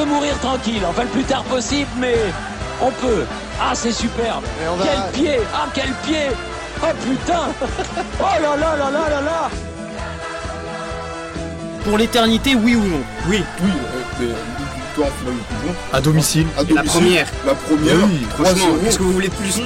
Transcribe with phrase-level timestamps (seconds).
[0.00, 0.82] peut mourir tranquille.
[0.88, 2.16] Enfin, le plus tard possible, mais
[2.80, 3.24] on peut.
[3.60, 4.44] Ah, c'est superbe.
[4.78, 6.28] va- Quel pied Ah, quel pied
[6.82, 7.48] Oh putain
[8.20, 9.50] Oh là là là là là là
[11.84, 13.42] Pour l'éternité, oui ou non Oui.
[13.62, 13.70] Oui,
[14.22, 14.32] euh,
[14.86, 15.34] victoire finale
[15.66, 15.74] Monde.
[15.92, 16.46] À domicile.
[16.56, 16.90] À La domicile.
[16.90, 17.26] première.
[17.46, 17.94] La première.
[18.06, 18.84] Oui, Franchement, 3-0.
[18.84, 19.60] qu'est-ce que vous voulez plus?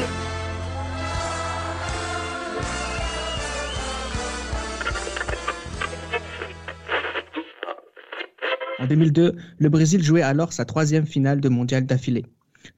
[8.94, 12.24] 2002, le Brésil jouait alors sa troisième finale de mondial d'affilée.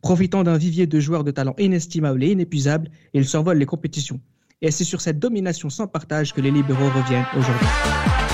[0.00, 4.18] Profitant d'un vivier de joueurs de talent inestimable et inépuisable, il survole les compétitions.
[4.62, 8.25] Et c'est sur cette domination sans partage que les libéraux reviennent aujourd'hui.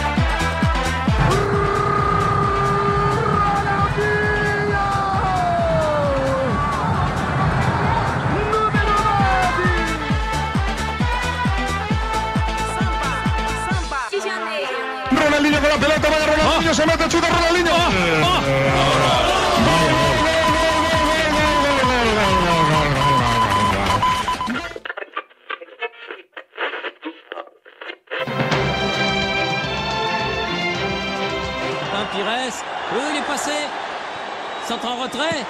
[34.72, 35.44] Centre en retrait.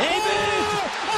[0.00, 0.64] Et but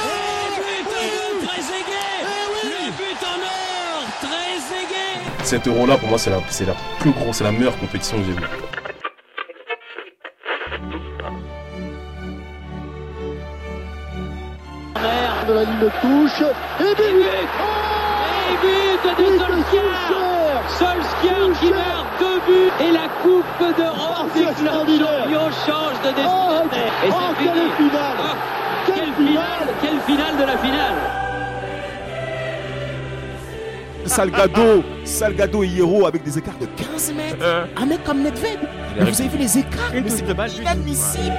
[0.03, 2.19] Et but de Trezeguet
[2.65, 7.37] Le but en or Trezeguet Cet euro-là, pour moi, c'est la, c'est la plus grosse,
[7.37, 8.41] c'est la meilleure compétition que j'ai vue.
[15.47, 16.41] de la ligne de touche.
[16.81, 17.25] Et but
[18.51, 20.34] Et but de Solskjaer
[20.69, 26.61] Solskjaer qui marque deux buts et la Coupe d'Europe des clubs champions change de Oh.
[26.73, 27.89] Et oh, c'est quelle fini.
[27.89, 28.35] finale Ah,
[28.85, 30.95] Quelle Quelle finale Quelle finale de la finale
[34.05, 37.45] Salgado, Salgado et Hierro avec des écarts de 15 mètres.
[37.75, 38.59] Un mec comme Nedved.
[38.97, 41.33] Mais vous avez vu les écarts c'est inadmissible.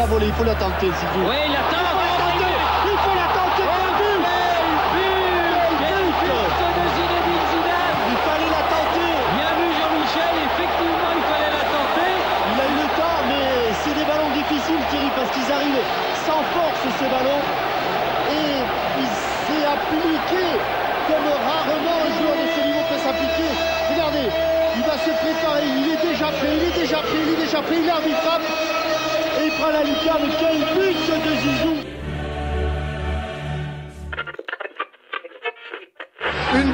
[0.00, 0.88] La volée, il faut la tenter.
[0.88, 4.22] Oui, il attend Il faut la tenter, quel but
[5.76, 11.52] Quel but de Zinedine Zidane Il fallait la tenter Bien vu Jean-Michel, effectivement il fallait
[11.52, 12.12] la tenter.
[12.16, 13.44] Il a eu le temps, mais
[13.84, 15.84] c'est des ballons difficiles, Thierry, parce qu'ils arrivent
[16.24, 17.44] sans force, ces ballons.
[18.32, 18.64] Et
[19.04, 19.10] il
[19.44, 20.44] s'est appliqué
[21.12, 23.52] comme rarement un joueur de ce niveau peut s'appliquer.
[23.92, 27.42] Regardez, il va se préparer, il est déjà prêt, il est déjà prêt, il est
[27.44, 28.79] déjà prêt, il
[29.60, 29.72] frappe.
[29.72, 31.79] Prend la lucarne, quel but de Zizou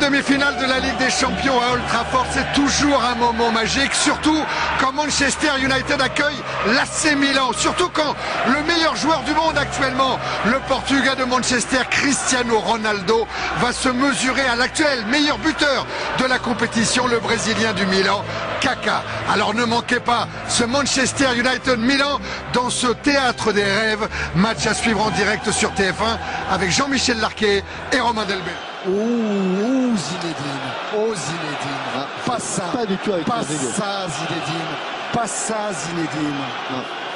[0.07, 4.39] demi-finale de la Ligue des Champions à Old Trafford, c'est toujours un moment magique, surtout
[4.79, 6.37] quand Manchester United accueille
[6.69, 8.15] l'AC Milan, surtout quand
[8.47, 13.27] le meilleur joueur du monde actuellement, le Portugais de Manchester, Cristiano Ronaldo,
[13.59, 15.85] va se mesurer à l'actuel meilleur buteur
[16.21, 18.25] de la compétition, le Brésilien du Milan,
[18.61, 19.03] Kaka.
[19.33, 22.21] Alors ne manquez pas ce Manchester United Milan
[22.53, 26.17] dans ce théâtre des rêves, match à suivre en direct sur TF1
[26.53, 28.53] avec Jean-Michel Larquet et Romain Delbé.
[28.89, 30.71] Ouh, ouh, Zinedine.
[30.97, 32.07] Oh, Zinedine.
[32.25, 32.65] Pas ça.
[32.73, 34.67] Pas du tout avec Pas ça, Zinedine.
[35.13, 36.35] Pas ça, Zinedine.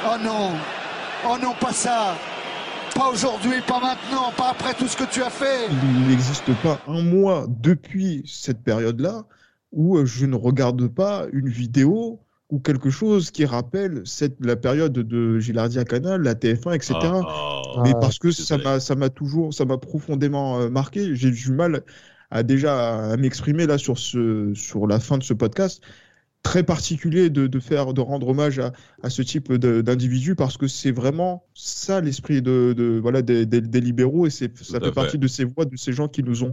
[0.05, 0.51] Oh non.
[1.25, 2.15] Oh non, pas ça.
[2.93, 5.67] Pas aujourd'hui, pas maintenant, pas après tout ce que tu as fait.
[5.69, 9.23] Il n'existe pas un mois depuis cette période-là
[9.71, 12.19] où je ne regarde pas une vidéo
[12.51, 16.93] ou quelque chose qui rappelle cette, la période de Gilardi à Canal, la TF1, etc.
[17.83, 21.15] Mais Ah, parce que ça m'a, ça m'a toujours, ça m'a profondément euh, marqué.
[21.15, 21.83] J'ai du mal
[22.29, 25.81] à déjà à m'exprimer là sur ce, sur la fin de ce podcast.
[26.43, 28.73] Très particulier de, de faire, de rendre hommage à,
[29.03, 33.61] à ce type d'individu parce que c'est vraiment ça l'esprit de, de voilà des, des-
[33.61, 34.91] des libéraux et c'est, ça fait.
[34.91, 36.51] partie de ces voix, de ces gens qui nous ont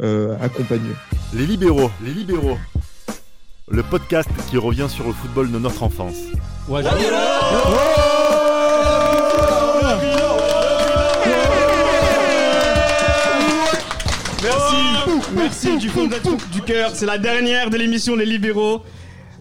[0.00, 0.94] euh, accompagnés.
[1.34, 2.56] Les libéraux, les libéraux.
[3.70, 6.16] Le podcast qui revient sur le football de notre enfance.
[14.42, 14.76] Merci,
[15.34, 16.14] merci du fond de-
[16.52, 16.90] du cœur.
[16.94, 18.82] C'est la dernière de l'émission Les Libéraux.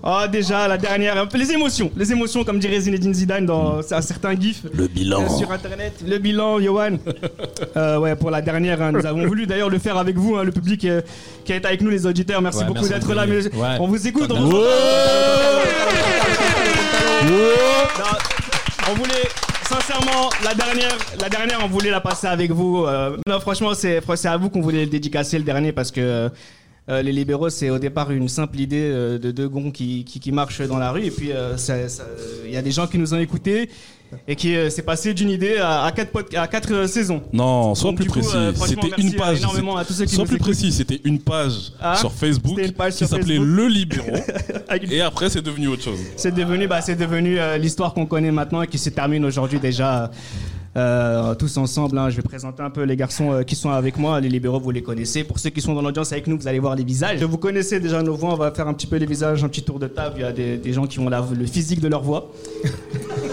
[0.09, 3.79] Ah déjà la dernière, un peu les émotions, les émotions comme dirait Zinedine Zidane dans
[3.91, 4.61] un certain gif.
[4.73, 5.23] Le bilan.
[5.23, 6.97] euh, sur internet, le bilan, Johan.
[7.75, 10.43] Euh, ouais, pour la dernière, hein, nous avons voulu d'ailleurs le faire avec vous, hein,
[10.43, 11.01] le public euh,
[11.45, 12.41] qui est avec nous, les auditeurs.
[12.41, 13.25] Merci Ouais, beaucoup d'être là.
[13.27, 13.77] mais- Ouais.
[13.79, 14.31] On vous écoute.
[14.31, 14.57] On, vous...
[18.95, 19.27] Voulait
[19.69, 22.85] sincèrement la dernière, la dernière, on voulait la passer avec vous.
[22.85, 26.29] euh, non, franchement, c'est c'est à vous qu'on voulait le dédicacer le dernier parce que.
[26.89, 30.19] Euh, les libéraux, c'est au départ une simple idée euh, de deux gonds qui, qui,
[30.19, 31.03] qui marchent dans la rue.
[31.03, 31.55] Et puis, euh,
[32.45, 33.69] il y a des gens qui nous ont écoutés
[34.25, 37.21] et qui euh, s'est passé d'une idée à, à quatre, pod- à quatre euh, saisons.
[37.33, 38.29] Non, sois plus précis.
[38.35, 39.39] euh, c'était une page.
[39.39, 39.51] Sois
[39.91, 40.03] plus
[40.35, 40.37] écoutent.
[40.39, 43.47] précis, c'était une page Ah, sur Facebook c'était une page qui sur s'appelait Facebook.
[43.57, 44.17] Le Libéraux.
[44.91, 45.99] Et après, c'est devenu autre chose.
[46.15, 49.59] C'est devenu, bah, c'est devenu euh, l'histoire qu'on connaît maintenant et qui se termine aujourd'hui
[49.59, 50.09] déjà
[50.77, 51.97] euh, tous ensemble.
[51.97, 52.09] hein.
[52.09, 54.19] Je vais présenter un peu les garçons euh, qui sont avec moi.
[54.21, 55.23] Les libéraux, vous les connaissez.
[55.23, 57.21] Pour ceux qui sont dans l'audience avec nous, vous allez voir les visages.
[57.23, 58.33] Vous connaissez déjà nos voix.
[58.33, 60.15] On va faire un petit peu les visages, un petit tour de table.
[60.17, 62.31] Il y a des, des gens qui ont la- le physique de leur voix.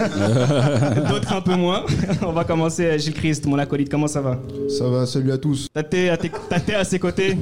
[1.09, 1.83] D'autres un peu moins.
[2.21, 2.97] On va commencer.
[2.99, 4.39] Gilles Christ, mon acolyte, comment ça va?
[4.69, 5.67] Ça va, salut à tous.
[5.73, 7.37] Tate à, à ses côtés?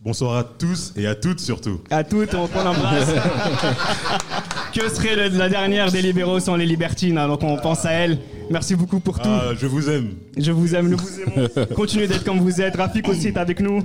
[0.00, 1.80] Bonsoir à tous et à toutes surtout.
[1.90, 3.08] À toutes, on, on embrasse.
[4.72, 7.92] que serait le- la dernière des libéraux sans les libertines hein, Donc on pense à
[7.92, 8.18] elle.
[8.50, 9.28] Merci beaucoup pour tout.
[9.30, 10.14] Ah, je vous aime.
[10.36, 11.66] Je vous aime, nous vous aimons.
[11.74, 12.76] Continuez d'être comme vous êtes.
[12.76, 13.82] Rafik aussi est avec nous.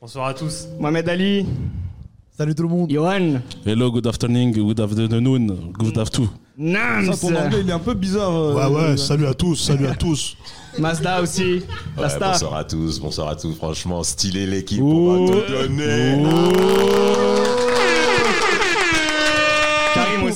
[0.00, 0.66] Bonsoir à tous.
[0.78, 1.46] Mohamed Ali.
[2.36, 2.90] Salut tout le monde.
[2.90, 3.40] Johan.
[3.64, 5.46] Hello, good afternoon, good afternoon,
[5.78, 6.30] good afternoon.
[6.58, 7.12] Nams.
[7.14, 8.34] Ça, ton anglais, il est un peu bizarre.
[8.34, 10.36] euh, Ouais, ouais, euh, salut à tous, salut à tous.
[10.78, 11.62] Mazda aussi.
[11.96, 12.32] La Ouais, star.
[12.32, 13.54] bonsoir à tous, bonsoir à tous.
[13.54, 16.22] Franchement, stylé l'équipe, on va tout donner.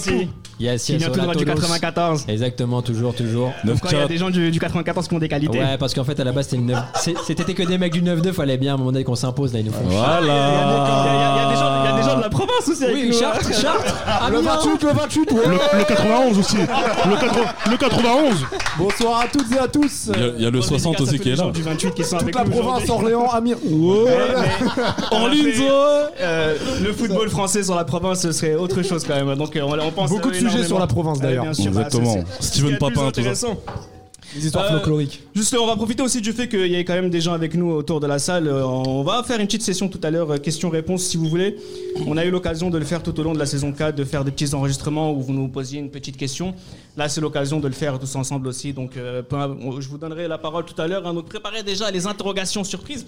[0.06, 0.28] Aussi.
[0.58, 1.54] Yes, yes, toujours du Toulouse.
[1.60, 2.24] 94.
[2.28, 3.52] Exactement, toujours, toujours.
[3.64, 5.58] Donc il y a des gens du, du 94 qui ont des qualités.
[5.58, 6.78] Ouais, parce qu'en fait, à la base, c'était une 9...
[6.94, 9.52] c'est- c'était que des mecs du 9-2, fallait bien à un moment donné qu'on s'impose,
[9.52, 10.20] là, ils nous font Voilà.
[10.22, 12.30] Il y, a- il y a des gens- il y a des gens de la
[12.30, 13.18] province aussi avec Oui, nous.
[13.18, 13.52] Chartres, hein.
[13.52, 13.94] Chartres,
[14.30, 14.50] Le Amiens.
[14.56, 15.38] 28, le 28, ouais.
[15.46, 16.56] Le, le 91 aussi.
[16.56, 18.46] Le, 80 le 91.
[18.78, 20.10] Bonsoir à toutes et à tous.
[20.14, 21.36] Il y a, il y a le Bonne 60 dédicace à aussi qui est les
[21.36, 21.44] là.
[21.44, 22.88] gens du 28 qui sont Toute avec la province.
[22.88, 23.54] Orléans, mais
[25.10, 25.64] En Linzo.
[26.20, 29.36] euh, le football français sur la province, ce serait autre chose quand même.
[29.36, 30.66] Donc euh, on, on pense Beaucoup de énormément.
[30.68, 31.46] sur la province, Ouais, d'ailleurs.
[31.46, 32.14] Exactement.
[32.16, 33.06] bah, Steven Papin, tout ça.
[33.06, 33.56] intéressant.
[34.34, 35.22] Les histoires Euh, folkloriques.
[35.36, 37.54] Juste, on va profiter aussi du fait qu'il y ait quand même des gens avec
[37.54, 38.48] nous autour de la salle.
[38.48, 41.56] Euh, On va faire une petite session tout à l'heure, euh, questions-réponses si vous voulez.
[42.06, 44.04] On a eu l'occasion de le faire tout au long de la saison 4, de
[44.04, 46.54] faire des petits enregistrements où vous nous posiez une petite question.
[46.96, 48.72] Là, c'est l'occasion de le faire tous ensemble aussi.
[48.72, 49.22] Donc, euh,
[49.78, 51.06] je vous donnerai la parole tout à l'heure.
[51.06, 51.14] hein.
[51.14, 53.06] Donc, préparez déjà les interrogations surprises.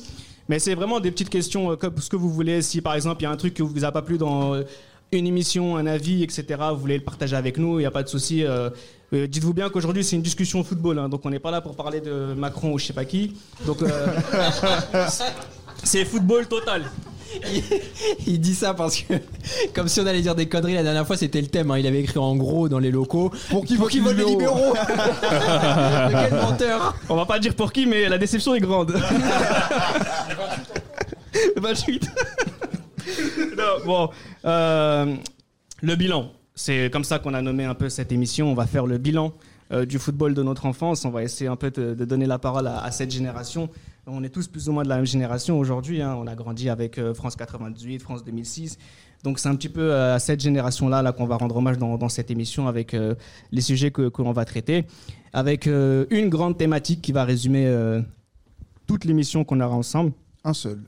[0.48, 2.62] Mais c'est vraiment des petites questions euh, comme ce que vous voulez.
[2.62, 4.62] Si par exemple, il y a un truc qui vous a pas plu dans euh,
[5.12, 8.02] une émission, un avis, etc., vous voulez le partager avec nous, il n'y a pas
[8.02, 8.44] de souci.
[8.44, 8.68] euh,
[9.14, 11.74] euh, Dites-vous bien qu'aujourd'hui c'est une discussion football, hein, donc on n'est pas là pour
[11.76, 13.34] parler de Macron ou je sais pas qui.
[13.64, 14.06] Donc euh,
[15.82, 16.90] c'est football total.
[18.26, 19.14] Il dit ça parce que,
[19.74, 21.86] comme si on allait dire des conneries, la dernière fois c'était le thème, hein, il
[21.86, 23.30] avait écrit en gros dans les locaux.
[23.50, 24.74] Pour qui vote les libéraux
[26.10, 28.92] Quel menteur On va pas dire pour qui, mais la déception est grande.
[31.56, 32.10] 28.
[33.86, 34.10] bon,
[34.44, 35.16] euh,
[35.82, 36.32] le bilan.
[36.54, 38.50] C'est comme ça qu'on a nommé un peu cette émission.
[38.50, 39.32] On va faire le bilan
[39.72, 41.04] euh, du football de notre enfance.
[41.04, 43.68] On va essayer un peu de, donner la parole à, cette génération.
[44.06, 46.02] On est tous plus ou moins de la même génération aujourd'hui.
[46.02, 46.16] hein.
[46.18, 48.78] On a grandi avec euh, France 98, France 2006.
[49.24, 52.30] Donc c'est un petit peu à cette génération-là là, qu'on va rendre hommage dans, cette
[52.30, 52.96] émission avec
[53.50, 54.84] les sujets que, que l'on va traiter.
[55.32, 57.68] Avec une grande thématique qui va résumer
[58.86, 60.12] toute l'émission qu'on aura ensemble.
[60.44, 60.78] Un seul.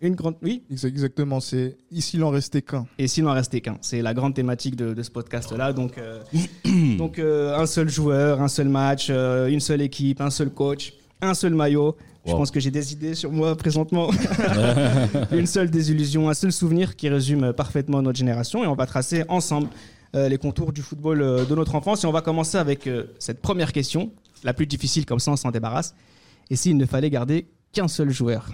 [0.00, 0.36] Une grande...
[0.42, 2.86] Oui Ex- Exactement, c'est ici il en restait qu'un.
[2.98, 3.78] Et s'il n'en restait qu'un.
[3.80, 5.72] C'est la grande thématique de, de ce podcast-là.
[5.72, 6.22] Donc, euh,
[6.98, 10.94] donc euh, un seul joueur, un seul match, euh, une seule équipe, un seul coach,
[11.20, 11.96] un seul maillot.
[12.26, 14.10] Je pense que j'ai des idées sur moi présentement.
[15.32, 18.62] une seule désillusion, un seul souvenir qui résume parfaitement notre génération.
[18.62, 19.68] Et on va tracer ensemble
[20.12, 22.04] les contours du football de notre enfance.
[22.04, 22.86] Et on va commencer avec
[23.18, 24.12] cette première question,
[24.44, 25.94] la plus difficile, comme ça on s'en débarrasse.
[26.50, 28.46] Et s'il ne fallait garder qu'un seul joueur?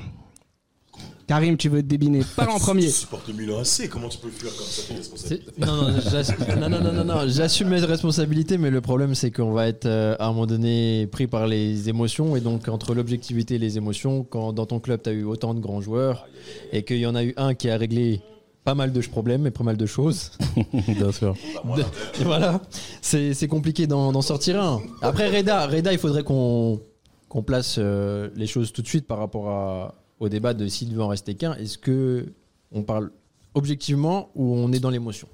[1.26, 2.83] Karim, tu veux te débiner Parle en premier.
[2.87, 6.69] Tu supportes Milan AC, comment tu peux fuir comme ça tes responsabilités Non, non, non,
[6.69, 10.16] non, non, non, non, j'assume mes responsabilités, mais le problème c'est qu'on va être euh,
[10.19, 14.25] à un moment donné pris par les émotions, et donc entre l'objectivité et les émotions,
[14.25, 16.26] quand dans ton club tu as eu autant de grands joueurs,
[16.73, 18.21] et qu'il y en a eu un qui a réglé
[18.64, 20.33] pas mal de problèmes et pas mal de choses.
[20.88, 21.35] Bien sûr.
[21.76, 21.85] De-
[22.25, 22.61] voilà,
[23.02, 24.83] c'est c'est compliqué d'en sortir un.
[25.02, 26.81] Après Reda, Reda il faudrait qu'on
[27.28, 30.90] qu'on place euh, les choses tout de suite par rapport à, au débat de s'il
[30.90, 31.54] devait en rester qu'un.
[31.54, 32.33] Est-ce que
[32.73, 33.11] on parle
[33.54, 35.28] objectivement ou on est dans l'émotion?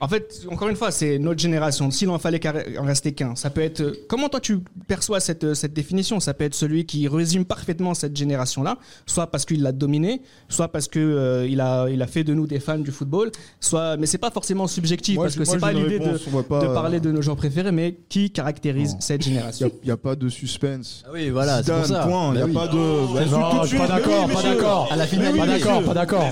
[0.00, 1.90] En fait, encore une fois, c'est notre génération.
[1.90, 3.80] S'il en fallait qu'à- en rester qu'un, ça peut être.
[3.80, 6.20] euh, Comment toi tu perçois cette, euh, cette définition?
[6.20, 8.76] Ça peut être celui qui résume parfaitement cette génération-là,
[9.06, 12.32] soit parce qu'il l'a dominé, soit parce que euh, il a il a fait de
[12.32, 13.96] nous des fans du football, soit.
[13.96, 17.10] Mais c'est pas forcément subjectif Moi, parce que c'est pas l'idée de, pas, parler de
[17.10, 19.70] nos joueurs préférés, mais qui caractérise cette génération?
[19.82, 21.02] Il n'y a, pas de suspense.
[21.06, 22.06] Ah oui, voilà, c'est ça.
[22.06, 22.34] point.
[22.34, 22.52] Il n'y Bah a oui.
[22.54, 23.14] pas de.
[23.14, 24.88] Bah, Non, pas d'accord, pas d'accord.
[24.92, 26.24] À la finale, pas d'accord, pas d'accord.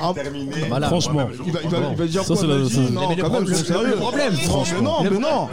[0.00, 0.14] Ah.
[0.88, 1.28] Franchement.
[1.46, 3.66] Il va, il va- il va dire Ça, quoi Non, Mais le même, problème- c'est
[3.66, 3.86] sérieux.
[3.88, 5.48] le problème, Mais non, mais non.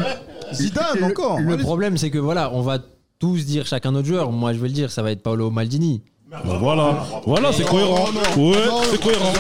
[0.53, 1.39] Zidane, Le- encore.
[1.39, 1.63] Le Allez.
[1.63, 2.79] problème, c'est que voilà, on va
[3.19, 4.31] tous dire chacun notre joueur.
[4.31, 6.01] Moi, je vais le dire, ça va être Paolo Maldini.
[6.29, 8.05] Bah voilà, voilà, c'est cohérent.
[8.37, 8.53] Ouais,
[8.89, 9.33] c'est cohérent.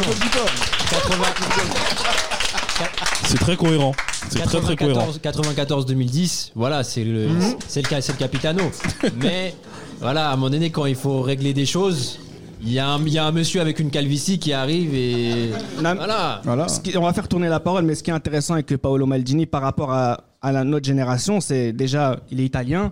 [3.23, 3.93] C'est très cohérent.
[4.29, 5.07] C'est très très cohérent.
[5.21, 7.55] 94-2010, voilà, c'est le, Mhm.
[7.67, 8.63] c'est le, c'est le capitano.
[9.21, 9.55] Mais
[9.99, 12.19] voilà, à un moment donné, quand il faut régler des choses,
[12.63, 15.49] il y, a un- il y a un monsieur avec une calvitie qui arrive et
[15.81, 16.67] Non, voilà.
[16.67, 19.05] Ce qui- on va faire tourner la parole, mais ce qui est intéressant avec Paolo
[19.05, 22.91] Maldini par rapport à, à la, notre génération, c'est déjà, il est italien,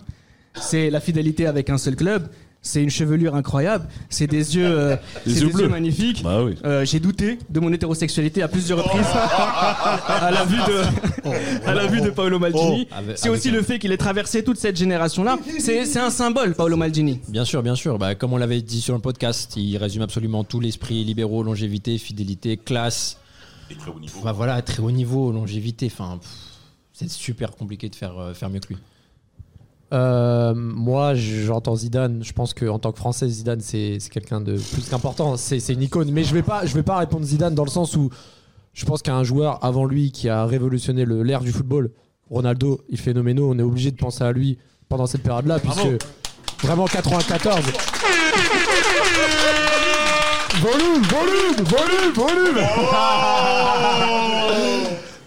[0.56, 2.28] c'est la fidélité avec un seul club,
[2.62, 5.64] c'est une chevelure incroyable, c'est des yeux, euh, Des c'est yeux des bleus.
[5.64, 6.24] yeux magnifiques.
[6.24, 6.56] Bah oui.
[6.66, 11.88] Euh, J'ai douté de mon hétérosexualité à plusieurs reprises à la vue de, à la
[11.88, 12.88] vue de Paolo Maldini.
[12.92, 12.96] Oh.
[13.16, 15.38] C'est aussi un- le fait qu'il ait traversé toute cette génération-là.
[15.60, 17.20] C'est c'est un symbole, Paolo Maldini.
[17.30, 17.98] Bien sûr, bien sûr.
[17.98, 21.98] Bah, comme on l'avait dit sur le podcast, il résume absolument tout l'esprit libéraux, longévité,
[21.98, 23.18] fidélité, classe.
[23.72, 24.20] Et très haut niveau.
[24.24, 25.90] Bah, voilà, très haut niveau, longévité.
[25.92, 26.20] Enfin,
[26.92, 28.78] c'est super compliqué de faire, euh, faire mieux que lui.
[29.92, 32.24] Euh, moi, j'entends Zidane.
[32.24, 35.38] Je pense qu'en tant que Français, Zidane, c'est quelqu'un de plus qu'important.
[35.38, 36.12] C'est une icône.
[36.12, 38.10] Mais je vais pas, je vais pas répondre Zidane dans le sens où
[38.74, 41.92] je pense qu'il y a un joueur avant lui qui a révolutionné l'ère du football.
[42.30, 43.44] Ronaldo, il est phénoménal.
[43.46, 46.04] On est obligé de penser à lui pendant cette période-là, puisque
[46.64, 47.64] vraiment 94.
[50.62, 52.58] Volume, volume, volume, volume.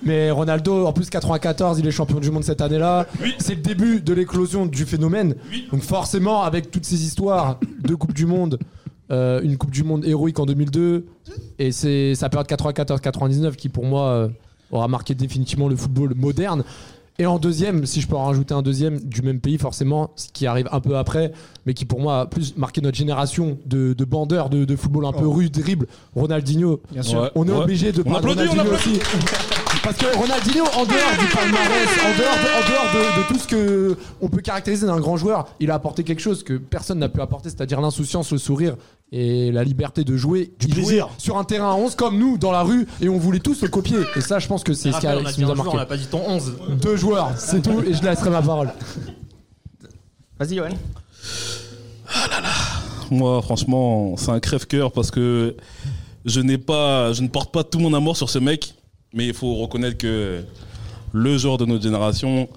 [0.05, 3.07] Mais Ronaldo, en plus 94, il est champion du monde cette année-là.
[3.39, 5.35] C'est le début de l'éclosion du phénomène.
[5.71, 8.59] Donc forcément, avec toutes ces histoires de Coupe du Monde,
[9.11, 11.07] euh, une Coupe du Monde héroïque en 2002,
[11.59, 14.29] et c'est sa période 94-99 qui pour moi euh,
[14.71, 16.65] aura marqué définitivement le football moderne.
[17.19, 20.29] Et en deuxième, si je peux en rajouter un deuxième du même pays, forcément, ce
[20.33, 21.33] qui arrive un peu après,
[21.67, 25.05] mais qui pour moi a plus marqué notre génération de, de bandeurs de, de football
[25.05, 26.81] un peu rude, dribble, Ronaldinho.
[26.91, 27.31] Bien sûr.
[27.35, 27.59] On est ouais.
[27.59, 28.99] obligé de On applaudit, Ronaldinho aussi.
[29.83, 33.39] Parce que Ronaldinho, en dehors du palmarès, en dehors, de, en dehors de, de tout
[33.39, 37.01] ce que on peut caractériser d'un grand joueur, il a apporté quelque chose que personne
[37.01, 38.77] n'a pu apporter, c'est-à-dire l'insouciance, le sourire
[39.11, 41.09] et la liberté de jouer, du plaisir.
[41.19, 43.69] sur un terrain à 11 comme nous dans la rue et on voulait tous le
[43.69, 43.99] copier.
[44.17, 45.55] Et ça, je pense que c'est ce qui, a- on a dit nous un a
[45.55, 45.71] joueur, marqué.
[45.75, 46.53] on n'a pas dit ton 11.
[46.81, 48.71] Deux joueurs, c'est tout, et je laisserai ma parole.
[50.39, 50.69] Vas-y, Johan.
[53.11, 55.57] Moi, franchement, c'est un crève-cœur parce que
[56.25, 58.75] je n'ai pas, je ne porte pas tout mon amour sur ce mec,
[59.12, 60.42] mais il faut reconnaître que
[61.12, 62.49] le joueur de notre génération,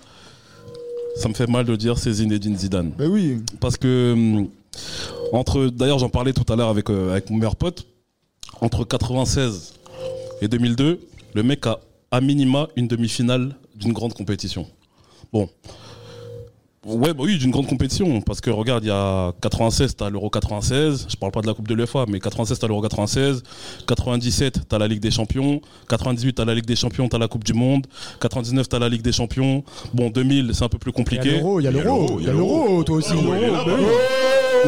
[1.18, 2.92] ça me fait mal de dire, c'est Zinedine Zidane.
[2.98, 3.38] Mais oui.
[3.60, 4.50] Parce que hum,
[5.32, 7.86] entre, d'ailleurs, j'en parlais tout à l'heure avec euh, avec mon meilleur pote,
[8.62, 9.74] entre 96
[10.42, 11.00] et 2002,
[11.34, 11.80] le mec a
[12.12, 14.68] à minima une demi-finale d'une grande compétition.
[15.34, 15.50] Bon.
[16.86, 18.22] Ouais, bah oui, d'une grande compétition.
[18.22, 21.08] Parce que regarde, il y a 96, t'as l'Euro 96.
[21.10, 23.42] Je parle pas de la Coupe de l'UEFA, mais 96, t'as l'Euro 96.
[23.88, 25.62] 97, t'as la Ligue des Champions.
[25.90, 27.88] 98, t'as la Ligue des Champions, t'as la Coupe du Monde.
[28.22, 29.64] 99, t'as la Ligue des Champions.
[29.94, 31.32] Bon, 2000, c'est un peu plus Il y a compliqué.
[31.40, 33.14] l'euro, il y a l'euro, il y a l'euro, toi aussi.
[33.16, 33.38] Oui.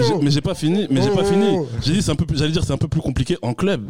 [0.07, 0.87] J'ai- Mais j'ai pas fini.
[0.89, 1.25] Mais j'ai pas Oh.
[1.25, 1.57] fini.
[1.83, 2.25] J'ai dit, c'est un peu.
[2.25, 3.81] plus- J'allais dire, c'est un peu plus compliqué en club.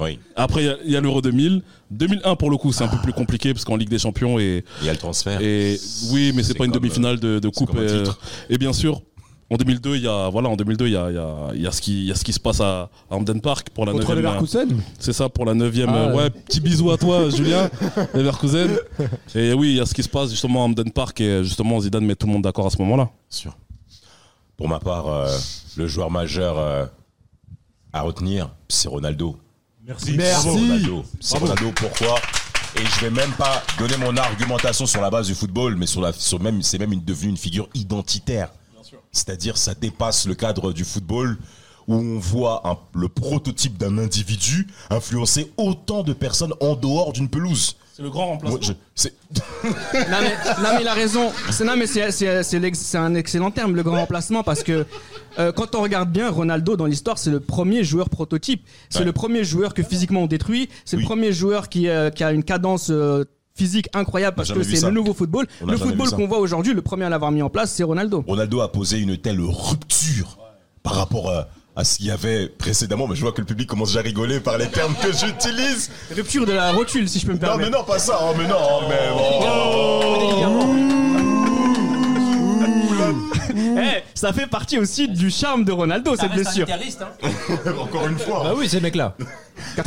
[0.00, 0.18] Oui.
[0.36, 1.62] Après, il y a- l'Euro 2000.
[1.90, 4.64] 2001, pour le coup, c'est un peu plus compliqué parce qu'en Ligue des Champions et.
[4.80, 5.40] Il y a le transfert.
[5.40, 5.78] Et
[6.10, 7.74] oui, mais c'est pas une demi-finale de, de coupe.
[7.74, 8.20] un euh, titre.
[8.50, 9.02] et bien sûr,
[9.50, 11.62] en 2002, il y a voilà, en 2002, il y a, il y a, il
[11.62, 13.86] y a ce qui, il y a ce qui se passe à, Hamden Park pour
[13.86, 14.26] la Contre neuvième.
[14.26, 15.88] Leverkusen C'est ça pour la neuvième.
[15.90, 16.22] Ah, euh, ouais.
[16.24, 17.70] ouais, petit bisou à toi, Julien,
[18.12, 18.76] Leverkusen.
[19.34, 21.80] Et oui, il y a ce qui se passe justement à Hamden Park et justement
[21.80, 23.08] Zidane met tout le monde d'accord à ce moment-là.
[23.30, 23.56] sûr.
[24.58, 25.28] Pour ma part, euh,
[25.76, 26.84] le joueur majeur euh,
[27.92, 29.36] à retenir, c'est Ronaldo.
[29.88, 30.16] Merci.
[30.18, 31.04] C'est Ronaldo.
[31.20, 31.52] C'est Bravo.
[31.54, 31.72] Ronaldo.
[31.76, 32.18] Pourquoi
[32.76, 36.00] Et je vais même pas donner mon argumentation sur la base du football, mais sur
[36.02, 38.50] la, sur même, c'est même une, devenu une figure identitaire.
[39.12, 41.38] C'est-à-dire, ça dépasse le cadre du football
[41.86, 47.28] où on voit un- le prototype d'un individu influencer autant de personnes en dehors d'une
[47.30, 47.76] pelouse.
[47.98, 48.54] C'est le grand remplaçant.
[48.58, 49.72] Moi, je- c'est- non,
[50.20, 51.32] mais, non, mais il a raison.
[51.50, 54.62] C'est, non, mais c'est, c'est- c'est l'ex- c'est un excellent terme, le grand remplacement, parce
[54.62, 54.86] que
[55.40, 58.64] euh, quand on regarde bien, Ronaldo, dans l'histoire, c'est le premier joueur prototype.
[58.88, 59.04] C'est Ouais.
[59.04, 60.68] le premier joueur que physiquement on détruit.
[60.84, 61.02] C'est Oui.
[61.02, 63.24] le premier joueur qui, euh, qui a une cadence euh,
[63.56, 64.86] physique incroyable, parce jamais que vu c'est ça.
[64.90, 65.48] le nouveau football.
[65.60, 66.14] On a Le jamais football ça.
[66.14, 68.22] qu'on voit aujourd'hui, le premier à l'avoir mis en place, c'est Ronaldo.
[68.28, 70.38] Ronaldo a posé une telle rupture
[70.84, 71.48] par rapport à,
[71.78, 73.06] à ce qu'il y avait précédemment.
[73.06, 75.90] Mais je vois que le public commence déjà à rigoler par les termes que j'utilise.
[76.14, 77.70] Rupture de la rotule, si je peux me Non, permettre.
[77.70, 78.18] mais non, pas ça.
[78.20, 80.08] Oh, mais non, mais
[83.56, 86.66] Eh, ça fait partie aussi du charme de Ronaldo, cette blessure.
[87.80, 88.42] Encore une fois.
[88.44, 89.14] Bah oui, ces mecs-là.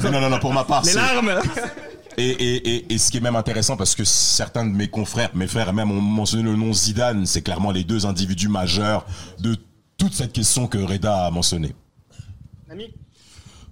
[0.04, 1.34] Non, non, non, pour ma part, Les c'est- larmes
[2.18, 5.30] Et, et, et, et ce qui est même intéressant, parce que certains de mes confrères,
[5.34, 9.06] mes frères même ont mentionné le nom Zidane, c'est clairement les deux individus majeurs
[9.40, 9.56] de
[9.98, 11.74] toute cette question que Reda a mentionnée.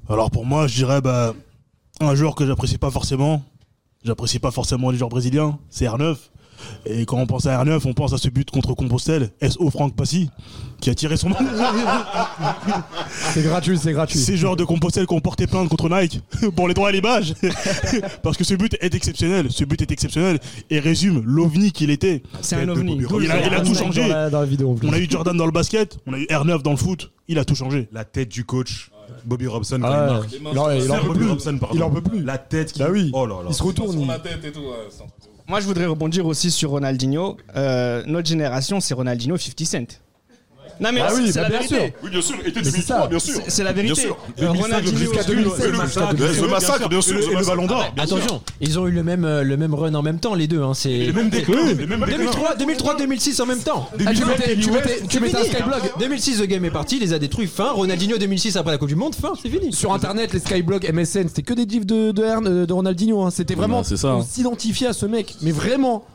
[0.10, 1.34] Alors pour moi, je dirais bah,
[2.00, 3.44] un joueur que j'apprécie pas forcément.
[4.03, 6.18] J'apprécie pas forcément les joueurs brésiliens, c'est R9.
[6.86, 9.95] Et quand on pense à R9, on pense à ce but contre Compostelle, SO Franck
[9.95, 10.29] Passy,
[10.79, 11.29] qui a tiré son
[13.33, 14.19] C'est gratuit, c'est gratuit.
[14.19, 16.21] Ces joueurs de Compostelle qui ont porté plainte contre Nike
[16.55, 17.33] pour les droits à l'image.
[18.24, 19.48] Parce que ce but est exceptionnel.
[19.51, 22.24] Ce but est exceptionnel et résume l'ovni qu'il était.
[22.41, 22.98] C'est un ovni.
[23.21, 24.07] Il a, il a tout Dans changé.
[24.07, 24.75] la, dans la vidéo.
[24.83, 27.12] On a eu Jordan dans le basket, on a eu R9 dans le foot.
[27.27, 27.88] Il a tout changé.
[27.91, 28.89] La tête du coach
[29.25, 30.19] Bobby Robson quand Ah il ouais.
[30.19, 30.31] marque.
[30.33, 31.29] Il en- il en C'est peut Bobby plus.
[31.29, 31.59] Robson.
[31.74, 32.24] Il en peut plus.
[32.24, 32.79] La tête qui.
[32.79, 33.09] Bah oui.
[33.13, 33.41] Oh là là.
[33.50, 34.00] Il se retourne.
[34.00, 34.62] il- tête et tout.
[35.50, 37.36] Moi, je voudrais rebondir aussi sur Ronaldinho.
[37.56, 40.00] Euh, notre génération, c'est Ronaldinho 50 Cent.
[40.79, 41.75] Non, mais Ah oui, c'est bah la bien vérité.
[41.75, 41.89] sûr.
[42.03, 43.07] Oui, bien sûr, été Mais c'est ça.
[43.07, 43.33] bien sûr.
[43.48, 43.93] C'est- la vérité.
[43.93, 44.17] Bien sûr.
[44.29, 47.19] Euh, 2005, Ronaldinho jusqu'à aussi, 2016, le- massacre, Le bien sûr, massacre, bien sûr.
[47.19, 47.81] Et le- ballon d'or.
[47.83, 47.93] Sûr.
[48.03, 50.62] Attention, ils ont eu le même, euh, le même run en même temps, les deux.
[50.62, 52.17] Hein, c'est Les mêmes déclins, les mêmes déclins.
[52.17, 53.89] 2003, 2003, 2006 en même temps.
[53.91, 55.43] Ah, tu 2005, mettais, un.
[55.43, 55.81] Skyblog.
[56.00, 57.48] 2006, le game est parti, il les a détruits.
[57.48, 57.71] Fin.
[57.71, 59.15] Ronaldinho 2006 après la Coupe du Monde.
[59.15, 59.74] Fin, c'est fini.
[59.74, 63.21] Sur internet, les Skyblog, MSN, c'était que des gifs de, de, de Ronaldinho.
[63.24, 63.31] hein.
[63.31, 63.79] C'était vraiment.
[63.81, 64.25] Bah, c'est ça, On hein.
[64.29, 65.36] s'identifiait à ce mec.
[65.41, 66.05] Mais vraiment.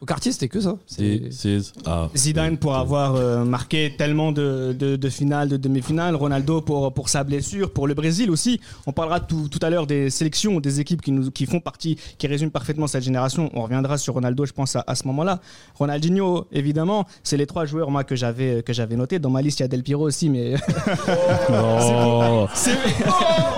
[0.00, 0.76] Au quartier, c'était que ça.
[0.86, 1.22] C'est.
[1.30, 1.72] c'est-.
[2.14, 7.08] Zidane pour avoir euh, marqué tellement de, de, de finales, de demi-finales, Ronaldo pour, pour
[7.08, 8.60] sa blessure, pour le Brésil aussi.
[8.86, 11.96] On parlera tout, tout à l'heure des sélections, des équipes qui, nous, qui font partie,
[12.18, 13.50] qui résument parfaitement cette génération.
[13.54, 15.40] On reviendra sur Ronaldo, je pense, à, à ce moment-là.
[15.76, 19.18] Ronaldinho, évidemment, c'est les trois joueurs moi, que j'avais que j'avais notés.
[19.18, 20.54] Dans ma liste, il y a Del Piro aussi, mais...
[21.50, 22.46] Oh.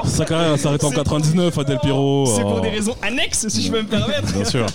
[0.05, 2.27] Sa carrière s'arrête en 99 à Del Piro.
[2.27, 2.61] C'est pour Oh.
[2.61, 4.33] des raisons annexes, si je peux me permettre.
[4.33, 4.67] Bien sûr.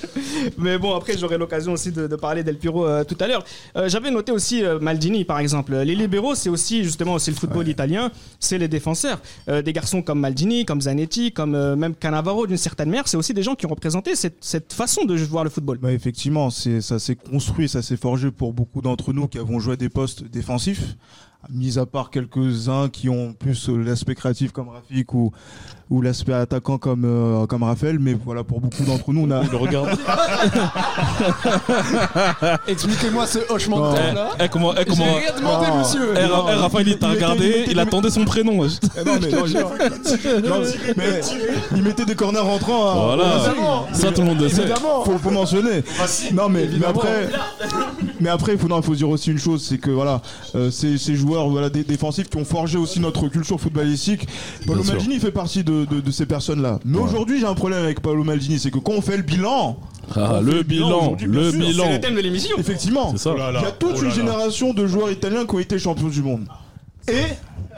[0.57, 3.43] Mais bon, après, j'aurai l'occasion aussi de, de parler d'El Piro euh, tout à l'heure.
[3.75, 5.75] Euh, J'avais noté aussi euh, Maldini, par exemple.
[5.75, 9.21] Les libéraux, c'est aussi, justement, c'est le football italien, c'est les défenseurs.
[9.47, 13.43] Des garçons comme Maldini, comme Zanetti, comme même Cannavaro, d'une certaine manière, c'est aussi des
[13.43, 15.77] gens qui ont représenté cette, cette façon de voir le football.
[15.77, 19.73] Bah effectivement, ça s'est construit, ça s'est forgé pour beaucoup d'entre nous qui avons joué
[19.73, 20.95] à des postes défensifs,
[21.49, 25.31] mis à part quelques-uns qui ont plus l'aspect créatif comme Rafik ou,
[25.91, 29.43] ou l'aspect attaquant comme, euh, comme Raphaël, mais voilà, pour beaucoup d'entre nous, on a...
[29.51, 29.85] Le regard.
[32.67, 33.91] Expliquez-moi ce hochement Non.
[33.91, 34.29] de Eh, tête là.
[34.43, 35.03] eh, comment, eh, comment.
[35.05, 36.13] J'ai rien demandé, monsieur.
[36.15, 38.51] Eh, Ra- eh, Raphaël, il t'a Il était- regardé, il était- il attendait son prénom.
[38.63, 40.61] Eh non, mais, non, je- non,
[40.97, 41.21] mais
[41.75, 42.89] il mettait des corners rentrants.
[42.89, 42.93] hein.
[43.05, 43.35] Voilà.
[43.47, 43.87] Évidemment.
[43.93, 44.61] Ça, tout le monde le sait.
[44.63, 45.03] Évidemment.
[45.03, 45.83] faut, faut mentionner.
[46.33, 47.29] Non, mais, mais après,
[48.19, 50.21] mais après, il faut, non, il faut dire aussi une chose, c'est que voilà,
[50.55, 54.27] euh, ces, ces joueurs voilà, dé- défensifs qui ont forgé aussi notre culture footballistique.
[54.65, 54.83] Paolo.
[54.83, 56.79] Maldini fait partie de, de- de ces personnes-là.
[56.85, 59.77] Mais aujourd'hui, j'ai un problème avec Paolo Maldini, c'est que quand on fait le bilan,
[60.15, 61.83] Ah, le bilan, le sûr, bilan.
[61.87, 62.57] C'est le thème de l'émission.
[62.57, 63.31] effectivement, C'est ça.
[63.33, 63.59] Oh là là.
[63.61, 66.07] il y a toute Oh une là génération de joueurs italiens qui ont été champions
[66.09, 66.45] du monde.
[67.07, 67.13] Et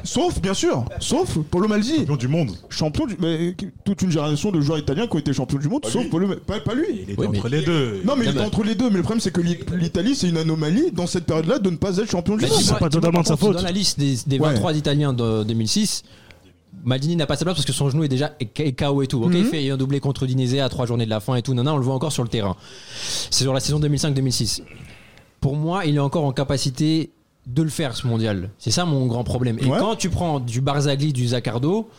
[0.06, 2.00] Sauf, bien sûr, sauf Paolo Maldini.
[2.00, 2.52] Champion du monde.
[2.68, 3.16] Champion du.
[3.22, 6.28] Mais toute une génération de joueurs italiens qui ont été champions du monde, sauf Paolo.
[6.46, 7.06] Pas, pas lui.
[7.08, 8.02] Il était entre les deux.
[8.04, 8.90] Non, mais il était mais- entre les deux.
[8.90, 11.78] Mais le problème, c'est que l'I- l'Italie, c'est une anomalie dans cette période-là de ne
[11.78, 12.58] pas être champion du Bah, monde.
[12.60, 14.50] dis-moi- dis-moi, par contre, Dans la liste des, des Ouais.
[14.56, 16.04] 23 Italiens de 2006,
[16.84, 19.22] Maldini n'a pas sa place parce que son genou est déjà KO et tout.
[19.24, 19.38] Ok, Mhm.
[19.38, 21.54] il fait un doublé contre Udinese à trois journées de la fin et tout.
[21.54, 22.56] Non, non, on le voit encore sur le terrain.
[23.32, 24.62] C'est sur la saison 2005-2006.
[25.40, 27.12] Pour moi, il est encore en capacité
[27.46, 28.50] de le faire ce mondial.
[28.58, 29.58] C'est ça mon grand problème.
[29.62, 29.78] Et Ouais.
[29.80, 31.90] quand tu prends du Barzagli, du Zaccardo,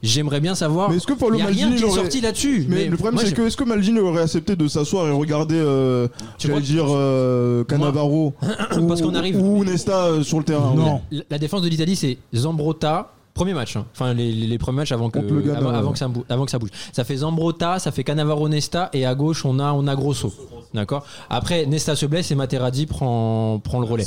[0.00, 0.90] j'aimerais bien savoir.
[0.90, 2.66] Mais est-ce que Paolo y a rien Maldini qui est sorti là-dessus.
[2.68, 6.06] Mais, le problème, c'est que est-ce que Maldini aurait accepté de s'asseoir et regarder, euh,
[6.38, 8.34] j'allais dire, euh, Cannavaro
[8.78, 11.00] ou, Parce qu'on arrive- ou Nesta euh, sur le terrain?
[11.10, 13.12] La, la défense de l'Italie, c'est Zambrotta.
[13.36, 13.86] Premier match, hein.
[13.92, 16.58] enfin les, les- les premiers matchs avant que, avant, que ça bou- avant que ça
[16.58, 16.70] bouge.
[16.92, 20.32] Ça fait Zambrotta, ça fait Cannavaro Nesta et à gauche on a on a Grosso.
[20.74, 21.06] D'accord?
[21.30, 24.06] Après Nesta se blesse et Materazzi prend prend le relais.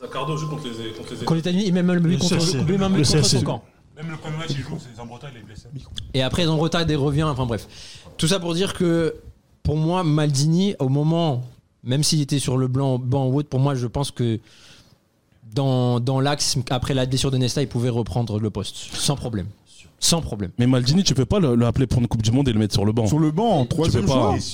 [0.00, 2.34] Zaccardo joue contre les contre les Contre il même lui Le contre,
[2.66, 3.62] lui même Le contre son camp.
[3.96, 5.64] Même le premier match, il joue, c'est Zambrota, il est blessé.
[6.14, 7.24] Et après Zambrotta il revient.
[7.24, 7.66] Enfin bref,
[8.16, 9.14] tout ça pour dire que
[9.62, 11.42] pour moi Maldini au moment
[11.84, 14.38] même s'il était sur le blanc banc ou autre, pour moi je pense que
[15.54, 19.46] dans, dans l'axe après la blessure de Nesta, il pouvait reprendre le poste sans problème.
[20.00, 20.52] Sans problème.
[20.58, 22.74] Mais Maldini, tu peux pas le- l'appeler pour une Coupe du Monde et le mettre
[22.74, 23.08] sur le banc.
[23.08, 24.06] Sur le banc, troisième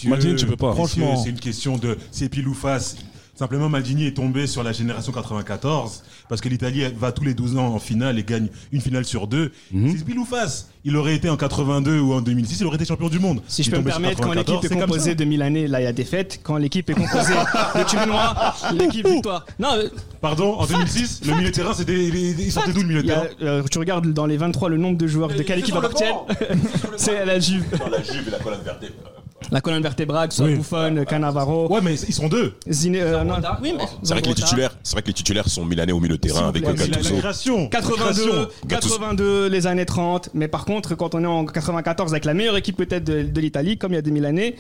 [0.07, 0.73] Maldini, tu peux pas.
[0.73, 1.17] Franchement.
[1.23, 2.97] C'est une question de c'est pile ou face.
[3.35, 7.57] Simplement, Maldini est tombé sur la génération 94 parce que l'Italie va tous les 12
[7.57, 9.51] ans en finale et gagne une finale sur deux.
[9.73, 9.97] Mhm.
[9.97, 10.70] C'est pile ou face.
[10.85, 13.40] Il aurait été en 82 ou en 2006, il aurait été champion du monde.
[13.49, 15.85] Si je peux me permettre, quand 94, l'équipe est c'est composée de Milanais, là il
[15.85, 16.40] y a défaite.
[16.42, 19.47] Quand l'équipe est composée de Turinois, l'équipe victoire.
[19.59, 19.88] Non, euh,
[20.20, 23.11] Pardon, en 2006, le milieu de terrain, c'était, il il sortait d'où le milieu de
[23.11, 25.75] a, terrain euh, tu regardes dans les 23 le nombre de joueurs de quelle équipe
[25.75, 26.14] appartiennent.
[26.97, 27.64] C'est la Juve.
[27.90, 29.24] La Juve et la colonne vertébrale.
[29.51, 30.57] La colonne vertébrale, que ce soit Oui.
[30.57, 31.73] Buffon, Cannavaro.
[31.73, 32.55] Ouais, mais ils sont deux.
[32.69, 35.49] Zine, euh, non, oui, mais C'est vrai que les titulaires, c'est vrai que les titulaires
[35.49, 37.15] sont milanais au milieu de terrain avec euh, c'est la- Gattuso.
[37.15, 37.69] La création.
[37.69, 38.95] 82, Gattuso.
[38.95, 40.31] 82, les années 30.
[40.35, 43.41] Mais par contre, quand on est en 94 avec la meilleure équipe peut-être de, de
[43.41, 44.57] l'Italie, comme il y a des Milanais,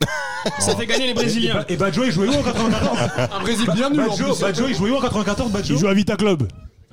[0.58, 1.64] ça fait gagner les Brésiliens.
[1.68, 2.98] Et Badjo, il jouait où en 94
[3.36, 4.40] Un Brésil bien nul en Badjo, plus.
[4.40, 6.48] Badjo, il jouait où en 94 Badjo Il joue à Vita Club.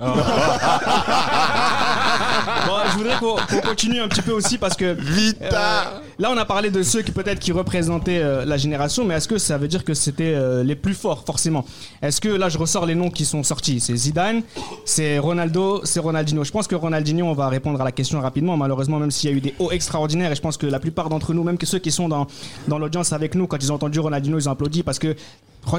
[2.66, 6.44] Bon, je voudrais qu'on continue un petit peu aussi parce que euh, là on a
[6.44, 9.68] parlé de ceux qui peut-être qui représentaient euh, la génération, mais est-ce que ça veut
[9.68, 11.64] dire que c'était euh, les plus forts forcément?
[12.02, 13.80] Est-ce que là je ressors les noms qui sont sortis?
[13.80, 14.42] C'est Zidane,
[14.84, 16.44] c'est Ronaldo, c'est Ronaldinho.
[16.44, 18.56] Je pense que Ronaldinho, on va répondre à la question rapidement.
[18.56, 21.08] Malheureusement, même s'il y a eu des hauts extraordinaires, et je pense que la plupart
[21.08, 22.26] d'entre nous, même que ceux qui sont dans
[22.68, 25.14] dans l'audience avec nous, quand ils ont entendu Ronaldinho, ils ont applaudi parce que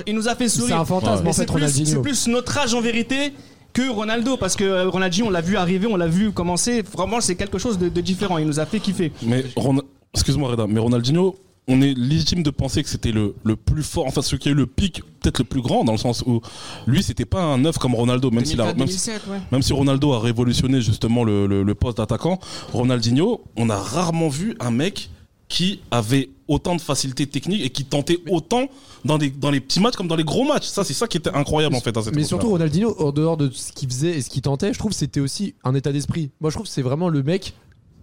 [0.06, 0.76] il nous a fait sourire.
[0.76, 1.86] C'est un fantasme, en fait, Ronaldinho.
[1.86, 3.34] C'est plus notre âge en vérité
[3.74, 6.82] que Ronaldo parce que euh, Ronaldinho on l'a vu arriver, on l'a vu commencer.
[6.82, 8.38] Vraiment c'est quelque chose de, de différent.
[8.38, 9.12] Il nous a fait kiffer.
[9.24, 9.82] Mais Ron-
[10.14, 11.36] excuse-moi Reda, mais Ronaldinho,
[11.72, 14.52] on est légitime de penser que c'était le, le plus fort, enfin celui qui a
[14.52, 16.42] eu le pic, peut-être le plus grand, dans le sens où
[16.88, 19.38] lui c'était pas un neuf comme Ronaldo, même, 2004, même, 2007, ouais.
[19.52, 22.40] même si Ronaldo a révolutionné justement le, le- le poste d'attaquant,
[22.74, 25.12] Ronaldinho, on a rarement vu un mec
[25.48, 28.66] qui avait autant de facilité technique et qui tentait autant
[29.06, 30.66] dans, des, dans les petits matchs comme dans les gros matchs.
[30.68, 33.38] Ça, c'est ça qui était incroyable en fait à cette Mais surtout Ronaldinho, en dehors
[33.38, 35.94] de ce qu'il faisait et ce qu'il tentait, je trouve que c'était aussi un état
[35.94, 36.32] d'esprit.
[36.42, 37.54] Moi, je trouve que c'est vraiment le mec.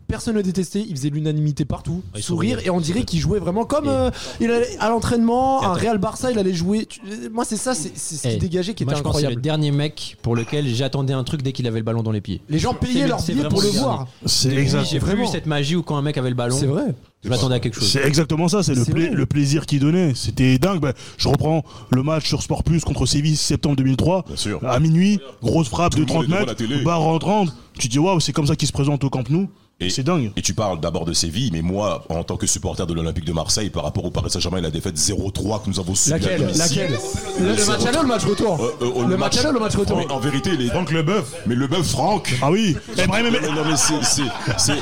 [0.09, 3.41] Personne ne le détestait, il faisait l'unanimité partout, il sourire, et on dirait qu'il jouait
[3.41, 6.87] vraiment comme euh, il allait à l'entraînement, un Real Barça, il allait jouer.
[6.87, 7.01] Tu-
[7.33, 9.19] Moi, c'est ça, c'est ce qui Eh, dégageait qui moi, était je que c'est le
[9.27, 9.43] incroyable.
[9.43, 12.41] dernier mec pour lequel j'attendais un truc dès qu'il avait le ballon dans les pieds.
[12.49, 14.07] Les gens payaient C'est- leur c'est billet vraiment pour le voir.
[14.27, 14.85] C'est exact.
[14.89, 16.95] J'ai vu cette magie où quand un mec avait le ballon, C'est vrai.
[17.27, 17.91] Je m'attendais à quelque chose.
[17.91, 20.13] C'est exactement ça, c'est le, pla- plaisir qu'il donnait.
[20.15, 20.81] C'était dingue.
[20.81, 24.25] Bah, je reprends le match sur Sport Plus contre Séville septembre 2003.
[24.27, 24.61] Bien sûr.
[24.67, 27.55] À minuit, grosse frappe Tout de le monde 30 est devant mètres, barre rentrante.
[27.79, 29.49] Tu te dis, waouh, c'est comme ça qu'il se présente au Camp Nou.
[29.79, 30.33] Et- C'est dingue.
[30.37, 33.33] Et tu parles d'abord de Séville, mais moi, en tant que supporter de l'Olympique de
[33.33, 36.19] Marseille, par rapport au Paris Saint-Germain et la défaite 0-3 que nous avons subi à
[36.19, 39.53] Laquelle le, le match aller ou le match retour Euh, euh, Le match aller ou
[39.53, 41.35] le match retour Mais en vérité, les Franck Leboeuf.
[41.47, 42.35] Mais le bœuf Franck.
[42.41, 42.75] Ah oui.
[43.07, 44.03] Brahim, mais- Non, non, mais c'est.
[44.03, 44.23] c'est-
[44.57, 44.73] c'est-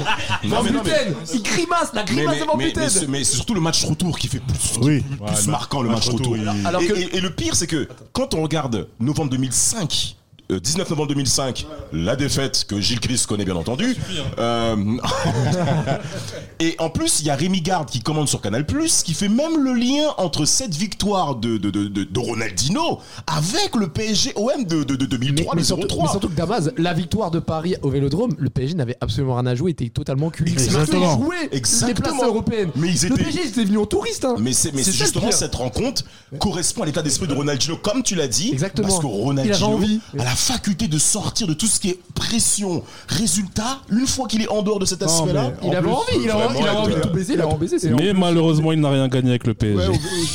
[0.45, 2.89] Non, Van mais non, mais- Buten Il grimace, la mais, grimace de Van mais- Buten
[2.89, 5.01] c'est- mais c'est surtout le match retour qui fait plus, Oui.
[5.01, 6.37] plus, Ouais, plus le marquant le match match retour.
[6.65, 10.15] Alors et, que- et- et le pire, c'est que quand on regarde novembre 2005,
[10.53, 13.97] euh, 19 novembre 2005, la défaite que Gilles Christ connaît bien entendu.
[14.39, 14.77] euh,
[16.61, 18.65] et en plus, il y a Rémi Garde qui commande sur Canal
[19.05, 23.89] qui fait même le lien entre cette victoire de, de, de, de- Ronaldinho avec le
[23.89, 26.03] PSG OM de, de, de 2003, mais, le surtout, 0-3.
[26.03, 29.47] mais surtout que Damas, la victoire de Paris au Vélodrome, le PSG n'avait absolument rien
[29.47, 30.51] à jouer, était totalement cuit.
[30.53, 31.19] Exactement.
[31.19, 32.17] Ils jouaient les Exactement.
[32.19, 32.71] places européennes.
[32.77, 34.25] Mais ils Le étaient- PSG était venu en touriste.
[34.25, 34.37] Hein.
[34.39, 36.03] Mais c'est mais le justement cette rencontre
[36.39, 38.51] correspond à l'état d'esprit de Ronaldinho, comme tu l'as dit.
[38.53, 38.89] Exactement.
[38.89, 40.01] Parce que Il Ronaldinho envie.
[40.19, 42.83] a la faculté de sortir de tout ce qui est pression.
[43.09, 46.05] Résultat, une fois qu'il est en dehors de cet aspect-là, mais Il avait en envie,
[46.23, 47.91] il avait il avait envie de tout baiser, il avait envie de baiser.
[47.91, 49.89] Mais malheureusement, il n'a rien gagné avec le PSG.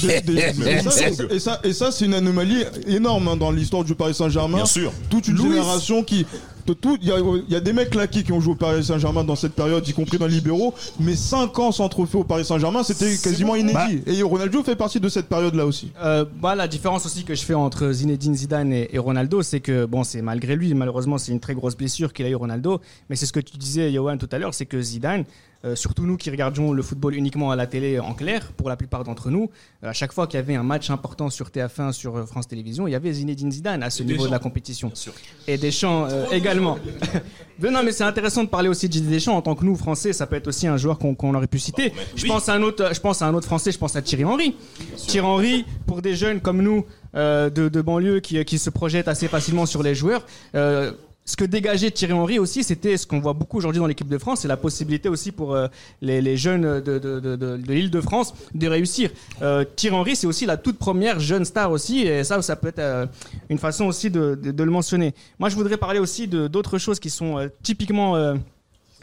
[0.04, 0.24] Ouais,
[1.32, 4.58] et ça, et ça, c'est une anomalie énorme hein, dans l'histoire du Paris Saint-Germain.
[4.58, 4.92] Bien sûr.
[5.10, 5.50] Toute une Louis.
[5.50, 6.26] génération qui.
[7.02, 9.24] Il y, a- il y a des mecs claqués qui ont joué au Paris Saint-Germain
[9.24, 10.74] dans cette période, y compris dans les libéraux.
[11.00, 14.02] Mais 5 ans sans trophée au Paris Saint-Germain, c'était quasiment inédit.
[14.06, 15.92] Et Ronaldo fait partie de cette période-là aussi.
[16.02, 19.60] Euh, bah, la différence aussi que je fais entre Zinedine Zidane et, et Ronaldo, c'est
[19.60, 22.82] que bon, c'est malgré lui, malheureusement, c'est une très grosse blessure qu'il a eu Ronaldo.
[23.10, 25.26] Mais c'est ce que tu disais, Johan, tout à l'heure, c'est que Zidane,
[25.66, 28.78] euh, surtout nous qui regardions le football uniquement à la télé en clair, pour la
[28.78, 29.50] plupart d'entre nous,
[29.84, 32.48] euh, à chaque fois qu'il y avait un match important sur TF1, sur euh, France
[32.48, 34.92] Télévisions, il y avait Zinedine Zidane à ce niveau de la compétition.
[35.48, 36.78] Et Deschamps euh, également.
[37.60, 40.14] Mais non, mais c'est intéressant de parler aussi de Deschamps en tant que nous, Français.
[40.14, 41.94] Ça peut être aussi un joueur qu'on qu'on aurait pu citer.
[42.16, 43.72] Je pense à un autre, je pense à un autre Français.
[43.72, 44.56] Je pense à Thierry Henry.
[44.96, 49.28] Thierry Henry, pour des jeunes comme nous de, de banlieue qui, qui se projettent assez
[49.28, 50.26] facilement sur les joueurs.
[51.30, 54.18] Ce que dégageait Thierry Henry aussi, c'était ce qu'on voit beaucoup aujourd'hui dans l'équipe de
[54.18, 55.68] France, c'est la possibilité aussi pour euh,
[56.02, 59.12] les, les jeunes de, de, de, de- l'île de France de réussir.
[59.44, 62.70] Euh, Thierry Henry, c'est aussi la toute première jeune star aussi, et ça, ça peut
[62.70, 63.06] être euh,
[63.52, 65.14] une façon aussi de, le mentionner.
[65.38, 68.36] Moi, je voudrais parler aussi d'autres choses qui sont typiquement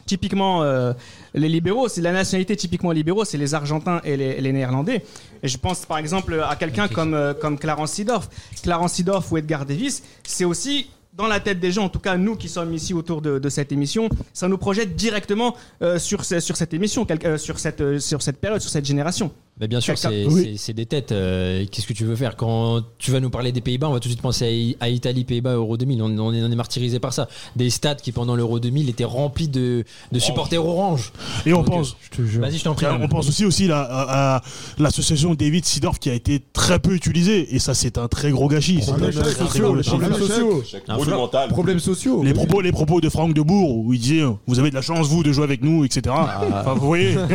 [0.04, 0.92] typiquement euh,
[1.34, 5.04] les libéraux, c'est la nationalité typiquement libéraux, c'est les Argentins et les, les Néerlandais.
[5.42, 8.28] Et je pense par exemple à quelqu'un comme, euh, comme Clarence Seedorf.
[8.62, 12.16] Clarence Seedorf ou Edgar Davis, c'est aussi dans la tête des gens, en tout cas
[12.16, 16.56] nous qui sommes ici autour de, cette émission, ça nous projette directement euh, sur, sur
[16.56, 19.32] cette émission, euh, sur, cette, euh, sur cette période, sur cette génération.
[19.58, 20.60] Mais bien sûr, c'est Oui.
[20.74, 21.12] des têtes.
[21.12, 22.36] euh, Qu'est-ce que tu veux faire?
[22.36, 25.24] Quand tu vas nous parler des Pays-Bas, on va tout de suite penser à, Italie,
[25.24, 26.02] Pays-Bas, Euro 2000.
[26.02, 27.26] On, on est, on est martyrisé par ça.
[27.56, 31.10] Des stades qui, pendant l'Euro 2000, étaient remplis de, de supporters orange.
[31.46, 32.84] Et on Donc, pense, euh, Vas-y, je t'en prie.
[32.86, 34.42] on pense aussi aussi là, à, à
[34.78, 38.48] l'association David Sidorf qui a été très peu utilisée et ça c'est un très gros
[38.48, 38.80] gâchis.
[38.82, 39.88] C'est Problèmes un très, très sociaux, gros les gâchis.
[39.88, 40.62] problèmes sociaux.
[41.48, 42.22] Problèmes sociaux.
[42.22, 45.08] Les propos, les propos de Franck Debourg où il disait vous avez de la chance
[45.08, 46.02] vous de jouer avec nous etc.
[46.18, 46.42] Ah.
[46.60, 47.14] Enfin vous voyez.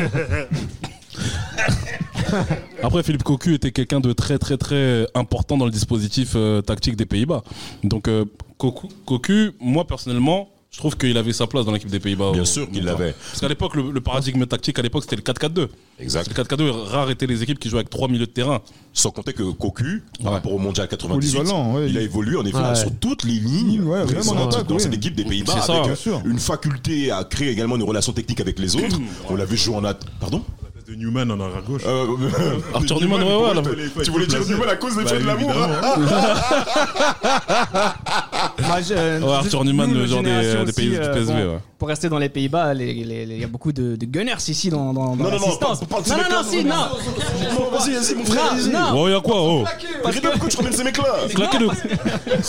[2.84, 6.96] Après, Philippe Cocu était quelqu'un de très très très important dans le dispositif euh, tactique
[6.96, 7.44] des Pays-Bas.
[7.84, 8.26] Donc euh,
[8.58, 12.32] Cocu, Cocu, moi personnellement, je trouve qu'il avait sa place dans l'équipe des Pays-Bas.
[12.32, 13.14] Bien au- sûr qu'il l'avait.
[13.30, 15.68] Parce qu'à l'époque, le, le paradigme tactique, à l'époque, c'était le 4-4-2.
[16.00, 16.30] Exact.
[16.30, 18.62] Le 4-4-2, rare étaient les équipes qui jouaient avec trois milieux de terrain.
[18.94, 22.46] Sans compter que Cocu, par rapport au Mondial 98, Polyvalent, ouais, il a évolué en
[22.46, 22.76] effet Ouais.
[22.76, 26.22] sur toutes les lignes attaque, dans cette équipe des Pays-Bas, C'est ça, avec bien sûr.
[26.26, 28.98] une faculté à créer également une relation technique avec les autres.
[29.30, 30.10] On l'avait joué en attaque.
[30.22, 30.42] Pardon?
[30.88, 31.82] De Newman en arrière gauche.
[31.86, 32.06] Euh,
[32.74, 34.04] Arthur Newman, ouais, ouais.
[34.04, 36.02] Tu voulais dire Newman à cause des Bah, de l'amour évidemment.
[38.68, 41.06] Moi, je- Ouais, Arthur Newman, nous, le notre genre des- génération des pays- aussi, du
[41.06, 41.58] euh, PSV, ouais.
[41.78, 44.36] Pour rester dans les Pays-Bas, les- les- les- il y a beaucoup de, de gunners
[44.48, 45.80] ici dans, dans, dans Non, non, non, l'assistance.
[45.86, 47.66] parle- parle de non, ces non, non, mecs-là, si, non, non.
[47.66, 48.70] Non, vas-y, vas-y, mon frère, vas-y.
[48.70, 49.02] Non, non.
[49.02, 49.64] Oh, y'a quoi Oh
[50.04, 51.68] Parce Regarde pourquoi tu ramènes ces mecs-là Claquez le.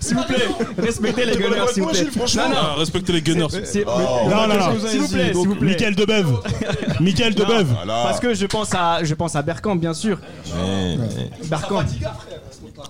[0.00, 2.06] S'il vous plaît, respectez les gunners, s'il vous plaît.
[2.16, 2.42] franchement.
[2.42, 2.56] Non, non.
[2.60, 3.46] Ah, respectez les Gunners.
[3.64, 4.28] C'est- Oh.
[4.28, 4.86] Non, non, non.
[4.88, 5.68] S'il vous plaît, s'il vous plaît.
[5.70, 6.40] Michael Debeuve.
[7.00, 7.74] Michael Non, Debeuve.
[7.86, 10.18] Parce que je pense à, je pense à Bergkamp, bien sûr.
[11.48, 11.82] Bergkamp.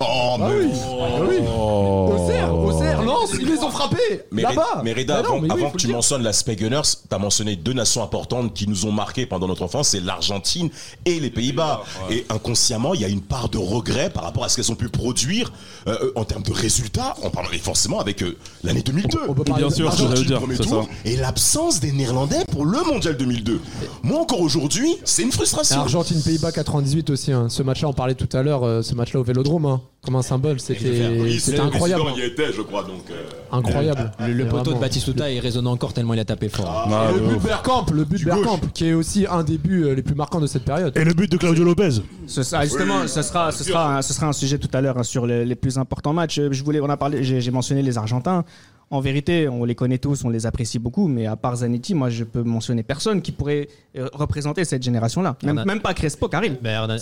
[0.00, 1.46] Oh, mais.
[1.46, 3.96] Auxerre, Auxerre, Lens, ils les ont frappés
[4.30, 4.80] Mais, là-bas.
[4.82, 7.56] mais Reda, avant, mais oui, avant faut que tu mentionnes l'aspect Gunners, tu as mentionné
[7.56, 10.70] deux nations importantes qui nous ont marqué pendant notre enfance, c'est l'Argentine
[11.04, 11.82] et les Pays-Bas.
[12.10, 14.76] Et inconsciemment, il y a une part de regret par rapport à ce qu'elles ont
[14.76, 15.52] pu produire
[15.86, 19.18] euh, euh, en termes de résultats, en parlant et forcément avec euh, l'année 2002.
[19.56, 20.88] Bien sûr, L'Argentine, dire, tour.
[21.04, 23.60] Et l'absence des Néerlandais pour le Mondial 2002.
[24.02, 25.80] Moi encore aujourd'hui, c'est une frustration.
[25.80, 27.32] Argentine-Pays-Bas 98 aussi.
[27.32, 27.46] hein.
[27.48, 28.64] Ce match-là, on parlait tout à l'heure.
[28.64, 29.73] euh, ce match-là au Vélodrome, hein.
[30.02, 32.02] Comme un symbole, c'était Oui, le incroyable.
[32.04, 32.82] président y était, je crois.
[32.82, 34.12] Donc, euh, Incroyable.
[34.20, 34.80] Le, le Mais poteau de vraiment.
[34.80, 36.88] Batistuta, il résonne encore tellement il a tapé fort.
[36.92, 39.56] Ah, de le but de Bergkamp, le but de Bergkamp, qui est aussi un des
[39.56, 40.94] buts euh, les plus marquants de cette période.
[40.96, 42.02] Et le but de Claudio Lopez.
[42.26, 44.98] Ce sera, justement, ce, sera, ce, sera un, ce sera un sujet tout à l'heure
[44.98, 46.38] hein, sur les, les plus importants matchs.
[46.38, 48.44] Euh, Je voulais, on a parlé, j'ai mentionné les Argentins.
[48.90, 52.10] En vérité, on les connaît tous, on les apprécie beaucoup, mais à part Zanetti, moi,
[52.10, 55.36] je peux mentionner personne qui pourrait euh, représenter cette génération-là.
[55.42, 56.56] Même, Hernan- même pas Crespo, Karim.
[56.62, 56.96] Mais Hernan,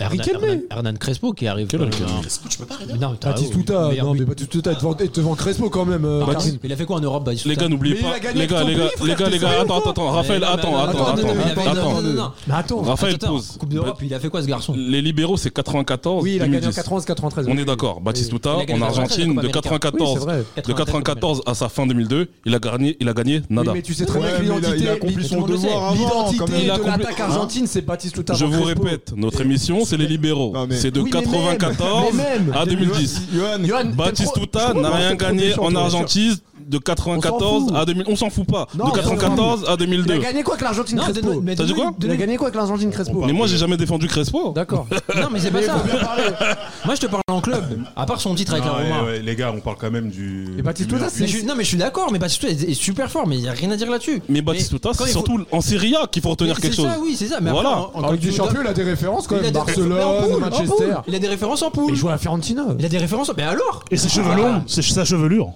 [0.00, 0.44] Hernan, Riquelme.
[0.44, 1.66] Hernan- Hernan Crespo qui arrive.
[1.66, 1.86] Quel euh,
[2.22, 6.04] Crespo, tu peux pas non, Batistuta, non mais Batistuta devant, est devant Crespo quand même.
[6.04, 6.38] euh, Ah.
[6.62, 8.14] Il a fait quoi en Europe, Batistuta Les gars, n'oubliez il pas.
[8.14, 11.06] Les gars, les gars, les gars, les gars, attends, attends, Raphaël, attends, attends, non, non,
[11.06, 12.82] attends, non, il avait- non, attends.
[12.82, 13.56] Raphaël, pause.
[13.58, 16.22] Coupe d'Europe, il a fait quoi ce garçon Les libéraux, c'est 94.
[16.22, 16.76] oui, il a gagné en 2010.
[16.80, 17.46] 91-93.
[17.48, 18.00] On est d'accord.
[18.00, 19.52] Batistuta, Il en Argentine, de américaine.
[19.62, 20.44] 94, Oui, c'est vrai.
[20.64, 23.72] de 94 à sa fin 2002, il a gagné, il a gagné Oui, nada.
[23.74, 25.96] mais tu sais très bien Ouais, que il a- l'identité accompli l'identité- son devoir avant,
[25.96, 26.60] quand L'identité même.
[26.64, 28.34] Il a de l'attaque argentine, c'est Batistuta.
[28.34, 28.82] Je vous Crespo.
[28.84, 30.52] répète, notre émission, c'est les libéraux.
[30.70, 32.52] C'est de Oui, mais même, 94 mais même.
[32.54, 33.20] à 2010.
[33.32, 36.36] Johan, Johan, t'es Batistuta trop- je n'a rien gagné en Argentine
[36.68, 37.74] de 94 fout.
[37.76, 38.04] à 2000.
[38.08, 38.66] On s'en fout pas.
[38.76, 40.14] Non, De on s'en 94 à Il 2002.
[40.14, 42.90] a gagné quoi avec l'Argentine Crespo T'as dit quoi Il a gagné quoi avec l'Argentine
[42.90, 44.52] Crespo Mais moi, j'ai jamais défendu Crespo.
[44.54, 44.86] D'accord.
[45.16, 45.74] Non, mais c'est pas ça.
[46.84, 47.64] Moi, je te parle en club.
[47.96, 49.10] À part son titre avec la Roma.
[49.22, 50.46] les gars, on parle quand même du.
[50.62, 52.74] Batistuta, du c'est- Mais je suis- non, mais je suis d'accord, mais Batistuta est, est
[52.74, 54.22] super fort, mais il n'y a rien à dire là-dessus.
[54.28, 56.90] Mais Batistuta, c'est il surtout en Serie A qu'il faut retenir quelque c'est chose.
[56.90, 57.40] ça, oui, c'est ça.
[57.40, 57.70] Mais Voilà.
[57.70, 59.52] Avec quand des tu- champions, il a des références quand Il a même.
[59.52, 60.94] des- mais en Barcelone, Manchester.
[61.08, 61.90] Il a des références en poule.
[61.90, 62.64] Il joue à la Fiorentina.
[62.78, 63.30] Il a des références.
[63.36, 65.50] Mais alors Et ses cheveux longs, c'est sa chevelure.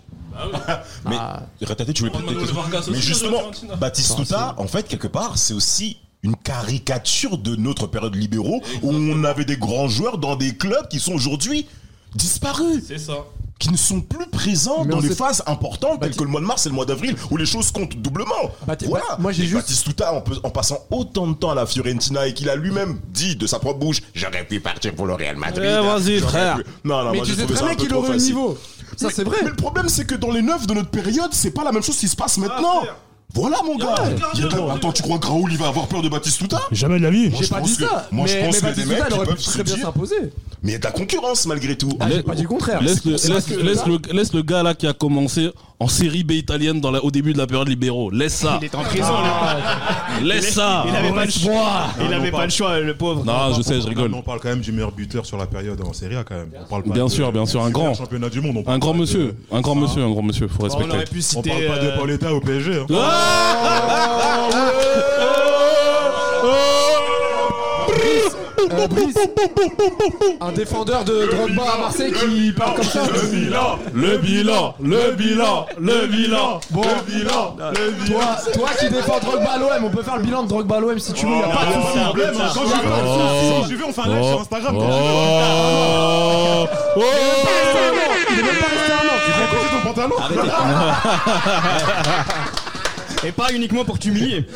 [1.08, 1.42] Mais Ah.
[1.62, 3.42] Ratatouille, tu voulais peut-être- Mais justement.
[3.78, 9.24] Batistuta, en fait, quelque part, c'est aussi une caricature de notre période libéraux où on
[9.24, 11.66] avait des grands joueurs dans des clubs qui sont aujourd'hui
[12.14, 13.14] disparus, C'est ça.
[13.58, 16.46] qui ne sont plus présents Mais dans les phases importantes telles que le mois de
[16.46, 18.34] mars et le mois d'avril où les choses comptent doublement.
[18.66, 19.04] Bati- voilà.
[19.10, 22.26] Ba- moi, j'ai juste- Batistuta, en, pe- en passant autant de temps à la Fiorentina
[22.28, 25.36] et qu'il a lui-même dit de sa propre bouche, j'aurais pu partir pour le Real
[25.36, 25.64] Madrid.
[25.64, 26.56] Eh, vas-y, frère.
[26.58, 28.58] pu- Non, non, Mais moi, tu j'ai sais très bien qu'il aurait le niveau.
[28.96, 29.38] Ça, Mais- c'est vrai.
[29.42, 31.82] Mais le problème, c'est que dans les neufs de notre période, c'est pas la même
[31.82, 32.82] chose qui se passe maintenant.
[33.34, 33.94] Voilà, mon gars.
[34.74, 37.30] Attends, tu crois que Raoul, il va avoir peur de Batistuta Jamais de la vie.
[37.34, 38.06] J'ai je pas pense dit que- ça.
[38.12, 40.16] moi, je mais pense mais que des mecs, aurait pu se très bien s'imposer.
[40.62, 41.88] Mais il y a de la concurrence, malgré tout.
[41.98, 42.82] Ah, j'ai pas dit le contraire.
[42.82, 44.92] Laisse le, c'est laisse, parce que laisse là- le, laisse le gars là qui a
[44.92, 45.50] commencé
[45.82, 48.10] en série B italienne dans la- au début de la période libéraux.
[48.10, 48.58] Laisse ça.
[48.60, 49.12] Il est en prison,
[50.20, 50.84] le Laisse ça.
[50.88, 51.82] Il avait pas le choix.
[52.00, 53.24] Il on avait pas le choix, le pauvre.
[53.24, 54.10] Non, je sais, je rigole.
[54.10, 56.36] Non, On parle quand même du meilleur buteur sur la période en Serie A quand
[56.36, 56.50] même.
[56.60, 57.94] On parle pas Bien de- sûr, bien sûr, un grand.
[57.94, 58.62] championnat du monde.
[58.64, 59.34] on Un grand de- monsieur.
[59.50, 60.46] Un grand monsieur, un grand monsieur.
[60.48, 60.90] Faut On respecter.
[60.92, 61.50] aurait pu On citer.
[61.50, 62.72] parle pas de euh, Pauletta au PSG.
[62.80, 62.86] hein.
[68.70, 69.16] Euh, Brice,
[70.40, 73.00] Un défendeur de Drogba à Marseille qui parle comme ça.
[73.12, 78.18] Le bilan, le bilan, le bilan, le bilan, Bon, le bilan, le bilan.
[78.18, 80.80] toi, toi qui défends Drogba à l'OM, on peut faire le bilan de Drogba à
[80.80, 81.98] l'OM si tu veux, y a pas de souci.
[82.04, 82.34] problème.
[82.54, 82.64] Quand
[83.68, 84.76] je veux, on fait un live sur Instagram.
[84.78, 85.02] quand je veux.
[85.02, 87.00] Oh, oh.
[88.30, 89.18] Il est même pas resté un an.
[89.24, 90.16] Tu fais quoi, c'est ton pantalon
[93.24, 94.46] Et pas uniquement pour t'humilier.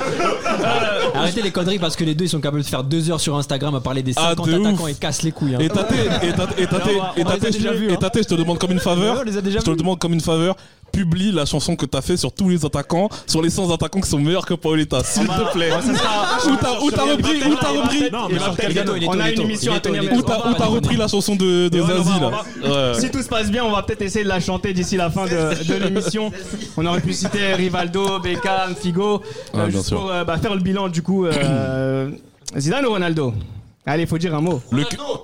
[1.15, 3.37] Arrêtez les conneries parce que les deux ils sont capables de faire deux heures sur
[3.37, 4.91] Instagram à parler des Ah, 50 de attaquants ouf.
[4.91, 5.55] et cassent les couilles.
[5.55, 5.59] hein.
[5.61, 6.67] Et Tate, et Tate, et
[7.25, 9.15] va- et déjà je- et te demande comme une faveur.
[9.15, 9.81] Ouais, on les a déjà Je te le vus.
[9.83, 10.57] demande comme une faveur.
[10.97, 14.09] Publie la chanson que t'as fait sur tous les attaquants, sur les 100 attaquants qui
[14.09, 15.69] sont meilleurs que Paoletta, s'il te plaît.
[15.71, 19.81] Ça sera- Où t'as où t'as repris, où t'as repris, On a une émission à
[19.81, 20.11] tenir.
[20.11, 22.21] où t'as où t'as repris la chanson de, Zazie
[22.65, 22.95] là.
[22.95, 25.27] Si tout se passe bien, on va peut-être essayer de la chanter d'ici la fin
[25.27, 26.33] de, l'émission.
[26.79, 29.21] On aurait pu citer Rivaldo, Beckham, Figo.
[29.53, 31.27] Ah, euh, juste pour euh, bah, faire le bilan du coup.
[31.27, 32.11] euh,
[32.57, 33.35] Zidane ou Ronaldo?
[33.89, 34.61] Allez, faut dire un mot.
[34.73, 34.83] Le,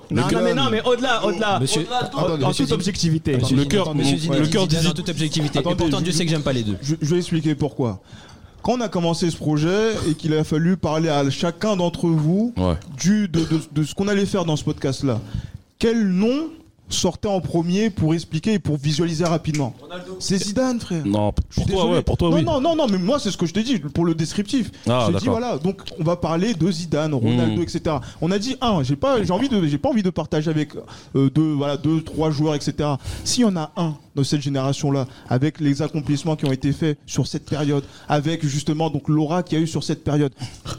[0.09, 1.59] Non, non, mais non, mais au-delà, au-delà.
[1.59, 3.33] Monsieur- En- toute objectivité.
[3.33, 5.59] Le cœur, le cœur dit en toute objectivité.
[5.59, 6.77] Attendez, et pourtant, je- Dieu sait que j'aime pas les deux.
[6.81, 7.99] Je, je vais expliquer pourquoi.
[8.61, 12.53] Quand on a commencé ce projet et qu'il a fallu parler à chacun d'entre vous
[12.55, 12.75] Ouais.
[12.97, 15.19] du, de, de- de ce qu'on allait faire dans ce podcast-là,
[15.79, 16.47] quel nom
[16.89, 19.73] sortait en premier pour expliquer et pour visualiser rapidement
[20.19, 21.05] C'est Zidane, frère.
[21.05, 22.43] Non, pour toi, ouais, pour toi, non, oui.
[22.43, 24.69] Non, non, non, mais moi, c'est ce que je t'ai dit pour le descriptif.
[24.87, 27.63] Ah, je t'ai dit, voilà, donc on va parler de Zidane, Ronaldo, Mm.
[27.63, 27.95] etc.
[28.21, 30.69] On a dit, un, j'ai pas, j'ai envie de, j'ai pas envie de partager avec
[31.15, 32.89] euh, deux, voilà, deux, trois joueurs, etc.
[33.23, 36.97] S'il y en a un de cette génération-là, avec les accomplissements qui ont été faits
[37.05, 40.31] sur cette période, avec justement donc l'aura qu'il y a eu sur cette période.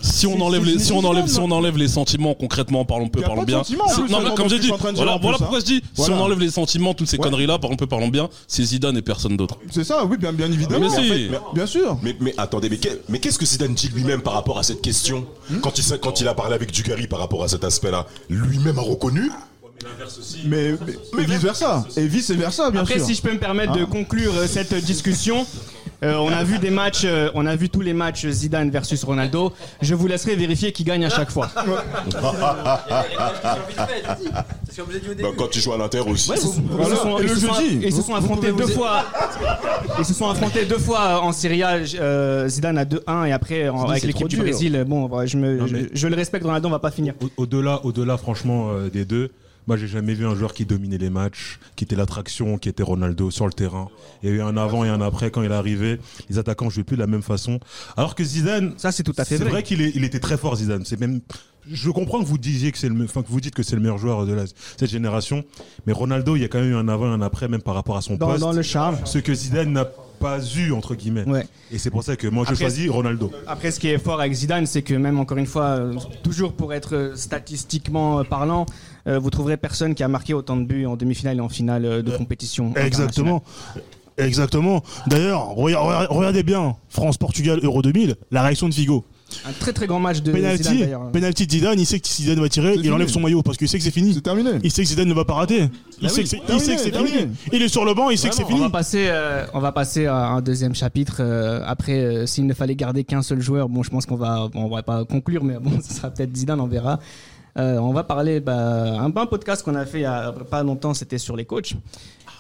[0.03, 1.43] Si on enlève les, si on Zidane, enlève, si là.
[1.45, 3.63] on enlève les sentiments concrètement, parlons peu, parlons bien.
[4.11, 5.61] Non, mais comme j'ai dit, je suis en train de dire voilà, voilà pourquoi hein.
[5.61, 6.17] je dis, si Voilà.
[6.17, 9.37] on enlève les sentiments, toutes ces conneries-là, parlons peu, parlons bien, c'est Zidane et personne
[9.37, 9.59] d'autre.
[9.71, 10.89] C'est ça, oui, bien, bien évidemment.
[11.55, 11.99] Bien sûr.
[12.03, 14.81] Mais, mais attendez, mais qu'est- mais qu'est-ce que Zidane dit lui-même par rapport à cette
[14.83, 15.27] question?
[15.63, 18.79] Quand, il, s'est- quand il a parlé avec Dugarry par rapport à cet aspect-là Lui-même
[18.79, 19.31] a reconnu
[20.47, 21.85] Mais, mais, mais vice versa.
[21.97, 23.07] Et vice versa, bien Après, sûr.
[23.07, 25.47] si je peux me permettre de Hein conclure euh, cette discussion,
[26.03, 29.03] euh, on a vu des matchs, euh, on a vu tous les matchs Zidane versus
[29.05, 29.53] Ronaldo.
[29.83, 31.51] Je vous laisserai vérifier qui gagne à chaque fois.
[34.77, 36.31] Bah, Quand il joue à l'Inter aussi.
[36.33, 38.53] Ils se sont- ils se sont- Et ils le se sont- ils se sont affrontés
[38.53, 39.05] deux fois.
[39.99, 41.77] Ils se sont affrontés deux fois en Serie A.
[42.01, 44.37] euh, Zidane à 2-1 et après en- avec l'équipe du.
[44.37, 44.85] Brésil.
[44.87, 46.45] Bon, je, me, Non, je, le respecte.
[46.45, 47.15] Ronaldo, on va pas finir.
[47.23, 49.31] Au- Au-delà, au-delà, franchement, euh, des deux,
[49.67, 52.83] moi, j'ai jamais vu un joueur qui dominait les matchs, qui était l'attraction, qui était
[52.83, 53.89] Ronaldo sur le terrain.
[54.23, 55.99] Il y a eu un avant et un après quand il est arrivé.
[56.29, 57.61] Les attaquants jouaient plus de la même façon.
[57.97, 59.51] Alors que Zidane, ça c'est tout à fait C'est vrai.
[59.53, 60.85] vrai qu'il il était très fort Zidane.
[60.85, 61.21] C'est même.
[61.71, 63.81] Je comprends que vous disiez que c'est le, enfin que vous dites que c'est le
[63.83, 64.45] meilleur joueur de la-
[64.77, 65.45] cette génération,
[65.87, 67.75] mais Ronaldo, il y a quand même eu un avant et un après, même par
[67.75, 68.41] rapport à son Dans- poste.
[68.41, 68.97] dans le charme.
[69.05, 69.85] Ce que Zidane n'a
[70.21, 71.25] pas eu entre guillemets.
[71.25, 71.47] Ouais.
[71.73, 73.31] Et c'est pour ça que moi je Après, choisis Ronaldo.
[73.47, 76.53] Après, ce qui est fort avec Zidane, c'est que même encore une fois, euh, toujours
[76.53, 78.67] pour être euh, statistiquement euh, parlant,
[79.07, 81.85] euh, vous trouverez personne qui a marqué autant de buts en demi-finale et en finale
[81.85, 82.73] euh, de compétition.
[82.77, 83.43] Exactement.
[84.17, 84.83] Exactement.
[85.09, 89.05] D'ailleurs, rega- regardez bien France-Portugal Euro 2000, la réaction de Figo.
[89.47, 91.11] Un très très grand match de Zidane Penalty, d'ailleurs.
[91.13, 92.93] penalty de Zidane, il sait que Zidane va tirer, il fini.
[92.93, 94.15] enlève son maillot parce qu'il sait que c'est fini.
[94.15, 94.51] C'est terminé.
[94.63, 95.69] Il sait que Zidane ne va pas rater.
[96.01, 96.23] Il Bah sait oui.
[96.23, 97.19] que c'est- il Terminé, sait que c'est terminé.
[97.19, 97.33] fini.
[97.53, 98.61] Il est sur le banc, il sait que c'est On fini.
[98.61, 101.17] va passer, euh, on va passer à un deuxième chapitre.
[101.21, 104.49] euh, après, euh, s'il ne fallait garder qu'un seul joueur, bon, je pense qu'on va,
[104.55, 106.99] on va pas conclure, mais bon, ce sera peut-être Zidane, on verra.
[107.57, 110.63] Euh, on va parler, bah, un, un podcast qu'on a fait il y a pas
[110.65, 111.75] longtemps, c'était sur les coachs.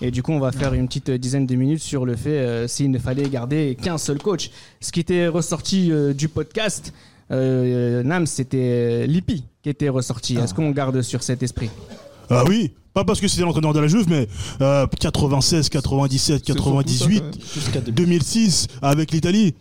[0.01, 2.69] Et du coup, on va faire une petite dizaine de minutes sur le fait euh,
[2.69, 4.51] s'il ne fallait garder qu'un seul coach.
[4.81, 6.93] Ce qui était ressorti euh, du podcast,
[7.31, 10.37] euh, Nam, c'était Lippi qui était ressorti.
[10.37, 11.71] Est-ce qu'on garde sur cet esprit?
[12.31, 14.29] Ah oui, pas parce que c'était l'entraîneur de la Juve, mais
[14.61, 17.25] euh, 96, 97, 98,
[17.89, 19.55] 2006 avec l'Italie.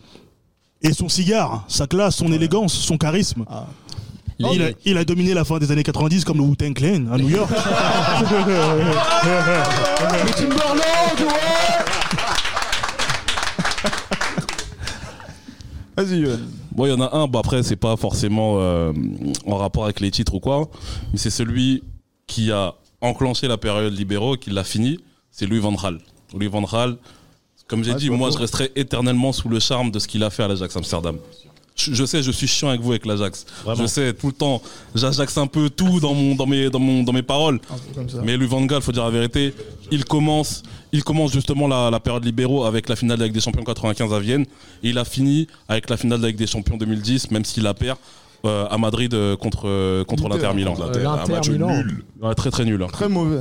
[0.82, 3.44] Et son cigare, sa classe, son élégance, son charisme.
[4.38, 7.18] Il, a, il a dominé la fin des années 90 comme le Wu-Tang Clan à
[7.18, 7.50] New York.
[15.96, 16.40] Vas-y, Yoann.
[16.72, 18.92] Bon, il y en a un, bah après, c'est pas forcément euh,
[19.46, 20.68] en rapport avec les titres ou quoi,
[21.12, 21.84] mais c'est celui
[22.26, 24.98] qui a enclenché la période libéraux, qui l'a fini,
[25.30, 26.00] c'est Louis Van Gaal.
[26.32, 26.96] Louis Van Gaal,
[27.68, 30.30] comme j'ai Ah, dit, moi, je resterai éternellement sous le charme de ce qu'il a
[30.30, 31.16] fait à l'Ajax Amsterdam.
[31.76, 33.46] Je, sais, je suis chiant avec vous avec l'Ajax.
[33.76, 34.62] Je sais, tout le temps,
[34.94, 37.58] j'ajaxe un peu tout dans, mon, dans, mes, dans, mon, dans mes paroles.
[38.22, 39.52] Mais Louis Van Gaal, faut dire la vérité,
[39.90, 43.34] il commence, il commence justement la, la période libéraux avec la finale de la Ligue
[43.34, 44.42] des Champions 95 à Vienne.
[44.84, 47.64] Et il a fini avec la finale de la Ligue des Champions 2010, même s'il
[47.64, 47.98] la perd
[48.44, 50.52] euh, à Madrid euh, contre, euh, contre L'Inter.
[50.54, 50.76] Milan.
[50.80, 51.68] Un match Milan.
[51.78, 52.04] nul.
[52.22, 52.80] Ouais, très très nul.
[52.82, 52.88] hein.
[52.92, 53.40] Très mauvais.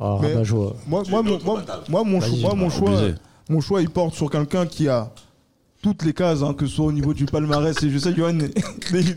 [0.00, 0.18] Ah.
[0.86, 3.00] Moi, moi, mon, moi, moi, mon, choix, moi, mon choix,
[3.48, 5.10] mon choix, il porte sur quelqu'un qui a
[5.82, 7.76] toutes les cases, hein, que ce soit au niveau du palmarès.
[7.82, 8.46] Et je sais, Johan, de,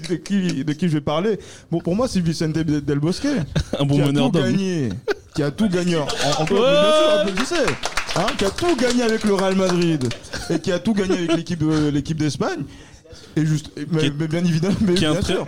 [0.10, 1.40] de qui, de qui je vais parler.
[1.72, 3.28] Bon, pour moi, c'est Vicente Del Bosque.
[3.80, 4.52] Un bon qui a meneur tout d'hommes.
[4.52, 4.90] gagné.
[5.36, 5.96] Qui a tout gagné.
[5.98, 6.08] En,
[6.42, 6.62] en club,
[7.26, 7.58] mais bien sûr.
[8.18, 10.12] Hein, qui a tout gagné avec le Real Madrid.
[10.50, 11.50] Et qui a tout gagné avec
[11.94, 12.64] l'équipe d'Espagne.
[13.38, 15.46] Et juste, mais, mais bien évidemment, mais bien sûr,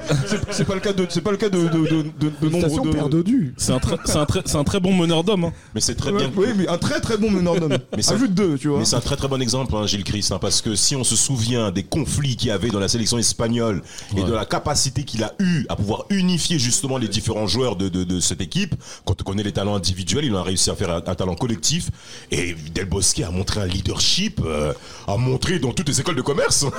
[0.52, 3.10] c'est- pas le cas de, c'est pas le cas de, de, de, de, de nombre
[3.10, 3.24] de.
[3.58, 5.46] C'est un, très- c'est un, très- c'est un très bon meneur d'hommes.
[5.46, 5.54] hein.
[5.74, 6.32] Mais c'est très Ouais, bien.
[6.36, 7.78] Oui, mais un très très bon meneur d'homme.
[7.96, 8.80] Mais ça- Ajoute deux, tu vois.
[8.80, 11.04] Mais c'est un très très bon exemple, hein, Gilles Christ, hein, parce que si on
[11.04, 13.82] se souvient des conflits qu'il y avait dans la sélection espagnole
[14.18, 17.88] et de la capacité qu'il a eu à pouvoir unifier justement les différents joueurs de,
[17.90, 18.76] de, de cette équipe,
[19.06, 21.90] quand on connaît les talents individuels, il a réussi à faire un, un talent collectif.
[22.32, 24.74] Et Del Bosque a montré un leadership, euh,
[25.08, 26.66] a montré dans toutes les écoles de commerce.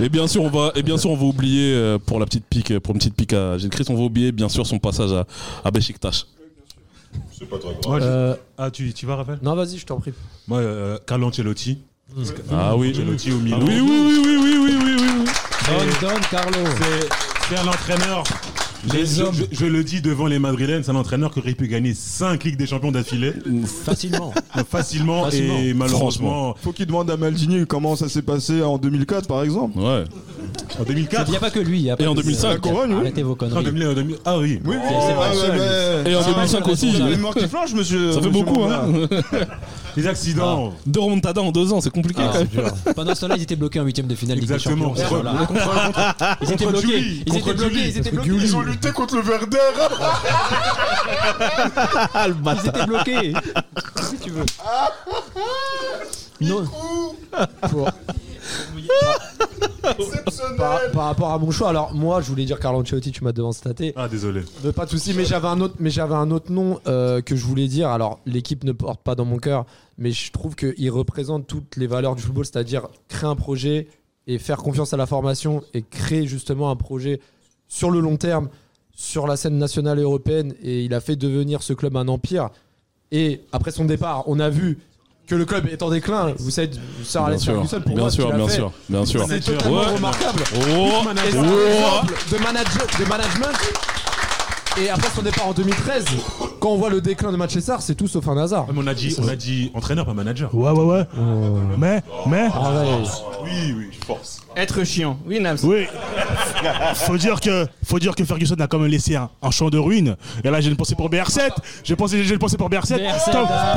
[0.00, 2.44] Et bien sûr, on va, et bien sûr, on va oublier euh, pour la petite
[2.48, 5.12] pique, pour une petite pique à Gilles Christ, on va oublier bien sûr son passage
[5.12, 5.26] à,
[5.64, 6.26] à Beşiktaş.
[7.32, 9.38] C'est pas très Moi, je- Euh, Ah, tu, tu vas, Raphaël?
[9.42, 10.12] Non, vas-y, je t'en prie.
[10.46, 11.78] Moi, euh, Carlo Ancelotti.
[12.52, 12.90] Ah oui.
[12.90, 13.58] Ancelotti au Milan.
[13.60, 15.24] Ah oui, oui, oui, oui, oui, oui, oui, oui.
[16.00, 16.64] Don, Don Carlo.
[16.78, 17.08] C'est-
[17.48, 18.24] C'est un entraîneur.
[18.94, 19.34] Les je, hommes.
[19.34, 22.44] je- je le dis devant les Madrilènes, c'est un entraîneur qui aurait pu gagner 5
[22.44, 23.32] Ligues des Champions d'affilée.
[23.84, 24.32] Facilement.
[24.70, 25.58] Facilement, Facilement.
[25.58, 26.54] et malheureusement.
[26.62, 29.78] Faut qu'il demande à Maldini comment ça s'est passé en 2004, par exemple.
[29.78, 30.04] Ouais.
[30.80, 31.80] En 2004 Il n'y a pas que lui.
[31.80, 32.48] y a pas Et en que- 2005.
[32.48, 33.00] La couronne, oui.
[33.00, 33.64] Arrêtez vos En conneries.
[33.64, 34.60] 2000, en 2000 Ah oui.
[34.64, 36.92] Oui, ouais, Et en Ah, 2005 aussi.
[36.92, 38.12] Les morts qui flanchent, monsieur.
[38.12, 39.08] Ça fait monsieur beaucoup, hein.
[39.96, 40.72] Les accidents.
[40.86, 42.94] Deux remontadas en deux ans, c'est compliqué Ah, quand même.
[42.94, 44.94] Pendant ce temps-là, ils étaient bloqués en huitième de finale Ligue des Exactement.
[44.94, 45.22] Champions.
[45.22, 46.36] Voilà.
[46.42, 46.98] Ils étaient bloqués.
[47.26, 47.88] Ils étaient bloqués.
[47.88, 48.30] Ils étaient bloqués.
[48.30, 49.58] Ils ont lutté contre le Verder.
[52.26, 53.32] Ils étaient bloqués.
[53.96, 54.44] Qu'est-ce que tu veux
[56.40, 56.64] Non.
[60.56, 63.32] Par, par rapport à mon choix, alors moi je voulais dire Carlo Ancelotti, tu m'as
[63.32, 63.92] devancé.
[63.96, 64.42] Ah, désolé.
[64.64, 67.36] Euh, Pas de souci, mais j'avais un autre, mais j'avais un autre nom euh, que
[67.36, 67.88] je voulais dire.
[67.88, 71.86] Alors l'équipe ne porte pas dans mon cœur, mais je trouve qu'il représente toutes les
[71.86, 73.88] valeurs du football, c'est-à-dire créer un projet
[74.26, 77.20] et faire confiance à la formation et créer justement un projet
[77.66, 78.48] sur le long terme,
[78.94, 80.54] sur la scène nationale et européenne.
[80.62, 82.50] Et il a fait devenir ce club un empire.
[83.10, 84.78] Et après son départ, on a vu
[85.28, 86.32] que le club est en déclin.
[86.38, 86.70] Vous savez,
[87.04, 89.24] Sir Alex Ferguson, pour bien moi, sûr, bien fait, sûr, bien sûr.
[89.28, 89.86] C'est totalement Ouais.
[89.86, 90.42] remarquable.
[90.54, 91.02] Oh, oh.
[91.04, 93.58] de, manage- de management.
[94.80, 96.04] Et après son départ en 2013,
[96.60, 98.68] quand on voit le déclin de Manchester, c'est tout sauf un hasard.
[98.68, 100.54] Ouais, mais on a dit, on a dit entraîneur, pas manager.
[100.54, 101.04] Ouais, ouais, ouais.
[101.76, 102.48] Mais, mais.
[102.54, 103.08] Arrête.
[103.42, 104.40] Oui, oui, je force.
[104.56, 105.18] Être chiant.
[105.26, 105.58] Oui, Nams.
[105.64, 105.86] Oui.
[106.94, 109.78] faut dire que, faut dire que Ferguson a quand même laissé un, un champ de
[109.78, 110.16] ruines.
[110.44, 111.50] Et là, j'ai une pensée pour BR7.
[111.82, 112.98] J'ai pensé, j'ai une pensée pour BR7.
[112.98, 113.76] BR7, Tom, ah.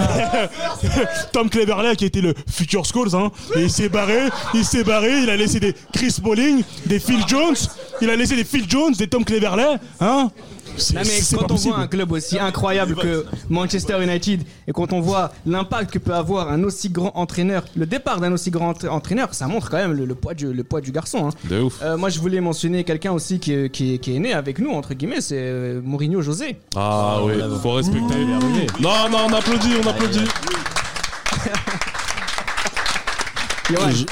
[1.31, 3.31] Tom Cleverley, qui était le futur Scholes, hein.
[3.55, 4.29] Et il s'est barré.
[4.53, 5.21] Il s'est barré.
[5.23, 7.55] Il a laissé des Chris Bowling, des Phil Jones.
[8.01, 10.31] Il a laissé des Phil Jones, des Tom Cleverley, hein.
[10.81, 11.73] C'est- Non mais c'est quand pas on possible.
[11.75, 16.13] voit un club aussi incroyable que Manchester United et quand on voit l'impact que peut
[16.13, 19.77] avoir un aussi grand entraîneur, le départ d'un aussi grand entra- entraîneur, ça montre quand
[19.77, 21.27] même le, le poids, du, le poids du garçon.
[21.29, 21.31] hein.
[21.49, 21.79] De ouf.
[21.81, 24.59] Euh, moi je voulais mentionner quelqu'un aussi qui est, qui, est, qui est né avec
[24.59, 26.57] nous, entre guillemets, c'est euh, Mourinho José.
[26.75, 28.15] Ah oui, faut respecter.
[28.79, 30.25] Non, non, on applaudit, on applaudit.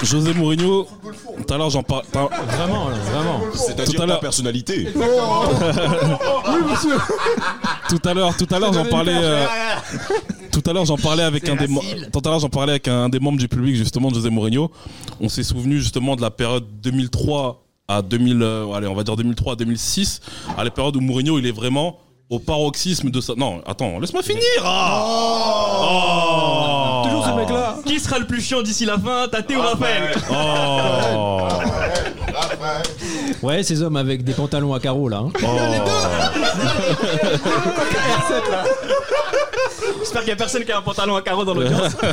[0.03, 0.87] José Mourinho,
[1.45, 2.03] tout à l'heure j'en parle.
[2.11, 3.39] Vraiment, là, vraiment.
[3.53, 4.87] C'est-à-dire personnalité.
[4.95, 6.95] Oui, monsieur.
[7.89, 9.13] tout à l'heure, tout à l'heure j'en parlais.
[9.15, 9.45] euh,
[10.51, 13.09] tout à l'heure j'en parlais avec un des tout à l'heure j'en parlais avec un
[13.09, 14.71] des membres du public justement de José Mourinho.
[15.19, 19.15] On s'est souvenu justement de la période 2003 à 2000, euh, allez on va dire
[19.15, 20.21] 2003 à 2006,
[20.57, 21.97] à la période où Mourinho il est vraiment
[22.29, 23.33] au paroxysme de sa.
[23.35, 24.41] Non, attends, laisse-moi finir.
[24.63, 25.05] ah
[25.81, 27.01] Oh.
[27.05, 27.75] Toujours ce mec-là.
[27.85, 31.47] Qui sera le plus chiant d'ici la fin, Tate ou Raphaël Oh.
[33.41, 35.23] Ouais, ces hommes avec des pantalons à carreaux là.
[35.25, 35.31] hein.
[39.99, 41.95] J'espère qu'il y a personne qui a un pantalon à carreaux dans l'audience.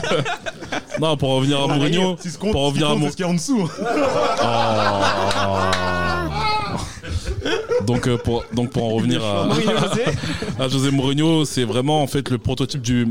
[0.99, 3.25] Non, pour revenir à Mourinho, Si ce compte, pour revenir à ce Mou- qu'il y
[3.25, 3.69] a en dessous.
[7.85, 9.49] Donc, euh, pour, donc pour en revenir à,
[10.59, 13.09] à José Mourinho, c'est vraiment en fait le prototype du.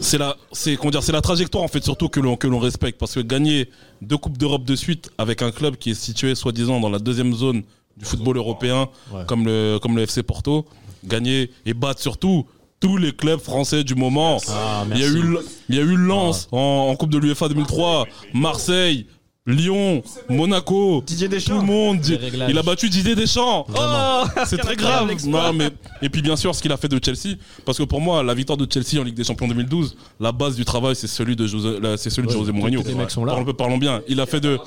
[0.00, 2.60] C'est la, c'est comment dire, c'est la trajectoire en fait surtout que l'on que l'on
[2.60, 3.68] respecte parce que gagner
[4.00, 7.34] deux coupes d'Europe de suite avec un club qui est situé soi-disant dans la deuxième
[7.34, 7.62] zone
[7.96, 8.88] du football européen
[9.26, 10.66] comme le comme le FC Porto,
[11.04, 12.46] gagner et battre surtout
[12.78, 14.38] tous les clubs français du moment.
[14.48, 15.36] Ah, il y a eu
[15.68, 19.06] il y a eu Lens en, en Coupe de l'UEFA 2003, Marseille.
[19.48, 22.00] Lyon, Monaco, Didier tout le monde.
[22.48, 23.66] Il a battu Didier Deschamps.
[23.70, 25.10] Oh C'est très grave.
[25.26, 25.70] Non, mais,
[26.02, 27.36] et puis bien sûr ce qu'il a fait de Chelsea.
[27.64, 30.54] Parce que pour moi, la victoire de Chelsea en Ligue des Champions 2012, la base
[30.54, 32.82] du travail, c'est celui de José, c'est celui de José Mourinho.
[32.86, 33.32] les mecs sont là.
[33.32, 34.02] Parlons, parlons bien.
[34.06, 34.58] Il a fait de.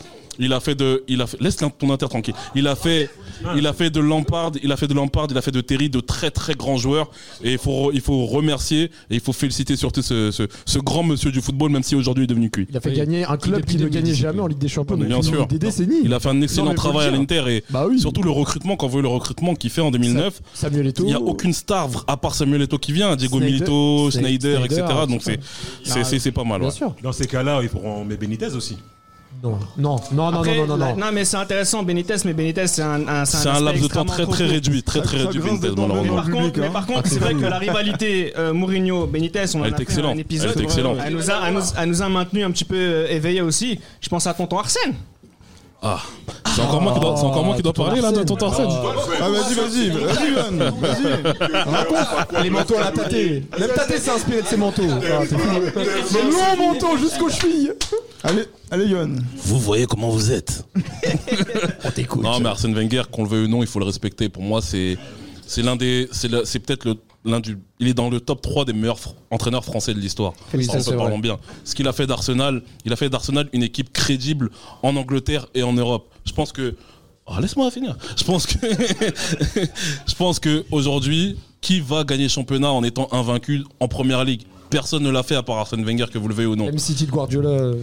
[0.43, 2.33] Il a fait de, il a fait, laisse ton inter tranquille.
[2.55, 3.09] Il a fait,
[3.55, 5.89] il a fait de Lampard, il a fait de Lampard, il a fait de Terry
[5.89, 7.11] de très très grands joueurs.
[7.43, 11.03] Et il faut, il faut remercier et il faut féliciter surtout ce, ce, ce grand
[11.03, 12.65] monsieur du football, même si aujourd'hui il est devenu cuit.
[12.69, 15.09] Il a fait gagner un club qui ne gagnait jamais en Ligue des Champions depuis
[15.09, 15.47] Bien sûr.
[15.47, 16.01] des décennies.
[16.03, 17.99] Il a fait un excellent travail à l'Inter et Bah oui.
[17.99, 20.41] surtout le recrutement, quand vous voyez le recrutement qu'il fait en 2009.
[20.53, 21.05] Samuel Eto'o.
[21.05, 24.19] Il n'y a aucune star à part Samuel Eto'o qui vient, Diego Snyder- Milito, Sny-
[24.19, 24.93] Schneider, Snyder, etc.
[25.07, 26.61] Donc c'est pas mal.
[26.63, 26.69] ouais.
[27.03, 28.77] Dans ces cas-là, il faut met Benitez aussi.
[29.43, 30.97] Non, non, non, non, Après, non, non, la- non.
[30.97, 34.05] non, mais c'est intéressant, Benitez, mais Benitez, c'est un, un, C'est un laps de temps
[34.05, 36.15] très très réduit, très très réduit Benitez malheureusement.
[36.15, 39.77] par contre, mais par contre, c'est vrai que la rivalité euh, Mourinho-Benitez, on Elle a
[39.77, 40.53] fait un épisode.
[40.55, 40.97] Elle excellente.
[41.03, 43.79] Elle nous a, elle nous, elle nous a maintenu un petit peu euh, éveillés aussi.
[43.99, 44.93] Je pense à tonton Arsène.
[45.83, 45.99] Ah,
[46.53, 48.67] c'est encore moi qui dois, c'est encore moi qui dois parler là de ton Arsène.
[48.69, 52.43] Ah, vas-y, vas-y, vas-y, Yohan, vas-y.
[52.43, 53.43] Les manteaux à la tâté.
[53.59, 54.83] Même tâté s'est inspiré de ses manteaux.
[54.87, 55.23] Ah.
[56.13, 57.71] Les longs manteaux jusqu'aux chevilles.
[58.23, 59.15] Allez, allez, Yohan.
[59.37, 60.65] Vous voyez comment vous êtes.
[61.85, 62.23] On t'écoute.
[62.23, 64.29] Non, mais Arsène Wenger, qu'on le veuille ou non, il faut le respecter.
[64.29, 64.97] Pour moi, c'est
[65.45, 68.41] c'est l'un des c'est le- c'est peut-être le l'un du il est dans le top
[68.41, 70.33] 3 des meilleurs fr- entraîneurs français de l'histoire.
[70.93, 71.37] En parlant bien.
[71.65, 74.49] Ce qu'il a fait d'Arsenal, il a fait d'Arsenal une équipe crédible
[74.81, 76.09] en Angleterre et en Europe.
[76.25, 76.75] Je pense que
[77.27, 77.95] Oh, laisse-moi finir.
[78.17, 78.57] Je pense que
[80.07, 84.41] je pense que aujourd'hui, qui va gagner le championnat en étant invaincu en première ligue?
[84.71, 86.65] Personne ne l'a fait à part Arsène Wenger, que vous le veuillez ou non.
[86.65, 87.49] Même City de Guardiola.
[87.49, 87.75] euh,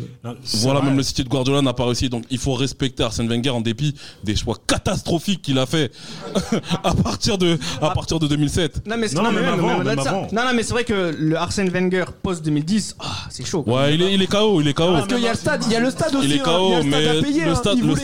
[0.54, 2.08] Voilà, même le City de Guardiola n'a pas réussi.
[2.08, 5.92] Donc il faut respecter Arsène Wenger en dépit des choix catastrophiques qu'il a fait
[6.84, 8.86] à partir de à partir de 2007.
[8.86, 13.62] Non, mais, mais mais c'est vrai que le Arsène Wenger post 2010, ah, c'est chaud.
[13.62, 13.82] quoi.
[13.82, 14.92] Ouais, il est il est KO, il est KO.
[14.92, 16.26] Parce qu'il y a le stade, il y a le stade aussi.
[16.26, 16.44] Il est hein.
[16.44, 17.54] KO, Il y a le stade mais à payer, le hein.
[17.54, 17.96] stade, le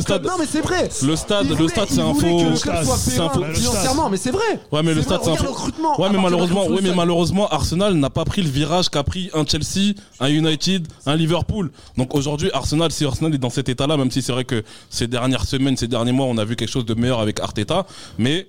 [0.00, 0.28] stade, le.
[0.28, 0.88] Non, mais c'est vrai.
[1.02, 2.56] Le stade, le stade, c'est un faux.
[2.56, 3.44] C'est un faux.
[3.54, 4.60] financièrement, mais c'est vrai.
[4.70, 5.70] Ouais, mais le C'est stade, c'est un faux.
[5.98, 9.94] Ouais, mais malheureusement, oui, mais malheureusement, Arsenal n'a pas le virage qu'a pris un Chelsea,
[10.20, 11.70] un United, un Liverpool.
[11.98, 15.06] Donc aujourd'hui, Arsenal, si Arsenal est dans cet état-là, même si c'est vrai que ces
[15.06, 18.46] dernières semaines, ces derniers mois, on a vu quelque chose de meilleur avec Arteta, mais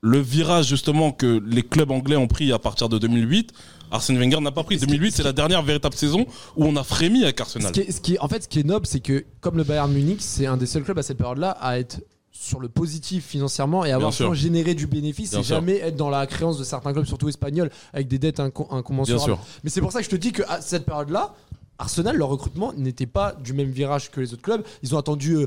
[0.00, 3.52] le virage justement que les clubs anglais ont pris à partir de 2008,
[3.90, 4.76] Arsène Wenger n'a pas pris.
[4.78, 6.26] 2008, c'est la dernière véritable saison
[6.56, 7.72] où on a frémi avec Arsenal.
[7.74, 10.46] ce qui en fait, ce qui est noble, c'est que comme le Bayern Munich, c'est
[10.46, 12.00] un des seuls clubs à cette période-là à être
[12.40, 15.56] sur le positif financièrement et avoir vraiment généré du bénéfice Bien et sûr.
[15.56, 19.24] jamais être dans la créance de certains clubs, surtout espagnols, avec des dettes inco- incommensurables.
[19.26, 19.38] Bien sûr.
[19.64, 21.34] Mais c'est pour ça que je te dis qu'à cette période-là,
[21.78, 24.64] Arsenal, leur recrutement n'était pas du même virage que les autres clubs.
[24.82, 25.46] Ils ont attendu euh,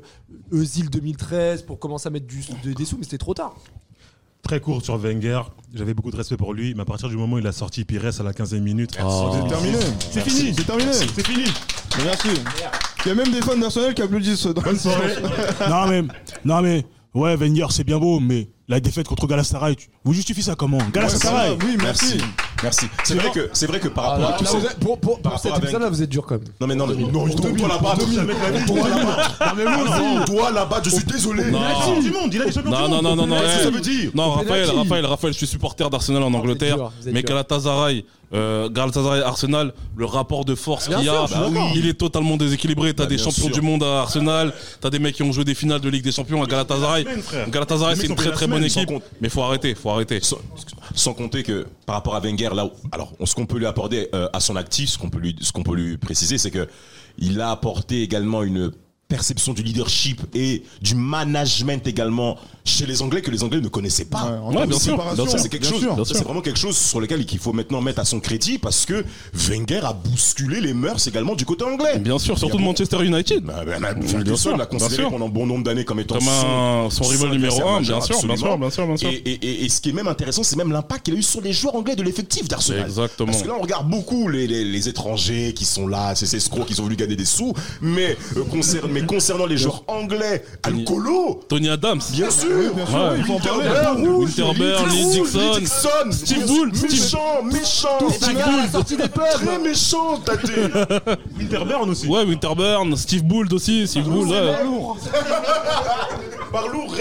[0.52, 3.56] Özil 2013 pour commencer à mettre du, de- des sous, mais c'était trop tard.
[4.42, 5.42] Très court sur Wenger,
[5.74, 7.86] j'avais beaucoup de respect pour lui, mais à partir du moment où il a sorti
[7.86, 8.92] Pires à la 15e minute.
[8.96, 9.78] C'est terminé.
[10.12, 10.92] C'est fini, C'est terminé.
[10.94, 11.46] C'est fini.
[12.04, 12.30] Merci.
[13.06, 16.04] Il y a même des fans d'Arsenal qui applaudissent dans le non mais,
[16.46, 16.86] non mais,
[17.16, 21.58] ouais, Wenger c'est bien beau, mais la défaite contre Galatasaray, vous justifiez ça comment Galatasaray
[21.64, 22.18] oui, Merci.
[22.64, 22.86] Merci.
[23.04, 24.80] C'est vrai que c'est vrai que par Ah, rapport là, à tout ça- vous êtes-
[24.80, 26.44] pour pour- par pour cet rapport à épisode-là, vous êtes dur quand même.
[26.62, 27.96] Non mais non, non, non, non, toi là-bas,
[28.68, 31.52] toi là-bas, non, toi là-bas, je suis désolé.
[31.52, 31.60] Non.
[32.02, 33.04] du monde, il a champions Non, du non, monde.
[33.04, 33.40] non, non, non.
[33.42, 34.70] Qu'est-ce que ça veut dire Non, Raphaël.
[34.70, 36.78] Raphaël, Raphaël, je suis supporter d'Arsenal en Angleterre.
[36.78, 37.24] vous êtes mais.
[37.24, 41.26] Galatasaray, euh, Galatasaray, Arsenal, le rapport de force qu'il y a,
[41.76, 42.94] il est totalement déséquilibré.
[42.94, 43.52] T'as Bah, des champions sûr.
[43.52, 46.12] du monde à Arsenal, t'as des mecs qui ont joué des finales de Ligue des
[46.12, 47.06] Champions à Galatasaray.
[47.50, 48.90] Galatasaray, c'est une très très bonne sans équipe.
[48.90, 49.04] compte.
[49.22, 50.20] Mais faut arrêter, faut arrêter.
[50.22, 50.38] Sans,
[50.96, 54.10] sans compter que par rapport à Wenger, là, où- alors ce qu'on peut lui apporter
[54.14, 56.68] euh, à son actif, ce qu'on peut lui, ce qu'on peut lui préciser, c'est que
[57.18, 58.72] il a apporté également une
[59.16, 64.06] perception du leadership et du management également chez les Anglais que les Anglais ne connaissaient
[64.06, 64.40] pas.
[64.46, 66.08] Ouais, Ouais, bien sûr, bien sûr, c'est quelque bien chose, sûr.
[66.16, 69.04] c'est vraiment quelque chose sur lequel il faut maintenant mettre à son crédit parce que
[69.34, 72.00] Wenger a bousculé les mœurs également du côté anglais.
[72.00, 73.44] Bien sûr, surtout de Manchester United.
[73.44, 76.16] Bah, bah, bah, Bien Ferguson sûr, l'a bien considéré pendant bon nombre d'années comme étant
[76.20, 79.10] Comme son rival numéro un, bien sûr, bien sûr, bien sûr, bien sûr.
[79.10, 81.24] Et, et- et- et ce qui est même intéressant, c'est même l'impact qu'il a eu
[81.24, 82.86] sur les joueurs anglais de l'effectif d'Arsenal.
[82.86, 83.32] Exactement.
[83.32, 86.66] Parce que là, on regarde beaucoup les, les- les étrangers qui sont là, ces escrocs
[86.68, 91.42] qui ont voulu gagner des sous, mais, euh, concernant, mais concernant les joueurs anglais, Alcolo,
[91.48, 92.00] Tony Adams.
[92.12, 92.50] bien sûr.
[93.28, 95.22] Winterberg, Lee
[95.60, 99.24] Dixon, Steve Bull, méchant, méchant, Steve Bull, des pubs.
[99.34, 100.42] très méchant, Tate.
[101.40, 102.08] Winterburn aussi.
[102.08, 104.56] Ouais, Winterburn, Steve Bould aussi, Steve Bould, ouais.
[106.52, 106.94] Par lourd,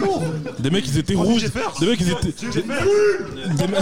[0.00, 0.22] lourd.
[0.58, 1.44] Des mecs, ils étaient rouges.
[1.80, 2.32] Des mecs, ils étaient.
[2.54, 3.78] Des mecs-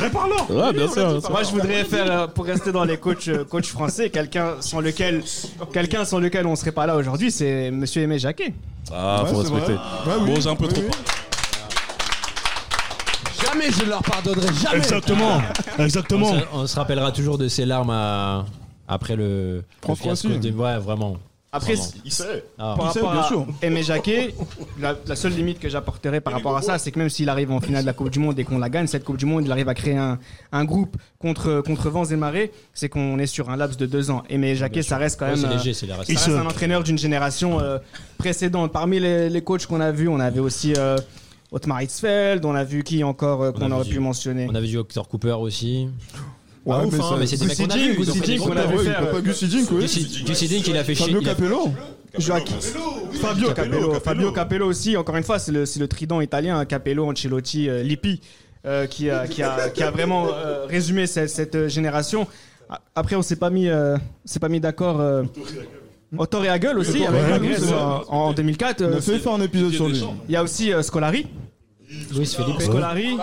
[0.00, 0.46] Réparlant.
[0.50, 1.08] Ouais, bien sûr.
[1.10, 1.30] bien sûr.
[1.30, 4.80] Moi, je voudrais faire, euh, pour rester dans les coachs, euh, coachs français, quelqu'un sans
[4.80, 5.22] lequel,
[5.72, 8.52] quelqu'un sans lequel on serait pas là aujourd'hui, c'est Monsieur Aimé Jacquet.
[8.92, 9.72] Ah, faut respecter.
[10.06, 10.26] oui.
[10.26, 10.82] Bon, j'ai un peu Oui, trop.
[10.82, 10.90] oui.
[13.44, 14.78] Jamais je ne leur pardonnerai, jamais.
[14.78, 15.40] Exactement,
[15.78, 16.26] exactement.
[16.30, 18.44] On, se- on se rappellera toujours de ses larmes à-
[18.88, 19.62] après le.
[19.96, 21.16] Fiasco de- Ouais, vraiment.
[21.52, 21.90] Après, Vraiment.
[22.04, 22.44] Il sait.
[22.58, 22.74] Ah.
[22.76, 23.46] par Il sait, rapport bien à sûr.
[23.62, 24.34] Aimé Jacquet,
[24.78, 27.50] la, la seule limite que j'apporterais par rapport à ça, c'est que même s'il arrive
[27.50, 29.44] en finale de la Coupe du Monde et qu'on la gagne, cette Coupe du Monde,
[29.46, 30.18] il arrive à créer un,
[30.52, 34.10] un groupe contre, contre vents et marées, c'est qu'on est sur un laps de deux
[34.10, 34.22] ans.
[34.28, 36.18] Aimé Jacquet, ça reste quand Ouais, même, c'est euh, léger, ça reste.
[36.18, 37.78] se- un entraîneur d'une génération euh,
[38.18, 38.72] précédente.
[38.72, 40.98] Parmi les, les coachs qu'on a vus, on avait aussi euh,
[41.52, 44.46] Otmar Hitzfeld, on a vu qui encore euh, On qu'on aurait pu mentionner.
[44.50, 45.88] On avait vu Hector Cooper aussi.
[46.66, 47.94] Ouais, ouf, mais hein, mais c'est des mecs qu'on a Gussi vus.
[47.94, 48.96] Dink, ils ont fait Gussi des Dink, gros on avait fait,
[49.72, 50.62] oui.
[50.66, 51.06] Il a fait chier.
[51.06, 51.68] Fabio Capello.
[53.20, 56.64] Fabio Capello, Fabio Capello aussi, encore une fois, c'est le, c'est le trident italien, hein,
[56.64, 58.20] Capello, Ancelotti, euh, Lippi,
[58.66, 62.26] euh, qui, a, qui, a, qui a vraiment euh, résumé cette, cette, génération.
[62.94, 65.00] Après, on s'est pas mis, euh, s'est pas mis d'accord.
[65.00, 65.22] Euh,
[66.18, 68.04] Otto Rehagel aussi, Ouais, avec la Grèce en, vrai.
[68.08, 68.84] en 2004.
[68.84, 70.02] On a fait faire un épisode sur lui.
[70.28, 71.26] Il y a aussi euh, Scolari.
[71.88, 72.60] Luis Felipe.
[72.60, 73.16] Scolari.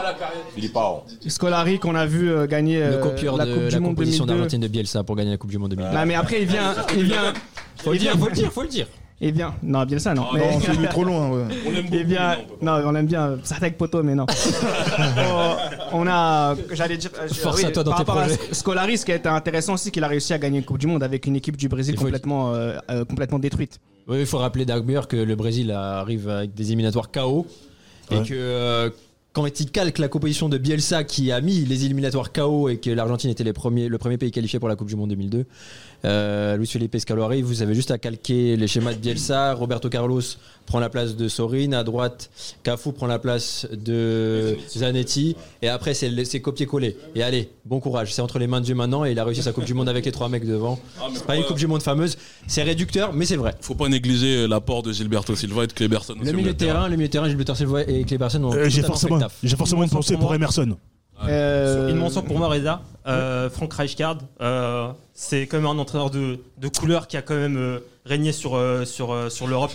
[1.28, 3.90] Scolari qu'on a vu euh, gagner Le euh, copieur la de Coupe du la Monde
[3.96, 4.34] composition 2002.
[4.40, 5.96] d'Argentine de Bielsa pour gagner la Coupe du Monde 2002.
[5.98, 6.74] Non, mais après, il vient.
[6.96, 7.34] Il vient
[7.78, 8.88] Faut le il vient- dire, faut le dire, faut le dire.
[9.22, 9.54] Il vient.
[9.64, 10.26] Non, bien ça, non.
[10.34, 11.44] Ah non, c'est- trop loin, ouais.
[11.94, 12.38] Il vient.
[12.62, 13.38] Non, on aime bien.
[13.44, 14.26] Ça avec poteau, mais non.
[15.18, 15.54] Oh,
[15.94, 16.56] on a.
[16.74, 17.12] J'allais dire.
[17.22, 18.40] euh, je- Force à toi dans par tes rapport projets.
[18.52, 20.88] à Scolari, ce qui est intéressant aussi, qu'il a réussi à gagner une Coupe du
[20.88, 23.80] Monde avec une équipe du Brésil complètement, euh, euh, complètement détruite.
[24.08, 27.46] Oui, il faut rappeler d'ailleurs que le Brésil arrive avec des éliminatoires KO
[28.14, 28.90] et que euh,
[29.34, 32.92] quand il calque la composition de Bielsa qui a mis les éliminatoires KO et que
[32.92, 35.46] l'Argentine était les premiers, le premier pays qualifié pour la Coupe du Monde 2002,
[36.06, 39.54] euh, Luis Felipe Scalari, vous avez juste à calquer les schémas de Bielsa.
[39.54, 40.22] Roberto Carlos
[40.66, 42.30] prend la place de Sorin, à droite
[42.64, 46.98] Cafu prend la place de Zanetti et après c'est c'est copier-coller.
[47.16, 49.42] Et allez, bon courage, c'est entre les mains de Dieu maintenant et il a réussi
[49.44, 50.80] sa Coupe du Monde avec les trois mecs devant.
[51.14, 53.56] C'est pas une Coupe du Monde fameuse, c'est réducteur mais c'est vrai.
[53.62, 56.16] Faut pas négliger l'apport de Gilberto Silva et de Kleberson.
[56.20, 58.70] aussi Le milieu de terrain, le milieu de terrain, Gilbert Silva et Kleberson ont Euh,
[58.70, 59.20] J'ai forcément,
[59.58, 60.78] forcément une pensée pour Emerson.
[61.28, 62.82] Euh, Une mention pour moi, Reza.
[63.06, 67.36] Euh, Frank Rijkaard, euh, c'est quand même un entraîneur de, de couleur qui a quand
[67.36, 69.72] même euh, régné sur, sur, sur l'Europe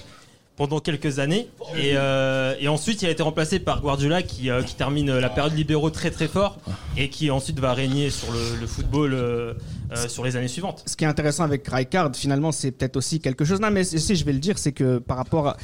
[0.56, 1.48] pendant quelques années.
[1.76, 5.28] Et, euh, et ensuite, il a été remplacé par Guardiola qui, euh, qui termine la
[5.30, 6.58] période libéraux très très fort
[6.96, 9.54] et qui ensuite va régner sur le, le football euh,
[9.92, 10.82] euh, sur les années suivantes.
[10.86, 13.60] Ce qui est intéressant avec Rijkaard, finalement, c'est peut-être aussi quelque chose.
[13.60, 15.56] Non, mais si je vais le dire, c'est que par rapport à.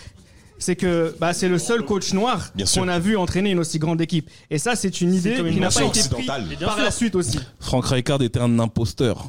[0.58, 4.00] C'est que bah, c'est le seul coach noir qu'on a vu entraîner une aussi grande
[4.00, 4.30] équipe.
[4.50, 6.26] Et ça, c'est une idée qui n'a pas été prise
[6.60, 7.38] par la suite aussi.
[7.60, 9.28] Frank Rijkaard était un imposteur.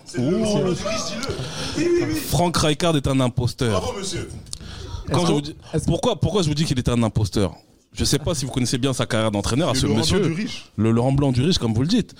[2.29, 3.93] Frank Rijkaard est un imposteur.
[5.11, 5.55] Quand je vous dis-
[5.85, 7.55] pourquoi, pourquoi je vous dis qu'il était un imposteur?
[7.93, 10.19] Je sais pas si vous connaissez bien sa carrière d'entraîneur à Le ce Laurent monsieur.
[10.19, 10.65] Blanc du riche.
[10.75, 12.13] Le Laurent Blanc du riche, comme vous le dites.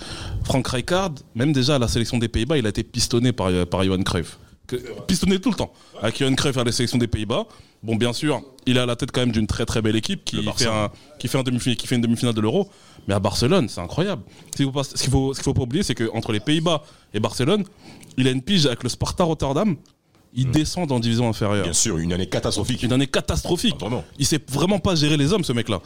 [0.46, 3.84] Frank Rijkaard, même déjà à la sélection des Pays-Bas, il a été pistonné par, par
[3.84, 4.38] Johan Cruyff.
[5.08, 5.72] Pistonné tout le temps.
[6.02, 7.46] Avec Johan Cruyff à la sélection des Pays-Bas.
[7.84, 10.26] Bon, bien sûr, il est à la tête quand même d'une très très belle équipe
[10.26, 10.90] qui fait, un,
[11.20, 12.70] qui, fait un demi qui fait une demi-finale de l'Euro.
[13.08, 14.24] Mais à Barcelone, c'est incroyable.
[14.52, 17.64] Ce qu'il qu'il faut, pas oublier, c'est qu'entre les Pays-Bas et Barcelone,
[18.18, 19.76] il a une pige avec le Sparta Rotterdam.
[20.38, 21.64] Il descend en division inférieure.
[21.64, 22.84] Bien sûr, une année catastrophique.
[22.84, 23.80] Une année catastrophique.
[23.80, 24.04] Vraiment.
[24.20, 25.80] Il sait vraiment pas gérer les hommes, ce mec-là.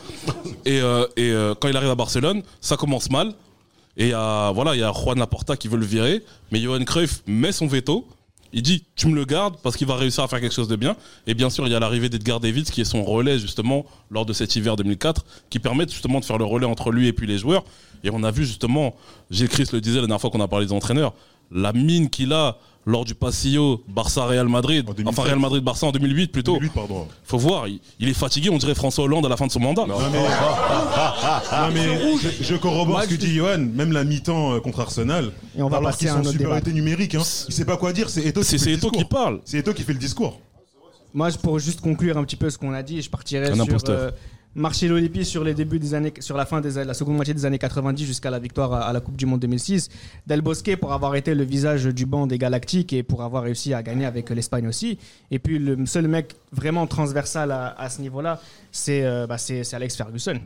[0.66, 3.34] et euh, et euh, quand il arrive à Barcelone, ça commence mal.
[3.96, 6.24] Et voilà, il y a Juan Laporta qui veut le virer.
[6.52, 8.08] Mais Johan Cruyff met son veto.
[8.54, 10.76] Il dit Tu me le gardes parce qu'il va réussir à faire quelque chose de
[10.76, 10.96] bien.
[11.28, 14.26] Et bien sûr, il y a l'arrivée d'Edgar Davids qui est son relais, justement, lors
[14.26, 17.28] de cet hiver 2004, qui permet justement de faire le relais entre lui et puis
[17.28, 17.64] les joueurs.
[18.04, 18.96] Et on a vu justement,
[19.30, 21.14] Gilles Christ le disait la dernière fois qu'on a parlé des entraîneurs,
[21.52, 26.54] la mine qu'il a lors du Passillo Barça-Real Madrid, enfin Real Madrid-Barça en 2008 plutôt.
[26.54, 27.08] 2008, pardon.
[27.24, 29.60] Faut voir, il, il est fatigué, on dirait François Hollande à la fin de son
[29.60, 29.86] mandat.
[29.86, 29.98] Non
[31.74, 31.88] mais
[32.22, 35.32] je, je corrobore ce que dit Johan, même la mi-temps euh, contre Arsenal.
[35.58, 37.22] Et on va alors passer qu'ils à sont un en autre supériorité numérique, hein.
[37.48, 39.40] il sait pas quoi dire, c'est Eto, C'est- qui, fait parle.
[39.46, 40.40] C'est Eto qui fait le discours.
[41.14, 43.64] Moi, pour juste conclure un petit peu ce qu'on a dit, je partirais Un sur
[43.64, 44.00] imposteur.
[44.00, 44.12] euh,
[44.56, 47.46] Marcelo Lippi sur les débuts des années, sur la fin des la seconde moitié des
[47.46, 49.90] années 90 jusqu'à la victoire à, la Coupe du Monde 2006.
[50.26, 53.74] Del Bosque pour avoir été le visage du banc des Galactiques et pour avoir réussi
[53.74, 54.98] à gagner avec l'Espagne aussi.
[55.30, 58.42] Et puis le seul mec vraiment transversal à, ce niveau-là,
[58.72, 59.38] c'est euh, bah,
[59.74, 60.40] Alex Ferguson.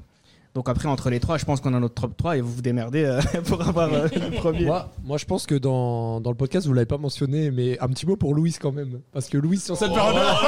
[0.55, 2.61] Donc après, entre les trois, je pense qu'on a notre top 3 et vous vous
[2.61, 4.65] démerdez euh, pour avoir euh, le premier.
[4.65, 7.87] Moi, moi, je pense que dans, dans le podcast, vous l'avez pas mentionné, mais un
[7.87, 8.99] petit mot pour Louis quand même.
[9.11, 10.35] Parce que Louis, sur cette période-là.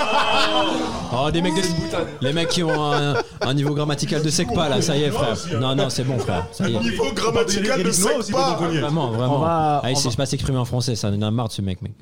[1.18, 1.62] Oh, des mecs de...
[2.22, 5.12] Les mecs qui ont un, un niveau grammatical de sec pas là, ça y est
[5.12, 5.36] frère.
[5.60, 6.47] Non, non, c'est bon frère.
[6.51, 6.80] Ça y est.
[6.80, 8.56] Niveau grammatical de sec pas.
[8.56, 9.36] Vraiment, vraiment.
[9.38, 11.53] On va- ah, on sait va- pas s'exprimer en français, ça en a marre de
[11.53, 11.93] ce mec, mec.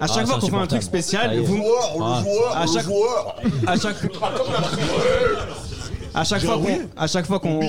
[0.00, 1.40] À chaque Ah, fois qu'on fait un truc spécial, Ça y est.
[1.40, 1.62] vous,
[2.00, 2.22] Ah.
[2.54, 2.86] à chaque,
[3.66, 3.96] à chaque,
[6.14, 7.60] à chaque fois qu'on, à chaque fois qu'on,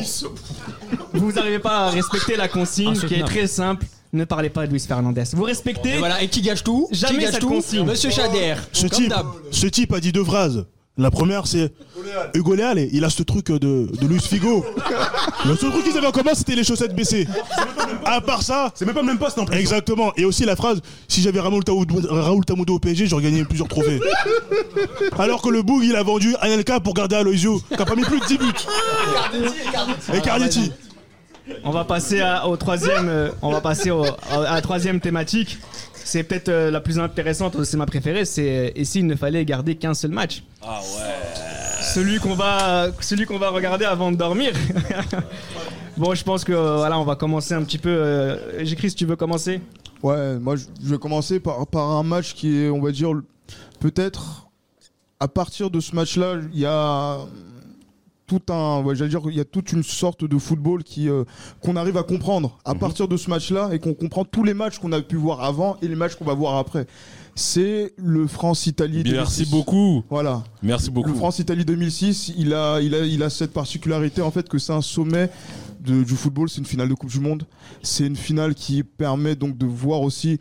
[1.14, 3.86] vous n'arrivez pas à respecter la consigne qui est très simple.
[4.12, 5.24] Ne parlez pas de Luis Fernandez.
[5.34, 6.88] Vous respectez Et voilà, et qui gâche tout?
[6.91, 7.50] Jamais Qui gâche cette tout?
[7.50, 7.86] consigne.
[7.86, 8.54] Monsieur Chader.
[8.72, 9.26] Ce Comme type, d'hab.
[9.50, 10.66] ce type a dit deux phrases.
[10.96, 11.74] La première, c'est
[12.36, 13.58] Hugo Leal, il a ce truc de,
[14.00, 14.64] de Luis Figo.
[15.46, 17.28] Le seul truc qu'ils avaient en commun, c'était les chaussettes baissées.
[18.06, 18.72] À part ça.
[18.76, 19.58] C'est même pas le même poste en plus.
[19.58, 20.14] Exactement.
[20.18, 21.64] Et aussi la phrase si j'avais Raoul
[22.10, 24.00] Raoul Tamoudou au PSG, j'aurais gagné plusieurs trophées.
[25.18, 28.04] Alors que le Boug, il a vendu Anelka pour garder Aloisio, qui a pas mis
[28.04, 28.46] plus de 10 buts.
[30.14, 30.72] Et Carletti.
[31.64, 35.58] On va passer à, au troisième, euh, on va passer au- à la troisième thématique.
[35.94, 38.26] C'est peut-être euh, la plus intéressante, c'est ma préférée.
[38.26, 40.44] C'est euh, et s'il ne fallait garder qu'un seul match?
[40.62, 41.84] Ah ouais.
[41.94, 44.54] Celui qu'on va, celui qu'on va regarder avant de dormir.
[45.98, 47.89] bon, je pense que voilà, on va commencer un petit peu.
[47.89, 49.62] Euh, J'écris si tu veux commencer?
[50.02, 53.12] Ouais, moi je je vais commencer par, par un match qui est, on va dire,
[53.80, 54.48] peut-être
[55.20, 57.20] à partir de ce match-là, il y a
[58.40, 61.24] tout un, ouais, j'allais dire, il y a toute une sorte de football qui euh,
[61.62, 64.80] qu'on arrive à comprendre à partir de ce match-là et qu'on comprend tous les matchs
[64.80, 66.88] qu'on a pu voir avant et les matchs qu'on va voir après.
[67.36, 69.04] C'est le France-Italie.
[69.06, 69.52] Merci 2006.
[69.52, 70.04] beaucoup.
[70.10, 70.44] Voilà.
[70.62, 71.10] Merci beaucoup.
[71.10, 74.74] Le France-Italie 2006, il a, il, a, il a cette particularité en fait que c'est
[74.74, 75.30] un sommet
[75.82, 77.44] de- du football, c'est une finale de Coupe du Monde.
[77.82, 80.38] C'est une finale qui permet donc de voir aussi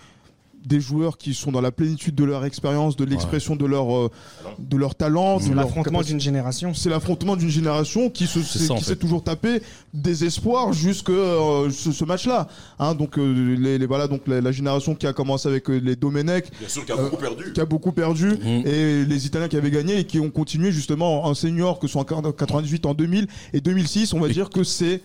[0.64, 4.10] des joueurs qui sont dans la plénitude de leur expérience, de l'expression de leur euh,
[4.58, 6.72] de leur talent, C'est l'affrontement d'une génération.
[6.74, 9.60] C'est l'affrontement d'une génération qui se ça, qui s'est toujours tapé
[9.94, 12.48] des espoirs jusque euh, ce, ce match-là.
[12.78, 15.78] Hein, donc euh, les, les- voilà donc la, la génération qui a commencé avec euh,
[15.78, 17.52] les Domenech, Bien sûr, qui a beaucoup perdu.
[17.52, 18.32] qui a beaucoup perdu,
[18.64, 21.92] et les Italiens qui avaient gagné et qui ont continué justement en senior, que ce
[21.92, 25.00] soit en 98, en 2000 et 2006, on va dire que c'est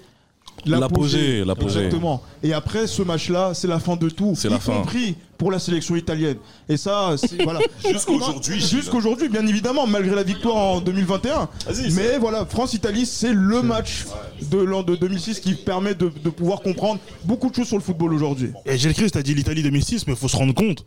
[0.66, 1.78] L'apogée, l'apogée.
[1.80, 2.22] Exactement.
[2.44, 4.74] Et après ce match-là, c'est la fin de tout, C'est y la fin.
[4.74, 6.38] compris pour la sélection italienne.
[6.68, 7.60] Et ça, c'est voilà.
[7.90, 8.60] Jusqu'aujourd'hui.
[8.60, 11.48] Jusqu'aujourd'hui, bien évidemment, malgré la victoire en 2021.
[11.68, 14.06] Vas-y, Mais voilà, France-Italie, c'est le match
[14.52, 17.84] de l'an de 2006 qui permet de, de pouvoir comprendre beaucoup de choses sur le
[17.84, 18.52] football aujourd'hui.
[18.66, 20.84] Et Gilles Christ a dit l'Italie 2006, mais il faut se rendre compte,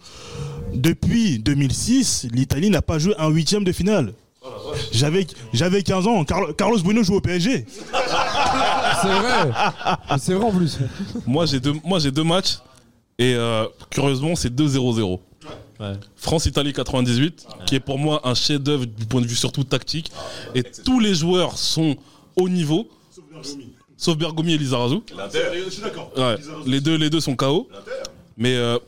[0.74, 4.12] depuis 2006, l'Italie n'a pas joué un huitième de finale.
[4.92, 7.64] J'avais, j'avais 15 ans, Carlo- Carlos Bueno joue au PSG.
[7.68, 9.50] C'est vrai.
[10.18, 10.78] C'est vrai en plus.
[11.26, 12.58] Moi, j'ai deux, moi, j'ai deux matchs.
[13.18, 15.18] Et euh, curieusement, c'est 2-0-0.
[16.16, 20.10] France-Italie 98, qui est pour moi un chef-d'œuvre du point de vue surtout tactique.
[20.54, 21.96] Et tous les joueurs sont
[22.36, 22.88] au niveau.
[23.96, 24.96] Sauf Bergomi et Lizarazu.
[25.66, 26.10] Je suis d'accord.
[26.16, 26.36] Ouais,
[26.66, 27.68] les deux, les deux sont KO.
[28.38, 28.78] Mais euh,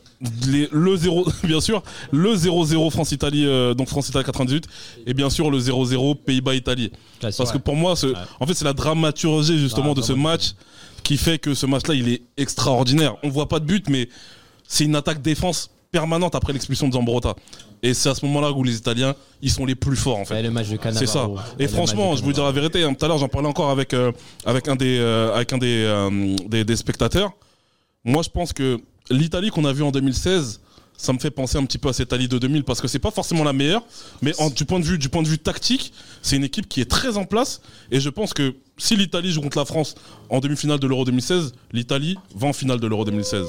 [0.47, 4.65] les- le 0, bien sûr, le 0-0 France-Italie, euh, donc France-Italie 98,
[5.05, 6.91] et bien sûr le 0-0 Pays-Bas-Italie.
[7.37, 10.51] Parce que pour moi, ce- en fait, c'est la dramaturgie justement Ah, de ce match
[11.03, 13.15] qui fait que ce match-là, il est extraordinaire.
[13.23, 14.07] On voit pas de but, mais
[14.67, 17.35] c'est une attaque défense permanente après l'expulsion de Zambrotta.
[17.83, 20.41] Et c'est à ce moment-là où les Italiens, ils sont les plus forts en fait.
[20.41, 21.27] le match de C'est ça.
[21.59, 23.93] Et franchement, je vous dire la vérité, hein, tout à l'heure j'en parlais encore avec,
[23.93, 24.11] euh,
[24.45, 27.33] avec un, des, euh, avec un des, euh, des, des spectateurs.
[28.05, 28.79] Moi je pense que
[29.09, 30.59] l'Italie qu'on a vue en 2016,
[30.97, 32.99] ça me fait penser un petit peu à cette Italie de 2000 parce que c'est
[32.99, 33.83] pas forcément la meilleure,
[34.21, 36.89] mais du, point de vue, du point de vue tactique, c'est une équipe qui est
[36.89, 37.61] très en place.
[37.91, 39.95] Et je pense que si l'Italie joue contre la France
[40.29, 43.45] en demi-finale de l'Euro 2016, l'Italie va en finale de l'Euro 2016.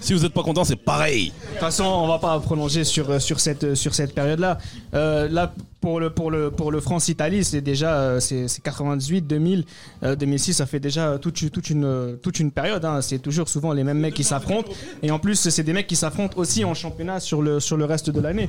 [0.00, 1.28] Si vous n'êtes pas content, c'est pareil.
[1.28, 4.58] De toute façon, on va pas prolonger sur, euh, sur cette, sur cette période-là.
[4.94, 5.54] Euh, là,
[5.84, 9.64] pour le, pour le, pour le France-Italie, c'est déjà euh, c'est c'est 98, 2000,
[10.02, 12.82] euh, 2006, ça fait déjà toute, toute, une, toute une période.
[12.86, 13.02] hein.
[13.02, 14.72] C'est toujours souvent les mêmes mecs qui s'affrontent.
[15.02, 17.84] Et en plus, c'est des mecs qui s'affrontent aussi en championnat sur le, sur le
[17.84, 18.48] reste de l'année.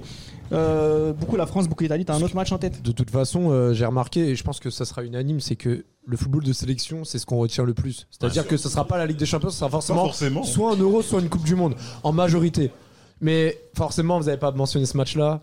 [0.54, 2.06] Euh, beaucoup la France, beaucoup l'Italie.
[2.06, 2.82] T'as un autre match en tête?
[2.82, 5.84] De toute façon, euh, j'ai remarqué, et je pense que ça sera unanime, c'est que
[6.08, 8.08] le football de sélection, c'est ce qu'on retient le plus.
[8.12, 10.44] C'est-à-dire que ce sera pas la Ligue des Champions, ce sera forcément, forcément.
[10.44, 12.72] soit un Euro, soit une Coupe du Monde, en majorité.
[13.20, 15.42] Mais forcément, vous n'avez pas mentionné ce match-là.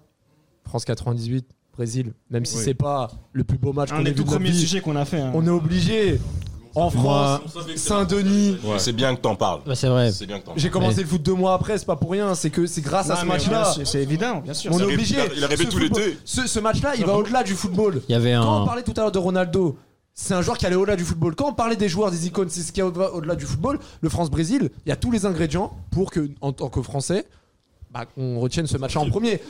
[0.65, 1.45] France 98,
[1.77, 2.63] Brésil, même si Oui.
[2.65, 4.51] c'est pas le plus beau match Un qu'on des ait vu tout de notre premiers
[4.51, 5.21] vie, sujets qu'on a fait.
[5.21, 5.33] hein.
[5.35, 6.21] on est obligé.
[6.75, 7.41] En France,
[7.77, 8.57] Saint-Denis.
[8.79, 9.61] C'est bien que t'en parles.
[9.75, 10.11] c'est vrai.
[10.11, 12.35] C'est bien que t'en J'ai commencé le foot deux mois après, c'est pas pour rien,
[12.35, 13.65] c'est que c'est grâce à ce mais match-là.
[13.73, 14.73] sûr, C'est évident, bien sûr.
[14.73, 15.17] On Il est obligé.
[15.37, 16.19] il a rêvé Ce tout football- l'été.
[16.25, 18.01] Ce, ce match-là, il va au-delà du football.
[18.09, 19.77] Il y avait Quand un- on parlait tout à l'heure de Ronaldo,
[20.15, 21.35] c'est un joueur qui allait au-delà du football.
[21.35, 23.79] Quand on parlait des joueurs, des icônes, c'est ce qui est au- au-delà du football.
[24.01, 27.27] Le France-Brésil, il y a tous les ingrédients pour que, en tant que Français,
[27.93, 29.41] bah, qu'on retienne ce match en premier.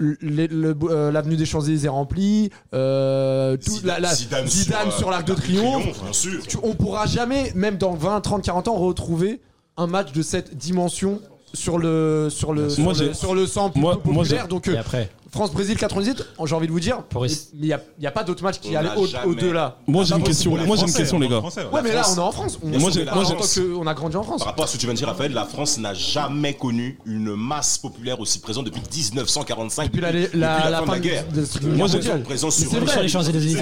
[0.00, 5.34] Euh, L'avenue des Champs-Élysées remplie, euh, tout- la- la- Zidane Zidane, sur, sur, l'Arc de
[5.34, 5.80] Triomphe.
[5.82, 6.46] Triomphe, bien sûr.
[6.46, 9.40] Tu- on pourra jamais, même dans 20, 30, 40 ans, retrouver
[9.76, 11.20] un match de cette dimension
[11.54, 14.48] sur le sur le Moi, sur, le, j'ai- sur le sang moi- populaire.
[14.48, 17.80] Donc Et euh, après France-Brésil 98, j'ai envie de vous dire, mais il n'y a,
[17.98, 19.78] y a pas d'autres matchs qui allaient au- au-delà.
[19.86, 21.38] Moi j'ai une question, moi j'ai une question les gars.
[21.38, 22.58] Français, Ouais, mais là, on est en France.
[22.62, 24.40] On, moi, moi, en j'ai- tant que- on a grandi en France.
[24.40, 26.98] Par rapport à ce que tu viens de dire, Raphaël, la France n'a jamais connu
[27.06, 29.86] une masse populaire aussi présente depuis 1945.
[29.86, 31.24] Depuis la, la, depuis la, fin de la guerre.
[31.28, 32.08] de la Moi, Guerre j'ai-.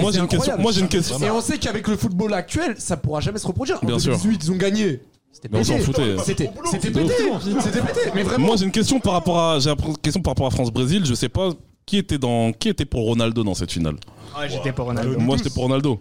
[0.01, 1.19] Moi j'ai une question, moi j'ai une question.
[1.21, 3.79] Et on sait qu'avec le football actuel, ça pourra jamais se reproduire.
[3.81, 4.11] En Bien sûr.
[4.17, 4.99] 2018, ils ont gagné.
[5.31, 5.83] C'était Mais on s'en pété.
[5.85, 6.15] foutait.
[6.23, 7.13] C'était c'était pété.
[7.61, 7.99] C'était pété.
[8.15, 8.47] Mais vraiment.
[8.47, 11.05] Moi j'ai une question par rapport à j'ai une question par rapport à France Brésil.
[11.05, 11.49] Je sais pas
[11.85, 13.95] Qui était, dans, qui était pour Ronaldo dans cette finale
[14.35, 15.19] Ah, j'étais pour Ronaldo.
[15.19, 15.99] Moi, j'étais pour Ronaldo.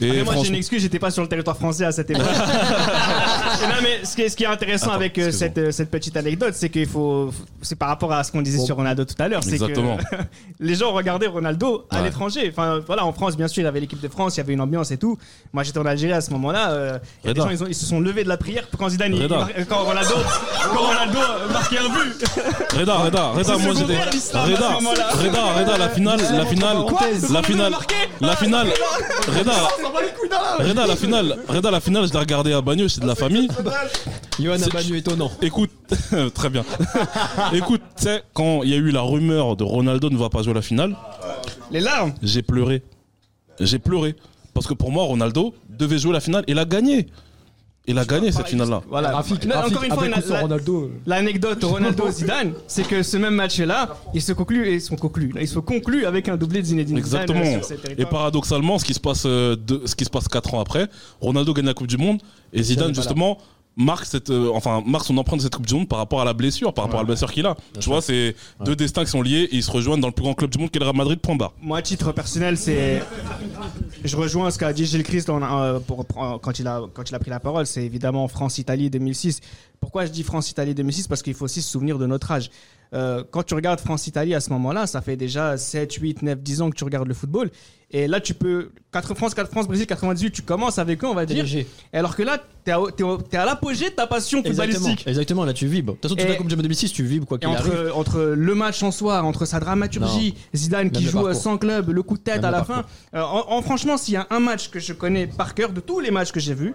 [0.00, 2.24] Et Après, moi, j'ai une excuse, j'étais pas sur le territoire français à cette époque.
[2.26, 5.90] non, mais ce qui est, ce qui est intéressant Attends, avec euh, cette, euh, cette
[5.90, 7.30] petite anecdote, c'est qu'il faut.
[7.62, 9.42] C'est par rapport à ce qu'on disait sur Ronaldo tout à l'heure.
[9.44, 9.96] C'est que Exactement.
[10.60, 12.02] les gens regardaient Ronaldo à Ouais.
[12.04, 12.48] l'étranger.
[12.50, 14.52] Enfin, voilà, en France, bien sûr, il y avait l'équipe de France, il y avait
[14.52, 15.16] une ambiance et tout.
[15.52, 16.70] Moi, j'étais en Algérie à ce moment-là.
[16.72, 17.42] euh, Reda.
[17.44, 19.28] gens, ils, ont- ils se sont levés de la prière quand Zidane, il-
[19.66, 20.14] quand Ronaldo,
[20.72, 21.18] quand Ronaldo
[21.52, 22.24] marquait un but.
[22.76, 23.98] Reda, Reda, Reda, moi j'étais.
[24.38, 24.68] Reda.
[25.14, 26.76] Reda, Reda, la finale, la finale,
[27.30, 27.72] la finale,
[28.20, 28.66] la finale,
[29.28, 29.52] Reda,
[30.00, 32.88] Les couilles dans la- Reda, la finale, Reda, la finale, je l'ai regardé à Bagneux,
[32.88, 33.48] c'est de la famille.
[34.40, 35.30] Johan C'est- Bagneux étonnant.
[35.42, 35.70] Écoute,
[36.34, 36.64] très bien.
[37.52, 40.42] Écoute, tu sais, quand il y a eu la rumeur de Ronaldo ne va pas
[40.42, 40.96] jouer la finale,
[41.70, 42.12] Les larmes.
[42.22, 42.82] j'ai pleuré.
[43.60, 44.16] J'ai pleuré.
[44.52, 47.06] Parce que pour moi, Ronaldo devait jouer la finale et il a gagné.
[47.86, 48.80] Il a gagné cette finale-là.
[48.88, 49.10] Voilà.
[49.12, 50.90] Rafik, Là, Rafik, encore une fois, avec la- ou sans la- Ronaldo.
[51.06, 55.34] L'anecdote Ronaldo-Zidane, c'est que ce même match-là, il se conclut, et ils sont conclus.
[55.38, 57.40] Il se conclut avec un doublé de Zinedine Zidane Exactement.
[57.44, 60.54] euh, sur Et paradoxalement, ce qui se passe, euh, deux- ce qui se passe 4
[60.54, 60.88] ans après,
[61.20, 62.20] Ronaldo gagne la Coupe du Monde
[62.54, 63.36] et Zidane justement
[63.76, 66.24] marque cette, euh, enfin marque son empreinte de cette Coupe du Monde par rapport à
[66.24, 67.56] la blessure, par rapport à la blessure qu'il a.
[67.80, 70.22] Tu vois, c'est deux destins qui sont liés et ils se rejoignent dans le plus
[70.22, 71.18] grand club du monde qui est le Real Madrid.
[71.20, 71.52] Point barre.
[71.60, 73.02] Moi, à titre personnel, c'est.
[74.04, 77.08] Je rejoins ce qu'a dit Gilles Christ en- euh, pour- pour- quand, il a, quand
[77.08, 77.66] il a pris la parole.
[77.66, 79.40] C'est évidemment France-Italie 2006.
[79.80, 82.50] Pourquoi je dis France-Italie 2006 Parce qu'il faut aussi se souvenir de notre âge.
[82.94, 86.62] Euh, quand tu regardes France-Italie à ce moment-là, ça fait déjà 7, 8, 9, 10
[86.62, 87.50] ans que tu regardes le football.
[87.90, 88.70] Et là, tu peux.
[88.92, 91.44] 4 France, 4 France, Brésil 98, tu commences avec eux, on va dire.
[91.54, 94.74] Et alors que là, t'es à, t'es au- t'es à l'apogée de ta passion Exactement,
[94.78, 95.06] footballistique.
[95.08, 95.92] exactement, là tu vibres.
[95.92, 97.48] De toute façon, toute Et- la Coupe du Monde 2006, tu vibres quoi Et qu'il
[97.50, 97.92] entre, arrive.
[97.94, 100.34] entre le match en soi, entre sa dramaturgie.
[100.54, 101.42] Zidane qui Même le joue euh, parcours.
[101.42, 102.84] sans club, le coup de tête Même à le la fin.
[103.14, 105.80] Euh, en, en- franchement, s'il y a un match que je connais par cœur de
[105.80, 106.74] tous les matchs que j'ai vus,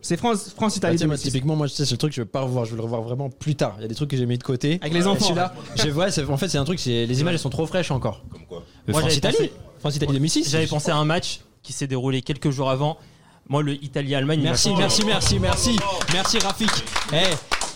[0.00, 1.30] c'est France, France-Italie tu sais, moi, 2006.
[1.30, 3.28] typiquement, moi, c'est le truc que je vais pas revoir, je vais le revoir vraiment
[3.30, 3.74] plus tard.
[3.78, 4.78] Il y a des trucs que j'ai mis de côté.
[4.80, 5.34] Avec les enfants.
[5.34, 5.54] là
[5.94, 8.22] ouais, c'est- en fait, c'est un truc, c'est- les images elles sont trop fraîches encore.
[8.30, 9.36] Comme quoi Moi, j'avais France-Italie.
[9.36, 10.50] pensé- France-Italie 2006.
[10.50, 12.96] J'avais pensé à un match qui s'est déroulé quelques jours avant.
[13.48, 14.40] Moi, le Italie-Allemagne.
[14.42, 15.76] Merci, merci, merci, merci.
[16.12, 16.70] Merci Rafik.
[17.12, 17.16] Eh,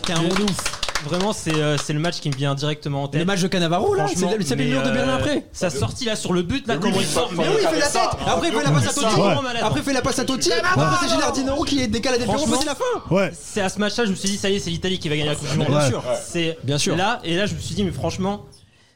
[0.07, 0.78] t'es un ouf.
[1.05, 3.21] Vraiment, c'est euh, c'est le match qui me vient directement en tête.
[3.21, 5.45] Le match de Cannavaro, là, Franchement, c'est le- c'est le mais, mur de Berlin après.
[5.53, 7.31] Sa sortie là sur le but, là, comment il sort.
[7.37, 8.03] Mais oui, il fait la tête.
[8.27, 9.21] Après, il fait la passe à Totti.
[9.21, 9.61] Ouais.
[9.63, 10.53] Après, il fait la passe à Totti.
[10.53, 12.37] Après, c'est Gilardino qui décale la défense.
[12.37, 13.15] Franchement, C'est la fin.
[13.15, 13.33] Ouais.
[13.41, 15.17] C'est à ce match-là, je me suis dit, ça y est, c'est l'Italie qui va
[15.17, 15.69] gagner la Coupe du Monde.
[15.69, 16.03] Bien sûr.
[16.27, 16.97] C'est Bien sûr.
[16.97, 18.45] Là, et là, je me suis dit, mais franchement,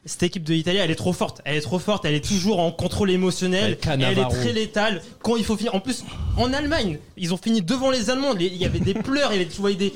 [0.05, 1.41] cette équipe de l'Italie, elle est trop forte.
[1.45, 2.03] Elle est trop forte.
[2.03, 3.63] Elle est toujours en contrôle émotionnel.
[3.71, 4.29] Elle Cannavaro.
[4.31, 5.01] Elle est très létale.
[5.21, 5.73] Quand il faut finir.
[5.75, 6.03] En plus,
[6.37, 8.33] en Allemagne, ils ont fini devant les Allemands.
[8.33, 9.31] Les- Il y avait des pleurs.
[9.33, 9.93] Il y avait, tu voyais des.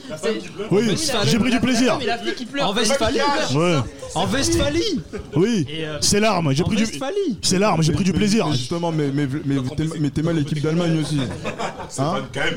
[0.71, 1.95] Oui, la- j'ai pris du la- plaisir.
[1.99, 2.69] Mais la fille qui pleure.
[2.69, 3.19] En Westphalie.
[3.55, 3.75] Ouais.
[4.15, 5.01] En Westphalie.
[5.35, 6.51] Oui, Et, euh, c'est l'arme.
[6.53, 6.83] J'ai En pris du.
[6.83, 7.37] Westphalie.
[7.41, 7.81] C'est l'arme.
[7.83, 8.47] J'ai pris du plaisir.
[8.47, 11.19] mais Justement, mais, mais, mais, t'es- mais t'es mal l'équipe d'Allemagne aussi.
[11.99, 12.15] Hein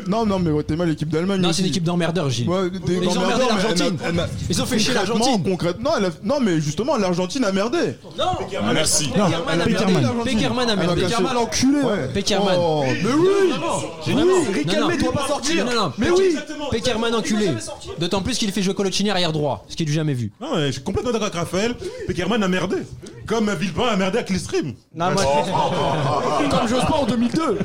[0.08, 1.58] non, non, mais t'es mal l'équipe d'Allemagne Non, aussi.
[1.58, 2.48] c'est une équipe d'emmerdeurs, Gilles.
[2.48, 3.96] Ouais, Ils ont mais l'Argentine.
[4.02, 5.42] elle elle n'a- Ils ont fait chier concrètement- l'Argentine.
[5.44, 7.78] concrètement, elle a- non, mais justement, l'Argentine a merdé.
[8.18, 8.24] Non.
[8.62, 9.10] Ah, merci.
[9.16, 9.66] Non, Peckerman a
[10.12, 10.30] merdé.
[10.30, 11.00] Peckerman a a merdé.
[11.02, 11.78] cassé- Peckerman l'enculé.
[12.14, 12.56] Peckerman.
[12.58, 14.59] Oh, mais oui.
[14.66, 15.64] Oui, Riquelme doit pas sortir.
[15.64, 16.36] Non, non, Mais oui.
[16.70, 17.50] Peckerman enculé.
[17.98, 20.32] D'autant plus qu'il fait jouer Coloccini arrière droit, ce qui est du jamais vu.
[20.40, 21.74] Non, ouais, je suis complètement d'accord avec Raphaël.
[22.06, 22.76] Peckerman a merdé.
[23.26, 24.74] Comme Villepin a merdé avec les streams.
[24.94, 25.24] Non, moi,
[26.50, 27.58] Comme Jospin en 2002.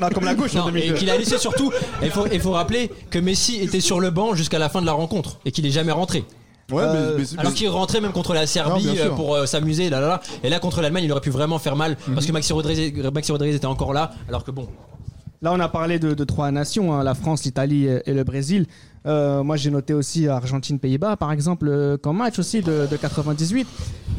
[0.00, 0.94] non, comme la gauche en Non, et 2002.
[0.94, 1.72] qu'il a laissé surtout.
[2.02, 4.86] Il faut, il faut rappeler que Messi était sur le banc jusqu'à la fin de
[4.86, 6.24] la rencontre et qu'il est jamais rentré.
[6.70, 9.12] Ouais, Euh, mais, mais- Alors qu'il rentrait même contre la Serbie Non, bien sûr.
[9.12, 10.20] euh, pour euh, s'amuser, là, là, là.
[10.42, 13.32] Et là, contre l'Allemagne, il aurait pu vraiment faire mal parce que Maxi Rodriguez, Maxi
[13.32, 14.12] Rodriguez était encore là.
[14.28, 14.66] Alors que bon,
[15.44, 18.64] Là, on a parlé de, de trois nations, hein, la France, l'Italie et, le Brésil.
[19.04, 23.66] Euh, moi, j'ai noté aussi Argentine-Pays-Bas, par exemple, euh, comme match aussi de, de 98.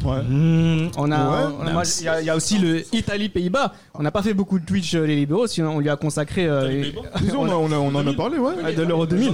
[0.04, 0.22] Ouais.
[0.22, 1.54] Mmh, on a, Ouais.
[1.72, 3.72] on a- il y, a- y a aussi le Italie-Pays-Bas.
[3.94, 6.46] On n'a pas fait beaucoup de Twitch euh, les libéraux, sinon on lui a consacré
[6.46, 6.84] euh,
[7.20, 8.72] Disons, on, a- on a- on en a parlé, ouais.
[8.72, 9.32] de l'Euro 2000.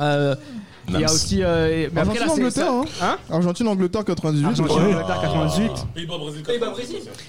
[0.00, 0.34] Euh,
[0.88, 1.42] il y a aussi.
[1.42, 2.84] euh, mais après, là, c'est- Argentine-Angleterre, hein.
[3.02, 4.46] Hein Argentine-Angleterre 98.
[4.46, 4.94] Argentine, ouais.
[4.94, 5.70] Angleterre 98.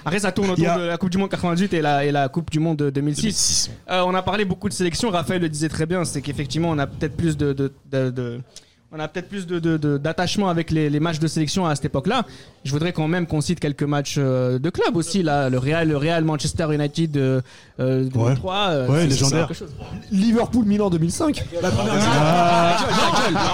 [0.06, 2.06] Après, ça tourne autour Il y a- de la Coupe du Monde 98 et la,
[2.06, 3.22] et la Coupe du Monde de 2006.
[3.22, 3.72] 2006.
[3.90, 5.10] Euh, on a parlé beaucoup de sélections.
[5.10, 8.42] Raphaël le disait très bien, c'est qu'effectivement, on a peut-être plus de, de- de- de-
[8.92, 11.76] on a peut-être plus de, de- de- d'attachement avec les, les matchs de sélection à
[11.76, 12.26] cette époque-là.
[12.66, 15.22] Je voudrais quand même qu'on cite quelques matchs euh, de club aussi.
[15.22, 17.40] Là, le Real, le Real Manchester United euh,
[17.80, 18.56] euh, 2003.
[18.56, 19.48] euh, Ouais, c'est- légendaire.
[19.52, 19.76] c'est quelque chose.
[20.12, 21.36] Liverpool-Milan 2005.
[21.62, 21.72] ta gueule,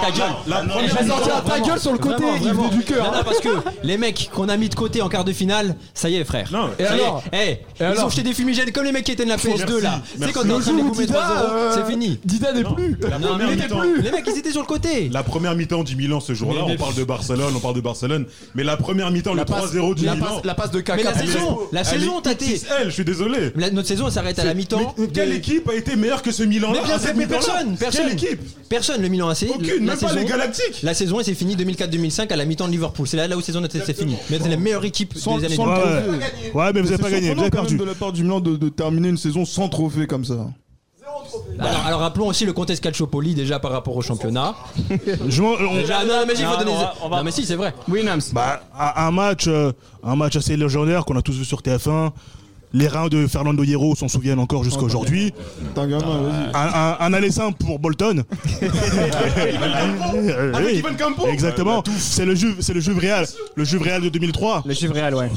[0.00, 0.88] ta gueule.
[0.88, 3.04] Je vais sortir ta gueule sur le côté, Vraiment, il venait du cœur.
[3.12, 3.48] Non, non, parce que
[3.82, 6.48] les mecs qu'on a mis de côté en quart de finale, ça y est, frère.
[6.50, 6.70] Non.
[6.78, 6.88] Et y est.
[6.88, 9.28] alors Eh, Et ils alors ont jeté des fumigènes comme les mecs qui étaient de
[9.30, 10.00] la PS2 là.
[10.18, 11.84] Tu sais, quand t'es en train de jour les où gommer Dida, 3-0, euh, c'est
[11.92, 12.18] fini.
[12.24, 12.96] Dida n'est plus.
[12.96, 13.48] Première
[14.02, 15.08] les mecs, ils étaient sur le côté.
[15.26, 18.26] La première mi-temps du Milan ce jour-là, on parle de Barcelone, on parle de Barcelone,
[18.54, 20.26] mais la première mi-temps, le La passe- 3-0 du la Milan.
[20.26, 22.40] passe- la passe de Kaka Mais la saison, la Elle saison, est Tate.
[22.42, 23.50] XXL, je suis désolé.
[23.56, 24.94] La- notre saison elle s'arrête à la mi-temps.
[25.12, 27.24] Quelle de- équipe a été meilleure que ce Milan-là Mais bien à sûr, cette mais
[27.26, 28.02] mi-temps-là personne, personne.
[28.04, 29.46] Quelle équipe Personne, le Milan AC.
[29.52, 30.82] Aucune, même pas les Galactiques.
[30.84, 33.06] La saison, elle s'est finie 2004-2005 à la mi-temps de Liverpool.
[33.08, 34.14] C'est là, là où saison c'est fini.
[34.30, 35.82] Mais c'est la meilleure équipe Sans- des années sans 2000.
[35.84, 36.52] le trophée.
[36.54, 37.76] Ouais, mais vous avez pas gagné, vous avez perdu.
[37.76, 40.48] de la part du Milan de terminer une saison sans trophée comme ça.
[41.58, 44.54] Alors, alors rappelons aussi le contexte Calciopoli déjà par rapport au championnat.
[45.28, 46.70] Je m'en- on- Déjà, non, mais il faut Non, donner.
[46.70, 47.74] on va- on va- Non, mais si, c'est vrai.
[47.88, 48.20] Oui, Nams.
[48.32, 49.72] Bah, un un match, euh,
[50.04, 52.12] un match assez légendaire qu'on a tous vu sur TF1.
[52.72, 55.32] Les reins de Fernando Hierro s'en souviennent encore jusqu'à aujourd'hui.
[55.74, 56.50] T'es un gamin, vas-y.
[56.52, 58.24] Un, un, un aller simple pour Bolton.
[58.60, 61.26] Avec Oui, Ivan Campo.
[61.28, 61.82] Exactement.
[61.98, 64.62] C'est le Juve, c'est le Juve Real, le Juve Real de 2003.
[64.66, 65.30] Le chiffre réel, ouais.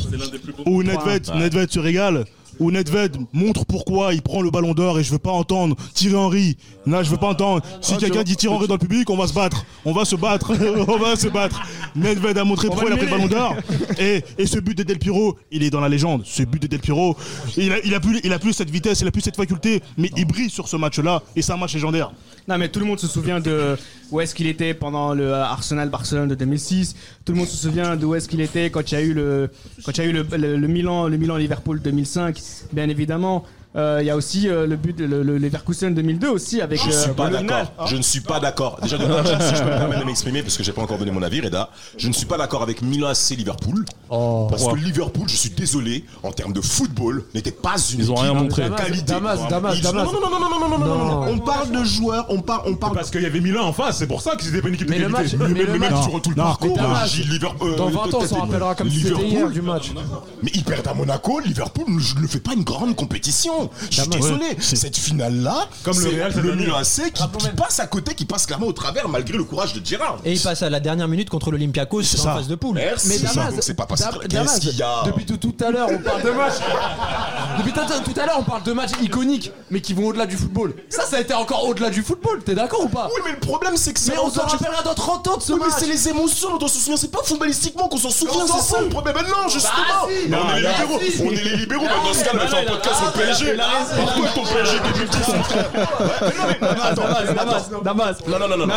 [0.65, 2.25] Où Nedved, Nedved se régale.
[2.59, 6.15] Où Nedved montre pourquoi il prend le ballon d'or et je veux pas entendre Thierry
[6.15, 6.57] Henry.
[6.85, 7.61] Là, je veux pas entendre.
[7.81, 9.65] Si Ah, quelqu'un dit Thierry Henry dans le public, on va se battre.
[9.85, 10.51] On va se battre.
[10.87, 11.61] on va se battre.
[11.95, 13.55] Nedved a montré pourquoi il a pris le ballon d'or.
[13.97, 16.23] Et, et ce but de Del Piro, il est dans la légende.
[16.25, 17.15] Ce but de Del Piro,
[17.57, 19.81] il a, il a plus, il a plus cette vitesse, il a plus cette faculté,
[19.97, 22.11] mais il brille sur ce match-là et c'est un match légendaire.
[22.47, 23.75] Non, mais tout le monde se souvient de
[24.11, 26.95] où est-ce qu'il était pendant le Arsenal Barcelone de 2006.
[27.25, 29.13] Tout le monde se souvient de où est-ce qu'il était quand il y a eu
[29.13, 29.49] le
[29.85, 32.41] quand il y a eu Milan le Milan Liverpool 2005.
[32.73, 33.45] Bien évidemment,
[33.75, 36.59] euh, il euh, y a aussi euh, le but le, le, les Verkusen 2002 aussi
[36.59, 36.81] avec.
[36.81, 37.71] Je ne suis euh, pas d'accord.
[37.77, 38.79] Hein je ne suis pas d'accord.
[38.81, 40.81] Déjà, de part, je, si je peux me permettre de m'exprimer parce que j'ai pas
[40.81, 41.69] encore donné mon avis, Reda.
[41.95, 44.71] Je ne suis pas d'accord avec Milan AC Liverpool oh, parce wow.
[44.71, 47.99] que Liverpool, je suis désolé, en termes de football, n'était pas une.
[47.99, 48.67] Ils ont rien montré.
[48.75, 49.03] Qualité.
[49.03, 50.05] Damas, Damas, Damas.
[50.05, 51.27] Non, non, non, non, non, non, non, non.
[51.31, 52.95] On parle de joueurs, on parle, on parle.
[52.95, 54.87] Parce qu'il y avait Milan en face, c'est pour ça que c'était pas une équipe
[54.87, 55.07] de qualité.
[55.07, 56.79] Le match, mais, mais, le match sur tout le parcours.
[56.79, 57.05] Hein.
[57.29, 57.73] Liverpool.
[57.73, 59.91] Euh, dans 20 ans, on s'en rappellera comme si c'était du match.
[60.41, 61.39] Mais ils perdent à Monaco.
[61.39, 63.58] Liverpool ne fait pas une grande compétition.
[63.89, 64.45] Je suis désolé.
[64.59, 66.55] Cette finale-là, Comme le Real le.
[66.55, 69.73] Milan AC qui, qui passe à côté, qui passe clairement au travers malgré le courage
[69.73, 70.17] de Gérard.
[70.25, 72.75] Et il passe à la dernière minute contre l'Olympiakos en phase de poule.
[72.75, 73.07] Merci.
[73.09, 73.35] Mais C'est Damas,
[73.75, 76.53] pas qu'est-ce Damas, qu'il y a depuis tout, à l'heure, on parle de matchs.
[77.57, 80.73] depuis tout, à- l'heure, on parle de matchs iconiques, mais qui vont au-delà du football.
[80.89, 82.41] Ça, ça a été encore au-delà du football.
[82.43, 83.09] T'es d'accord ou pas?
[83.15, 85.37] Oui, mais le problème, c'est que c'est Mais on s'en encore- rappellera dans 30 ans
[85.37, 85.75] de ce Oui, mais match.
[85.79, 86.97] c'est les émotions dont on se souvient.
[86.97, 89.15] C'est pas footballistiquement qu'on s'en souvient, c'est ça le problème.
[89.17, 89.71] Mais non, justement.
[90.29, 90.99] Bah, on est les libéraux.
[91.23, 91.85] On est les libéraux.
[91.85, 92.99] Mais dans ce cas, on va faire un podcast
[93.51, 93.95] le PSG.
[93.97, 97.81] Pourquoi ton PSG 2010 son frère Ouais, mais non, mais attends, attends.
[97.83, 98.17] Damas.
[98.27, 98.67] Non, non, non, non.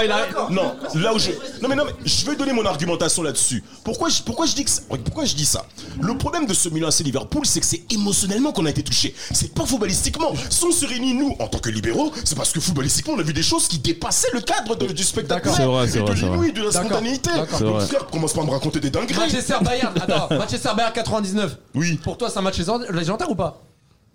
[0.51, 1.31] Non, là où je.
[1.61, 3.62] Non, mais non, mais je vais donner mon argumentation là-dessus.
[3.85, 5.64] Pourquoi je, pourquoi je dis que ça- pourquoi je dis ça?
[6.01, 9.14] Le problème de ce Milan AC Liverpool, c'est que c'est émotionnellement qu'on a été touché.
[9.33, 10.33] C'est pas footballistiquement.
[10.51, 13.23] Si on se réunit nous en tant que libéraux, c'est parce que footballistiquement, on a
[13.23, 15.49] vu des choses qui dépassaient le cadre de- du spectacle.
[15.55, 16.37] C'est vrai, c'est et vrai, de c'est vrai.
[16.37, 17.31] l'inouï, de la spontanéité.
[17.61, 19.18] Donc frère, commence pas à me raconter des dingueries.
[19.18, 21.57] Manchester Bayern, attends, Manchester Bayern 99.
[21.75, 21.99] Oui.
[22.03, 22.59] Pour toi, c'est un match
[22.91, 23.61] légendaire ou pas?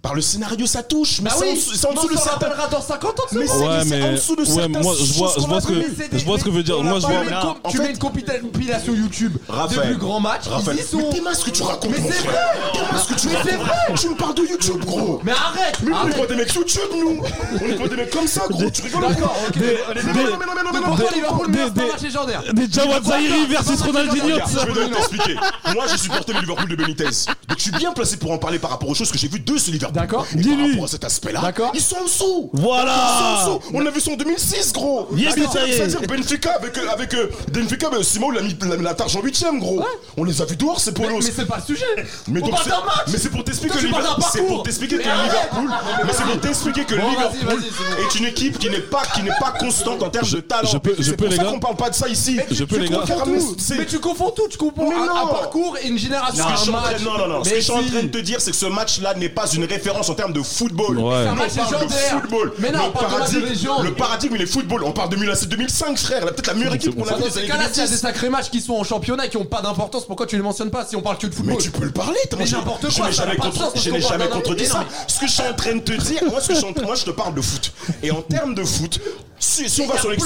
[0.08, 1.20] Par le scénario, ça touche.
[1.22, 2.45] Mais Bah c'est en oui, dessous- c'est en mais dessous on de s'en certains.
[2.47, 5.41] rappellera dans 50 ans Mais c'est- Ouais, en dessous de ouais, moi je vois, je
[5.45, 6.82] vois ce que des- je vois ce que veut dire.
[6.82, 7.16] Moi je vois.
[7.16, 9.97] eu Tu mets une com- En tu fait- mets une compilation YouTube de Raphaël, plus
[9.97, 10.97] grands matchs, Raphaël, ils y sont.
[10.99, 12.38] mais t'es ce que tu racontes, Mais c'est vrai
[12.74, 13.68] T'es ce que tu Mais c'est racontes.
[13.68, 15.20] vrai Tu me parles de YouTube, gros.
[15.26, 17.22] Mais arrête Mais on est pas des mecs YouTube, nous.
[17.62, 18.70] On est pas des mecs comme ça, gros.
[18.70, 19.55] Tu rigoles D'accord, ok.
[19.58, 22.01] Mais non, mais non, mais non, mais non, Liverpool, des- mais c'est un des- match
[22.01, 22.43] légendaire.
[22.53, 24.36] Des Jawad Zahiri versus Ronaldinho.
[24.47, 25.36] Je vais t'expliquer.
[25.74, 27.03] Moi, j'ai supporté le Liverpool de Benitez.
[27.03, 29.39] Donc, je suis bien placé pour en parler par rapport aux choses que j'ai vues
[29.41, 29.96] de ce Liverpool.
[29.97, 30.25] D'accord.
[30.33, 30.71] Dis-lui.
[30.71, 31.71] rapport à cet aspect-là, D'accord.
[31.73, 32.49] ils sont en dessous.
[32.53, 32.93] Voilà.
[32.93, 33.69] Ils sont en dessous.
[33.73, 35.07] On a vu ça en 2006, gros.
[35.15, 35.75] Yes, C'est-à-dire- ça y est.
[35.77, 39.21] C'est-à-dire Benfica avec, euh, avec euh, Benfica, ben, Simon l'a mis la, la targe en
[39.21, 39.83] 8ème, gros.
[40.17, 41.23] On les a vus dehors, ces Mais, polos.
[41.25, 41.85] mais c'est pas le sujet.
[42.27, 43.05] Mais c'est- d'un match.
[43.11, 45.01] mais c'est pour t'expliquer que tu parles d'un Liverpool, c'est pour t'expliquer que.
[45.03, 45.69] Liverpool,
[46.05, 49.31] mais c'est pour t'expliquer que Liverpool c'est est une équipe qui n'est pas qui n'est
[49.39, 50.69] pas constante en termes de talent.
[50.71, 51.49] je peux- je C'est peux, pour les ça gars.
[51.51, 52.39] qu'on parle pas de ça ici.
[52.51, 52.97] Je peux, les gars.
[52.99, 53.55] confonds tout.
[53.57, 56.43] C'est- Mais tu confonds tout, tu confonds Mais un, parcours et une génération.
[56.45, 57.01] Ce que je suis un en train- match.
[57.01, 57.43] non, non, non.
[57.43, 59.47] Ce que je suis en train de te dire, c'est que ce match-là n'est pas
[59.51, 60.97] une référence en termes de football.
[60.97, 61.25] Ouais.
[61.25, 62.53] Nous, on parle de football.
[62.59, 64.83] Mais non, le paradigme, le paradigme, il est football.
[64.83, 65.15] On parle de
[65.45, 66.21] 2005, frère.
[66.25, 67.97] Peut-être la meilleure équipe qu'on a Dans vue des années s'il y a des 2010.
[67.97, 70.69] sacrés matchs qui sont en championnat et qui n'ont pas d'importance, pourquoi tu les mentionnes
[70.71, 71.55] pas si on parle que de football?
[71.55, 74.83] Mais tu peux le parler, t'as- Mais n'importe quoi, je n'ai jamais contredit ça.
[75.07, 76.83] Ce que je suis en train de te dire, moi, ce que je, suis en-
[76.83, 77.71] moi, je te parle de foot.
[78.03, 78.99] Et en termes de foot,
[79.39, 80.23] si, si on va sur les, si-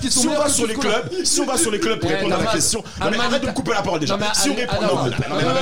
[0.00, 2.14] qui sont si on va sur clubs, si on va sur les clubs pour Eh,
[2.14, 4.16] répondre à la question, non, mais arrête de me couper la parole déjà.
[4.16, 5.10] Non, mais Si on répond, non, mais-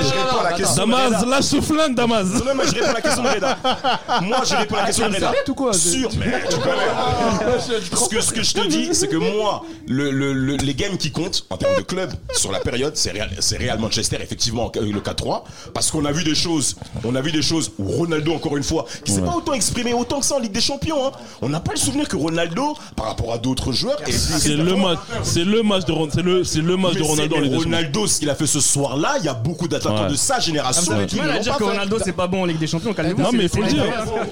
[0.01, 0.75] je réponds à la question.
[0.87, 2.25] Damas, lâche ce flingue, Damas.
[2.25, 3.57] Non, mais je réponds à la question de Reda.
[4.21, 5.33] Moi, je réponds à la question de tu Reda.
[5.47, 7.59] ou quoi Sûr, mais tu connais.
[7.59, 10.97] Ce que, ce que je te dis, c'est que moi, le, le- le- les games
[10.97, 15.43] qui comptent en termes de club sur la période, c'est Real, Manchester, effectivement, le 4-3.
[15.73, 18.63] Parce qu'on a vu des choses, on a vu des choses où Ronaldo, encore une
[18.63, 21.07] fois, qui s'est pas autant exprimé autant que ça en Ligue des Champions.
[21.07, 21.11] hein.
[21.41, 23.97] On n'a pas le souvenir que Ronaldo par rapport à d'autres joueurs.
[24.07, 27.35] C'est le match, c'est le match de Ron- c'est le c'est le match de Ronaldo.
[27.57, 30.09] Ronaldo, ce qu'il a fait ce soir-là, il y a beaucoup d'attaquants Ouais.
[30.11, 30.99] de sa génération Ah, à
[31.35, 31.63] l'ont dire que.
[31.63, 32.93] Ronaldo c'est pas bon en Ligue des Champions.
[33.17, 33.83] Non, mais il faut le dire.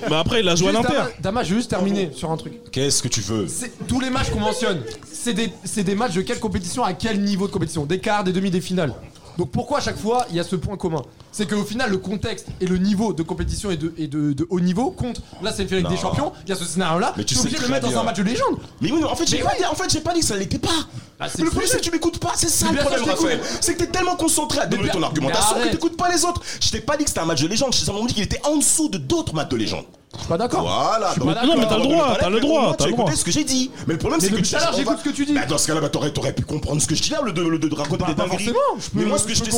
[0.10, 1.02] Mais après, il a joué à l'Inter.
[1.22, 2.54] Dama, je vais juste terminer sur un truc.
[2.72, 3.48] Qu'est-ce que tu veux
[3.88, 4.82] Tous les matchs qu'on mentionne,
[5.12, 7.86] c'est des, c'est des matchs de quelle compétition à quel niveau de compétition?
[7.86, 8.94] Des quarts, des demi, des finales.
[9.38, 11.02] Donc pourquoi à chaque fois il y a ce point commun?
[11.38, 14.48] C'est qu'au final le contexte et le niveau de compétition et de, et de, de
[14.50, 15.22] haut niveau comptent.
[15.44, 15.90] Là c'est avec Non.
[15.90, 17.90] des champions, il y a ce scénario là, Mais tu sais obligé de le mettre
[17.90, 18.58] dans un match de légende.
[18.80, 19.58] Mais oui, non, en fait, j'ai Mais pas, oui.
[19.60, 20.70] dit- en fait, j'ai pas dit que ça l'était pas.
[21.20, 22.32] Ah, le problème, c'est que tu m'écoutes pas.
[22.38, 23.40] C'est ça le problème.
[23.60, 26.42] C'est que t'es tellement concentré à donner Mais ton argumentation que t'écoutes pas les autres.
[26.62, 27.74] Je t'ai pas dit que c'était un match de légende.
[27.74, 29.84] J'ai simplement dit qu'il était en dessous de d'autres matchs de légende.
[30.16, 30.62] Je suis pas d'accord.
[30.64, 31.08] Voilà.
[31.10, 31.50] Je suis pas d'accord.
[31.50, 33.06] Non, mais t'as le droit, t'as le droit, t'as tu as le droit.
[33.06, 33.72] écouté ce que j'ai dit.
[33.88, 35.34] Mais le problème, c'est que tout à l'heure, j'écoute ce que tu dis.
[35.34, 37.32] Bah, dans ce cas-là, bah, t'aurais t'aurais pu comprendre ce que je dis là, le
[37.34, 38.54] de, raconter Pas- des dingueries.
[38.94, 39.52] mais moi, ce que je t'ai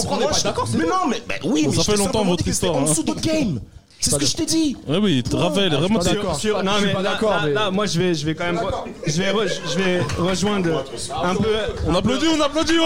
[0.43, 2.89] d'accord, Mais non, mais bah, oui, mais ça fait longtemps, votre histoire, En hein.
[2.89, 3.59] dessous d'autres games.
[3.99, 4.77] C'est ce que je t'ai dit.
[4.87, 5.97] Ouais, oui, Raphaël, vraiment.
[5.99, 6.35] d'accord.
[6.39, 8.45] Sur- non Je suis mais pas là- d'accord, là, moi je vais je vais quand
[8.45, 8.61] même
[9.07, 10.83] je vais re- je vais rejoindre
[11.23, 11.49] un peu
[11.87, 12.85] On applaudit, on applaudit, ouais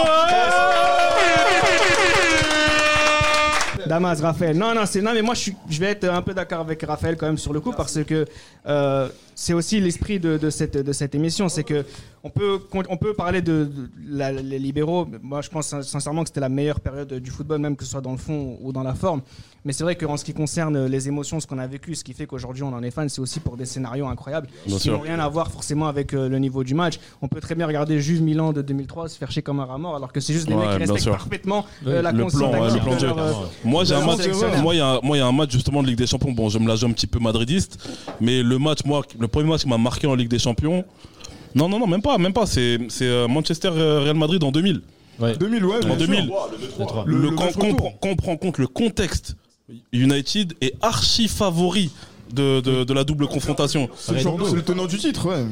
[3.87, 4.57] Damas, Raphaël.
[4.57, 7.17] Non, non, c'est non, mais moi je, suis, vais être un peu d'accord avec Raphaël
[7.17, 8.25] quand même sur le coup parce que
[8.67, 11.85] euh, c'est aussi l'esprit de, de cette de cette émission, c'est que
[12.23, 12.59] on peut
[12.89, 15.07] on peut parler de, de la- les libéraux.
[15.23, 17.91] Moi, je pense sin- sincèrement que c'était la meilleure période du football, même que ce
[17.91, 19.21] soit dans le fond ou dans la forme.
[19.63, 22.13] Mais c'est vrai qu'en ce qui concerne les émotions, ce qu'on a vécu, ce qui
[22.13, 24.99] fait qu'aujourd'hui on en est fan, c'est aussi pour des scénarios incroyables Bien qui n'ont
[24.99, 26.99] rien à voir forcément avec euh, le niveau du match.
[27.21, 29.77] On peut très bien regarder Juve Milan de 2003 se faire chier comme un rat
[29.77, 31.11] mort, alors que c'est juste des Ouais, mecs qui respectent sûr.
[31.11, 34.19] parfaitement euh, la le plan, ouais, le plan de leur, euh, Moi, j'ai un match.
[34.63, 36.31] Moi, il y, a- moi, il y a un match justement de Ligue des Champions.
[36.31, 37.77] Bon, je me la joue un petit peu madridiste,
[38.19, 40.83] mais le match, moi, le premier match qui m'a marqué en Ligue des Champions.
[41.55, 42.45] Non, non, non, même pas, même pas.
[42.45, 44.81] C'est c'est, euh, Manchester euh, Real Madrid en 2000.
[45.39, 46.07] 2000, ouais, En bien sûr.
[46.07, 46.31] 2000.
[47.05, 47.97] Le- Le, le quand, match quand on retour.
[48.17, 49.35] prend- en compte le contexte,
[49.93, 51.91] United est archi favori
[52.33, 53.89] de, de, de la double confrontation.
[53.95, 55.45] C'est le, champ- c'est le tenant du titre, ouais.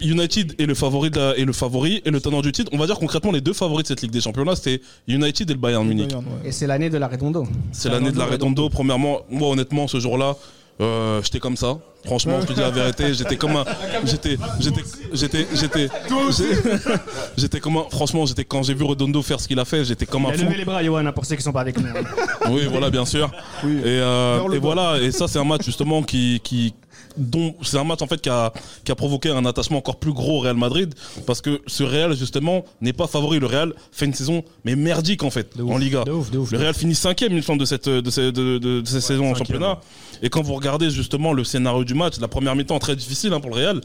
[0.00, 2.70] United est le favori de la- est le favori et le tenant du titre.
[2.74, 5.48] On va dire concrètement les deux favoris de cette Ligue des Champions là, c'était United
[5.50, 6.10] et le Bayern Munich.
[6.44, 7.46] Et c'est l'année de la Redondo.
[7.72, 8.68] C'est l'année de la Redondo.
[8.70, 10.36] Premièrement, moi honnêtement, ce jour-là,
[10.80, 11.78] euh, j'étais comme ça.
[12.04, 13.64] Franchement, je te dis la vérité, j'étais comme un,
[14.04, 15.88] j'étais, j'étais, j'étais, j'étais,
[17.36, 20.06] j'étais comme un, franchement, j'étais quand j'ai vu Redondo faire ce qu'il a fait, j'étais
[20.06, 20.44] comme Il un a fou.
[20.44, 21.86] levé les bras, Johan, hein, pour ceux qui sont pas avec nous.
[22.50, 23.28] Oui, voilà, bien sûr.
[23.64, 26.74] Et, euh, et voilà, et ça, c'est un match justement qui, qui,
[27.16, 28.52] dont c'est un match en fait qui a,
[28.84, 30.94] qui a provoqué un attachement encore plus gros au Real Madrid
[31.26, 33.40] parce que ce Real justement n'est pas favori.
[33.40, 36.04] Le Real fait une saison mais merdique en fait en Liga.
[36.06, 39.00] le Real finit cinquième il me semble de cette de, cette- de, de- de cette
[39.00, 39.78] saison en championnat.
[40.22, 43.40] Et quand vous regardez justement le scénario du match, la première mi-temps très difficile hein,
[43.40, 43.80] pour le Real,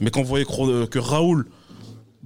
[0.00, 1.46] mais quand vous voyez que, que Raoul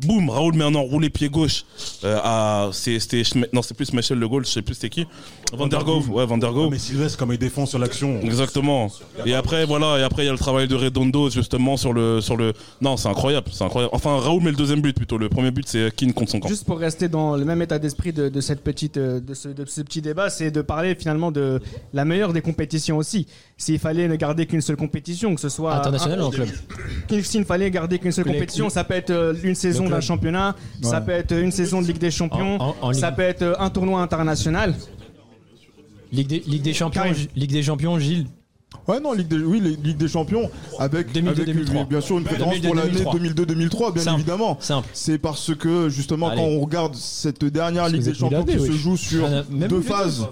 [0.00, 1.64] Boum, Raoul met un enroulé pied gauche
[2.04, 3.22] euh, à c'était
[3.52, 5.06] non c'est plus Michel Le Gaulle, je sais plus c'était qui.
[5.52, 6.70] Van der Gove, ouais Van der Gove.
[6.70, 8.20] Mais Sylvestre, comme il défend sur l'action.
[8.20, 8.92] Exactement.
[9.26, 12.20] Et après voilà, et après il y a le travail de Redondo justement sur le
[12.20, 13.90] sur le non, c'est incroyable, c'est incroyable.
[13.92, 16.48] Enfin Raoul met le deuxième but plutôt, le premier but c'est Keane contre son camp.
[16.48, 19.48] Juste pour rester dans le même état d'esprit de, de cette petite, euh, de ce,
[19.48, 21.60] de ce petit débat, c'est de parler finalement de
[21.92, 23.26] la meilleure des compétitions aussi.
[23.56, 26.48] S'il fallait ne garder qu'une seule compétition, que ce soit International ou en club
[27.22, 30.00] S'il ne fallait garder qu'une seule compétition, ça peut être euh, une saison Le d'un
[30.00, 33.22] championnat, ça peut être une saison de Ligue des Champions, En- en- en ça peut
[33.22, 34.74] être euh, un tournoi international.
[36.12, 37.02] Ligue des, Ligue des Champions,
[37.36, 38.26] Ligue des Champions, Gilles.
[38.86, 41.84] Ouais, non, Ligue des, oui, Ligue des Champions, avec, 2002, avec, 2003.
[41.84, 43.14] bien sûr une préférence 2002, pour l'année 2003.
[43.90, 44.58] 2002-2003, bien Simple, évidemment.
[44.94, 46.40] C'est parce que, justement, Allez.
[46.40, 49.82] quand on regarde cette dernière Ligue des Champions qui se joue sur Ah, même deux
[49.82, 50.26] phases,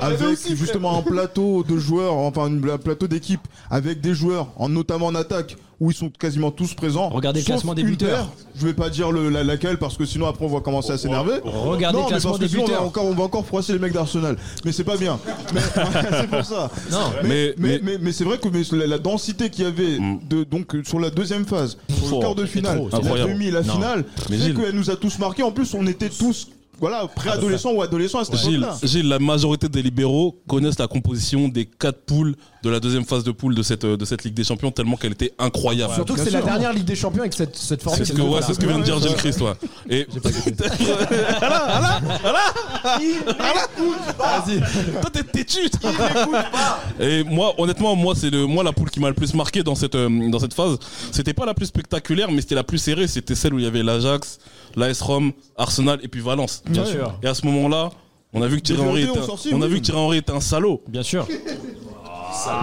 [0.00, 4.48] avec aussi, justement un plateau de joueurs, enfin une- un plateau d'équipe, avec des joueurs,
[4.56, 7.08] en, notamment en attaque, où ils sont quasiment tous présents.
[7.08, 8.10] Regardez le sauf classement des une buteurs.
[8.10, 8.26] paire.
[8.54, 10.98] Je vais pas dire le, la- laquelle, parce que sinon après on va commencer à
[10.98, 11.40] s'énerver.
[11.42, 12.86] Regardez non, le mais classement parce que des sinon, on va buteurs.
[12.86, 14.36] encore, on va encore froisser les mecs d'Arsenal.
[14.64, 15.18] Mais c'est pas bien.
[15.54, 15.60] Mais
[16.20, 16.70] c'est pour ça.
[16.92, 16.98] Non.
[17.22, 19.66] Mais, Mais- mais, mais- mais, mais c'est vrai que mais la, la densité qu'il y
[19.66, 22.18] avait de, donc, sur la deuxième phase, sur Fort.
[22.18, 23.32] le quart de C'est finale, trop, c'est la incroyable.
[23.32, 23.72] demi, la Non.
[23.74, 25.42] finale, Mais fait Gilles- qu'elle nous a tous marqués.
[25.42, 28.78] En plus, on était tous voilà, préadolescents ou adolescents à cette Gilles, époque-là.
[28.88, 33.24] Gilles, la majorité des libéraux connaissent la composition des quatre poules de la deuxième phase
[33.24, 35.94] de poule de cette, de cette Ligue des Champions tellement qu'elle était incroyable.
[35.94, 38.04] Surtout que c'est la dernière Ligue des Champions avec cette, cette formule.
[38.04, 39.52] C'est ce que, ouais, c'est ce que vient de dire Gilles Christ, ouais.
[39.88, 40.06] Et
[44.18, 44.60] Vas-y.
[45.00, 45.70] Toi, t'es têtu.
[46.98, 49.74] Et moi, honnêtement, moi, c'est le, moi la poule qui m'a le plus marqué dans
[49.74, 50.78] cette, euh, dans cette phase.
[51.12, 53.06] C'était pas la plus spectaculaire, mais c'était la plus serrée.
[53.06, 54.38] C'était celle où il y avait l'Ajax,
[54.76, 56.62] l'AS Rome, Arsenal et puis Valence.
[56.66, 57.18] Bien sûr.
[57.22, 57.90] Et à ce moment-là,
[58.32, 59.20] on a vu que Thierry Henry était,
[59.52, 60.82] on a vu que Thierry Henry était un salaud.
[60.88, 61.26] Bien sûr.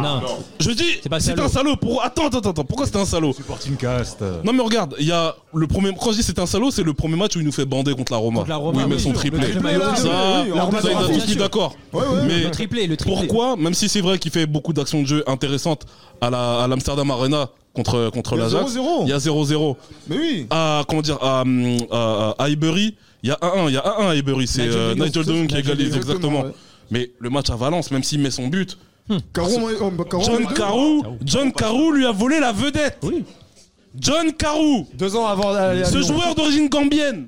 [0.01, 0.22] Non.
[0.59, 1.43] Je dis, C'est pas c'est salaud.
[1.43, 1.76] un salaud.
[1.78, 2.03] Pour...
[2.03, 2.63] Attends, attends, attends.
[2.63, 3.34] Pourquoi c'était un salaud?
[3.34, 4.22] Supporting cast.
[4.43, 5.91] Non mais regarde, il y a le premier.
[5.99, 7.93] Quand je dis c'est un salaud, c'est le premier match où il nous fait bander
[7.93, 8.39] contre la Roma.
[8.39, 9.20] Contre la Roma, où il met oui, son sûr.
[9.20, 9.39] triplé.
[9.47, 11.76] Le triplé, là, ça, oui, oui, tous mis d'accord.
[11.93, 13.15] Ouais, ouais, mais Le triplé, le triplé.
[13.28, 15.84] pourquoi, même si c'est vrai qu'il fait beaucoup d'actions de jeu intéressantes
[16.22, 18.72] à la à l'Amsterdam Arena contre, contre Il y a l'Ajax.
[18.76, 18.82] 0-0.
[19.03, 19.76] Il y a 0-0.
[20.09, 20.47] Mais oui.
[20.49, 23.68] À, comment dire, à, hum, à, à Highbury, il y a 1-1.
[23.68, 24.47] Il y a 1-1 à Highbury.
[24.47, 26.41] C'est Nigel euh, Nigel c'est qui Nigel égalise, exactement.
[26.43, 26.51] ouais.
[26.89, 28.78] Mais le match à Valence, même s'il met son but,
[29.34, 30.48] Carou, moi, oh, Carou, John.
[30.54, 32.98] Carou, John Carou lui a volé la vedette.
[33.04, 33.24] Oui.
[33.96, 35.54] John Carou, Deux ans avant.
[35.86, 37.28] ce joueur d'origine gambienne.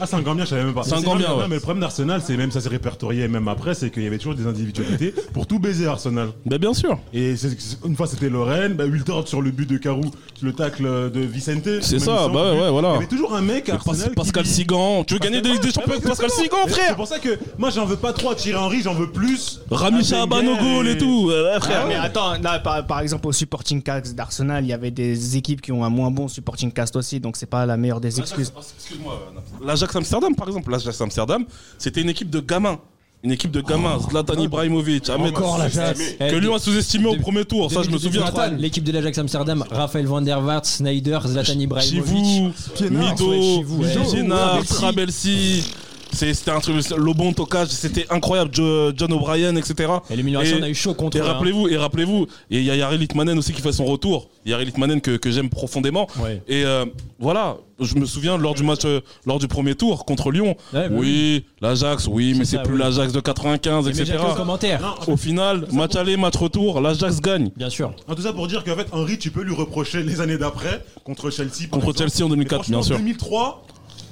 [0.00, 0.82] Ah, c'est un Gambien, je savais même pas.
[0.82, 1.44] C'est un Mais Gambien, non, ouais.
[1.48, 4.18] mais le problème d'Arsenal, c'est même ça s'est répertorié même après, c'est qu'il y avait
[4.18, 6.28] toujours des individualités pour tout baiser Arsenal.
[6.46, 6.98] Bah bien sûr.
[7.12, 10.10] Et c'est- une fois c'était Lorraine, bah, Wiltord sur le but de Carou,
[10.42, 11.68] le tacle de Vicente.
[11.82, 12.90] C'est ça, bah ouais, ouais, voilà.
[12.90, 14.10] Il y avait toujours un mec à Arsenal.
[14.14, 15.04] Pas- Pascal Sigan.
[15.04, 17.38] Tu veux gagner des Ligues des Champions avec Pascal Sigan, frère C'est pour ça que
[17.58, 19.60] moi j'en veux pas trop à Thierry Henry, j'en veux plus.
[19.70, 21.28] Rami à Shaban au Wenger goal et tout.
[21.30, 21.86] euh, ouais, frère.
[21.86, 25.60] mais attends, là, par, par exemple, au supporting cast d'Arsenal, il y avait des équipes
[25.60, 28.52] qui ont un moins bon supporting cast aussi, donc c'est pas la meilleure des excuses.
[28.76, 30.70] Excuse-moi, euh, l'Ajax Amsterdam, par exemple.
[30.70, 31.44] L'Ajax Amsterdam,
[31.78, 32.78] c'était une équipe de gamins.
[33.24, 33.98] Une équipe de gamins.
[33.98, 35.30] Zlatan Ibrahimovic, Ahmed.
[35.30, 35.98] Encore l'Ajax.
[36.18, 37.70] Que Lyon a sous-estimé au premier tour.
[37.70, 38.24] Ça, je me souviens.
[38.56, 42.52] L'équipe de l'Ajax Amsterdam, Raphaël van der Vaart, Snyder, Zlatan Ibrahimovic.
[42.76, 42.90] Chivou.
[42.90, 44.04] Mido.
[44.10, 45.64] Piénard, Trabelsi.
[46.12, 48.50] C'était un truc, le bon tocage, c'était incroyable.
[48.52, 49.92] Jo- John O'Brien, etc.
[50.10, 51.24] Et l'élimination, on a eu chaud contre Et hein.
[51.24, 54.28] rappelez-vous, et rappelez-vous, et il y a Yari Litmanen aussi qui fait son retour.
[54.46, 56.06] Yari Litmanen que, que j'aime profondément.
[56.18, 56.42] Ouais.
[56.48, 56.86] Et euh,
[57.18, 60.56] voilà, je me souviens lors du match, euh, lors du premier tour contre Lyon.
[60.72, 62.80] Ouais, bah oui, l'Ajax, oui, mais C'est plus oui.
[62.80, 64.04] l'Ajax de 95, Mais etc.
[64.06, 64.96] j'ai quelques commentaires.
[65.06, 67.50] Au final, match aller, match retour, l'Ajax gagne.
[67.56, 67.92] Bien sûr.
[68.08, 70.82] En tout ça pour dire qu'en fait Henry, tu peux lui reprocher les années d'après
[71.04, 71.68] contre Chelsea.
[71.70, 72.10] Contre exemple.
[72.10, 72.96] Chelsea en 2004, Mais franchement, bien sûr.
[72.96, 73.64] En 2003,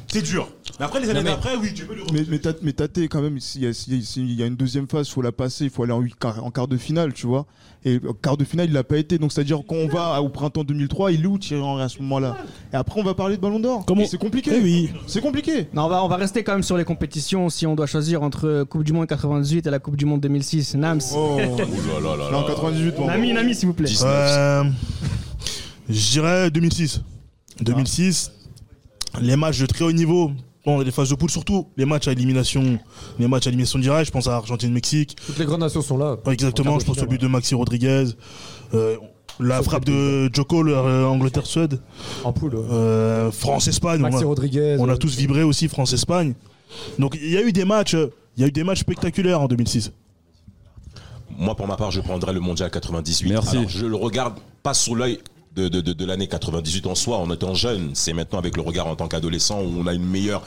[0.08, 0.48] c'est dur.
[0.78, 2.02] Mais après les années mais- d'après, oui, tu peux lui.
[2.12, 5.08] Mais, mais, t'as- mais Tate, quand même, s'il y, a- y y une deuxième phase,
[5.08, 6.02] il faut la passer, il faut aller en,
[6.42, 7.46] en quart de finale, tu vois.
[7.84, 9.16] Et en quart de finale, il l'a pas été.
[9.18, 12.00] Donc, c'est-à-dire, quand on va au printemps 2003, il est où Thierry Henry à ce
[12.02, 12.36] moment-là?
[12.72, 13.84] Et après, on va parler de Ballon d'Or.
[13.86, 14.50] Comment C'est compliqué.
[14.54, 14.90] Eh oui.
[15.06, 15.68] C'est compliqué.
[15.72, 18.22] Non, on va, on va rester quand même sur les compétitions si on doit choisir
[18.22, 20.74] entre Coupe du Monde 98 et la Coupe du Monde 2006.
[20.74, 21.00] Nams.
[21.14, 21.36] Oh.
[21.38, 22.46] Là là là Non, là.
[22.48, 23.06] 98, bon.
[23.06, 23.86] Nami, Nami, s'il vous plaît.
[23.86, 24.08] 19.
[24.10, 24.64] Euh,
[25.88, 27.00] je dirais 2006.
[27.60, 28.32] 2006,
[29.20, 30.30] les matchs de très haut niveau.
[30.64, 32.78] Bon, les phases de poule surtout, les matchs à élimination,
[33.20, 35.16] les matchs à élimination directe, je pense à Argentine-Mexique.
[35.24, 36.16] Toutes les grandes nations sont là.
[36.26, 38.06] Ouais, exactement, En je pense au but de Maxi Rodriguez.
[38.74, 38.96] euh,
[39.38, 41.78] la frappe de Joko, le, euh, Angleterre-Suède.
[42.24, 42.56] En poule.
[42.56, 42.64] ouais.
[42.68, 44.00] Euh, France-Espagne.
[44.00, 44.76] Maxi on a- Rodriguez.
[44.80, 46.34] On a tous vibré aussi France-Espagne.
[46.98, 47.94] Donc il y a eu des matchs,
[48.36, 49.92] il y a eu des matchs spectaculaires en 2006.
[51.38, 53.28] Moi, pour ma part, je prendrais le mondial 98.
[53.28, 53.56] Merci.
[53.58, 55.18] Alors, je le regarde pas sous l'œil
[55.56, 57.90] de, de, de, de l'année 98 en soi, en étant jeune.
[57.94, 60.42] C'est maintenant avec le regard en tant qu'adolescent où on a une meilleure.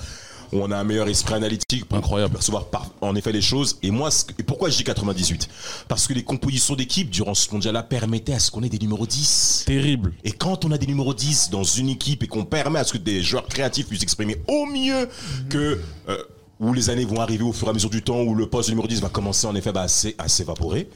[0.52, 2.34] où on a un meilleur esprit analytique pour Incroyable.
[2.34, 3.77] percevoir par- en effet les choses.
[3.84, 5.48] Et moi, ce que- et pourquoi je dis 98
[5.88, 9.06] Parce que les compositions d'équipe durant ce mondial-là permettaient à ce qu'on ait des numéros
[9.06, 9.65] 10.
[9.68, 10.11] Terrible.
[10.23, 12.94] Et quand on a des numéros 10 dans une équipe et qu'on permet à ce
[12.94, 15.07] que des joueurs créatifs puissent s'exprimer au mieux
[15.49, 15.80] que
[16.10, 16.18] euh,
[16.60, 18.69] où les années vont arriver au fur et à mesure du temps, où le poste
[18.69, 19.86] numéro 10 va commencer en effet bah,
[20.18, 20.90] à s'évaporer,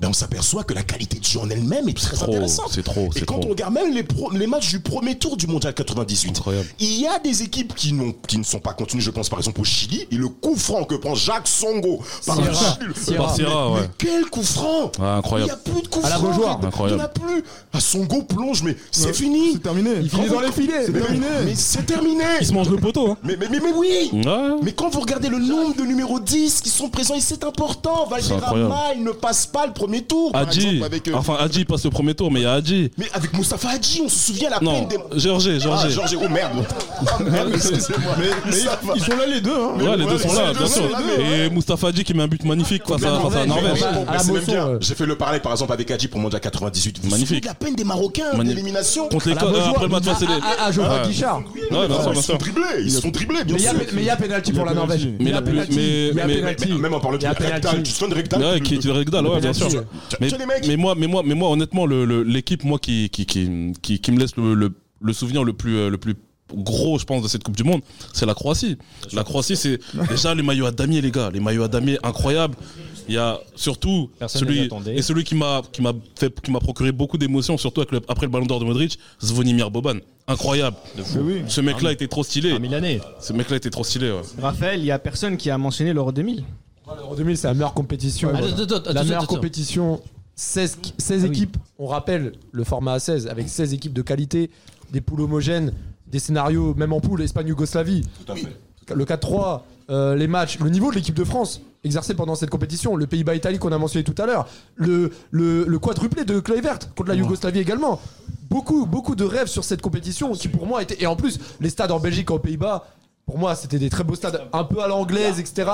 [0.00, 2.70] ben on s'aperçoit que la qualité de jeu en elle-même est très trop, intéressante.
[2.72, 3.48] c'est trop, Et quand trop.
[3.48, 6.66] on regarde même les, pro- les matchs du premier tour du mondial 98, Incroyable.
[6.80, 9.02] il y a des équipes qui, n'ont- qui ne sont pas continues.
[9.02, 12.36] Je pense par exemple au Chili et le coup franc que prend Jacques Songo par
[12.36, 12.78] Sierra.
[12.80, 13.04] le Chili.
[13.04, 13.24] Sierra.
[13.26, 13.80] Par Sierra, Mais- ouais.
[13.82, 15.52] mais quel coup franc Ah, incroyable.
[15.52, 16.30] Il n'y a plus de coup À la franc.
[16.60, 16.96] Il Incroyable.
[16.96, 17.44] n'y en a plus.
[17.72, 19.52] À Songo plonge, mais c'est Ouais, fini.
[19.54, 19.90] C'est terminé.
[20.00, 21.26] Il finit dans les filets, c'est terminé.
[21.44, 22.24] Mais c'est terminé.
[22.40, 23.10] Il se mange le poteau.
[23.12, 23.16] Hein.
[23.22, 24.50] Mais, mais, mais, mais oui Ouais.
[24.62, 28.06] Mais quand vous regardez le nombre de numéros 10 qui sont présents, et c'est important.
[28.06, 30.60] Valderrama, il ne passe pas le premier tour, par Hadji.
[30.66, 31.08] exemple, avec...
[31.08, 32.90] euh, Enfin, Hadji passe le premier tour, mais il y a Hadji.
[32.98, 35.20] Mais avec Moustapha Hadji, on se souvient la Non, peine des...
[35.20, 35.90] Georges, Ah, Georges.
[35.90, 36.64] Georges, oh merde
[37.20, 38.56] merde, excusez-moi Mais, mais
[38.96, 39.50] ils sont là les deux.
[39.50, 39.72] Hein.
[39.84, 40.82] Ouais, les deux sont là, bien sûr.
[41.20, 43.80] Et Moustapha Hadji qui met un but magnifique face à, face à Norvège.
[44.10, 44.68] Mais c'est même bien.
[44.80, 46.98] J'ai fait le parallèle par exemple avec Hadji pour Mondial 98.
[46.98, 47.44] Vous vous Magnifique.
[47.44, 50.72] la peine des Marocains d'élimination Contre les après le match face à les- Ah, ah,
[50.72, 51.02] Geoffroy.
[51.06, 51.42] Guichard.
[51.70, 53.80] Ils sont dribblés, ils sont dribblés, bien Mais il y a- sûr.
[53.94, 55.06] mais il y a pénalty pour la Norvège.
[55.06, 56.72] Mais Il y a la plus- pénalty.
[56.72, 58.40] Même en parlant de rectal, tu sonnes rectal.
[58.42, 59.68] Ouais, qui est du Regdal, ouais, bien sûr.
[60.20, 60.66] Mais, tiens, les mecs.
[60.66, 64.00] mais moi, mais moi, mais moi, honnêtement, le- le- l'équipe, moi, qui, qui, qui, qui,
[64.00, 66.14] qui me laisse le, le, le souvenir le plus, euh, le plus
[66.52, 67.80] gros, je pense, de cette Coupe du Monde,
[68.12, 68.76] c'est la Croatie.
[69.12, 69.78] La Croatie, c'est
[70.08, 71.30] déjà les maillots à damier, les gars.
[71.32, 72.56] Les maillots à damier, incroyables.
[73.08, 76.60] Il y a surtout Personne celui, et celui qui m'a, qui m'a fait, qui m'a
[76.60, 79.96] procuré beaucoup d'émotions, surtout avec le- après le ballon d'or de Modric, Zvonimir Boban.
[80.28, 80.76] Incroyable.
[81.20, 81.42] oui.
[81.48, 82.52] Ce mec-là était trop stylé.
[82.52, 83.00] Un Milanais.
[83.20, 84.20] Ce mec-là était trop stylé, ouais.
[84.40, 86.44] Raphaël, il y a personne qui a mentionné l'Euro 2000.
[86.96, 88.28] L'Euro 2000, c'est la meilleure compétition.
[88.34, 89.34] Attends, attends, attends, la meilleure attends.
[89.34, 90.00] compétition.
[90.36, 91.30] 16, 16 Ah oui.
[91.30, 91.56] équipes.
[91.78, 94.50] On rappelle le format A16 avec 16 équipes de qualité,
[94.90, 95.72] des poules homogènes,
[96.06, 98.02] des scénarios, même en poule, Espagne-Yougoslavie.
[98.24, 98.56] Tout à fait.
[98.94, 99.60] Le 4-3,
[99.90, 103.58] euh, les matchs, le niveau de l'équipe de France exercé pendant cette compétition, le Pays-Bas-Italie
[103.58, 104.46] qu'on a mentionné tout à l'heure,
[104.76, 108.00] le, le, le quadruplé de Kluivert contre la Yougoslavie également.
[108.50, 111.00] Beaucoup, beaucoup de rêves sur cette compétition qui pour moi étaient...
[111.02, 112.86] Et en plus, les stades en Belgique et aux Pays-Bas,
[113.24, 115.70] pour moi, c'était des très beaux stades, un peu à l'anglaise, etc.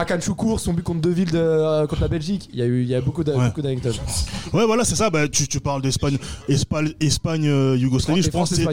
[0.00, 2.48] Akan Choukour, son but contre Deville de, euh, contre la Belgique.
[2.52, 3.52] Il y a eu il y a beaucoup Ouais.
[3.62, 4.00] d'anecdotes.
[4.52, 5.10] Ouais, voilà, c'est ça.
[5.10, 6.18] Bah, tu, tu parles d'Espagne,
[6.48, 8.22] Espagne, Espagne, euh, Yougoslavie.
[8.22, 8.64] Je pense aussi.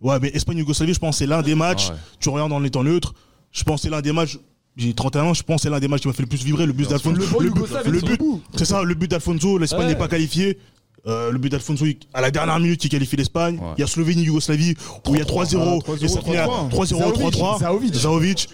[0.00, 1.86] Ouais, mais Espagne, Yougoslavie, je pense que c'est l'un des matchs.
[1.90, 1.98] Ah ouais.
[2.20, 3.14] Tu regardes en étant neutre.
[3.52, 4.38] Je pense que c'est l'un des matchs.
[4.76, 6.42] J'ai 31 ans, je pense que c'est l'un des matchs qui m'a fait le plus
[6.44, 6.66] vibrer.
[6.66, 7.16] Le but d'Alfonso.
[7.40, 8.40] Le but, le c'est but- beaucoup.
[8.56, 9.56] c'est ça, le but d'Alfonso.
[9.58, 9.86] L'Espagne Ouais.
[9.88, 10.58] n'est pas qualifiée.
[11.06, 13.60] Euh, le but d'Alfonso, à la dernière minute, il qualifie l'Espagne.
[13.76, 14.74] Il y a Slovénie-Yougoslavie
[15.06, 17.92] où il y a 3-0 et ça finit à 3-0 3-3.
[17.94, 18.48] Zaovic.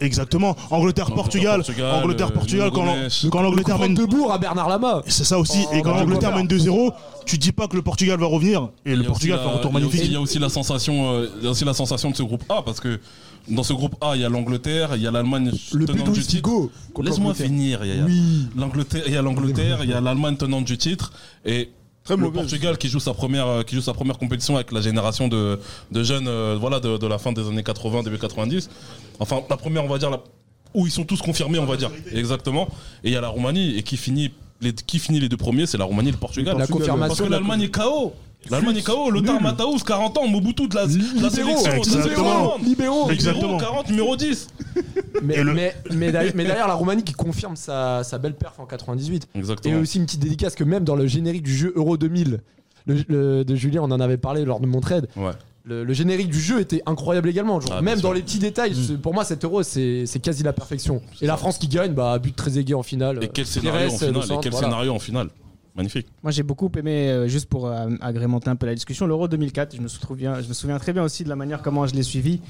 [0.00, 0.56] Exactement.
[0.70, 1.60] Angleterre-Portugal.
[1.62, 5.02] Portugal, Angleterre-Portugal, euh, quand Nuno quand l'Angleterre mène de bourg à Bernard Lama.
[5.06, 5.64] c'est ça aussi.
[5.70, 6.58] Oh, et quand bah, l'Angleterre Angleterre.
[6.66, 6.92] mène 2-0,
[7.24, 8.68] tu dis pas que le Portugal va revenir.
[8.84, 10.06] Et le Portugal fait un retour il y a aussi- magnifique.
[10.10, 12.22] Il y a aussi la sensation, euh, il y a aussi la sensation de ce
[12.22, 13.00] groupe A parce que
[13.48, 16.12] dans ce groupe A, il y a l'Angleterre, il y a l'Allemagne Le tenante but
[16.12, 16.50] du titre.
[17.02, 17.80] Laisse-moi finir.
[17.84, 18.48] Il y a- Oui.
[18.56, 21.12] l'Angleterre, il y a l'Angleterre, il y a l'Allemagne tenante du titre
[21.44, 21.70] et
[22.14, 22.30] le.
[22.32, 25.58] Portugal qui joue sa première, euh, qui joue sa première compétition avec la génération de,
[25.90, 28.68] de jeunes, euh, voilà, de, de la fin des années 80, début 90.
[29.18, 30.22] Enfin, la première, on va dire, la-
[30.74, 31.90] où ils sont tous confirmés, on va dire.
[32.12, 32.68] Exactement.
[33.02, 34.30] Et il y a la Roumanie et qui finit.
[34.62, 36.56] Les, qui finit les deux premiers, c'est la Roumanie et le Portugal.
[36.56, 38.14] La confirmation Parce que l'Allemagne est KO.
[38.50, 39.10] L'Allemagne est KO.
[39.10, 39.40] Lothar.
[39.40, 41.72] Matthäus, 40 ans, Mobutu de la, de la sélection.
[41.74, 42.56] Exactement.
[42.62, 43.10] Libéraux.
[43.10, 43.52] Exactement.
[43.54, 44.48] Libéraux, 40, numéro 10.
[45.22, 48.34] Mais, Et le- mais, mais derrière, mais derrière, la Roumanie qui confirme sa, sa belle
[48.34, 49.28] perf en 98.
[49.34, 49.80] Et Exactement.
[49.80, 52.40] aussi une petite dédicace que même dans le générique du jeu Euro 2000
[52.86, 55.08] le- le- de Julien, on en avait parlé lors de mon trade.
[55.16, 55.32] Ouais.
[55.64, 57.58] Le, le générique du jeu était incroyable également.
[57.60, 58.98] Genre, Ah, même dans les petits détails, Mm.
[58.98, 61.02] pour moi, cet euro, c'est quasi la perfection.
[61.20, 63.18] Et la France qui gagne, bah, but très aiguë en finale.
[63.24, 64.58] Et quel en finale Et voilà.
[64.60, 65.28] scénario en finale
[65.76, 66.06] Magnifique.
[66.22, 69.76] Moi, j'ai beaucoup aimé, euh, juste pour euh, agrémenter un peu la discussion, l'Euro 2004.
[69.76, 72.02] Je me, souviens, je me souviens très bien aussi de la manière comment je l'ai
[72.02, 72.40] suivi.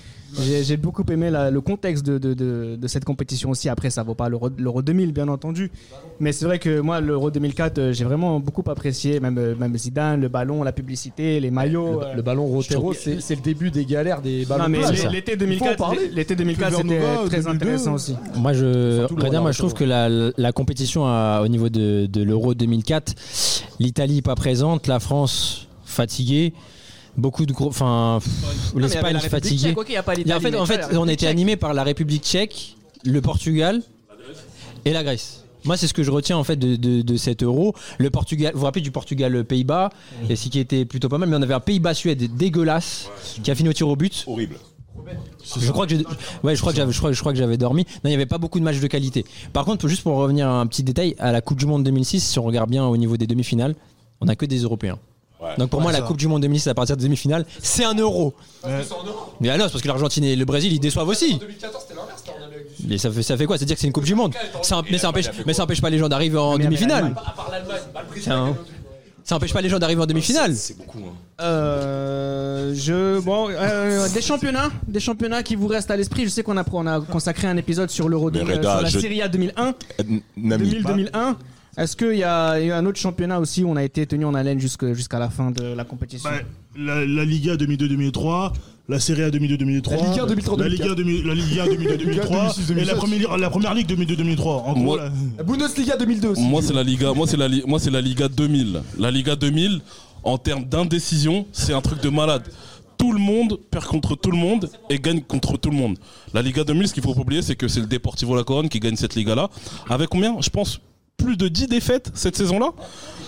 [0.62, 3.69] J'ai beaucoup aimé la- le contexte de, de- de- de cette compétition aussi.
[3.69, 5.70] Après, ça vaut pas l'Euro l'Euro 2000, bien entendu.
[6.20, 9.19] Mais c'est vrai que moi, l'Euro 2004, euh, j'ai vraiment beaucoup apprécié.
[9.20, 12.01] Même, même Zidane, le ballon, la publicité, les maillots.
[12.01, 14.66] Le, euh, le ballon Rotero, c'est le début des galères des ballons.
[15.11, 16.09] L'été Il faut en 2004, parler.
[16.12, 17.48] l'été 2004 c'était très 2002.
[17.51, 18.15] intéressant aussi.
[18.36, 23.15] Moi, je, moi, trouve que la, la compétition à- au niveau de, de l'Euro 2004,
[23.78, 26.52] l'Italie pas présente, la France fatiguée,
[27.16, 28.18] beaucoup de gros, enfin,
[28.76, 29.68] l'Espagne fatiguée.
[29.68, 30.66] tchèque, ok, y a pas Et en fait, en
[31.02, 33.82] on était animé par la République tchèque, le Portugal
[34.84, 35.43] et la Grèce.
[35.64, 37.74] Moi, c'est ce que je retiens en fait de, de- de cet euro.
[37.98, 39.90] Le Portugal, vous vous rappelez du Portugal-Pays-Bas,
[40.30, 43.09] et ce qui était plutôt pas mal, mais on avait un Pays-Bas-Suède dégueulasse
[43.43, 44.22] qui a fini au tir au but.
[44.28, 44.56] Horrible.
[45.59, 46.05] Je crois que j'ai,
[46.43, 47.85] ouais, je crois que j'avais, je crois, je crois que j'avais dormi.
[47.85, 49.24] Non, il n'y avait pas beaucoup de matchs de qualité.
[49.52, 52.20] Par contre, juste pour revenir à un petit détail, à la Coupe du Monde 2006,
[52.20, 53.74] si on regarde bien au niveau des demi-finales,
[54.20, 54.98] on n'a que des Européens.
[55.59, 58.35] Donc pour moi, la Coupe du Monde 2006 à partir des demi-finales, c'est un euro.
[59.40, 61.39] Mais alors, c'est parce que l'Argentine et le Brésil, ils déçoivent aussi.
[62.89, 63.59] Mais ça fait, ça fait quoi?
[63.59, 64.35] C'est dire que c'est une Coupe du Monde.
[64.62, 67.14] Ça, mais, ça empêche, mais ça empêche pas les gens d'arriver en demi-finale.
[68.20, 68.56] Ça, hein.
[69.24, 70.55] Ça empêche pas les gens d'arriver en demi-finale.
[70.55, 70.98] C'est beaucoup.
[70.98, 71.12] hein.
[71.40, 76.24] Euh, je bon euh, des championnats, des championnats qui vous restent à l'esprit.
[76.24, 78.88] Je sais qu'on a on a consacré un épisode sur l'Euro, Mais euh, sur la
[78.88, 80.70] je- Serie A 2001, N- Nami.
[80.70, 81.36] 2000 2001.
[81.76, 84.32] Est-ce qu'il y a eu un autre championnat aussi où on a été tenu en
[84.34, 86.36] haleine jusque- jusqu'à la fin de la compétition Bah,
[86.78, 88.52] la, la Liga 2002-2003,
[88.88, 92.84] la Serie A 2002-2003, La Ligue 1 2003, la Liga 2000 la Liga 2002-2003 et
[92.84, 94.40] la première, la première Ligue 2002-2003.
[94.42, 96.40] En gros, Moi- la- La Bundesliga 2002 aussi.
[96.42, 97.12] Moi, c'est la Liga.
[97.12, 98.80] Moi, c'est la, Li- moi, c'est la Liga 2000.
[98.98, 99.80] La Liga 2000,
[100.27, 102.43] en termes d'indécision, c'est un truc de malade.
[102.98, 105.98] Tout le monde perd contre tout le monde et gagne contre tout le monde.
[106.35, 108.69] La Liga 2000, ce qu'il faut pas oublier, c'est que c'est le Deportivo La Corogne
[108.69, 109.51] qui gagne cette Liga-là.
[109.89, 110.36] Avec combien?
[110.40, 110.81] Je pense
[111.19, 112.73] plus de 10 défaites cette saison-là.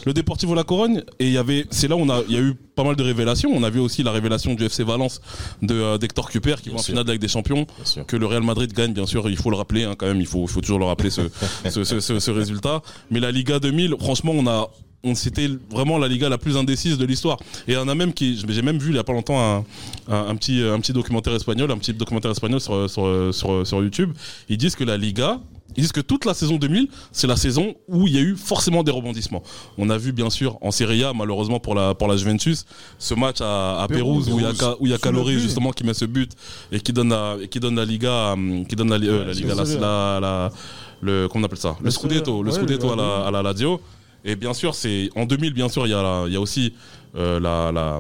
[0.07, 2.39] Le Deportivo La Corogne, et il y avait, c'est là où on a, il y
[2.39, 3.51] a eu pas mal de révélations.
[3.53, 5.21] On a vu aussi la révélation du FC Valence
[5.63, 7.67] de euh, d'Hector Cuper qui va en finale avec des champions,
[8.07, 9.29] que le Real Madrid gagne, bien sûr.
[9.29, 10.21] Il faut le rappeler, hein, quand même.
[10.21, 11.23] Il faut, il faut toujours le rappeler ce,
[11.69, 12.81] ce, ce- ce- ce résultat.
[13.11, 14.69] Mais la Liga 2000, franchement, on a,
[15.15, 17.39] c'était vraiment la Liga la plus indécise de l'histoire.
[17.67, 19.65] Et on a même qui, j'ai même vu il y a pas longtemps un,
[20.13, 23.83] un, un petit, un petit documentaire espagnol, un petit documentaire espagnol sur, sur, sur, sur
[23.83, 24.13] YouTube.
[24.49, 25.41] Ils disent que la Liga,
[25.77, 28.35] ils disent que toute la saison 2000, c'est la saison où il y a eu
[28.37, 29.43] forcément des rebondissements.
[29.77, 32.65] On a vu bien sûr en Serie A, malheureusement pour la, pour la Juventus,
[32.99, 35.71] ce match à, à Pérouse où il y a, où il y a Calori justement
[35.71, 36.33] qui met ce but
[36.73, 38.35] et qui donne la, qui donne la Liga,
[38.69, 40.53] qui donne la, euh, la Liga, la, la- la-
[41.01, 43.81] le, comment on appelle ça, le, Le Scudetto, le Scudetto à la, à la Lazio.
[44.29, 46.41] Et bien sûr, c'est en 2000, bien sûr, il y a, la- il y a
[46.41, 46.75] aussi
[47.17, 47.99] euh, la, la,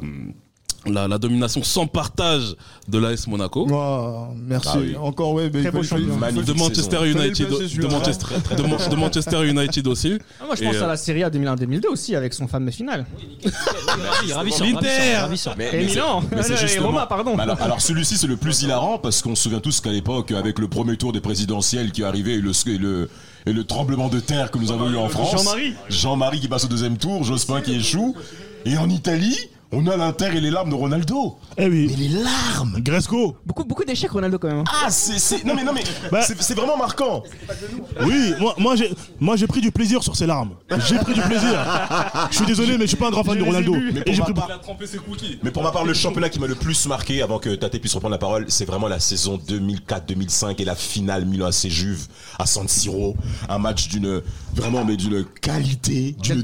[0.86, 2.54] la, la domination sans partage
[2.86, 3.66] de l'AS Monaco.
[3.70, 4.68] Oh, merci.
[4.72, 4.96] Ah oui.
[5.00, 5.44] Encore, ouais.
[5.52, 6.04] mais Très il beau champion.
[6.06, 6.98] de Manchester.
[7.08, 7.86] United, de.
[7.86, 8.26] Manchester,
[8.56, 10.18] de, Man- de Manchester United aussi.
[10.40, 13.06] Ah, Moi, je pense euh, à la Serie A 2001-2002 aussi avec son fameux finale.
[14.32, 14.88] Ravissant, L'Inter.
[15.72, 16.22] Et Milan.
[16.30, 17.36] mais c'est Et Roma, pardon.
[17.36, 20.30] Mais Alors, alors celui-ci c'est le plus hilarant parce qu'on se souvient tous qu'à l'époque
[20.32, 23.08] avec le premier tour des présidentielles qui est arrivé et le, le,
[23.48, 25.32] et le tremblement de terre que nous avons eu en France.
[25.32, 25.74] Jean-Marie.
[25.88, 28.14] Jean-Marie qui passe au deuxième tour, Jospin qui échoue.
[28.66, 29.38] Et en Italie,
[29.70, 31.36] On a l'Inter et les larmes de Ronaldo.
[31.58, 31.88] Eh oui.
[31.90, 33.36] Mais les larmes Gresco.
[33.44, 34.60] Beaucoup, beaucoup d'échecs Ronaldo quand même.
[34.60, 34.64] hein.
[34.84, 35.18] Ah, c'est.
[35.18, 37.22] c'est- Non, mais, non, mais Bah- c'est c'est vraiment marquant.
[38.02, 38.90] Oui, moi, moi j'ai
[39.20, 40.52] moi j'ai pris du plaisir sur ces larmes.
[40.88, 41.52] J'ai pris du plaisir.
[42.30, 43.72] Je suis désolé, mais je suis pas un grand fan de Ronaldo.
[43.72, 44.48] Mais Et pour, j'ai ma pris part,
[45.42, 47.94] mais pour ma part, le championnat qui m'a le plus marqué, avant que Tate puisse
[47.94, 52.06] reprendre la parole, c'est vraiment la saison 2004-2005 et la finale Milan AC Juve
[52.38, 53.16] à San Siro.
[53.50, 54.22] Un match d'une
[54.60, 56.14] vraiment mais d'une qualité.
[56.22, 56.42] d'une-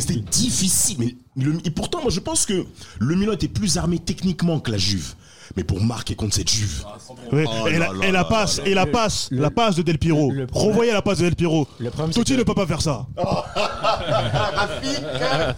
[0.00, 2.64] C'était difficile, mais le- et pourtant, moi je pense que
[2.98, 5.14] le Milan était plus armé techniquement que la Juve.
[5.56, 6.84] Mais pour marquer contre cette Juve.
[7.32, 10.30] Ouais, Oh et, la, et passe, et la passe, la passe de Del Piero.
[10.52, 11.66] Revoyez la passe de Del Piero.
[12.12, 13.06] Totti ne peut pas faire ça.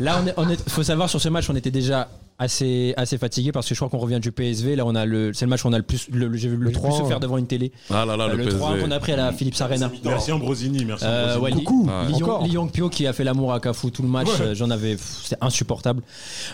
[0.00, 2.08] Là, on est, on est- faut savoir sur ce match, on était déjà
[2.40, 4.74] assez, assez fatigué parce que je crois qu'on revient du PSV.
[4.74, 6.48] Là, on a le, c'est le match où on a le plus, le, le- j'ai
[6.48, 7.70] vu le, plus 3, se faire devant une télé.
[7.90, 8.82] Ah là là, Euh, le le 3 PSV.
[8.84, 9.90] qu'on a pris à la Philips Arena.
[10.04, 11.44] Merci Ambrosini, merci Euh, Ambrosini.
[11.44, 11.90] ouais, Li- Coucou.
[12.08, 12.42] Lyon.
[12.44, 14.46] Lyon Pio qui a fait l'amour à Cafou tout le match, Ouais.
[14.46, 16.02] euh, j'en avais, c'est insupportable.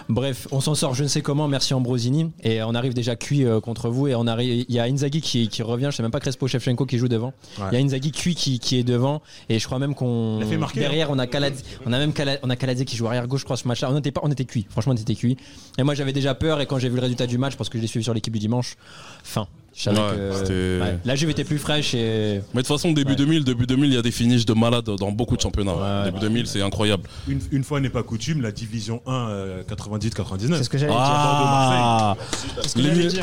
[0.08, 2.30] Bref, on s'en sort je ne sais comment, merci Ambrosini.
[2.42, 4.08] Et on arrive déjà cuit euh, contre vous.
[4.08, 6.48] Et on arrive, il y a Inzaghi qui, qui revient, je sais même pas Crespo
[6.48, 7.32] Shevchenko qui joue devant.
[7.58, 7.68] Il Ouais.
[7.72, 9.22] y a Inzaghi cuit qui, qui est devant.
[9.48, 10.38] Et je crois même qu'on.
[10.40, 12.96] Il a fait marquer, Derrière, on a Kaladze, on a même on a Kaladze qui
[12.96, 13.90] joue arrière gauche, je crois, ce match-là.
[13.92, 15.36] On était, pas, on était cuit, franchement, on était cuit.
[15.78, 16.60] Et moi, j'avais déjà peur.
[16.60, 18.32] Et quand j'ai vu le résultat du match, parce que je l'ai suivi sur l'équipe
[18.32, 18.76] du dimanche,
[19.22, 19.46] fin.
[19.74, 20.98] Je savais Ouais, que- ouais.
[21.04, 22.40] La Juve était plus fraîche et.
[22.54, 24.86] Mais de toute façon, début 2000, début 2000, il y a des finishes de malades
[24.98, 26.04] dans beaucoup de championnats.
[26.06, 27.02] début 2000, c'est incroyable.
[27.28, 30.56] Une, une fois n'est pas coutume, la division 1 euh, 98-99.
[30.56, 32.16] C'est ce que j'allais ah.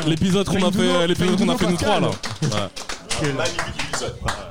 [0.06, 2.10] L'épisode qu'on a fait, l'épisode qu'on a fait nous trois là.
[2.42, 2.48] Ouais.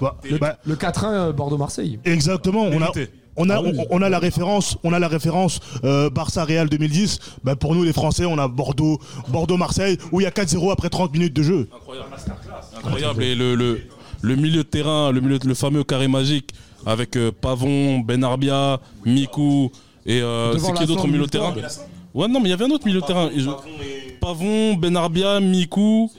[0.02, 2.00] Bah, Le, bah, le 4-1 euh, Bordeaux-Marseille.
[2.06, 2.64] Exactement.
[2.64, 2.92] On a.
[3.36, 3.72] on a, Ah oui.
[3.90, 7.20] on, on a la référence, on a la référence euh, Barça Real 2010.
[7.44, 9.00] Bah, pour nous les Français, on a Bordeaux,
[9.30, 11.68] Bordeaux Marseille où il y a 4-0 après 30 minutes de jeu.
[12.78, 13.24] Incroyable.
[13.24, 13.82] Et le, le,
[14.22, 16.52] le milieu de terrain, le, milieu, le fameux carré magique
[16.86, 19.72] avec euh, Pavon, Benarbia, Mikou
[20.06, 21.54] et euh, c'est qui d'autre au l'Aslan, milieu de terrain?
[22.14, 23.30] Ouais, non, mais il y avait un autre milieu de terrain.
[24.20, 26.12] Pavon, Benarbia, Mikou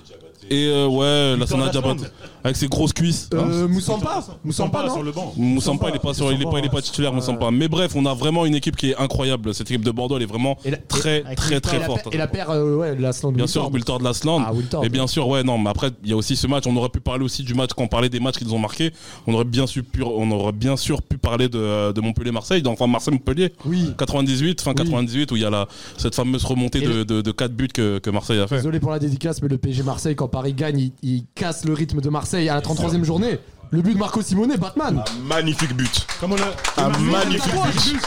[0.50, 1.96] et euh, ouais, la Sana Diabat
[2.44, 3.28] avec ses grosses cuisses.
[3.34, 6.82] Euh, Moussampa Moussampa, non Moussampa, il est pas sur, il est pas, il est pas
[6.82, 7.50] titulaire, Moussampa.
[7.50, 9.54] Mais bref, on a vraiment une équipe qui est incroyable.
[9.54, 10.56] Cette équipe de Bordeaux, elle est vraiment
[10.88, 12.08] très, très, très forte.
[12.14, 14.42] Et la paire, euh, ouais, l'Aslan Bien sûr, Wiltord de Lasland.
[14.82, 16.64] et bien sûr, ouais, non, mais après, il y a aussi ce match.
[16.66, 18.58] On aurait pu parler aussi du match quand on parlait des matchs qui nous ont
[18.58, 18.92] marqué.
[19.26, 22.86] On aurait bien, su, pu, on aurait bien sûr pu parler de, de Montpellier-Marseille, enfin
[22.86, 23.52] Marseille-Montpellier.
[23.64, 23.90] Oui.
[23.96, 25.66] 98, fin 98, où il y a la,
[25.96, 28.56] cette fameuse remontée de, le- de, de 4 buts que, que Marseille a fait.
[28.56, 31.72] Désolé pour la dédicace, mais le PSG Marseille, quand Paris gagne, il, il casse le
[31.72, 33.38] rythme de Marseille à la 33e journée.
[33.70, 35.02] Le but de Marco Simone, Batman.
[35.24, 36.06] Magnifique but.
[36.20, 36.82] Comme on a...
[36.84, 37.98] Un magnifique but.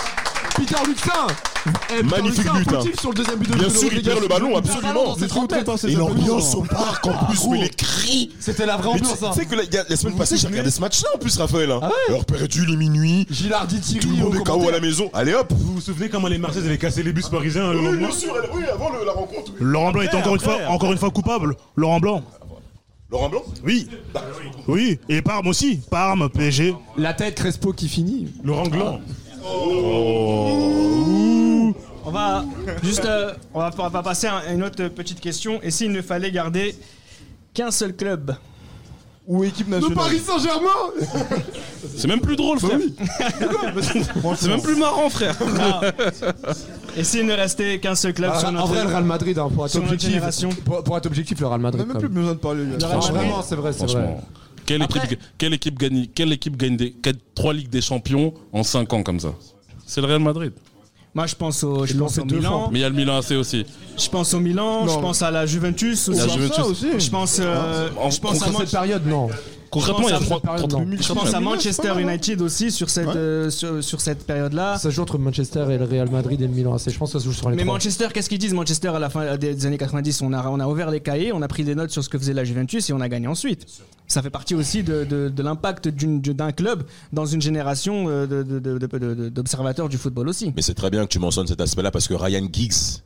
[0.56, 1.12] Peter Luxin
[1.92, 2.74] Eh, Magnifique but.
[2.74, 2.80] hein.
[3.00, 5.14] sur le deuxième but de Bien sûr, il perd le ballon, absolument.
[5.16, 5.86] 30 mètres.
[5.88, 8.32] Et l'ambiance au parc en plus, mais les cris.
[8.40, 9.22] C'était la vraie ambiance.
[9.24, 9.32] hein.
[9.34, 11.70] tu sais que la, semaine passée, j'ai regardé ce match-là en plus, Raphaël.
[11.72, 11.80] hein.
[11.84, 13.28] Ah ouais Heure perdue, les minuit.
[13.30, 14.08] Gilardi Thierry.
[14.08, 15.10] Tout le monde est KO à la maison.
[15.14, 15.52] Allez hop.
[15.56, 18.34] Vous vous souvenez comment les Marseillais avaient cassé les bus parisiens Oui, lendemain bien sûr,
[18.54, 19.52] oui, avant la rencontre.
[19.60, 21.56] Laurent Blanc est encore une fois, encore une fois coupable.
[21.76, 22.24] Laurent Blanc.
[23.10, 23.88] Laurent Blanc Oui.
[24.68, 25.00] Oui.
[25.08, 25.80] Et Parme aussi.
[25.90, 26.76] Parme, PSG.
[26.98, 28.34] La tête Crespo qui finit.
[28.44, 29.00] Laurent Blanc.
[32.04, 32.44] On va
[32.84, 35.62] juste, euh, on, va, on va passer à une autre petite question.
[35.62, 36.76] Et s'il ne fallait garder
[37.54, 38.36] qu'un seul club?
[39.28, 40.70] Ou équipe Le Paris Saint-Germain
[41.98, 42.80] C'est même plus drôle, frère.
[44.36, 45.36] C'est même plus marrant, frère.
[46.96, 49.38] Et s'il ne restait qu'un seul club Ah, sur en notre vrai, le Real Madrid,
[49.38, 50.22] hein, pour être objectif.
[50.66, 51.84] Pour, pour être objectif, le Real Madrid.
[51.84, 52.64] On n'a même plus besoin de parler.
[52.66, 53.32] Le Real Madrid.
[53.46, 54.18] c'est vrai, c'est vrai.
[54.66, 58.64] Quelle, équipe, quelle équipe gagne, quelle équipe gagne des, quatre- trois Ligues des Champions en
[58.64, 59.30] 5 ans comme ça?
[59.86, 60.52] C'est le Real Madrid.
[61.18, 62.70] Moi, je pense au, je pense au Milan.
[62.72, 63.66] Mais il y a le Milan AC aussi.
[63.98, 64.86] Je pense au Milan.
[64.86, 64.94] Non.
[64.94, 66.20] Je pense à la Juventus aussi.
[66.20, 66.60] La Juventus.
[66.60, 66.88] aussi.
[67.00, 69.28] Je pense, euh, En- je pense à cette période, non.
[69.70, 70.98] Concrètement, il y a Je pense à- trois- période, 30 non.
[71.02, 71.94] je pense à Milan, Manchester.
[72.00, 74.78] United aussi sur cette, euh, sur, sur cette période-là.
[74.78, 76.90] Ça joue entre Manchester et le Real Madrid et le Milan AC.
[76.92, 77.76] Je pense que ça se joue sur les Mais trois.
[77.76, 78.54] Manchester, qu'est-ce qu'ils disent?
[78.54, 81.42] Manchester à la fin des années 90, on a, on a ouvert les cahiers, on
[81.42, 83.66] a pris des notes sur ce que faisait la Juventus et on a gagné ensuite.
[84.08, 88.26] Ça fait partie aussi de, de- de l'impact d'une- d'un club dans une génération euh,
[88.26, 90.54] de- d'observateurs du football aussi.
[90.56, 93.02] Mais c'est très bien que tu mentionnes cet aspect-là parce que Ryan Giggs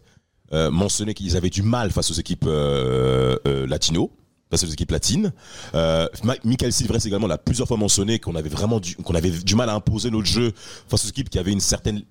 [0.53, 4.11] euh, mentionnait qu'ils avaient du mal face aux équipes euh, euh, latino.
[4.51, 5.31] Face aux équipes latines.
[5.75, 6.07] Euh,
[6.43, 9.69] Michael Silvres également l'a plusieurs fois mentionné qu'on avait vraiment du, qu'on avait du mal
[9.69, 10.51] à imposer notre jeu
[10.89, 12.03] face aux équipes qui avaient une certaine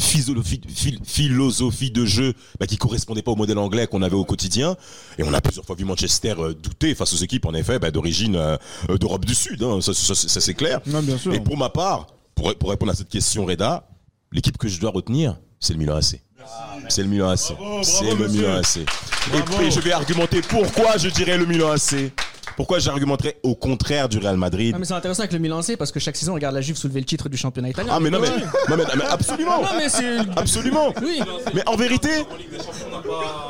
[0.00, 4.24] philosophie, phil- philosophie de jeu bah, qui correspondait pas au modèle anglais qu'on avait au
[4.24, 4.76] quotidien.
[5.18, 7.90] Et on a plusieurs fois vu Manchester euh, douter face aux équipes en effet bah,
[7.90, 8.56] d'origine euh,
[8.90, 9.62] euh, d'Europe du Sud.
[9.62, 9.80] hein.
[9.80, 10.80] Ça, ça, ça, c'est clair.
[10.86, 11.32] Non, bien sûr.
[11.34, 13.88] Et pour ma part, pour, pour répondre à cette question, Reda,
[14.32, 16.20] l'équipe que je dois retenir, c'est le Milan AC.
[16.88, 17.52] C'est le Milan AC.
[17.82, 18.28] C'est le.
[18.28, 18.76] Milan AC.
[18.78, 22.12] Et puis je vais argumenter pourquoi je dirais le Milan AC.
[22.56, 25.76] Pourquoi j'argumenterais au contraire du Real Madrid Ah, mais c'est intéressant avec le Milan AC
[25.76, 27.92] parce que chaque saison on regarde la Juve soulever le titre du championnat italien.
[27.94, 28.34] Ah mais non mais, non,
[28.70, 31.20] mais, non, mais absolument Non, mais c'est- Absolument Oui.
[31.54, 32.08] Mais en vérité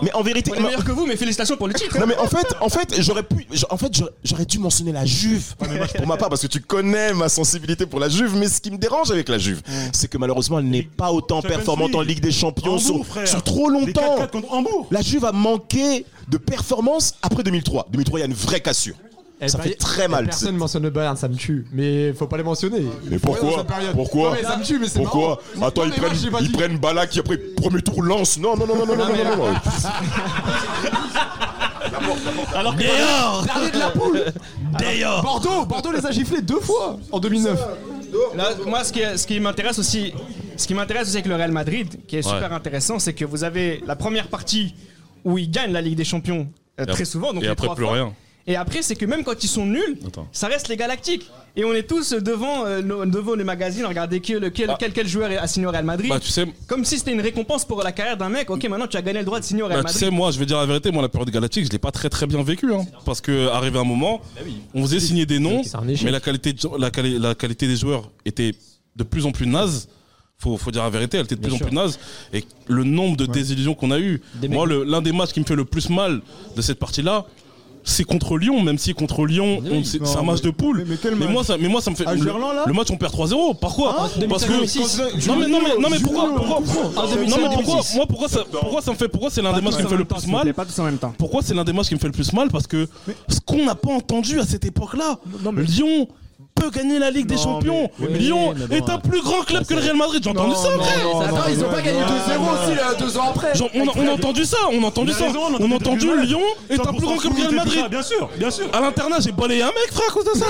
[0.02, 1.98] Mais en vérité On est meilleur que vous, mais félicitations pour le titre.
[1.98, 3.92] Non mais en fait, en fait, j'aurais pu, en fait,
[4.24, 7.98] j'aurais- dû mentionner la Juve pour ma part parce que tu connais ma sensibilité pour
[7.98, 8.36] la Juve.
[8.36, 9.60] Mais ce qui me dérange avec la Juve,
[9.92, 12.00] c'est que malheureusement, elle n'est pas autant performante en.
[12.06, 13.26] Ligue des Champions Hambourg, sur, frère.
[13.26, 14.16] sur trop Les longtemps.
[14.18, 14.86] 4-4 contre Hambourg.
[14.92, 17.89] La Juve a manqué de performance après 2003.
[17.90, 18.97] 2003, il y a une vraie cassure.
[19.39, 20.24] Elle ça ben, fait très mal.
[20.24, 21.66] Personne ne mentionne le Bayern, ça me tue.
[21.73, 22.86] Mais faut pas les mentionner.
[23.11, 25.43] Mais pourquoi Pourquoi mais ça me tue, mais c'est Pourquoi.
[25.61, 28.39] Attends, ils prennent, matchs, ils prennent Balak qui après premier tour lance.
[28.39, 29.55] Non, non, non, non, non, non, non, non.
[32.55, 34.24] Alors que de la poule
[34.78, 37.61] D'ailleurs Bordeaux, Bordeaux les a giflés deux fois en 2009.
[38.66, 40.15] Moi, ce qui, ce qui m'intéresse aussi,
[40.57, 43.44] ce qui m'intéresse aussi avec le Real Madrid, qui est super intéressant, c'est que vous
[43.44, 44.74] avez la première partie
[45.27, 46.48] où ils gagnent la Ligue des Champions
[46.81, 47.32] euh, très souvent.
[47.35, 47.94] Donc et les après, trois plus fois.
[47.94, 48.12] rien.
[48.48, 50.28] Et après, c'est que même quand ils sont nuls, Attends.
[50.31, 51.28] ça reste les Galactiques.
[51.57, 54.93] Et on est tous devant, euh, nos- devant les magazines, à regarder qui, lequel, quel,
[54.93, 56.11] quel joueur a signé au Real Madrid.
[56.11, 58.48] Bah, tu sais- Comme si c'était une récompense pour la carrière d'un mec.
[58.48, 60.01] Ok, maintenant tu as gagné le droit de signer au Real Bah, tu Madrid.
[60.11, 62.09] sais, moi, je vais dire la vérité, moi, la période galactique, je l'ai pas très
[62.09, 64.20] très bien vécu, hein, parce que arrivé un moment,
[64.74, 65.62] on faisait signer des noms,
[66.05, 68.53] mais la qualité, de- la, quali- la qualité des joueurs était
[68.94, 69.89] de plus en plus naze.
[70.38, 71.66] Faut, faut dire la vérité, elle était de Bien plus sûr.
[71.66, 71.98] en plus naze.
[72.32, 75.46] Et le nombre de désillusions qu'on a eu, Des moi, l'un des matchs qui me
[75.46, 76.20] fait le plus mal
[76.54, 77.24] de cette partie-là,
[77.88, 80.84] c'est contre Lyon, même si contre Lyon, on- c'est un match de poule.
[81.16, 82.04] Mais, moi, ça, mais moi, ça me fait.
[82.04, 83.54] Le, Gerland, là le match, on perd 3-0.
[83.54, 83.94] Pourquoi?
[83.96, 84.52] Ah, Parce que.
[84.52, 85.26] 2005-2006.
[85.28, 86.60] Non, mais, non, mais, non, mais pourquoi, pourquoi,
[86.96, 87.54] Ah, non, mais 2005-2006.
[87.54, 89.88] pourquoi, moi, pourquoi ça, pourquoi ça me fait, pourquoi c'est l'un des matchs qui me
[89.88, 90.52] fait le plus mal?
[90.52, 91.14] Pas tous en même temps.
[91.16, 92.48] pourquoi c'est l'un des matchs qui me fait le plus mal?
[92.50, 92.88] Parce que
[93.28, 95.18] ce qu'on n'a pas entendu à cette époque-là,
[95.56, 96.08] Lyon
[96.56, 97.90] peut gagner la Ligue des Champions.
[98.00, 100.22] Lyon est un plus grand club que le Real Madrid.
[100.22, 102.74] J'ai entendu Non, ça, non, Attends, non, ils ont pas gagné ouais, 2-0 ouais, aussi
[102.74, 103.54] là, deux ans après.
[103.54, 105.24] Genre, on, a, on a entendu ça, on a entendu ça.
[105.28, 106.08] on a On a entendu.
[106.22, 107.86] Lyon est un plus grand club que le Real 100% Madrid.
[107.90, 108.66] Bien sûr, bien sûr.
[108.72, 110.46] À l'internat, j'ai balayé un mec, frère, à cause de ça.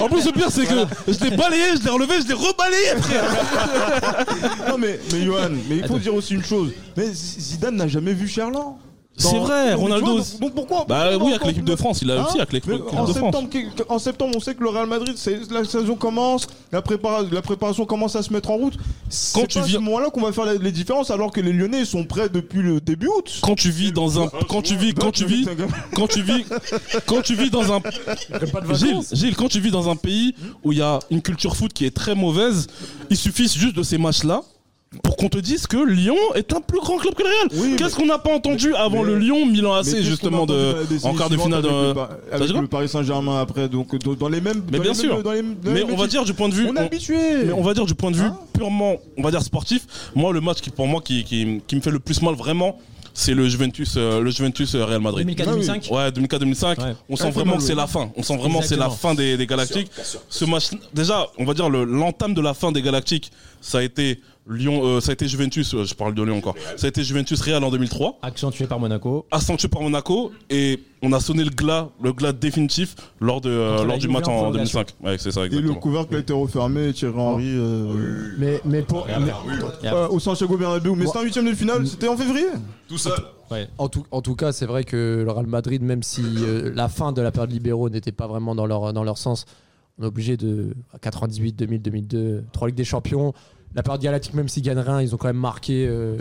[0.04, 2.96] en plus, le pire, c'est que je l'ai balayé, je l'ai relevé, je l'ai rebalayé,
[3.00, 3.24] frère.
[4.68, 6.72] non mais, mais Johan, mais il faut dire aussi une chose.
[6.96, 8.78] Mais Zidane n'a jamais vu Cherland.
[9.18, 10.18] C'est vrai, Ronaldo.
[10.18, 12.70] Donc, donc pourquoi Bah pourquoi oui, avec l'équipe de France, il a aussi avec l'équipe
[12.72, 13.16] de France.
[13.88, 17.40] en septembre, on sait que le Real Madrid, c'est la saison commence, la, prépara- la
[17.42, 18.74] préparation commence à se mettre en route.
[18.76, 21.52] Quand C'est tu à ce moment-là qu'on va faire les, les différences, alors que les
[21.52, 23.38] Lyonnais sont prêts depuis le début août.
[23.42, 25.46] Quand tu vis dans un, quand tu vis, quand tu vis,
[25.94, 26.44] quand tu vis,
[27.06, 27.80] quand tu vis dans un,
[28.74, 31.72] Gilles, Gilles, quand tu vis dans un pays où il y a une culture foot
[31.72, 32.66] qui est très mauvaise,
[33.10, 34.42] il suffit juste de ces matchs-là
[35.02, 37.76] pour qu'on te dise que Lyon est un plus grand club que le Real.
[37.76, 40.74] Qu'est-ce qu'on n'a pas entendu avant mais- le Lyon Milan AC justement de
[41.04, 43.40] en quart de finale de avec le Pa- T'as avec dit quoi le Paris Saint-Germain
[43.40, 45.14] après donc dans, les mêmes Mais dans bien les sûr.
[45.14, 46.68] mêmes- dans les- dans les mais on va dire du point de vue.
[46.68, 47.16] on est habitué
[47.46, 49.86] Mais on va dire du point de vue purement, on va dire sportif.
[50.14, 52.78] Moi, le match qui pour moi qui, qui, qui me fait le plus mal vraiment.
[53.18, 55.26] C'est le Juventus, euh, le Juventus euh, Real Madrid.
[55.26, 55.90] 2004-2005.
[55.90, 56.76] Ouais, 2004-2005.
[57.08, 58.10] On sent vraiment c'est que c'est la fin.
[58.14, 59.90] On sent vraiment que c'est la fin des, des Galactiques.
[59.94, 60.20] Bien sûr, bien sûr.
[60.28, 63.32] Ce match, déjà, on va dire le- l'entame de la fin des Galactiques,
[63.62, 65.74] ça a été Lyon, euh, ça a été Juventus.
[65.74, 66.54] euh, je parle de Lyon encore.
[66.76, 69.26] Ça a été Juventus Real en 2003 Accentué par Monaco.
[69.30, 73.84] accentué par Monaco et on a sonné le glas, le glas définitif lors de euh,
[73.84, 74.80] lors du match en en prolongation.
[74.80, 74.94] 2005.
[75.04, 75.80] Ouais, c'est ça Et le exactement.
[75.80, 79.06] couvercle a été refermé, Thierry Henry euh, Mais, mais pour.
[79.06, 80.94] mais- au Santiago Bernabéu.
[80.94, 82.46] Mais c'était un huitième de finale, c'était en février.
[82.88, 83.12] Tout seul.
[83.78, 86.88] En tout, en tout cas, c'est vrai que le Real Madrid, même si euh, la
[86.88, 89.44] fin de la période libéraux n'était pas vraiment dans leur, dans leur sens,
[89.98, 90.74] on est obligé de.
[90.92, 93.32] à 98, 2000, 2002, trois Ligues des Champions.
[93.74, 96.16] La période galactique, même s'ils gagnent rien, ils ont quand même marqué euh,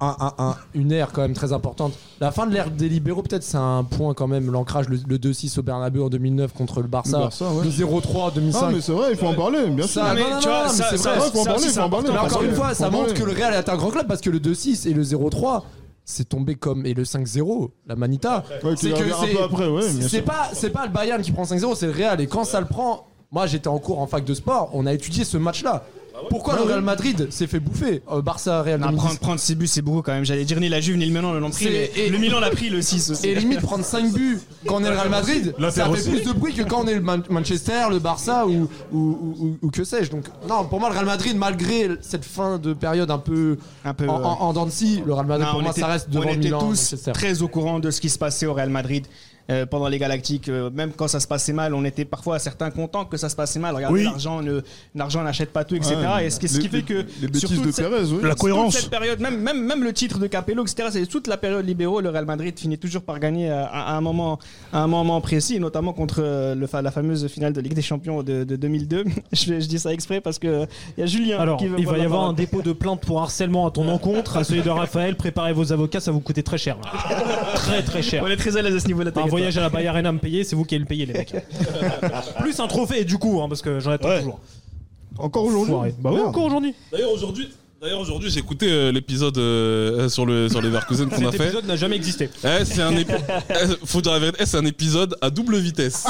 [0.00, 1.92] un- un- un- une ère quand même très importante.
[2.20, 4.50] La fin de l'ère des libéraux, peut-être, c'est un point quand même.
[4.52, 7.16] L'ancrage, le, le 2-6 au Bernabeu en 2009 contre le Barça.
[7.18, 7.64] Le Barça, ouais.
[7.64, 8.60] Le 0-3 en 2005.
[8.62, 10.00] Ah, mais c'est vrai, il faut en parler, bien sûr.
[10.02, 11.18] Ça, mais tu vois, c'est vrai.
[11.18, 12.08] Ouais, faut en parler, aussi, faut en c'est parler.
[12.08, 12.26] Mais important.
[12.36, 14.38] encore une fois, ça montre que le Real est un grand club parce que le
[14.38, 15.64] 2-6 et le 0-3,
[16.04, 18.44] c'est tombé comme et le 5-0, la Manita.
[18.62, 20.24] Ouais, c'est revient un peu après, ouais, bien c'est sûr.
[20.24, 22.66] pas c'est pas le Bayern qui prend 5-0, c'est le Real et quand ça le
[22.66, 25.84] prend, moi j'étais en cours en fac de sport, on a étudié ce match-là.
[26.30, 28.96] Pourquoi le Real Madrid s'est fait bouffer euh, Barça Real 2010.
[28.96, 30.24] prendre, prendre 6 buts, c'est beaucoup quand même.
[30.24, 32.50] J'allais dire ni la Juve ni le Milan l'ont pris, mais et- le Milan l'a
[32.50, 33.26] pris le 6 aussi.
[33.28, 36.10] Et limite prendre 5 buts quand on est le Real Madrid, L'Inter ça fait aussi.
[36.10, 39.36] plus de bruit que quand on est le Man- Manchester, le Barça ou, ou, ou-
[39.38, 40.10] ou- ou que sais-je.
[40.10, 43.94] Donc non, pour moi le Real Madrid, malgré cette fin de période un peu, Un
[43.94, 44.24] peu, en, ouais.
[44.24, 46.08] en, en dents de scie, le Real Madrid Non, pour on moi était- ça reste
[46.10, 46.60] on devant était Milan.
[46.60, 47.12] tous Manchester.
[47.12, 49.06] très au courant de ce qui se passait au Real Madrid.
[49.50, 50.48] Euh, pendant les Galactiques.
[50.48, 53.36] Euh, même quand ça se passait mal, on était parfois certains contents que ça se
[53.36, 53.74] passait mal.
[53.74, 54.04] Regardez, Oui.
[54.04, 54.60] l'argent ne-
[54.94, 55.96] l'argent n'achète pas tout, etc.
[56.14, 58.18] Ouais, et ce qui, ce qui les- fait que les bêtises de cette- Pérez, oui.
[58.22, 58.76] La toute cohérence.
[58.76, 60.88] cette période, même, même, même le titre de Capello, etc.
[60.92, 62.00] C'est toute la période libéraux.
[62.00, 64.38] Le Real Madrid finit toujours par gagner à, à un moment,
[64.72, 68.22] à un moment précis, notamment contre euh, le, la fameuse finale de Ligue des Champions
[68.22, 69.04] de, de 2002.
[69.32, 70.66] je, je dis ça exprès parce que
[70.96, 72.34] il y a Julien Alors, qui veut il va y avoir parole.
[72.34, 75.16] un dépôt de plainte pour harcèlement à ton encontre, à celui de Raphaël.
[75.16, 76.76] Préparez vos avocats, ça vous coûter très cher.
[77.54, 78.22] Très très cher.
[78.24, 79.10] On est très à l'aise à ce niveau-là.
[79.32, 81.14] Voyage à la Bay Arena à me payer, c'est vous qui allez le payer, les
[81.14, 81.34] mecs.
[82.38, 84.40] Plus un trophée, du coup, hein, parce que j'en attends toujours.
[85.16, 85.94] Encore aujourd'hui Foiré.
[85.98, 86.74] Bah oui, encore aujourd'hui.
[86.90, 87.48] D'ailleurs, aujourd'hui.
[87.82, 91.40] D'ailleurs aujourd'hui j'ai écouté euh, l'épisode euh, sur le sur les Verkusen qu'on a Cet
[91.40, 91.46] fait.
[91.48, 92.30] épisode n'a jamais existé.
[92.44, 93.12] Eh, c'est un épi-
[93.50, 93.54] eh,
[93.84, 96.04] faut dire la vérité, eh, c'est un épisode à double vitesse.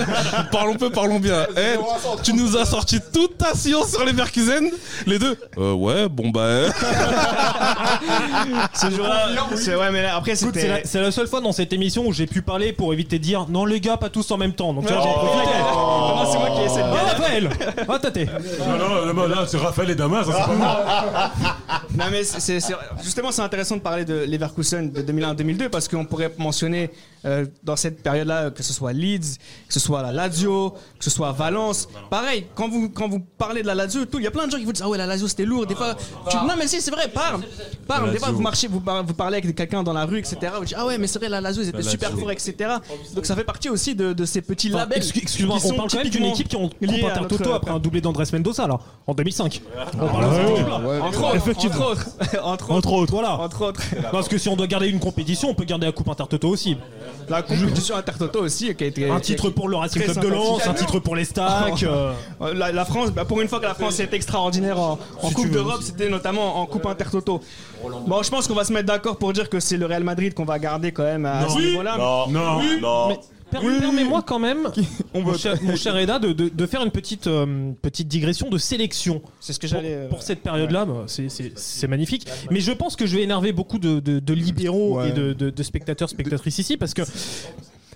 [0.52, 1.46] parlons peu, parlons bien.
[1.56, 1.78] Eh,
[2.22, 4.68] tu nous as sorti toute ta science sur les Verkusen,
[5.06, 5.34] les deux.
[5.56, 6.40] Euh, ouais, bon bah.
[6.42, 6.70] euh.
[8.74, 10.68] Ce jour-là, c'est ouais, mais là, après Écoute, c'est c'était.
[10.68, 13.24] la, c'est la seule fois dans cette émission où j'ai pu parler pour éviter de
[13.24, 14.74] dire non les gars pas tous en même temps.
[14.74, 15.26] Donc tu vois, j'en Oh.
[15.26, 15.48] profite.
[15.48, 17.16] Non, c'est moi qui ai cette Ah, galère.
[17.16, 17.50] Raphaël
[17.88, 20.84] Ah tâté Non, non, non, là, c'est Raphaël et Damas, ça, c'est pas moi.
[21.96, 22.58] Non mais c'est-
[23.02, 26.90] justement c'est intéressant de parler de Leverkusen de 2001-2002 parce qu'on pourrait mentionner
[27.24, 29.38] euh, dans cette période-là que ce soit Leeds,
[29.68, 31.88] que ce soit la Lazio, que ce soit Valence.
[32.10, 34.58] Pareil, quand vous quand vous parlez de la Lazio, il y a plein de gens
[34.58, 35.66] qui vous disent ah ouais la Lazio c'était lourd.
[35.66, 35.94] Des fois,
[36.30, 37.42] tu- non mais si c'est vrai, parle,
[37.86, 38.10] parle.
[38.12, 40.36] Des fois vous marchez, vous, vous parlez avec quelqu'un dans la rue, etc.
[40.58, 42.54] Vous dites ah ouais mais c'est vrai la Lazio ils étaient La super forts, etc.
[43.14, 44.98] Donc ça fait partie aussi de, de ces petits Enfin, labels.
[45.02, 47.70] excu- Excuse-moi, qui on parle quand même d'une équipe qui ont à Intertoto notre- après
[47.70, 49.62] un doublé d'Andrés Mendoza là, en 2005.
[49.94, 51.74] On parle Entre autres, Effectivement.
[51.76, 52.06] entre autres,
[52.44, 53.12] entre autres, Entre autres.
[53.12, 53.38] Voilà.
[53.40, 53.82] entre autres.
[54.12, 56.76] Parce que si on doit garder une compétition, on peut garder la coupe Intertoto aussi.
[57.28, 60.66] La compétition Intertoto aussi qui a été Un titre pour le Racing Club de Lens,
[60.66, 61.82] un titre pour les Stacks.
[61.82, 62.12] euh,
[62.54, 65.34] La, la France, bah, pour une fois que la France est extraordinaire en, en Si
[65.34, 67.40] tu Coupe d'Europe, c'était notamment en Coupe Intertoto.
[68.06, 70.34] Bon, je pense qu'on va se mettre d'accord pour dire que c'est le Real Madrid
[70.34, 71.96] qu'on va garder quand même à ce niveau-là.
[71.98, 72.60] Non, Non.
[72.80, 73.08] non.
[73.08, 73.18] Mais
[73.60, 74.68] perm- Permets-moi quand même,
[75.14, 78.58] mon, cher, mon cher Eda, de, de- de faire une petite, euh, petite digression de
[78.58, 79.22] sélection.
[79.40, 79.94] C'est ce que j'allais.
[79.94, 82.26] euh, pour cette période-là, bah, c'est- c'est c'est magnifique.
[82.50, 85.10] Mais je pense que je vais énerver beaucoup de, de- de libéraux Ouais.
[85.10, 87.02] et de, de- de spectateurs, spectatrices ici, parce que,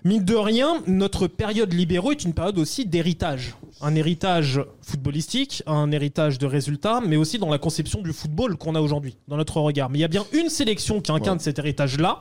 [0.05, 3.55] mine de rien, notre période libéraux est une période aussi d'héritage.
[3.80, 8.74] Un héritage footballistique, un héritage de résultats, mais aussi dans la conception du football qu'on
[8.74, 9.89] a aujourd'hui, dans notre regard.
[9.90, 12.20] Mais il y a bien une sélection qui incarne cet héritage-là,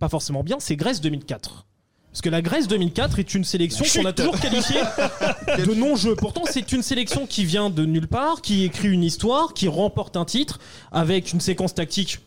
[0.00, 1.66] pas forcément bien, c'est Grèce 2004.
[2.12, 4.82] Parce que la Grèce 2004 est une sélection qu'on a toujours qualifiée
[5.58, 6.14] de non-jeu.
[6.14, 10.16] Pourtant, c'est une sélection qui vient de nulle part, qui écrit une histoire, qui remporte
[10.18, 10.58] un titre
[10.92, 12.18] avec une séquence tactique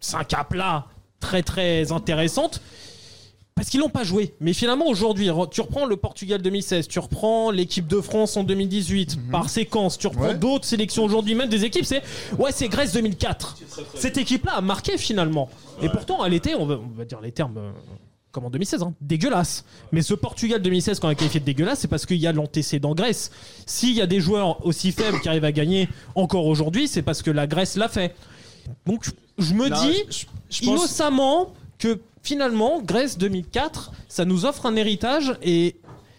[0.00, 0.86] 5 à plat
[1.20, 2.62] très très intéressante.
[3.54, 4.34] Parce qu'ils l'ont pas joué.
[4.40, 9.30] Mais finalement, aujourd'hui, tu reprends le Portugal 2016, tu reprends l'équipe de France en 2018,
[9.30, 10.34] par séquence, tu reprends Ouais.
[10.34, 12.02] d'autres sélections aujourd'hui, même des équipes, c'est
[12.38, 13.58] ouais, c'est Grèce 2004.
[13.94, 15.50] Cette équipe-là a marqué finalement.
[15.82, 17.60] Et pourtant, elle était, on va, on va dire les termes.
[18.34, 19.64] Comme en 2016, hein, dégueulasse.
[19.92, 22.32] Mais ce Portugal 2016, quand on a qualifié de dégueulasse, c'est parce qu'il y a
[22.32, 23.30] l'antécédent Grèce.
[23.64, 27.22] S'il y a des joueurs aussi faibles qui arrivent à gagner encore aujourd'hui, c'est parce
[27.22, 28.14] que la Grèce l'a fait.
[28.86, 29.06] Donc,
[29.38, 34.66] je me Non, dis je- je pense- innocemment que finalement, Grèce 2004, ça nous offre
[34.66, 35.76] un héritage et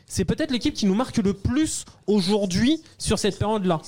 [0.07, 3.81] c'est peut-être l'équipe qui nous marque le plus aujourd'hui sur cette période-là.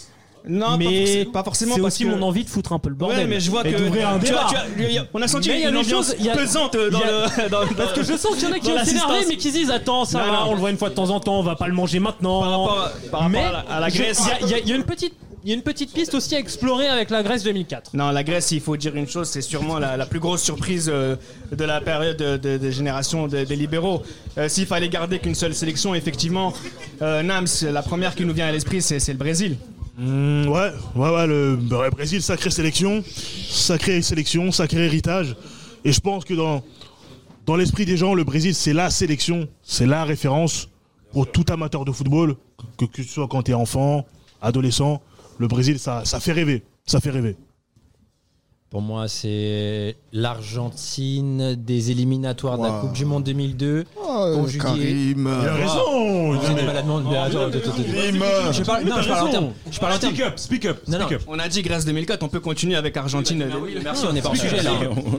[0.48, 3.20] Non, mais pas forcément C'est aussi que- mon envie de foutre un peu le bordel.
[3.20, 4.48] Ouais, mais je vois que un tu vois,
[4.78, 7.50] tu vois, on a senti Mais une des ambiance il y a- pesante dans le.
[7.50, 9.26] dans- Parce que je sens qu'il y en a qui s'énerver, l'assistance.
[9.30, 10.50] mais qui se disent Attends, ça Non, va, non.
[10.50, 12.42] on le voit une fois de temps en temps, on va pas le manger maintenant.
[12.42, 14.22] Par rapport à- par rapport mais à la- à la je- Grèce.
[14.42, 15.14] Il y a- y, y une petite.
[15.44, 17.92] Il y a une petite piste aussi à explorer avec la Grèce 2004.
[17.94, 20.90] Non, la Grèce, il faut dire une chose, c'est sûrement la, la plus grosse surprise
[20.94, 21.16] euh,
[21.56, 24.02] de la période de, de- de génération de- des libéraux.
[24.38, 26.52] Euh, S'il fallait garder qu'une seule sélection, effectivement,
[27.02, 29.56] euh, Nams, la première qui nous vient à l'esprit, c'est le Brésil.
[29.98, 33.04] Mm, ouais, ouais, ouais, le ouais, Brésil, sacrée sélection,
[33.50, 35.36] sacrée sélection, sacré héritage.
[35.84, 36.64] Et je pense que dans,
[37.48, 40.70] dans l'esprit des gens, le Brésil, c'est la sélection, c'est la référence
[41.12, 42.36] pour tout amateur de football,
[42.78, 44.06] que, que ce soit quand tu es enfant,
[44.40, 45.02] adolescent.
[45.40, 47.36] Le Brésil, ça, ça fait rêver, ça fait rêver.
[48.70, 52.82] Pour moi, c'est l'Argentine des éliminatoires de la Wow.
[52.82, 53.86] Coupe du Monde 2002.
[53.96, 55.30] Oh, conjuguée- Karim.
[55.42, 57.84] Il a raison Vous êtes maladement- mais attends, attends, attends, attends.
[57.94, 58.24] Karim.
[58.52, 59.54] Je parle, non, je parle en termes.
[59.72, 60.14] Je parle en termes.
[60.14, 61.06] Speak up, speak up, Non, non.
[61.06, 61.24] speak up.
[61.30, 63.48] On a dit Grèce 2004, on peut continuer avec Argentine.
[63.84, 64.72] Merci, on n'est pas hors sujet là.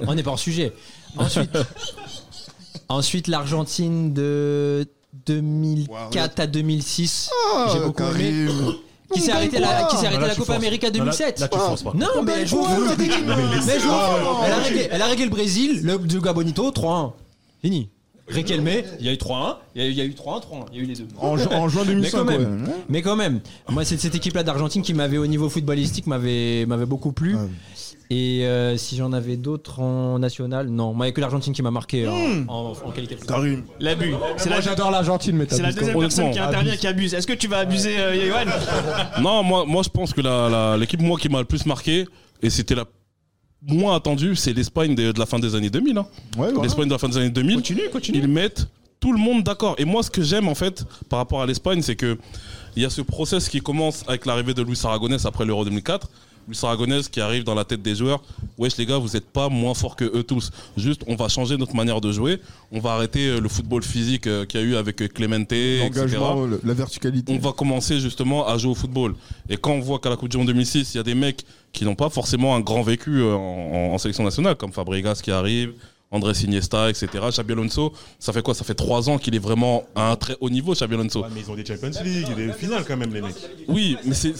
[0.06, 0.72] On n'est pas hors sujet.
[1.16, 1.56] Ensuite,
[2.90, 4.86] ensuite l'Argentine de
[5.24, 7.30] 2004 à 2006.
[7.54, 8.12] Ah, J'ai beaucoup aimé.
[8.46, 8.74] Karim.
[9.12, 10.54] Qui s'est arrêté la, qui s'est Non, arrêté là, la Copa.
[10.54, 11.40] América Non, là- 2007.
[11.40, 11.92] là, tu forces pas.
[11.94, 12.58] Non, mais elle joue.
[12.58, 13.26] quoi, Karim
[13.66, 13.88] Mais elle joue.
[13.90, 17.12] Ah, Elle a réglé, elle a réglé le Brésil, le du Gabonito 3-1.
[17.62, 17.88] Fini.
[18.30, 18.36] Il
[19.00, 20.76] y a eu 3-1, il y a eu- il y a eu 3-1, 3-1, il
[20.76, 21.08] y a eu les deux.
[21.18, 23.40] En ju- en juin 2005, Mais quand même, mais quand même,
[23.70, 27.38] moi c'est cette équipe-là d'Argentine qui m'avait au niveau footballistique m'avait m'avait beaucoup plu.
[28.10, 31.52] Et euh, si j'en avais d'autres en national, non, moi il n'y a que l'Argentine
[31.52, 32.44] qui m'a marqué en, Hmm.
[32.48, 33.16] en, en qualité.
[33.26, 33.64] Karim.
[33.80, 34.14] L'abus.
[34.38, 36.80] C'est Moi, la, j'adore l'Argentine, mais c'est la deuxième personne qui intervient abuse.
[36.80, 37.14] qui abuse.
[37.14, 38.48] Est-ce que tu vas abuser, euh, Yoann
[39.20, 42.06] Non, moi, moi je pense que la- la- l'équipe moi qui m'a le plus marqué,
[42.42, 42.86] et c'était la
[43.60, 45.98] moins attendue, c'est l'Espagne de, de la fin des années 2000.
[45.98, 46.06] hein.
[46.62, 47.60] L'Espagne de la fin des années 2000.
[48.14, 48.68] Ils mettent
[49.00, 49.74] tout le monde d'accord.
[49.78, 52.16] Et moi, ce que j'aime en fait par rapport à l'Espagne, c'est que
[52.74, 56.08] il y a ce process qui commence avec l'arrivée de Luis Aragonès après l'Euro 2004.
[56.48, 58.22] Luis Aragonès qui arrive dans la tête des joueurs.
[58.56, 60.50] Wesh les gars, vous n'êtes pas moins forts que eux tous.
[60.76, 62.40] Juste, on va changer notre manière de jouer.
[62.72, 65.52] On va arrêter euh, le football physique euh, qu'il y a eu avec euh, Clemente,
[65.52, 66.16] etc
[66.64, 67.32] la verticalité.
[67.32, 69.14] on va commencer justement à jouer au football.
[69.48, 71.44] Et quand on voit qu'à la Coupe du Monde 2006, il y a des mecs
[71.72, 75.30] qui n'ont pas forcément un grand vécu en, en- en sélection nationale, comme Fabregas qui
[75.30, 75.72] arrive,
[76.10, 77.08] Andrés Iniesta, etc.
[77.28, 78.54] Xabi Alonso, ça fait quoi?
[78.54, 81.22] Ça fait trois ans qu'il est vraiment à un très haut niveau, Xabi Alonso.
[81.34, 83.34] Mais ils ont des Champions League, des finales quand même, les mecs.
[83.68, 84.32] Oui, mais c'est.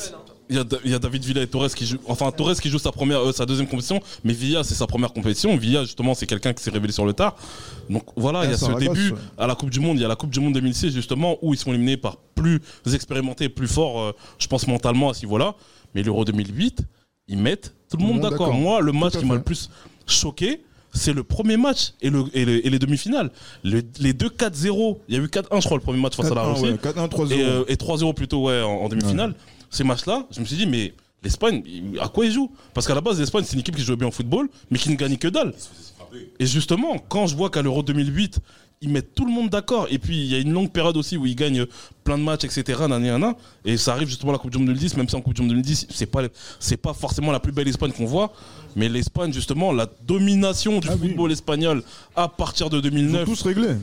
[0.51, 1.99] Il y, a, il y a David Villa et Torres qui jouent.
[2.07, 5.12] Enfin, Torres qui joue sa, première, euh, sa deuxième compétition, mais Villa, c'est sa première
[5.12, 5.55] compétition.
[5.57, 7.37] Villa, justement, c'est quelqu'un qui s'est révélé sur le tard.
[7.91, 9.19] Donc voilà, il y a Ah, ce début ouais.
[9.37, 9.99] à la Coupe du Monde.
[9.99, 12.61] Il y a la Coupe du Monde 2006, justement, où ils sont éliminés par plus
[12.93, 15.55] expérimentés, plus forts, euh, je pense, mentalement à ce niveau-là.
[15.95, 16.81] Mais l'Euro 2008,
[17.29, 18.55] ils mettent tout le monde d'accord.
[18.55, 19.69] Moi, le match qui m'a le plus
[20.07, 20.62] choqué,
[20.95, 23.31] c'est le premier match et, le, et, le- et les demi-finales.
[23.65, 26.31] Le- les deux 4-0, il y a eu 4-1, je crois, le premier match face
[26.31, 26.65] à la 4-1, Russie.
[26.65, 27.33] ouais, 4-1, 3-0.
[27.35, 29.35] Et, euh, et 3-0 plutôt, ouais, en, en demi-finale.
[29.70, 31.62] Ces matchs-là, je me suis dit, mais l'Espagne,
[32.01, 32.51] à quoi ils jouent?
[32.74, 34.90] Parce qu'à la base, l'Espagne, c'est une équipe qui jouait bien au football, mais qui
[34.90, 35.55] ne gagne que dalle.
[36.39, 38.40] Et justement, quand je vois qu'à l'Euro 2008,
[38.80, 41.16] ils mettent tout le monde d'accord, et puis il y a une longue période aussi
[41.16, 41.66] où ils gagnent
[42.05, 42.80] plein de matchs, etc.,
[43.64, 45.42] et ça arrive justement à la Coupe du Monde 2010, même si en Coupe du
[45.42, 46.22] Monde 2010, c'est pas,
[46.60, 48.32] c'est pas forcément la plus belle Espagne qu'on voit,
[48.76, 51.82] mais l'Espagne, justement, la domination du football espagnol
[52.14, 53.28] à partir de 2009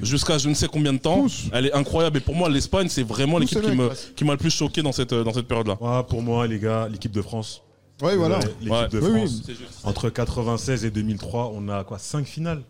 [0.02, 2.18] jusqu'à je ne sais combien de temps, elle est incroyable.
[2.18, 4.16] Et pour moi, l'Espagne, c'est vraiment l'équipe qui, me- mecs.
[4.16, 6.04] qui m'a le plus choqué dans cette, dans cette période-là.
[6.04, 7.62] Pour moi, les gars, l'équipe de France.
[8.02, 8.40] Ouais, voilà.
[8.62, 8.88] L'équipe Ouais.
[8.90, 9.20] de Oui, oui.
[9.22, 9.82] France.
[9.84, 12.62] Entre 96 et 2003, on a quoi 5 finales?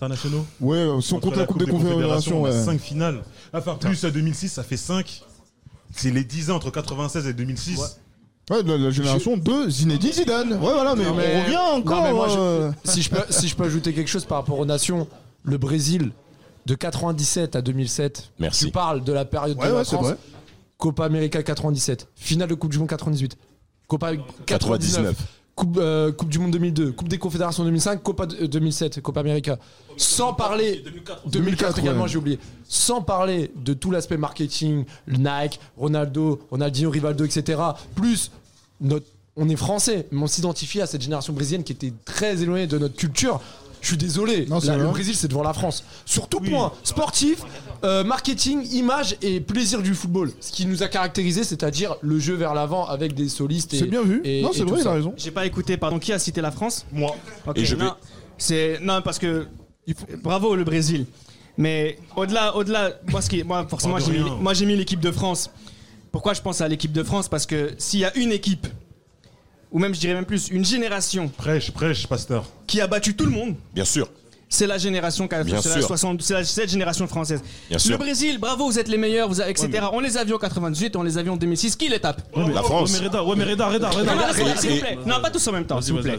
[0.00, 2.64] Internationaux Ouais, si on compte la Coupe des Confédérations, on a ouais.
[2.64, 3.22] 5 finales.
[3.52, 5.22] Enfin, plus à 2006, ça fait 5.
[5.94, 7.78] C'est les 10 ans entre 96 et 2006.
[8.50, 10.52] Ouais, la, la génération de Zinedine Zidane.
[10.52, 11.96] Ouais, voilà, mais, Non, mais- on revient encore.
[11.98, 14.38] Non, mais moi, je- euh, si, je peux, si je peux ajouter quelque chose par
[14.38, 15.06] rapport aux nations,
[15.44, 16.10] le Brésil
[16.66, 18.30] de 97 à 2007.
[18.38, 18.66] Merci.
[18.66, 20.04] Tu parles de la période Ouais, de la ouais, France.
[20.06, 20.16] vrai.
[20.78, 23.36] Copa América 97, finale de Coupe du Monde 98,
[23.86, 24.12] Copa
[24.46, 25.16] 99, 99.
[25.60, 29.20] Coupe, euh, coupe du Monde 2002, Coupe des Confédérations 2005, Copa de- euh, 2007, Copa
[29.20, 29.58] América.
[29.98, 30.82] Sans parler
[31.26, 32.08] 2004, également, ouais.
[32.08, 32.38] j'ai oublié.
[32.66, 37.60] Sans parler de tout l'aspect marketing, le Nike, Ronaldo, Ronaldinho, Rivaldo, etc.
[37.94, 38.30] Plus
[38.80, 39.04] notre,
[39.36, 42.78] on est français, mais on s'identifie à cette génération brésilienne qui était très éloignée de
[42.78, 43.38] notre culture.
[43.82, 44.86] Je suis désolé, Non, c'est Là, le.
[44.88, 45.84] Brésil c'est devant la France.
[46.06, 47.42] Sur tout point, sportif,
[47.84, 50.30] euh, marketing, image et plaisir du football.
[50.40, 53.72] Ce qui nous a caractérisé, c'est-à-dire le jeu vers l'avant avec des solistes.
[53.74, 54.20] et- C'est bien vu.
[54.24, 55.14] et- non, c'est vrai, il a raison.
[55.16, 56.84] J'ai pas écouté, pardon, qui a cité la France?
[56.92, 57.16] Moi.
[57.46, 57.90] Ok, Et je non, vais-
[58.38, 59.46] c'est non parce que
[60.22, 61.06] bravo le Brésil.
[61.56, 65.10] Mais au-delà, au-delà, moi, ce qui, moi forcément, j'ai mis, moi j'ai mis l'équipe de
[65.10, 65.50] France.
[66.12, 67.28] Pourquoi je pense à l'équipe de France?
[67.28, 68.66] Parce que s'il y a une équipe,
[69.70, 72.44] ou même je dirais même plus, une génération Prêche, prêche, pasteur.
[72.66, 74.08] qui a battu tout le monde, Bien sûr.
[74.50, 75.86] C'est la génération qui a- Bien c'est la sûr.
[75.86, 77.40] 60 c'est la- cette génération française.
[77.68, 77.96] Bien le sûr.
[77.98, 79.70] Brésil, bravo, vous êtes les meilleurs, vous avez- etc.
[79.92, 81.76] On les a vus en 98, on les a vus en 2006.
[81.76, 82.92] Qui les tape La France.
[82.92, 84.14] Ouais, mais Reda, ouais, mais Reda, Reda, Reda.
[84.14, 84.98] Non, non, Et- s'il vous plaît.
[85.06, 86.18] Non, pas tous en même temps, s'il vous plaît.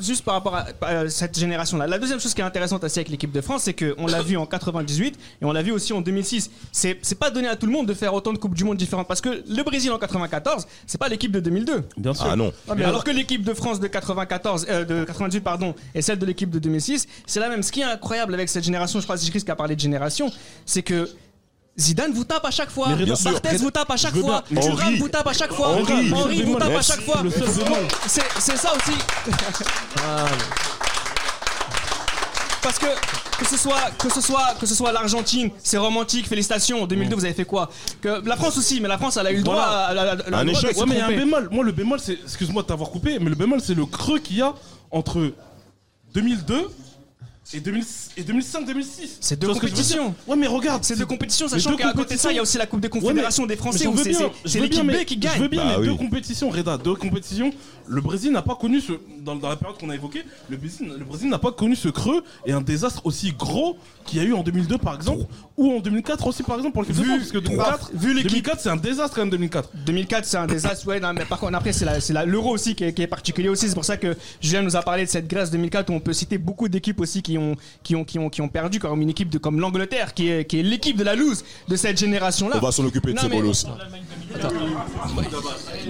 [0.00, 1.86] juste par rapport à, à cette génération-là.
[1.86, 4.36] La deuxième chose qui est intéressante aussi avec l'équipe de France, c'est qu'on l'a vu
[4.36, 6.50] en 98 et on l'a vu aussi en 2006.
[6.72, 8.76] C'est c'est pas donné à tout le monde de faire autant de Coupes du Monde
[8.78, 11.82] différentes parce que le Brésil en 94, c'est pas l'équipe de 2002.
[11.96, 12.26] Bien sûr.
[12.30, 12.52] Ah non.
[12.84, 16.50] alors que l'équipe de France de 94, euh, de 98 pardon, et celle de l'équipe
[16.50, 17.62] de 2006, c'est la même.
[17.62, 19.74] Ce qui est incroyable avec cette génération, je crois que c'est Chris qui a parlé
[19.76, 20.30] de génération,
[20.64, 21.08] c'est que
[21.78, 22.88] Zidane vous tape à chaque fois.
[22.88, 24.44] Barthez vous tape à chaque fois.
[24.48, 27.22] Thuram vous tape à chaque fois, Le vous tape à chaque fois.
[28.06, 28.96] C'est c'est ça aussi.
[32.62, 32.86] Parce que
[33.40, 36.82] que ce soit que ce soit que ce soit l'Argentine, c'est romantique, félicitations.
[36.84, 37.68] En 2002, vous avez fait quoi?
[38.00, 39.70] Que la France aussi, mais la France, elle a eu le droit Voilà.
[39.70, 40.76] à, à- à- à- à- Un le droit échec.
[40.76, 41.24] se Ouais, mais il y a un tromper.
[41.24, 41.48] bémol.
[41.50, 42.12] Moi, le bémol, c'est.
[42.22, 44.54] Excuse-moi de t'avoir coupé, mais le bémol, c'est le creux qu'il y a
[44.92, 45.32] entre
[46.14, 46.68] 2002
[47.54, 47.84] et, 2000
[48.16, 49.16] et 2005-2006.
[49.20, 50.14] C'est deux compétitions.
[50.26, 50.84] Ouais, mais regarde.
[50.84, 52.88] C'est deux compétitions, sachant qu'à côté de ça, il y a aussi la Coupe des
[52.88, 55.32] Ouais, Confédérations mais- des Français mais où c'est l'équipe B qui gagne.
[55.36, 55.86] Je veux bien, Bah mais oui.
[55.88, 57.52] deux compétitions, Reda, deux compétitions.
[57.88, 58.92] Le Brésil n'a pas connu ce.
[59.24, 61.88] Dans, dans la période qu'on a évoquée, le Brésil, le Brésil n'a pas connu ce
[61.88, 63.76] creux et un désastre aussi gros
[64.06, 65.24] qu'il y a eu en 2002 par exemple,
[65.56, 68.14] ou en 2004 aussi par exemple pour l'équipe de Vu- France, parce que 2004, vu
[68.14, 69.70] l'équipe- 2004 c'est un désastre quand même 2004.
[69.86, 70.86] 2004, c'est un désastre.
[70.86, 73.02] Ouais, non, mais par contre, après, c'est la- c'est la- l'euro aussi qui est, qui
[73.02, 73.68] est particulier aussi.
[73.68, 76.12] C'est pour ça que Julien nous a parlé de cette Grèce 2004 où on peut
[76.12, 79.02] citer beaucoup d'équipes aussi qui ont ont, qui ont, qui ont, qui ont perdu comme
[79.02, 81.98] une équipe de, comme l'Angleterre, qui est, qui est l'équipe de la loose de cette
[81.98, 82.56] génération-là.
[82.56, 83.66] On va s'en occuper de Non, ce mais- bolos.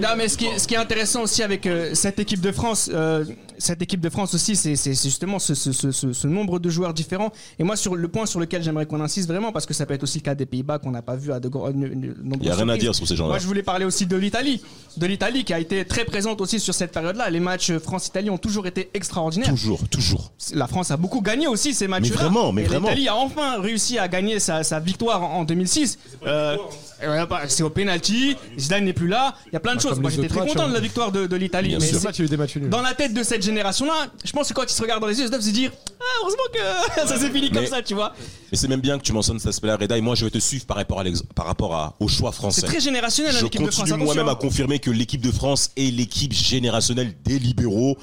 [0.01, 2.51] Non, mais ce qui est, ce qui est intéressant aussi avec euh, cette équipe de
[2.51, 3.23] France, euh,
[3.57, 6.93] cette équipe de France aussi, c'est justement ce, ce- ce- ce- ce nombre de joueurs
[6.93, 7.31] différents.
[7.59, 9.93] Et moi, sur le point sur lequel j'aimerais qu'on insiste vraiment, parce que ça peut
[9.93, 11.69] être aussi le cas des Pays-Bas qu'on n'a pas vu à de gros.
[11.71, 13.29] Il y a rien à dire sur ces gens-là.
[13.29, 14.61] Moi, je voulais parler aussi de l'Italie,
[14.97, 17.29] de l'Italie qui a été très présente aussi sur cette période-là.
[17.29, 19.49] Les matchs France-Italie ont toujours été extraordinaires.
[19.49, 20.31] Toujours, toujours.
[20.53, 22.15] La France a beaucoup gagné aussi ces matchs-là.
[22.15, 22.89] vraiment, mais Et vraiment.
[22.89, 25.97] L'Italie a enfin réussi à gagner sa, sa victoire en, en 2006.
[26.25, 26.57] Euh,
[27.03, 28.35] euh, c'est au penalty.
[28.57, 29.35] Zidane n'est plus là.
[29.47, 29.99] Il y a plein de Bah, choses.
[29.99, 30.69] Moi, j'étais très matchs, content hein.
[30.69, 31.69] de la victoire de, de l'Italie.
[31.69, 31.99] Bien Mais sûr.
[31.99, 32.69] c'est- match, il y a eu des matchs nuls.
[32.69, 35.17] dans la tête de cette génération-là, je pense que quand ils se regardent dans les
[35.19, 37.93] yeux, ils doivent se dire Ah, heureusement que ça s'est fini comme Mais- ça, tu
[37.93, 38.13] vois.
[38.51, 40.37] Et c'est même bien que tu mentionnes cet aspect-là, Reda, et moi je vais te
[40.39, 41.03] suivre par rapport, à
[41.35, 42.61] par rapport à- au choix français.
[42.61, 45.31] C'est très générationnel, hein, Je l'équipe de France, continue moi-même à confirmer que l'équipe de
[45.31, 47.97] France est l'équipe générationnelle des libéraux.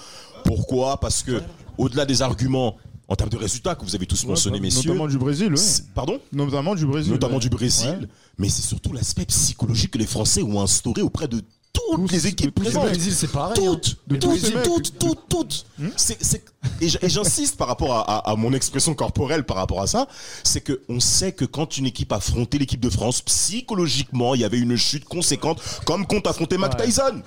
[0.44, 0.98] Pourquoi?
[1.00, 1.40] Parce que,
[1.78, 2.76] au-delà des arguments
[3.10, 4.88] en termes de résultats que vous avez tous mentionnés, messieurs.
[4.90, 5.60] Notamment du Brésil, ouais.
[5.94, 7.12] Pardon Notamment du Brésil.
[7.12, 7.40] Notamment ouais.
[7.40, 8.08] du Brésil.
[8.38, 11.42] Mais c'est surtout l'aspect psychologique que les Français ont instauré auprès de
[11.72, 12.84] toutes les équipes présentes.
[12.84, 12.94] mecs.
[12.94, 14.16] Brésil, c'est pareil, Toutes, hein.
[14.20, 15.66] Toutes, toutes, toutes, toutes.
[15.96, 16.42] C'est-
[16.80, 20.06] Et j'insiste par rapport à, à- à mon expression corporelle par rapport à ça,
[20.44, 24.44] c'est que on sait que quand une équipe affrontait l'équipe de France, psychologiquement, il y
[24.44, 26.86] avait une chute conséquente, comme quand affrontait Mac Ouais.
[26.86, 27.22] Tyson.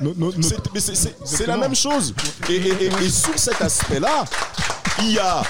[1.25, 2.13] C'est- la même chose.
[2.49, 4.25] Et, et- et- et sur cet aspect-là,
[5.01, 5.43] il y a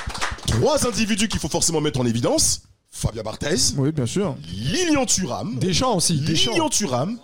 [0.47, 2.63] trois individus qu'il faut forcément mettre en évidence.
[2.89, 3.73] Fabien Barthez.
[3.77, 4.35] Oui, bien sûr.
[4.47, 5.57] Lilian Thuram.
[5.59, 6.13] Deschamps aussi.
[6.13, 7.17] Lilian Thuram.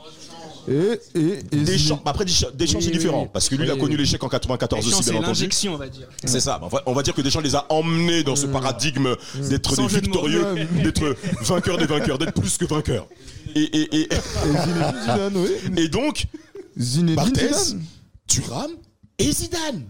[0.67, 2.01] Et, et, et Deschamps.
[2.05, 3.23] Après, Deschamps, Deschamps, c'est différent.
[3.23, 3.29] oui.
[3.31, 5.39] Parce que lui, il a connu l'échec en 94 Deschamps, aussi, c'est bien entendu.
[5.39, 6.07] l'injection, on va dire.
[6.25, 6.59] C'est ça.
[6.85, 9.15] On va, dire que Deschamps les a emmenés dans ce paradigme
[9.49, 13.07] d'être des victorieux, d'être vainqueurs des vainqueurs, d'être plus que vainqueurs.
[13.55, 14.07] Et,
[15.87, 16.25] donc,
[16.77, 17.83] Zinedine Barthez, Zidane.
[18.27, 18.71] Thuram
[19.17, 19.83] et Zidane.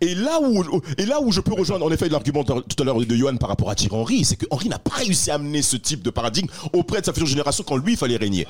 [0.00, 0.64] Et là, où,
[0.98, 3.48] et là où je peux rejoindre en effet l'argument tout à l'heure de Johan par
[3.48, 6.10] rapport à Thierry Henry, c'est que Henry n'a pas réussi à amener ce type de
[6.10, 8.46] paradigme auprès de sa future génération quand lui il fallait régner.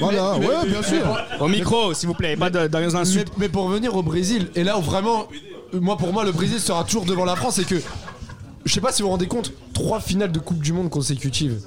[0.00, 1.24] Voilà, mais- ouais, mais- bien mais- sûr.
[1.40, 3.32] Au micro, s'il vous plaît, pas de- dans les Mais, insultes.
[3.38, 5.26] mais pour revenir au Brésil, et là où vraiment,
[5.72, 7.76] moi pour moi le Brésil sera toujours devant la France, et que
[8.64, 11.60] je sais pas si vous vous rendez compte, trois finales de Coupe du Monde consécutives.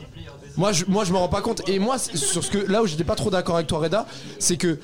[0.58, 1.62] Moi je, moi je me rends pas compte.
[1.70, 4.06] Et moi sur ce que là où j'étais pas trop d'accord avec toi Reda,
[4.40, 4.80] c'est que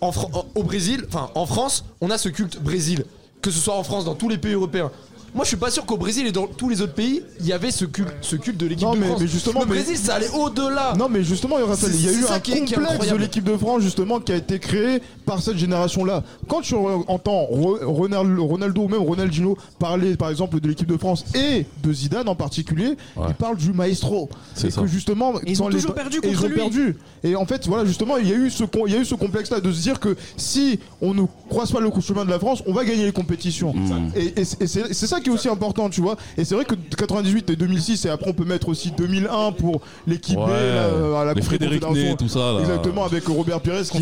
[0.00, 3.04] en Fran- en- au Brésil, enfin en France, on a ce culte Brésil,
[3.46, 4.90] que ce soit en France, dans tous les pays européens.
[5.34, 7.52] Moi, je suis pas sûr qu'au Brésil et dans tous les autres pays, il y
[7.52, 9.20] avait ce culte, ce culte de l'équipe Non, de mais, France.
[9.20, 10.94] mais justement, le mais- Brésil, ça allait au-delà.
[10.98, 12.76] Non, mais justement, Raphaël, il y a C'est eu ça un qui est- qui est
[12.76, 13.20] complexe de incroyable.
[13.20, 16.22] l'équipe de France, justement, qui a été créé par cette génération-là.
[16.48, 20.88] Quand tu re- entends Ro- Ronald- Ronaldo ou même Ronaldinho parler, par exemple, de l'équipe
[20.88, 22.96] de France et de Zidane en particulier,
[23.28, 24.30] ils parlent du maestro.
[24.54, 24.80] C'est Et ça.
[24.80, 26.56] que justement, Ils ont les- toujours perdu et ils contre ont lui.
[26.56, 26.96] perdu.
[27.24, 29.04] Et en fait, voilà, justement, il y a eu ce, con- il y a eu
[29.04, 32.38] ce complexe-là de se dire que si on ne croise pas le chemin de la
[32.38, 33.74] France, on va gagner les compétitions.
[33.74, 34.10] Mm.
[34.16, 36.16] Et, et c'est et c'est- c'est ça qui est aussi important, tu vois.
[36.36, 39.80] Et c'est vrai que 98 et 2006, et après on peut mettre aussi 2001 pour
[40.06, 40.46] l'équipe Ouais.
[40.74, 41.82] là, à la Les Frédéric.
[41.90, 42.60] Ney, tout ça, là.
[42.60, 44.00] Exactement, avec Robert Pires qui,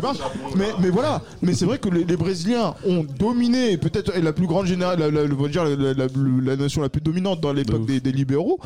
[0.00, 0.18] marche.
[0.56, 4.46] Mais, mais voilà, mais c'est vrai que les, les Brésiliens ont dominé, peut-être la plus
[4.46, 6.06] grande générale, la, la- on va dire la, la- la-
[6.44, 8.58] la nation la plus dominante dans l'époque des, des libéraux.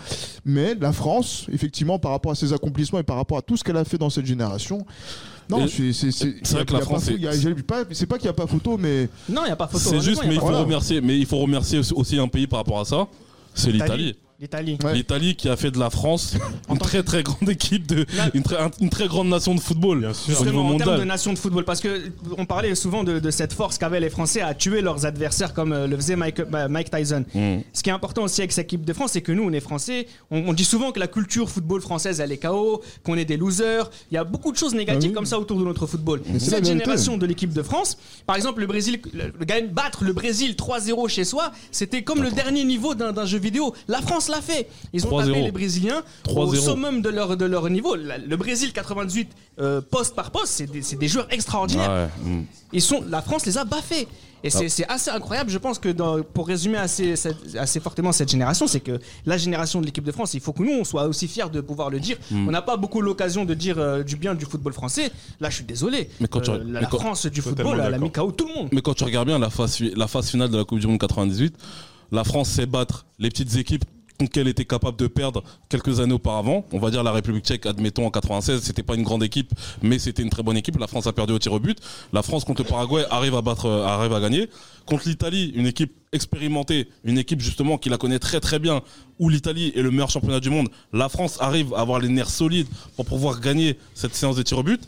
[0.44, 3.64] Mais la France, effectivement, par rapport à ses accomplissements et par rapport à tout ce
[3.64, 4.84] qu'elle a fait dans cette génération.
[5.50, 7.10] Non, c'est vrai que la France
[7.92, 9.08] C'est pas qu'il n'y a pas photo, mais.
[9.28, 9.90] Non, il n'y a pas photo.
[9.90, 13.06] C'est juste, mais il faut remercier aussi un pays par rapport à ça.
[13.54, 14.16] C'est l'Italie.
[14.42, 14.76] L'Italie.
[14.92, 16.34] L'Italie qui a fait de la France
[16.68, 18.04] une très très grande équipe de
[18.34, 20.10] une très, une très grande nation de football
[20.40, 23.30] au niveau en termes de nation de football, parce que on parlait souvent de, de
[23.30, 26.66] cette force qu'avaient les Français à tuer leurs adversaires comme euh, le faisait Mike, bah,
[26.66, 27.24] Mike Tyson.
[27.32, 27.58] Mm.
[27.72, 29.60] Ce qui est important aussi avec cette équipe de France, c'est que nous, on est
[29.60, 30.08] Français.
[30.32, 33.36] On, on dit souvent que la culture football française, elle est KO, qu'on est des
[33.36, 33.92] losers.
[34.10, 36.20] Il y a beaucoup de choses négatives comme ça autour de notre football.
[36.40, 37.96] Cette génération de l'équipe de France,
[38.26, 42.64] par exemple, le Brésil, le, battre le Brésil 3-0 chez soi, c'était comme le dernier
[42.64, 43.72] niveau d'un d'un jeu vidéo.
[43.86, 44.68] La France l'a fait.
[44.92, 45.26] Ils ont 3-0.
[45.28, 46.56] tapé les Brésiliens au 3-0.
[46.60, 47.94] summum de leur, de leur niveau.
[47.94, 49.28] La- Le Brésil 98
[49.60, 52.10] euh, poste par poste, c'est des, c'est des joueurs extraordinaires.
[52.24, 52.44] Ouais, mm.
[52.72, 54.08] Ils sont, la France les a baffés.
[54.44, 54.68] Et c'est Ah.
[54.68, 58.66] c'est assez incroyable, je pense que dans- pour résumer assez, cette- assez fortement cette génération,
[58.66, 61.28] c'est que la génération de l'équipe de France, il faut que nous, on soit aussi
[61.28, 62.16] fiers de pouvoir le dire.
[62.32, 62.48] Mm.
[62.48, 65.12] On n'a pas beaucoup l'occasion de dire euh, du bien du football français.
[65.40, 66.08] Là, je suis désolé.
[66.18, 68.32] Mais quand tu- Euh, la, mais la quand- France du football, elle a mis KO
[68.32, 68.68] tout le monde.
[68.72, 70.88] Mais quand tu regardes bien la phase, fi- la phase finale de la Coupe du
[70.88, 71.54] Monde 98,
[72.10, 73.84] la France sait battre les petites équipes
[74.32, 76.64] qu'elle était capable de perdre quelques années auparavant.
[76.72, 79.52] On va dire la République tchèque, admettons en 96, c'était pas une grande équipe,
[79.82, 80.78] mais c'était une très bonne équipe.
[80.78, 81.78] La France a perdu au tir au but.
[82.12, 84.48] La France contre le Paraguay arrive à battre, euh, arrive à gagner.
[84.86, 88.82] Contre l'Italie, une équipe expérimentée, une équipe justement qui la connaît très très bien,
[89.18, 90.68] où l'Italie est le meilleur championnat du monde.
[90.92, 94.58] La France arrive à avoir les nerfs solides pour pouvoir gagner cette séance de tir
[94.58, 94.80] au but.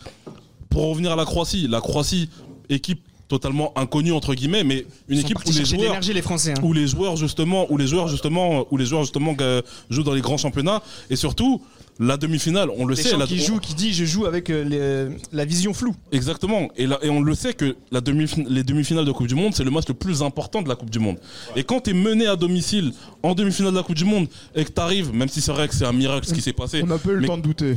[0.68, 2.28] Pour revenir à la Croatie, la Croatie,
[2.68, 6.60] équipe totalement inconnue entre guillemets, mais une équipe où les joueurs, l'énergie, les Français, hein.
[6.62, 10.12] où les joueurs justement, où les joueurs justement, où les joueurs justement euh, jouent dans
[10.14, 11.62] les grands championnats, et surtout
[12.00, 14.50] la demi-finale, on le Les sait, gens la- qui jouent, qui dit je joue avec
[14.50, 14.64] euh,
[15.10, 15.94] les- la vision floue.
[16.12, 16.68] Exactement.
[16.76, 19.54] Et, là, et on le sait que la demi les demi-finales de Coupe du Monde,
[19.54, 21.16] c'est le match le plus important de la Coupe du Monde.
[21.56, 22.92] Et quand tu es mené à domicile
[23.22, 25.66] en demi-finale de la Coupe du Monde et que tu arrives, même si c'est vrai
[25.68, 26.80] que c'est un miracle ce qui s'est passé.
[26.82, 27.76] On n'a pas eu le mais temps de douter.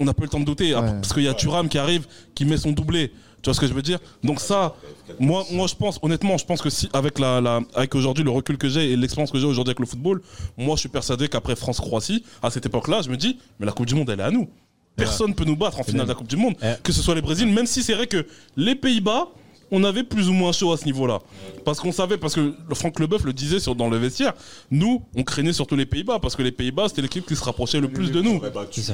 [0.00, 0.72] On n'a pas eu le temps de douter.
[0.72, 3.12] Parce qu'il y a Thuram qui arrive, qui met son doublé.
[3.42, 3.98] Tu vois ce que je veux dire?
[4.22, 4.74] Donc ça,
[5.18, 8.30] moi, moi je pense, honnêtement, je pense que si avec la, la- avec aujourd'hui le
[8.30, 10.20] recul que j'ai et l'expérience que j'ai aujourd'hui avec le football,
[10.58, 13.86] moi je suis persuadé qu'après France-Croatie, à cette époque-là, je me dis, mais la Coupe
[13.86, 14.48] du Monde, elle est à nous.
[14.96, 17.22] Personne peut nous battre en finale de la Coupe du Monde, que ce soit les
[17.22, 18.26] Brésils, même si c'est vrai que
[18.56, 19.28] les Pays-Bas,
[19.70, 21.18] on avait plus ou moins chaud à ce niveau-là.
[21.64, 24.32] Parce qu'on savait, parce que le Franck Leboeuf le disait sur, dans le vestiaire,
[24.70, 27.80] nous, on craignait surtout les Pays-Bas, parce que les Pays-Bas, c'était l'équipe qui se rapprochait
[27.80, 28.40] le plus de nous.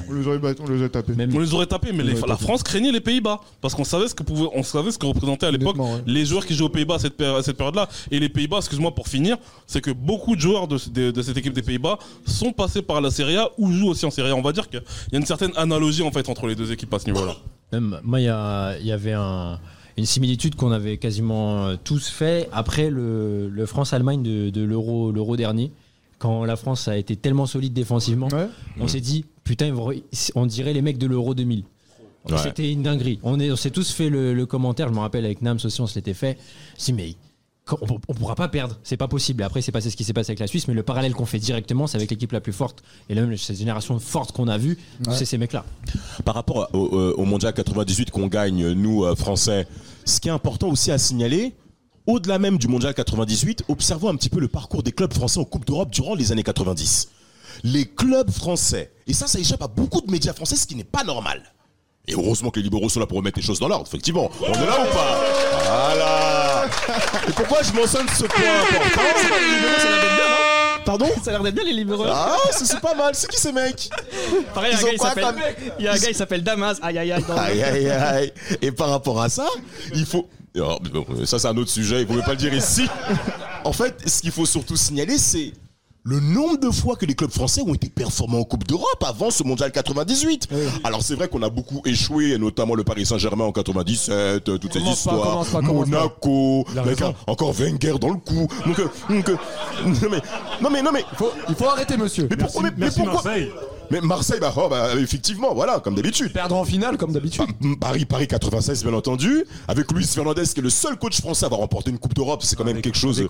[0.09, 1.13] On les aurait, battus, on les aurait tapés.
[1.37, 2.37] On les aurait tapés, mais les- la.
[2.37, 5.47] France craignait les Pays-Bas parce qu'on savait ce que pouvait, on savait ce que représentaient
[5.47, 5.77] à l'époque
[6.07, 7.89] les joueurs qui jouaient aux Pays-Bas à cette, péri- à cette période-là.
[8.11, 9.37] Et les Pays-Bas, excuse-moi pour finir,
[9.67, 13.01] c'est que beaucoup de joueurs de, de- de cette équipe des Pays-Bas sont passés par
[13.01, 14.35] la Serie A ou jouent aussi en Serie A.
[14.37, 14.83] On va dire qu'il
[15.13, 17.35] y a une certaine analogie en fait entre les deux équipes à ce niveau-là.
[17.73, 19.59] Même, moi, il y, a- il y avait un-
[19.97, 25.11] une similitude qu'on avait quasiment euh, tous fait après le, le France-Allemagne de, de l'Euro
[25.13, 25.73] l'Euro dernier.
[26.19, 28.29] Quand la France a été tellement solide défensivement,
[28.81, 29.93] on s'est dit, putain, ils vont-
[30.35, 31.65] on dirait les mecs de l'Euro 2000.
[32.31, 32.39] Ouais.
[32.39, 33.19] C'était une dinguerie.
[33.23, 35.81] On est- on s'est tous fait le, le commentaire, je me rappelle avec Nams aussi,
[35.81, 36.39] on se l'était fait.
[36.39, 37.15] Je me suis dit, mais
[37.73, 39.43] on, on pourra pas perdre, c'est pas possible.
[39.43, 41.39] Après, c'est passé ce qui s'est passé avec la Suisse, mais le parallèle qu'on fait
[41.39, 42.83] directement, c'est avec l'équipe la plus forte.
[43.09, 44.79] Et même cette génération forte qu'on a vue,
[45.11, 45.65] c'est ces mecs-là.
[46.25, 49.67] Par rapport au, au- au mondial 98 qu'on gagne, nous, euh, Français,
[50.05, 51.55] ce qui est important aussi à signaler,
[52.07, 55.45] au-delà même du mondial 98, observons un petit peu le parcours des clubs français en
[55.45, 57.09] Coupe d'Europe durant les années 90.
[57.65, 60.85] Les clubs français, et ça, ça échappe à beaucoup de médias français, ce qui n'est
[60.85, 61.43] pas normal.
[62.07, 64.31] Et heureusement que les libéraux sont là pour remettre les choses dans l'ordre, effectivement.
[64.41, 65.25] On est là ou pas?
[65.65, 66.46] Voilà
[67.29, 69.01] Et pourquoi je mentionne ce point important?
[70.85, 71.09] Pardon?
[71.25, 72.05] Ça a l'air d'être bien les libéraux.
[72.09, 73.13] Ah, c'est c'est pas mal.
[73.15, 73.91] C'est qui ces mecs?
[74.55, 75.41] Pareil, il y a un gars, il s'appelle- comme-
[75.81, 76.79] il y a un gars, il s'appelle Damas.
[76.81, 77.25] Aïe aïe aïe.
[77.27, 78.33] dans Aïe aïe aïe.
[78.63, 79.47] Et par rapport à ça,
[79.95, 80.29] il faut.
[80.55, 82.89] Bon, ça c'est un autre sujet, il ne pouvait pas le dire ici.
[83.65, 85.53] En fait, ce qu'il faut surtout signaler, c'est
[86.07, 89.31] le nombre de fois que les clubs français ont été performants en Coupe d'Europe avant
[89.31, 90.49] ce mondial 98.
[90.85, 94.73] Alors c'est vrai qu'on a beaucoup échoué, notamment le Paris Saint-Germain en 97, euh, toutes
[94.73, 95.61] ces histoires, pas, pas.
[95.61, 98.47] Monaco, mec, encore Wenger dans le coup.
[98.65, 99.37] Donc, euh, donc, euh,
[99.85, 100.21] non mais,
[100.61, 101.05] non mais, non mais,
[101.49, 102.29] il faut arrêter, monsieur.
[102.31, 103.51] Mais pourquoi, mais, mais merci, pourquoi Marseille.
[103.91, 106.33] Mais Marseille, bah, oh, bah, effectivement, voilà, comme d'habitude.
[106.33, 107.45] Perdre en finale, comme d'habitude.
[107.81, 111.47] Paris, Paris 96, bien entendu, avec Luis Fernandez, qui est le seul coach français à
[111.47, 113.29] avoir remporté une Coupe d'Europe, c'est quand même quelque chose.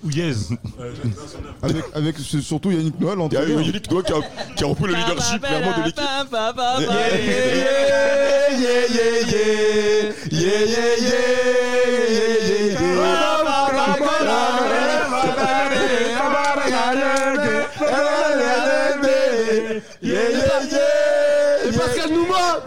[1.62, 4.16] Avec, avec c'est surtout Yannick Noël en Il y a Yannick Noël qui a,
[4.56, 6.00] qui a repris le leadership clairement de l'équipe.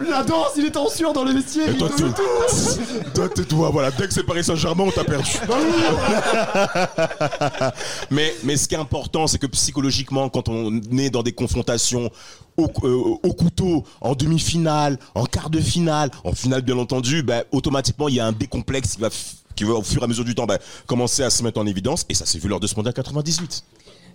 [0.08, 1.68] La danse, il est en sueur dans les vestiaires.
[1.68, 3.46] Et il toi, donne tu- tout.
[3.48, 5.30] toi, voilà, dès que c'est Paris Saint-Germain, on t'a perdu.
[8.10, 12.10] mais, mais ce qui est important, c'est que psychologiquement, quand on est dans des confrontations
[12.56, 17.44] au, euh, au couteau, en demi-finale, en quart de finale, en finale bien entendu, ben,
[17.52, 20.08] automatiquement, il y a un décomplexe qui va, f- qui va au fur et à
[20.08, 22.04] mesure du temps ben, commencer à se mettre en évidence.
[22.08, 23.64] Et ça s'est vu lors de ce mondial 98.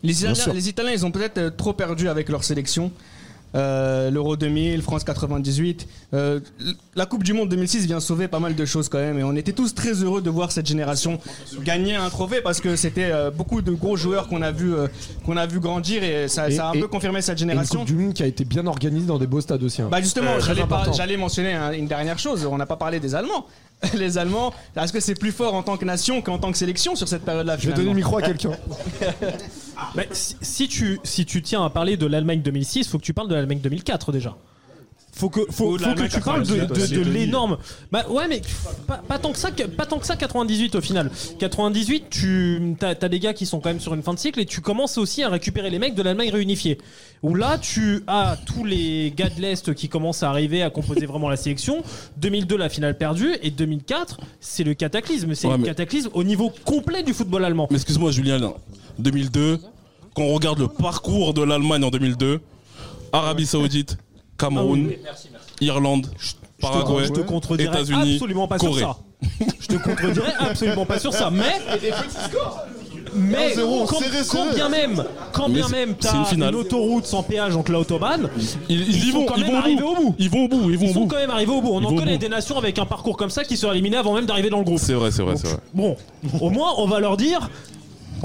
[0.04, 0.54] Les Italiens, sûr.
[0.54, 2.92] les Italiens, ils ont peut-être euh, trop perdu avec leur sélection.
[3.56, 5.88] Euh, L'Euro 2000, France 98.
[6.14, 6.40] Euh,
[6.95, 9.18] la Coupe du Monde 2006 vient sauver pas mal de choses quand même.
[9.18, 11.19] Et on était tous très heureux de voir cette génération
[11.64, 14.88] gagner un trophée parce que c'était euh, beaucoup de gros joueurs qu'on a vu euh,
[15.26, 17.49] qu'on a vu grandir et ça, ça a un Et- peu confirmé cette Et une
[17.49, 17.80] génération.
[17.80, 19.82] Coupe du Monde qui a été bien organisée dans des beaux stades aussi.
[19.82, 19.88] hein.
[19.90, 20.32] Bah justement,
[20.94, 22.45] j'allais mentionner un- une dernière chose.
[22.45, 23.45] On n'a pas parlé des Allemands.
[23.94, 26.96] Les Allemands, est-ce que c'est plus fort en tant que nation qu'en tant que sélection
[26.96, 28.52] sur cette période-là Je vais donner le micro à quelqu'un.
[29.94, 33.14] Bah, si, si tu, si tu tiens à parler de l'Allemagne 2006, faut que tu
[33.14, 34.36] parles de l'Allemagne 2004 déjà.
[35.18, 37.14] Faut que, faut, que tu parles de, 98 de- aussi, de Denis.
[37.20, 37.58] l'énorme.
[37.90, 38.42] Bah ouais, mais
[38.86, 41.10] pas, pas tant que ça, pas tant que ça 98 au final.
[41.40, 44.46] 98, tu as, des gars qui sont quand même sur une fin de cycle et
[44.46, 46.78] tu commences aussi à récupérer les mecs de l'Allemagne réunifiée.
[47.24, 51.06] Où là, tu as tous les gars de l'Est qui commencent à arriver à composer
[51.06, 51.82] vraiment la sélection.
[52.18, 53.36] 2002, la finale perdue.
[53.42, 55.34] Et 2004, c'est le cataclysme.
[55.34, 57.68] C'est Ouais, le cataclysme au niveau complet du football allemand.
[57.72, 58.54] Mais excuse-moi, Julien, là,
[59.00, 59.60] 2002,
[60.14, 62.42] quand on regarde le parcours de l'Allemagne en 2002,
[63.14, 63.98] Arabie Saoudite,
[64.38, 65.28] Cameroun, Ah oui, merci,
[65.62, 66.07] Irlande,
[66.60, 68.80] Paraguay, je te contredirai États-Unis, absolument pas Corée.
[68.82, 68.98] sur ça.
[69.60, 71.30] Je te contredirai absolument pas sur ça.
[71.32, 71.53] Mais
[73.16, 74.56] Mais 1-0, quand, serré, quand serré.
[74.56, 78.30] bien même, quand Mais bien même, t'as une une, autoroute sans péage entre l'autobahn,
[78.68, 79.91] Ils, ils y sont vont, quand ils même vont au bout.
[79.91, 80.16] au bout.
[80.20, 81.07] Ils vont au bout, ils vont Ils au sont bout.
[81.07, 81.70] quand même arrivés au bout.
[81.72, 84.14] On Ils en connaît des nations avec un parcours comme ça qui sont éliminés avant
[84.14, 84.80] même d'arriver dans le groupe.
[84.80, 85.57] C'est vrai, c'est vrai, c'est vrai.
[85.74, 85.95] Bon,
[86.41, 87.49] au moins, on va leur dire.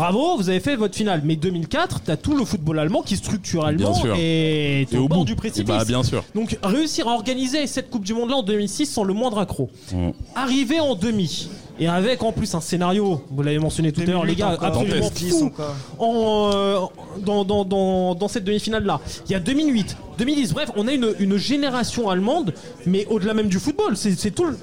[0.00, 1.20] Bravo, vous avez fait votre finale.
[1.26, 4.14] Mais 2004, t'as tout le football allemand qui structurellement Bien sûr.
[4.16, 5.24] est Et au au bord bout.
[5.26, 5.66] du Eh précipice.
[5.66, 6.24] bah, bien sûr.
[6.34, 9.68] Donc réussir à organiser cette Coupe du Monde là en 2006 sans le moindre accro.
[9.92, 10.08] Mm.
[10.34, 14.24] Arriver en demi et avec en plus un scénario, vous l'avez mentionné tout à l'heure,
[14.24, 15.52] les gars, encore, absolument fou
[15.98, 16.78] en, euh,
[17.18, 19.00] dans, dans, dans, dans cette demi-finale là.
[19.26, 22.54] Il y a 2008, 2010, bref, on a une, une génération allemande,
[22.86, 24.56] mais au-delà même du football, c'est c'est tout le.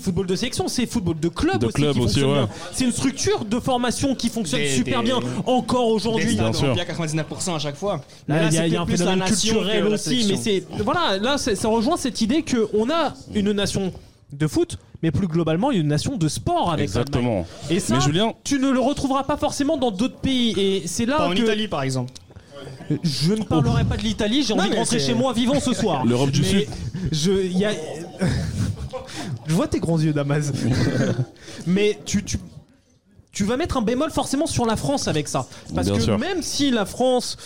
[0.00, 2.46] Football de sélection, c'est football de club De aussi club qui aussi, fonctionne ouais.
[2.46, 2.48] bien.
[2.72, 6.34] C'est une structure de formation qui fonctionne Des- super des- bien encore aujourd'hui.
[6.36, 6.68] Bien sûr.
[6.68, 7.96] remplis à 99% à chaque fois.
[7.96, 10.36] Là, Mais il y a, c'est il y a un phénomène nation culturel aussi, mais
[10.36, 13.92] c'est voilà, là c'est- ça rejoint cette idée que on a une nation
[14.32, 17.46] de foot, mais plus globalement une nation de sport avec Exactement.
[17.70, 20.52] Et ça, Mais Julien, tu ne le retrouveras pas forcément dans d'autres pays.
[20.58, 22.12] Et c'est là Pas en que Italie par exemple.
[23.02, 24.42] je ne parlerai pas de l'Italie.
[24.42, 26.04] J'ai Non, envie de rentrer c'est- chez moi vivant ce soir.
[26.04, 26.66] L'Europe du Mais Sud.
[27.12, 27.70] Je, il y a-
[29.46, 30.52] je vois tes grands yeux, Damas.
[31.66, 32.38] mais tu, tu,
[33.32, 35.46] tu vas mettre un bémol forcément sur la France avec ça.
[35.74, 36.18] Parce Bien que sûr.
[36.18, 37.36] même si la France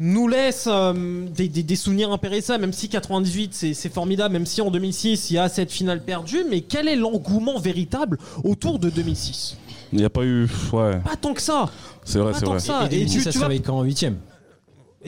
[0.00, 4.46] nous laisse euh, des, des- des souvenirs impérissables, même si 98 c'est c'est formidable, même
[4.46, 8.78] si en 2006 il y a cette finale perdue, mais quel est l'engouement véritable autour
[8.78, 9.56] de 2006
[9.90, 10.46] il n'y a pas eu.
[10.74, 11.00] Ouais.
[11.00, 11.70] Pas tant que ça
[12.04, 12.56] C'est vrai, c'est vrai.
[12.58, 12.82] que ça.
[12.90, 14.16] Et Et 2006, tu- ça tu se vas- réveille qu'en huitième?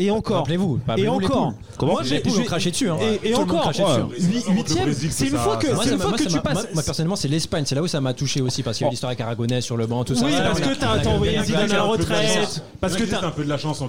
[0.00, 0.38] Et encore.
[0.38, 0.80] Rappelez-vous.
[0.96, 1.52] Et encore.
[1.76, 2.88] Comment Moi, j'ai- craché dessus.
[2.88, 2.96] Hein.
[3.22, 3.70] Et, encore.
[4.18, 6.68] Huitième, c'est une fois que, tu passes.
[6.72, 7.64] moi, personnellement, c'est l'Espagne.
[7.66, 9.76] C'est là où ça m'a touché aussi parce qu'il y a l'histoire avec Aragonès sur
[9.76, 10.24] le banc, tout ça.
[10.24, 12.62] Oui, parce que t'as envoyé Zidane à la retraite.
[12.80, 13.20] Parce que t'as.
[13.20, 13.88] un peu de la chance en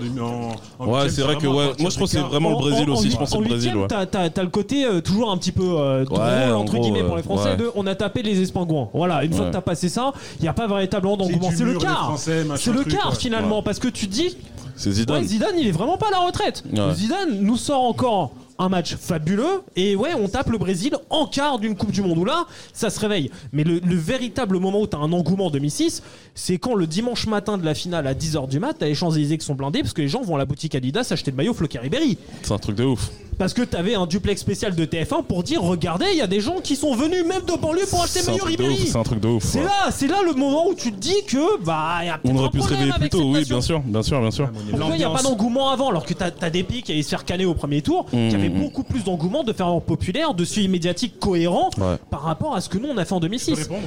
[0.80, 1.72] Ouais, c'est vrai que, ouais.
[1.80, 3.12] Moi, je trouve que c'est vraiment le Brésil aussi.
[3.12, 3.74] Je pense le Brésil.
[3.88, 6.22] T'as le côté euh, toujours un petit peu euh, drôle,
[6.54, 8.90] entre guillemets pour les Français de on a tapé les Espingouins.
[8.94, 11.52] Voilà, une fois que t'as passé ça, il n'y a pas véritablement d'engouement.
[11.56, 12.16] C'est le quart.
[12.18, 14.36] C'est le quart finalement parce que tu dis
[14.82, 15.22] C'est Zidane.
[15.22, 16.64] Ouais, Zidane, il est vraiment pas à la retraite.
[16.74, 16.94] Ouais.
[16.96, 21.60] Zidane nous sort encore un match fabuleux et ouais, on tape le Brésil en quart
[21.60, 23.30] d'une Coupe du Monde où là, ça se réveille.
[23.54, 26.02] Mais le, le véritable moment où t'as un engouement en 2006,
[26.36, 29.38] c'est quand le dimanche matin de la finale à 10h du mat, t'as les Champs-Élysées
[29.38, 31.54] qui sont blindés parce que les gens vont à la boutique Adidas acheter le maillot
[31.54, 32.18] Floquet Ribéry.
[32.42, 33.10] C'est un truc de ouf.
[33.42, 36.42] Parce que t'avais un duplex spécial de TF1 pour dire regardez, il y a des
[36.42, 38.64] gens qui sont venus même de banlieue pour acheter le C'est un maillot truc de
[38.64, 38.70] ouf.
[38.70, 38.88] Ribéry.
[38.92, 39.44] C'est un truc de ouf.
[39.44, 39.64] C'est ouais.
[39.66, 42.36] là, c'est là le moment où tu te dis que bah il y a On
[42.36, 43.56] aurait un pu se réveiller plus tôt, oui, nation.
[43.56, 44.48] bien sûr, bien sûr, bien sûr.
[44.70, 47.02] Pourquoi il n'y a pas d'engouement avant alors que t'as as des pays qui allaient
[47.02, 48.60] se faire canner au premier tour, qui Mmh, avaient mmh.
[48.62, 51.96] beaucoup plus d'engouement, de faire populaire, de suivi médiatique cohérent Ouais.
[52.12, 53.54] par rapport à ce que nous on a fait en Je peux 2006.
[53.56, 53.82] répondre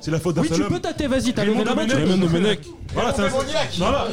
[0.00, 1.50] C'est la faute d'un Oui, tu peux tâter, vas-y, t'as peux.
[1.50, 1.64] Raymond
[2.18, 2.60] Domenech.
[2.94, 3.28] Voilà, c'est un-
[3.78, 4.06] Voilà,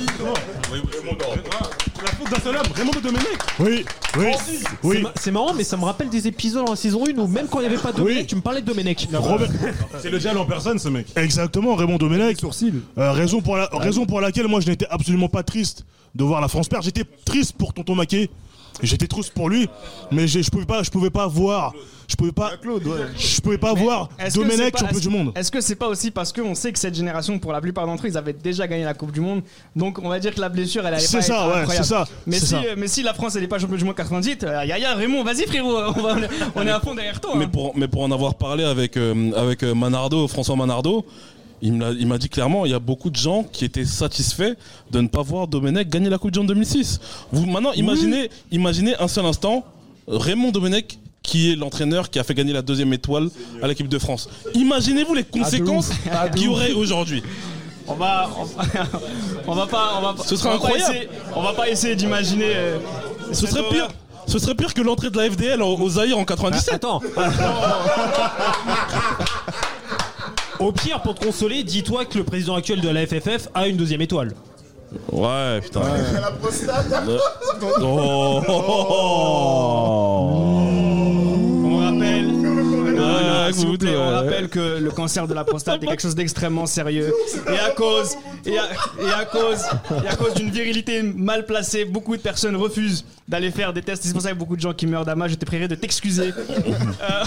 [2.04, 3.26] la faute d'un seul homme, Raymond Domenech.
[3.60, 3.86] Oui,
[4.18, 5.02] oui, C'est oui.
[5.02, 7.48] ma- C'est marrant, mais ça me rappelle des épisodes dans la saison 1 où même
[7.48, 9.08] quand il n'y avait pas de Domenech, tu me parlais de Domenech.
[9.14, 9.50] Robert-
[10.02, 11.08] C'est le diable en personne, ce mec.
[11.16, 12.40] Exactement, Raymond Domenech.
[12.40, 12.82] Sourcil.
[12.98, 15.86] Euh, raison, pour la, raison pour laquelle moi je n'étais absolument pas triste
[16.16, 16.86] de voir la France perdre.
[16.86, 18.30] J'étais triste pour Tonton Maquet.
[18.82, 19.70] J'étais triste pour lui,
[20.12, 21.74] mais je pouvais pas, je pouvais pas voir,
[22.08, 22.52] je pouvais pas,
[23.18, 25.32] je pouvais pas voir Est-ce que c'est Domenech pas- champion du monde.
[25.36, 28.06] Est-ce que c'est pas aussi parce qu'on sait que cette génération, pour la plupart d'entre
[28.06, 29.42] eux, ils avaient déjà gagné la Coupe du Monde,
[29.76, 31.86] donc on va dire que la blessure, elle allait C'est pas ça, être ouais, incroyable.
[31.86, 32.62] c'est ça, Mais c'est si, ça.
[32.76, 35.24] mais si la France elle est pas champion du monde 98, euh, ya ya Raymond,
[35.24, 36.16] vas-y frérot, on, va-
[36.56, 37.34] on est à fond derrière toi.
[37.38, 37.50] Mais hein.
[37.54, 41.06] pour, mais pour en avoir parlé avec, euh, avec euh, Manardo, François Manardo,
[41.72, 44.56] il m'a dit clairement, il y a beaucoup de gens qui étaient satisfaits
[44.92, 47.00] de ne pas voir Domenech gagner la Coupe du Monde 2006.
[47.32, 49.64] Vous, maintenant, imaginez, imaginez un seul instant
[50.08, 53.30] Raymond Domenech qui est l'entraîneur qui a fait gagner la deuxième étoile
[53.62, 54.28] à l'équipe de France.
[54.56, 57.24] Imaginez-vous les conséquences Ah, de qu'il y aurait aujourd'hui.
[57.88, 58.46] On va, on,
[59.52, 60.92] on va pas, on va, Ce serait incroyable.
[60.94, 62.46] essayer- on va pas essayer d'imaginer.
[62.56, 62.78] euh,
[63.32, 63.84] Ce serait pire.
[63.86, 63.94] horreur.
[64.26, 66.74] Ce serait pire que l'entrée de la FDL au, au Zaïre en 97.
[66.76, 67.02] Attends.
[70.64, 73.76] Au pire, pour te consoler, dis-toi que le président actuel de la FFF a une
[73.76, 74.32] deuxième étoile.
[75.12, 75.82] Ouais, putain.
[76.14, 76.86] La prostate.
[77.82, 80.93] Oh, oh, oh.
[82.98, 83.46] On rappelle.
[83.48, 86.16] Ouais, S'il vous plaît, on rappelle que le cancer de la prostate est quelque chose
[86.16, 87.14] d'extrêmement sérieux.
[87.52, 88.16] Et à cause,
[88.46, 88.64] et à,
[89.02, 89.62] et à cause,
[90.04, 94.04] et à cause d'une virilité mal placée, beaucoup de personnes refusent d'aller faire des tests.
[94.04, 95.28] C'est pour ça qu'il y a beaucoup de gens qui meurent d'ama.
[95.28, 96.34] Je te prierai de t'excuser.
[96.34, 97.24] Euh,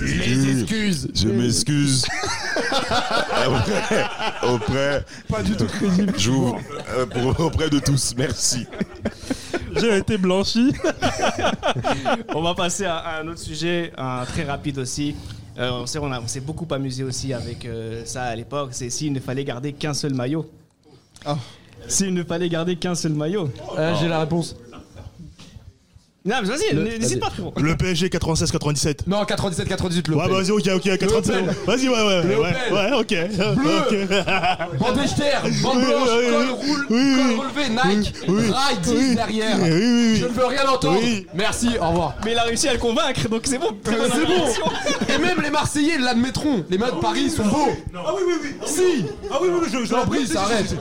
[0.00, 1.08] Les excuses.
[1.14, 2.06] Je m'excuse.
[3.46, 4.04] auprès,
[4.48, 5.04] auprès.
[5.28, 6.14] Pas du tout crédible.
[6.18, 6.58] J'ouvre
[6.96, 7.06] euh,
[7.38, 8.14] auprès de tous.
[8.16, 8.66] Merci.
[9.80, 10.72] J'ai été blanchi.
[12.34, 15.14] on va passer à, à un autre sujet, un très rapide aussi.
[15.58, 18.70] Euh, on s'est on a- on s'est beaucoup amusé aussi avec euh, ça à l'époque.
[18.72, 20.48] C'est s'il ne fallait garder qu'un seul maillot.
[21.86, 23.50] S'il ne fallait garder qu'un seul maillot.
[23.76, 24.54] Euh, J'ai la réponse.
[26.24, 27.54] Non, mais vas-y, Le- n'hésite pas, frérot.
[27.56, 29.06] Le PSG 96-97.
[29.06, 30.28] Non, 97-98, Ouais, l'Opel.
[30.30, 31.36] bah vas-y, ok, ok, 97.
[31.46, 31.54] L'Opel.
[31.66, 32.72] Vas-y, ouais, ouais, Le ouais, Opel.
[32.72, 33.56] ouais, ok.
[33.56, 33.78] Bleu.
[33.78, 34.78] Ok.
[34.78, 36.50] Bande Echter, bande Oui, blanche, oui, col, oui.
[36.50, 37.34] roule, Oui, col oui.
[37.38, 38.50] relevé, Nike, Oui.
[38.50, 39.14] rail 10 Oui.
[39.14, 39.56] derrière.
[39.62, 39.80] Oui, oui,
[40.12, 40.16] oui.
[40.20, 40.98] Je ne veux rien entendre.
[41.00, 41.26] Oui.
[41.34, 42.14] Merci, au revoir.
[42.24, 43.70] Mais il a réussi à le convaincre, donc c'est bon.
[43.84, 45.14] C'est bon.
[45.14, 46.64] Et même les Marseillais l'admettront.
[46.68, 47.68] Les maillots de Paris sont beaux.
[47.94, 48.48] Ah oui, oui, oui.
[48.66, 49.04] Si.
[49.30, 50.74] Ah oui, oui, oui, je, je arrête.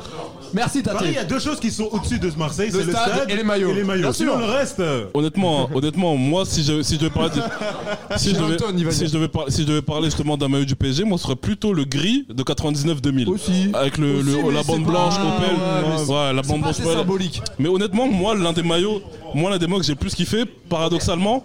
[0.58, 1.08] Merci, Paris, Tate.
[1.10, 3.30] il y a deux choses qui sont au-dessus de ce Marseille, Le c'est le stade
[3.30, 3.70] et les maillots.
[3.70, 4.02] Et les maillots.
[4.04, 4.40] Bien Sinon, sûr.
[4.48, 4.80] le reste.
[4.80, 7.42] euh, Honnêtement, honnêtement, moi, si je, si je devais parler, de-
[8.18, 9.08] si, je devais, Antoine, il va si, dire.
[9.10, 11.36] je devais par- si je devais parler justement d'un maillot du PSG, moi, ce serait
[11.36, 13.28] plutôt le gris de 99-2000.
[13.30, 13.70] Aussi.
[13.74, 15.56] Avec le, Aussi, le- mais la c'est bande pas- blanche, ouais, Opel.
[15.90, 17.42] mais c'est- Ouais, la bande blanche, symbolique.
[17.60, 19.02] Mais honnêtement, moi, l'un des maillots,
[19.36, 21.44] moi, l'un des maillots que j'ai le plus kiffé, paradoxalement,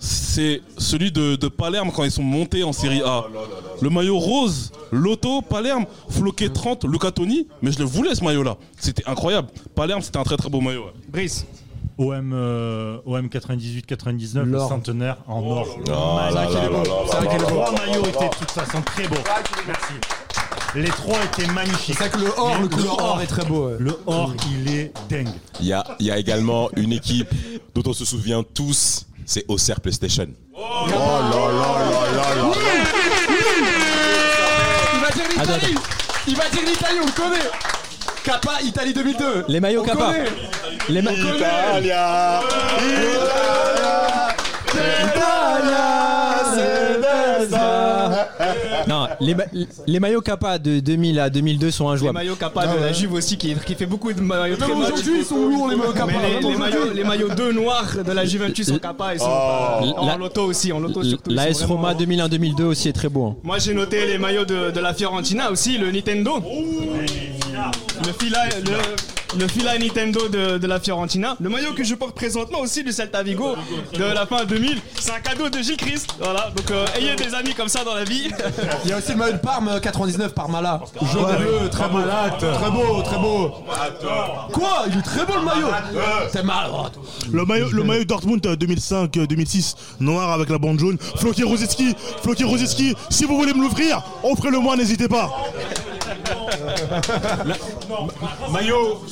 [0.00, 3.24] c'est celui de, de Palerme quand ils sont montés en Série A.
[3.82, 8.56] Le maillot rose, Lotto, Palerme, floqué 30, Luca Toni, mais je le voulais ce maillot-là.
[8.78, 9.48] C'était incroyable.
[9.74, 10.84] Palerme, c'était un très très beau maillot.
[10.86, 10.92] ouais.
[11.08, 11.46] Brice.
[11.98, 15.66] OM, euh, OM 98-99, le centenaire en or.
[15.84, 19.16] C'est vrai là que les là trois maillots étaient de toute façon très beaux.
[19.66, 19.92] Merci.
[20.76, 21.96] Les trois étaient magnifiques.
[21.98, 23.66] C'est vrai que le or, le couleur or est très beau.
[23.68, 23.76] ouais.
[23.78, 25.28] Le or, il est dingue.
[25.60, 27.28] Il y a, il y a également une équipe
[27.74, 30.26] dont on se souvient tous, c'est Auxerre PlayStation.
[30.54, 31.70] Oh là là là
[32.16, 32.50] là là.
[34.94, 35.74] Il va dire l'Italie.
[36.26, 37.50] Il va dire l'Italie, on le connaît.
[38.24, 39.44] Kappa, Italie 2002.
[39.48, 40.12] Les maillots Kappa.
[40.88, 42.40] Les ma- Italia,
[49.00, 49.44] Non, les, ma-
[49.86, 52.14] les maillots Kappa de 2000 à 2002 sont Les injouables.
[52.18, 54.88] maillots Kappa de la Juve aussi, qui, qui fait beaucoup de maillots très moches.
[55.06, 56.06] ils sont lourds, les maillots Kappa.
[56.12, 56.96] Mais les, maillots, aujourd'hui.
[56.96, 60.44] les maillots 2 noirs de la Juventus en Kappa, ils sont pas- en, La- loto
[60.44, 61.30] aussi, en loto surtout.
[61.30, 63.26] ils La sont S Roma vraiment- 2001-2002 aussi est très beau.
[63.26, 63.36] hein.
[63.42, 66.38] Moi j'ai noté les maillots de, de la Fiorentina aussi, le Nintendo.
[66.42, 68.78] Le fila, le,
[69.38, 71.36] le fila Nintendo de, de la Fiorentina.
[71.40, 73.54] Le maillot que je porte présentement aussi du Celta Vigo
[73.94, 74.78] de la fin 2000.
[74.98, 76.08] C'est un cadeau de Gilles Christ.
[76.20, 78.30] Voilà, donc euh, ayez des amis comme ça dans la vie.
[78.84, 80.80] Il y a aussi le maillot de Parme euh, 99 Parmala.
[81.12, 81.98] Jaune bleu, très beau.
[82.38, 83.50] Très beau, très beau.
[84.52, 84.84] Quoi?
[84.88, 85.68] Il est très beau le maillot.
[86.32, 86.70] C'est mal.
[87.32, 90.98] Le maillot, le maillot Dortmund euh, 2005-2006, noir avec la bande jaune.
[91.16, 95.30] Floki Rosicki, Floki Rosicki, si vous voulez me l'ouvrir, offrez-le moi, n'hésitez pas.
[98.52, 99.02] Maillot,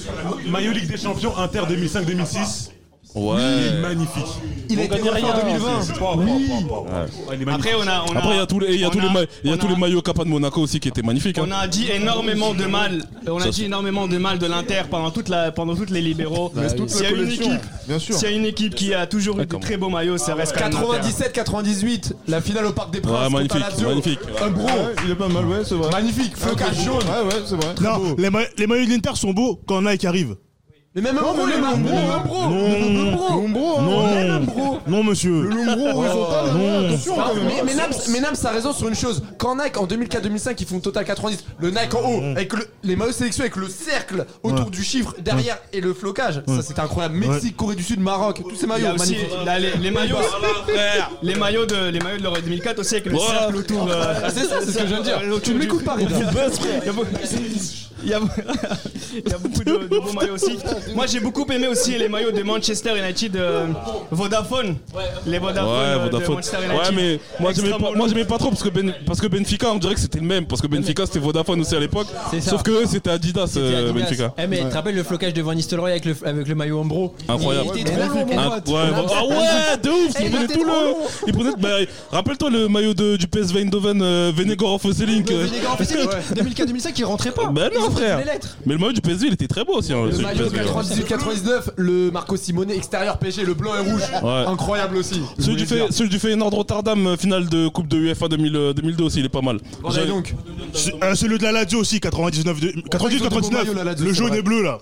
[0.46, 2.77] maillot Ligue des Champions Inter 2005-2006.
[3.14, 3.36] Ouais.
[3.40, 4.26] Il est magnifique.
[4.70, 5.68] Il a été refait en 2020.
[6.16, 7.46] Oui.
[7.50, 8.90] Après on a, on a, Après, il y a tous les, il y a on
[8.90, 10.78] tous les, ma- il y a on tous a- les maillots Kappa de Monaco aussi
[10.78, 11.38] qui étaient magnifiques.
[11.38, 11.46] hein.
[11.48, 13.02] On a dit énormément de mal.
[13.26, 15.90] On a Ça, dit c'est- énormément de mal de l'Inter pendant toute la, pendant toutes
[15.90, 16.52] les libéraux.
[16.54, 18.14] Mais toute S'il y la a une collection, équipe, bien sûr.
[18.14, 20.54] s'il y a une équipe qui a toujours eu de très beaux maillots, ça reste
[20.56, 21.08] quand même l'Inter.
[21.42, 23.12] 97-98, la finale au Parc des Princes.
[23.14, 23.88] Ouais, contre magnifique, Lazio.
[23.88, 24.20] magnifique.
[24.42, 24.66] Un bro.
[24.66, 25.90] Ouais, il est pas mal, ouais, c'est vrai.
[25.90, 26.96] Magnifique, flocage jaune.
[26.98, 27.74] Ouais, ouais, c'est vrai.
[27.80, 30.36] Non, les, ma- les maillots de l'Inter sont beaux quand Nike arrive.
[30.94, 32.48] Mais même un bro, les mêmes bro, un bro.
[32.48, 35.42] Non, Lombro, non, non, monsieur.
[35.42, 36.86] Le Lombro horizontal, non.
[36.88, 37.44] attention quand même.
[37.46, 39.22] mais, mais Nams, mais a raison sur une chose.
[39.38, 42.96] Quand Nike en 2004-2005 ils font Total 90, le Nike en haut, avec le- les
[42.96, 44.70] maillots sélection avec le cercle autour Ouais.
[44.70, 47.16] du chiffre derrière et le flocage, ça c'était incroyable.
[47.16, 49.44] Mexique, Corée du Sud, Maroc, tous ces Il y maillots a aussi magnifiques.
[49.44, 50.16] là, les, les maillots,
[51.22, 53.38] les maillots de les maillots de l'Euro 2004 aussi avec le Voilà.
[53.40, 53.88] cercle autour.
[53.90, 55.20] euh, Ah, c'est ça, c'est ce que je viens de dire.
[55.26, 56.06] autour Tu ne du- m'écoutes pas, Reda.
[56.82, 57.08] Il y a beaucoup-
[58.04, 58.20] il y a,
[59.26, 60.56] il y a beaucoup de, de beaux maillots aussi.
[60.94, 63.66] Moi j'ai beaucoup aimé aussi les maillots de Manchester United euh,
[64.12, 64.76] Vodafone.
[65.26, 66.36] Les Vodafone, Ouais, euh, de Vodafone.
[66.36, 69.70] Ouais, mais moi j'aimais pas, moi j'aimais pas trop parce que, ben, parce que Benfica,
[69.72, 70.46] on dirait que c'était le même.
[70.46, 72.06] Parce que Benfica c'était Vodafone aussi à l'époque.
[72.40, 73.92] Sauf que eux c'était Adidas, euh, Adidas.
[74.04, 74.34] Benfica.
[74.38, 76.80] Eh, mais tu te rappelles le flocage de Van Nistelrooy avec le, avec le maillot
[76.80, 77.70] Ambro Incroyable.
[77.74, 78.68] Il était trop long, mon Ah, pote.
[78.68, 78.80] ouais,
[79.14, 80.72] ah ouais, de ouf, Eh, il il prenait tout le.
[81.26, 81.50] Il prenait.
[81.58, 81.68] Bah,
[82.10, 85.30] rappelle-toi le maillot de, du PSV Eindhoven, euh, Venegor Fosselink.
[85.74, 87.42] Officiel, 2004-2005 il rentrait pas.
[87.50, 88.18] Ils non frère.
[88.18, 88.56] les lettres.
[88.66, 89.92] Mais le maillot du PSV il était très beau aussi.
[89.92, 91.04] hein, Le maillot PSV.
[91.04, 94.02] 98-99, le Marco Simone extérieur PSG, le blanc et rouge.
[94.22, 94.44] Ouais.
[94.68, 95.22] Incroyable aussi.
[95.38, 98.72] Celui du, fait, celui du Feyenoord Rotterdam, euh, finale de Coupe de UEFA 2000, euh,
[98.74, 99.60] 2002 aussi, il est pas mal.
[99.80, 100.34] Voilà, J'ai- donc.
[100.74, 103.60] Ce- euh, celui de la Lazio aussi, 99, de- 98-99.
[103.62, 104.38] maillots, la Lazio, Le c'est jaune vrai.
[104.40, 104.78] et bleu là.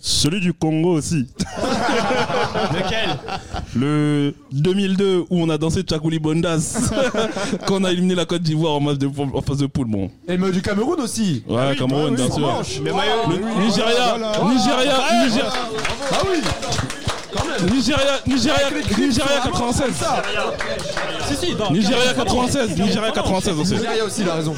[0.00, 1.28] Celui du Congo aussi.
[2.74, 3.16] Lequel
[3.76, 6.90] Le 2002 où on a dansé Tchakouli Bondas
[7.66, 9.86] quand on a éliminé la Côte d'Ivoire en, match de- en phase de poule.
[9.86, 10.10] Bon.
[10.26, 11.44] Et le du Cameroun aussi.
[11.48, 12.34] Ouais, Cameroun, bien sans
[12.64, 12.82] sûr.
[12.84, 12.90] Le.
[12.90, 15.52] Le Nigeria, Nigeria, Nigeria,
[16.10, 16.38] Ah oui.
[17.72, 19.88] Nigeria, Nigeria, Nigeria 96.
[21.28, 23.72] Si, si, non, Nigeria Cameroun, 96, non, Nigeria non, 96 aussi.
[23.74, 24.54] Nigeria aussi, il a raison.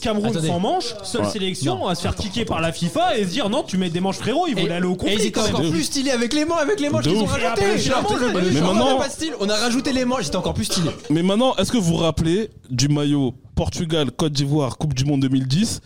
[0.00, 0.48] Cameroun Attendez.
[0.48, 1.30] sans manche, seule Ouais.
[1.30, 4.00] sélection à se faire kicker par la FIFA et se dire non, tu mets des
[4.00, 6.32] manches frérot, ils voulaient aller au Et ils conflit étaient quand encore plus stylés avec
[6.34, 7.30] les manches, avec les manches De qu'ils ont ouf.
[7.32, 7.62] rajouté.
[7.62, 9.32] Et après, Finalement, le Mais maintenant- maintenant, pas style.
[9.40, 10.90] On a rajouté les manches, c'était encore plus stylé.
[11.10, 15.20] Mais maintenant, est-ce que vous vous rappelez du maillot Portugal, Côte d'Ivoire, Coupe du Monde
[15.22, 15.80] 2010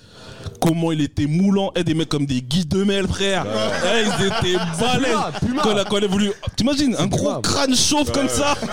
[0.60, 1.72] comment il était moulant.
[1.74, 3.44] Et des mecs comme des Guy Demel, frère.
[3.84, 5.16] Eh, ils étaient balèzes.
[5.62, 6.32] Quand, quand elle a voulu.
[6.56, 8.54] T'imagines, un gros crâne chauve comme ça.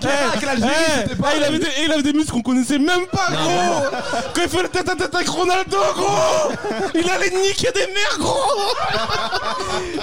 [0.00, 3.96] Eh, eh, il, avait des, eh, il avait des muscles qu'on connaissait même pas, gros.
[4.34, 6.52] Quand il fait le tête à tête avec Ronaldo, gros.
[6.94, 8.34] Il allait niquer des mères, gros.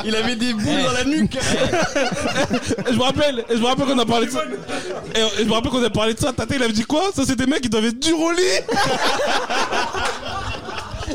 [0.03, 1.35] Il avait des boules dans la nuque.
[1.35, 4.41] Et je me rappelle, et je me rappelle qu'on a parlé de ça.
[5.15, 6.34] Et, et je me rappelle qu'on a parlé de ça.
[6.34, 7.03] Tata, il avait dit quoi?
[7.15, 8.41] Ça, c'est des mecs qui doivent être durs au lit.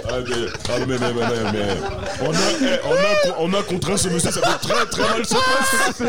[0.09, 0.35] Ah, mais,
[0.69, 1.77] ah, mais, mais, mais, mais, mais.
[2.23, 5.25] On, a, eh, on, a, on a contraint ce monsieur, ça peut très très mal
[5.27, 6.05] se passer.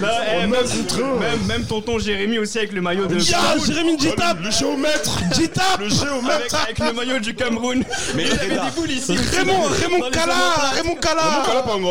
[0.00, 1.14] Là, eh, On a contraint.
[1.20, 3.18] même, même tonton Jérémy aussi avec le maillot de.
[3.20, 3.64] Cameroun.
[3.66, 4.38] Jérémy Njitap.
[4.42, 5.80] Le géomètre Njitap.
[5.80, 7.84] Le géomètre avec le maillot du Cameroun.
[8.14, 9.16] Mais il avait des boules ici.
[9.16, 10.74] Raymond, Raymond omoplates.
[10.74, 11.22] Raymond Kala.
[11.46, 11.90] Kalapango.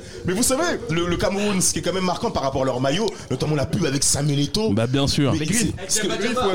[0.26, 2.64] Mais vous savez, le, le Cameroun, ce qui est quand même marquant par rapport à
[2.64, 4.70] leur maillot, notamment la pub avec Samuel Eto'o.
[4.72, 5.32] Bah, bien sûr.
[5.38, 6.06] Mais c'est- ce que-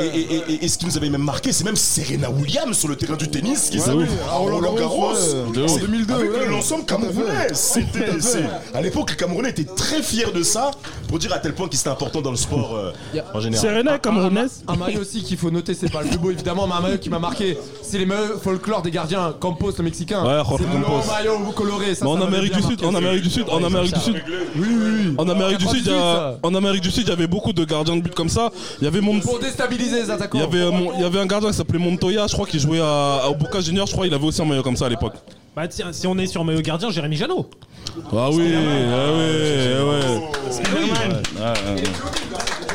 [0.02, 2.88] et, et- et- et ce qui nous avait même marqué, c'est même Serena Williams sur
[2.88, 5.54] le terrain du tennis qui oui, à Roland Garros, ouais.
[5.54, 5.70] De ouf.
[5.72, 6.48] C'est- En 2002, avec ouais.
[6.48, 7.48] l'ensemble camerounais.
[7.54, 8.22] C'était- à fait.
[8.22, 10.72] c'est- À l'époque, les Camerounais étaient très fiers de ça
[11.08, 12.92] pour dire à tel point qu'il était important dans le sport euh,
[13.34, 13.66] en général.
[13.66, 14.64] Serena est camerounaise.
[14.68, 16.98] Un maillot aussi qu'il faut noter, c'est pas le plus beau évidemment, mais un maillot
[16.98, 20.24] qui m'a marqué, c'est les maillots folklore des gardiens, Campos le mexicain.
[20.26, 21.08] Ouais, Jorge c'est le Campos.
[21.08, 21.96] maillot coloré.
[21.96, 22.98] Ça, Mais en m'avait Amérique bien du Sud, marqué en.
[22.98, 24.23] Amérique du Sud, en Amérique du Sud.
[24.56, 24.76] Oui, oui,
[25.07, 25.15] oui.
[25.18, 26.40] En Amérique du Sud, il y a- 98, ça.
[26.44, 28.49] en Amérique du Sud, il y avait beaucoup de gardiens de but comme ça.
[28.82, 30.38] Il y avait mon, Pour déstabiliser les attaquants.
[30.38, 32.45] il y avait, euh, mon- il y avait un gardien qui s'appelait Montoya, je crois
[32.45, 34.86] qu'il jouait à, au Boca Junior, je crois, il avait aussi un maillot comme ça
[34.86, 35.14] à l'époque.
[35.56, 37.49] Bah tiens, si on est sur maillot gardien, Jérémy Janot.
[38.14, 40.22] Ah oui, ah oui, ah ouais.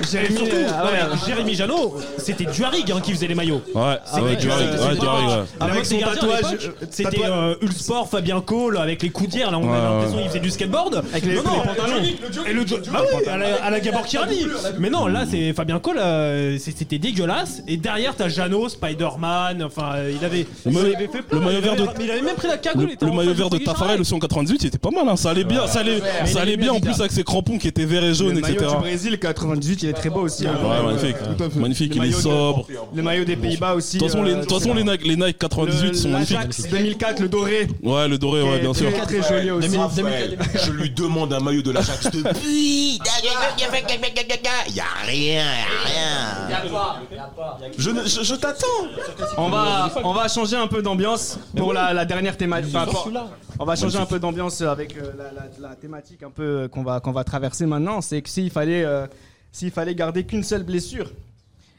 [0.01, 1.19] Ah, ah, Jérémy, Surtout, ah ouais, ouais.
[1.27, 3.63] Jérémy Janot, c'était Duarig hein, qui faisait les maillots.
[3.75, 5.45] Ouais, ah C'est Duharig, ouais, Duharig, ouais.
[5.61, 9.51] Avec son tatouage, tatouage, c'était euh, Ulsport, Fabien Cole avec les coudières.
[9.51, 10.23] Là, on Ouais, a l'impression ouais.
[10.23, 11.03] qu'il faisait du skateboard.
[11.13, 12.47] Avec les- non, non, les pantalons.
[12.49, 14.47] Et le jo- bah oui, à la, à la Gabor Kirani.
[14.79, 15.99] Mais non, là, c'est Fabien Cole.
[15.99, 17.63] euh, c'est- c'était dégueulasse.
[17.69, 19.63] Et derrière, t'as Jeannot, Spider-Man.
[19.63, 21.39] Enfin, euh, il avait, Le il maillot- avait fait plein.
[21.39, 22.83] le maillot Il avait- vert de- mais il avait même pris la cagoule.
[22.85, 24.79] Le, il était le en maillot face vert de Tafarel aussi en 98, il était
[24.79, 25.17] pas mal, hein.
[25.17, 28.05] ça allait bien, ça allait, ça bien en plus avec ses crampons qui étaient verts
[28.05, 28.71] et jaunes, Le maillot etc.
[28.73, 30.47] du Brésil 98, il est très beau aussi.
[30.47, 30.55] hein.
[30.63, 31.59] Ouais, magnifique, Tout à fait.
[31.59, 32.67] magnifique, il est sobre.
[32.95, 33.99] Le maillot des Pays-Bas aussi.
[33.99, 36.37] De toute façon, les, euh, de toute façon, les Nike, les Nike 98 sont magnifiques.
[36.37, 37.69] l'Ajax 2004, le doré.
[37.83, 38.91] Ouais, le doré, ouais, bien sûr.
[38.93, 39.69] Très, très joli aussi.
[40.65, 43.01] Je lui demande un maillot de l'Ajax depuis.
[44.69, 46.61] Il y a rien, y a rien.
[47.79, 48.67] Je, je, je t'attends.
[49.37, 52.75] On va, on va changer un peu d'ambiance pour la, la dernière thématique.
[52.75, 53.11] Enfin, pour-
[53.59, 56.69] on va changer un peu d'ambiance avec euh, la, la- la thématique un peu euh,
[56.69, 58.01] qu'on va, qu'on va traverser maintenant.
[58.01, 59.07] C'est que s'il fallait, euh,
[59.53, 61.11] s'il fallait garder qu'une seule blessure.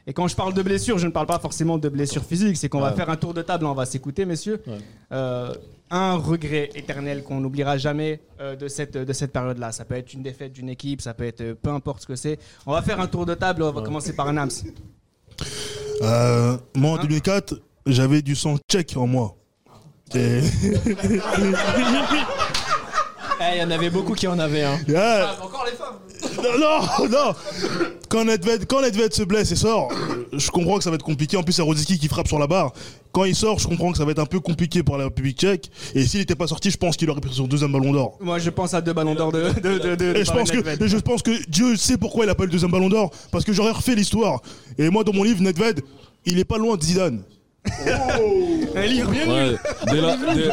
[0.08, 2.58] Et quand je parle de blessure, je ne parle pas forcément de blessure physique.
[2.58, 4.62] C'est qu'on va faire un tour de table, on va s'écouter, messieurs.
[5.12, 5.54] Euh,
[5.92, 9.72] un regret éternel qu'on n'oubliera jamais euh, de cette, de cette période-là.
[9.72, 12.16] Ça peut être une défaite d'une équipe, ça peut être euh, peu importe ce que
[12.16, 12.40] c'est.
[12.66, 14.50] On va faire un tour de table, on va commencer par un Nams.
[16.02, 19.36] Euh, moi, en 2004, j'avais du sang tchèque en moi.
[20.16, 20.42] Et...
[23.42, 24.64] Eh, Il y en avait beaucoup qui en avaient.
[24.64, 24.78] Hein.
[24.88, 25.36] Yeah.
[25.42, 25.72] Encore les.
[26.38, 27.34] Non, non, non.
[28.10, 29.90] Quand Nedved, quand Nedved se blesse et sort,
[30.34, 31.38] je comprends que ça va être compliqué.
[31.38, 32.74] En plus, c'est Rosicky qui frappe sur la barre.
[33.12, 35.38] Quand il sort, je comprends que ça va être un peu compliqué pour la République
[35.40, 35.70] tchèque.
[35.96, 38.18] Et s'il n'était pas sorti, je pense qu'il aurait pris son deuxième ballon d'or.
[38.22, 40.58] Moi, je pense à deux ballons d'or de, de, de, de- Et je pense, que,
[40.58, 40.82] Nedved.
[40.82, 43.12] et je pense que Dieu sait pourquoi il a pas eu le deuxième ballon d'or.
[43.32, 44.42] Parce que j'aurais refait l'histoire.
[44.78, 45.82] Et moi, dans mon livre, Nedved,
[46.26, 47.22] il est pas loin de Zidane.
[48.76, 49.60] Un livre bien Ouais, nul.
[49.88, 50.52] dès là, dès-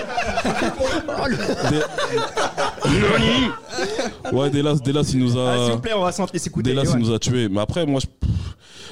[4.36, 6.70] ouais, dès là, s'il nous Ah, S'il a, vous plaît, on va s'en- s'écouter.
[6.70, 6.92] dès là, Johan.
[6.94, 7.48] s'il nous a tués.
[7.48, 8.06] Mais après, moi, je,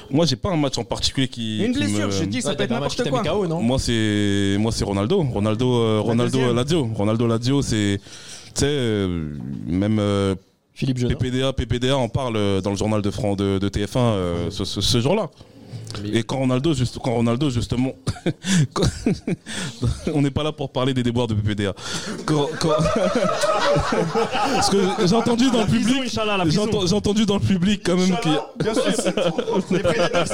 [0.09, 1.63] moi, j'ai pas un match en particulier qui.
[1.63, 3.23] Une qui blessure, me- je dis, ça peut être n'importe quoi.
[3.61, 5.21] Moi, c'est, moi, c'est Ronaldo.
[5.23, 6.53] Ronaldo, euh, Ronaldo.
[6.53, 6.89] Lazio.
[6.95, 9.29] Ronaldo Lazio, c'est, tu sais, euh,
[9.67, 9.99] même.
[9.99, 10.35] euh,
[10.73, 14.63] Philippe PPDA, PPDA en parle dans le journal de, Fran- de, de TF1 euh, ce,
[14.63, 15.27] ce- ce jour-là.
[16.13, 17.93] Et quand Ronaldo, juste, quand Ronaldo justement,
[18.73, 18.83] quand-
[20.13, 21.73] on n'est pas là pour parler des déboires de PPDA.
[22.25, 22.69] Quand, quand-
[24.53, 26.03] Parce que j'ai entendu dans le public,
[26.85, 28.83] j'ai entendu dans le public quand même qu'il y a- Bien sûr.
[29.71, 30.25] les, prédateurs,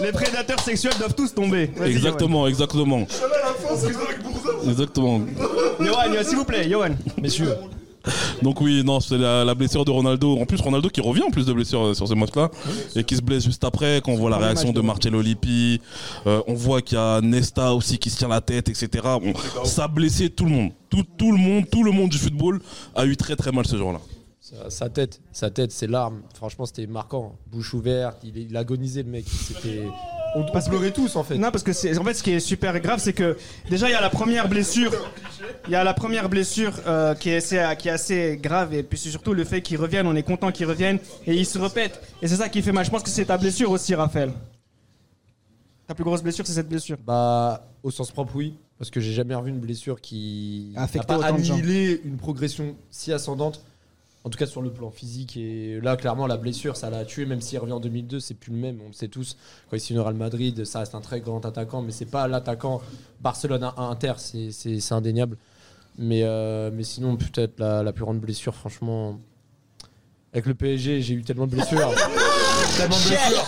[0.00, 1.70] les- les prédateurs sexuels doivent tous tomber.
[1.84, 3.06] Exactement, exactement.
[4.68, 5.20] Exactement.
[5.80, 6.90] Johan, Johan, s'il vous plaît, Johan.
[7.20, 7.54] Messieurs.
[8.42, 10.38] Donc oui, non, c'est la, la blessure de Ronaldo.
[10.38, 12.50] En plus, Ronaldo qui revient en plus de blessure euh, sur ce match-là
[12.96, 14.00] et qui se blesse juste après.
[14.04, 15.80] Quand on voit la réaction de Marcello Lippi,
[16.26, 18.88] euh, on voit qu'il y a Nesta aussi qui se tient la tête, etc.
[19.02, 19.32] Bon,
[19.64, 20.70] ça a blessé tout le monde.
[20.90, 22.60] Tout, tout le monde, tout le monde du football
[22.94, 24.00] a eu très très mal ce jour-là.
[24.40, 26.20] Sa, sa tête, sa tête, ses larmes.
[26.34, 27.36] Franchement, c'était marquant.
[27.50, 29.24] Bouche ouverte, il, il agonisait le mec.
[29.28, 29.84] C'était.
[30.34, 31.36] On, on pleurait tous en fait.
[31.36, 33.36] Non, parce que c'est en fait ce qui est super grave, c'est que
[33.68, 34.92] déjà il y a la première blessure,
[35.66, 38.82] il y a la première blessure euh, qui, est assez, qui est assez grave et
[38.82, 40.06] puis c'est surtout le fait qu'ils reviennent.
[40.06, 42.84] On est content qu'ils reviennent et ils se répètent et c'est ça qui fait mal.
[42.84, 44.32] Je pense que c'est ta blessure aussi, Raphaël.
[45.86, 48.54] Ta plus grosse blessure, c'est cette blessure Bah, au sens propre, oui.
[48.78, 53.62] Parce que j'ai jamais revu une blessure qui A pas annihilé une progression si ascendante.
[54.24, 55.36] En tout cas sur le plan physique.
[55.36, 57.26] Et là, clairement, la blessure, ça l'a tué.
[57.26, 58.78] Même s'il revient en 2002, c'est plus le même.
[58.84, 59.36] On le sait tous.
[59.68, 61.82] Quand il signe au Real Madrid, ça reste un très grand attaquant.
[61.82, 62.80] Mais c'est pas l'attaquant
[63.20, 64.12] Barcelone à Inter.
[64.18, 65.36] c'est- indéniable.
[65.98, 69.18] Mais, euh, mais sinon, peut-être la, la plus grande blessure, franchement.
[70.32, 71.78] Avec le PSG, j'ai eu tellement de blessures.
[72.76, 73.44] tellement de blessures.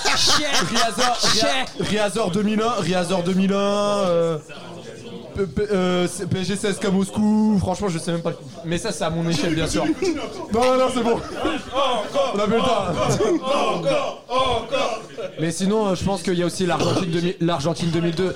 [0.68, 4.38] Riazor, Ria- Riazor 2001, Riazor 2001, euh,
[5.34, 8.30] PSG CSKA Moscou, franchement je sais même pas.
[8.30, 9.84] le- Mais ça c'est à mon échelle bien sûr.
[10.52, 11.16] Non non non c'est bon.
[12.34, 12.84] On a plus le temps.
[15.40, 18.34] Mais sinon euh, je pense qu'il y a aussi l'Argentine 2000 l'Argentine 2002.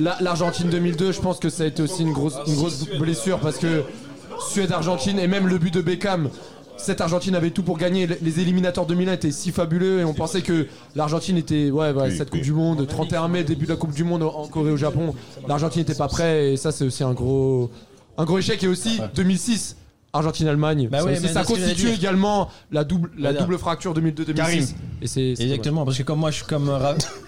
[0.00, 3.38] La- L'Argentine 2002 je pense que ça a été aussi une grosse, une grosse blessure
[3.38, 3.82] parce que
[4.50, 6.28] Suède-Argentine et même le but de Beckham.
[6.76, 8.06] Cette Argentine avait tout pour gagner.
[8.20, 11.70] Les éliminateurs 2001 étaient si fabuleux et on pensait que l'Argentine était.
[11.70, 14.46] Ouais, ouais, cette Coupe du Monde, 31 mai, début de la Coupe du Monde en
[14.48, 15.14] Corée, au Japon.
[15.48, 17.70] L'Argentine n'était pas prêt et ça, c'est aussi un gros,
[18.18, 18.62] un gros échec.
[18.64, 19.76] Et aussi 2006,
[20.12, 20.88] Argentine-Allemagne.
[20.90, 24.74] Bah Ça ouais, ça constitue également la double, la double fracture 2002-2006.
[25.02, 26.94] Et c'est c'est Exactement, parce que comme moi je suis comme, Ra-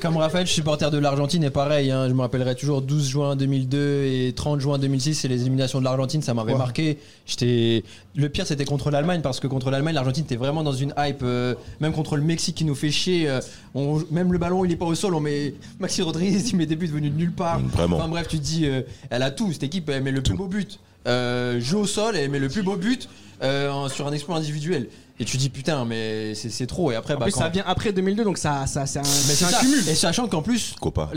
[0.00, 3.08] comme Raphaël, je suis supporter de l'Argentine et pareil, hein, je me rappellerai toujours 12
[3.08, 6.58] juin 2002 et 30 juin 2006, c'est les éliminations de l'Argentine, ça m'avait Ouais.
[6.58, 6.98] marqué.
[7.26, 7.84] J'étais
[8.16, 11.22] le pire c'était contre l'Allemagne parce que contre l'Allemagne, l'Argentine était vraiment dans une hype,
[11.22, 13.28] euh, même contre le Mexique qui nous fait chier.
[13.28, 13.40] euh,
[13.74, 16.66] on- même le ballon il est pas au sol, on met Maxi Rodriguez, il met
[16.66, 17.60] des buts venus de nulle part.
[17.60, 17.96] Vraiment.
[17.98, 20.34] Enfin bref, tu te dis, euh, elle a tout, cette équipe, elle met le plus
[20.34, 20.78] beau but.
[21.06, 23.08] Joue au sol, elle met le plus beau but
[23.42, 24.88] sur un exploit individuel.
[25.20, 26.90] Et tu dis putain, mais c'est c'est trop.
[26.90, 29.02] Et après, En bah, plus, quand- ça vient après 2002, donc ça, ça, c'est un,
[29.02, 29.60] mais c'est c'est un ça.
[29.60, 29.78] cumul.
[29.88, 31.10] Et sachant qu'en plus, Copa.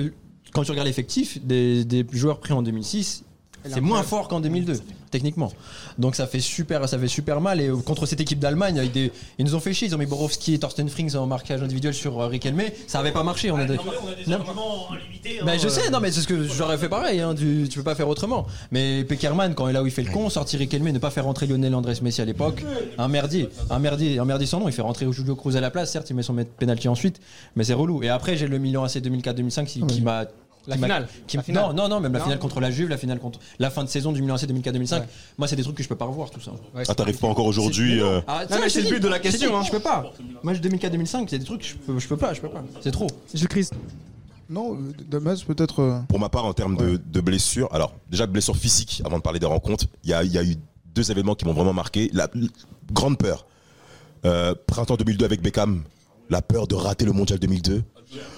[0.53, 3.23] quand tu regardes l'effectif des, des joueurs pris en 2006,
[3.69, 4.79] c'est moins fort qu'en 2002,
[5.11, 5.51] techniquement.
[5.97, 7.61] Donc ça fait super, ça fait super mal.
[7.61, 9.87] Et euh, contre cette équipe d'Allemagne, des, ils nous ont fait chier.
[9.87, 12.61] Ils ont mis Borowski et Thorsten Frings en marquage individuel sur euh, Riquelme.
[12.87, 13.51] Ça avait pas marché.
[13.51, 13.77] On a des-
[14.27, 14.39] Non.
[15.45, 17.21] Bah, je sais, non, mais c'est ce que j'aurais fait pareil.
[17.21, 18.45] Hein, tu, tu peux pas faire autrement.
[18.71, 21.09] Mais Peckerman, quand il est là où il fait le con, sortir Riquelme, ne pas
[21.11, 22.63] faire rentrer Lionel Andrés Messi à l'époque,
[22.97, 24.67] un merdier, un merdier, un merdier sans nom.
[24.67, 25.91] Il fait rentrer Julio Cruz à la place.
[25.91, 27.19] Certes, il met son penalty ensuite,
[27.55, 28.03] mais c'est relou.
[28.03, 30.25] Et après, j'ai le Milan AC 2004-2005 qui, qui m'a
[30.67, 31.07] La finale.
[31.27, 31.63] qui- La finale.
[31.67, 33.89] Non, non, non, même la finale contre la Juve, la finale contre la fin de
[33.89, 35.03] saison du Milan AC 2004-2005.
[35.37, 36.51] Moi, c'est des trucs que je peux pas revoir, tout ça.
[36.87, 38.01] Ah, t'arrives pas encore aujourd'hui.
[38.01, 39.63] euh, Ah, Non, mais c'est le but de la question, hein.
[39.63, 40.11] Je peux pas.
[40.41, 42.63] Moi, 2004-2005, c'est des trucs, je peux, je peux pas, je peux pas.
[42.81, 43.07] C'est trop.
[43.33, 43.73] Gilles Christ.
[44.49, 45.79] Non, euh, Damas, peut-être.
[45.81, 49.23] euh, Pour ma part, en termes de, de blessures, alors déjà blessures physiques, avant de
[49.23, 50.55] parler des rencontres, il y a, il y a eu
[50.93, 52.09] deux événements qui m'ont vraiment marqué.
[52.13, 52.47] La, la
[52.91, 53.45] grande peur.
[54.25, 55.83] Euh, printemps 2002 avec Beckham,
[56.29, 57.83] la peur de rater le mondial 2002.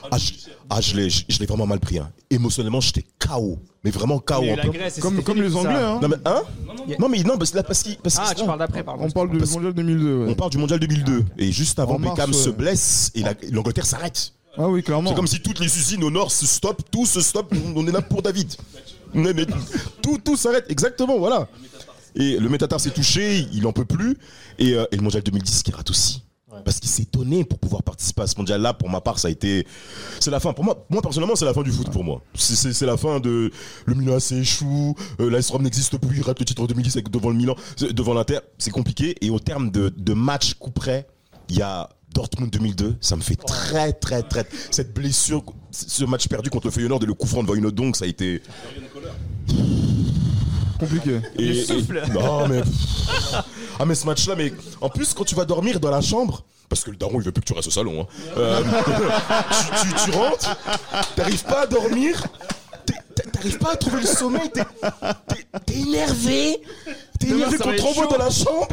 [0.09, 0.31] Ah, je,
[0.69, 1.97] ah, je l'ai, je, je l'ai vraiment mal pris.
[1.99, 2.09] hein.
[2.29, 3.59] Émotionnellement, j'étais KO.
[3.83, 4.41] Mais vraiment KO.
[4.41, 5.55] Mais en la peu- Grèce, Comme, les.
[5.55, 5.99] Anglais, hein.
[6.01, 6.41] Non mais hein?
[6.99, 9.03] Non mais non parce, là, parce parce Ah, tu parles d'après, pardon.
[9.05, 10.17] On parle du mondial 2002.
[10.25, 10.31] ouais.
[10.31, 13.33] on parle du mondial 2002 et juste avant En mars, Beckham se blesse et la-
[13.51, 14.31] l'Angleterre s'arrête.
[14.57, 15.09] Ah oui, clairement.
[15.09, 17.91] C'est comme si toutes les usines au nord se stoppent, tout se stoppe, on est
[17.91, 18.53] là pour David.
[19.13, 19.45] Mais, mais
[20.01, 21.47] tout, tout s'arrête, exactement, voilà.
[22.15, 24.17] Et le métatar s'est touché, il en peut plus.
[24.57, 26.23] Et, euh, et le mondial 2010 qui rate aussi.
[26.63, 28.73] Parce qu'il s'est donné pour pouvoir participer à ce mondial-là.
[28.73, 29.65] Pour ma part, ça a été.
[30.19, 30.53] C'est la fin.
[30.53, 32.21] Pour moi, moi personnellement, c'est la fin du foot pour moi.
[32.33, 33.51] C'est- la fin de.
[33.85, 35.29] Le Milan AC échoue, euh,
[35.59, 37.55] n'existe plus, il rate le titre en 2010 avec, devant le Milan,
[37.91, 38.39] devant l'Inter.
[38.57, 39.15] C'est compliqué.
[39.21, 41.07] Et au terme de, de match coup près,
[41.49, 42.95] il y a Dortmund 2002.
[43.01, 44.47] Ça me fait très, très, très.
[44.71, 47.95] Cette blessure, ce match perdu contre le Feyenoord et le coup franc devant une donc,
[47.97, 48.41] ça a été.
[50.79, 51.21] Compliqué.
[51.39, 52.03] Et, Le et- souffle.
[52.13, 52.61] non mais
[53.79, 56.83] ah mais ce match-là, mais en plus quand tu vas dormir dans la chambre, parce
[56.83, 58.01] que le daron il veut plus que tu restes au salon.
[58.01, 58.07] hein.
[58.37, 58.61] Euh,
[59.83, 60.57] tu, tu- tu rentres,
[61.15, 62.23] t'arrives pas à dormir,
[63.31, 64.49] t'arrives pas à trouver le sommeil,
[65.65, 66.61] t'es énervé,
[67.19, 68.07] t'es énervé contre chaud.
[68.09, 68.67] dans la chambre,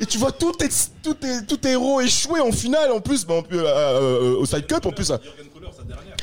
[0.00, 0.68] et tu vois tous tes,
[1.02, 4.36] tous tes, tous tes héros échouer en finale en plus, bah, en plus, euh, euh,
[4.38, 5.04] au Side Cup en plus.
[5.04, 5.20] ça-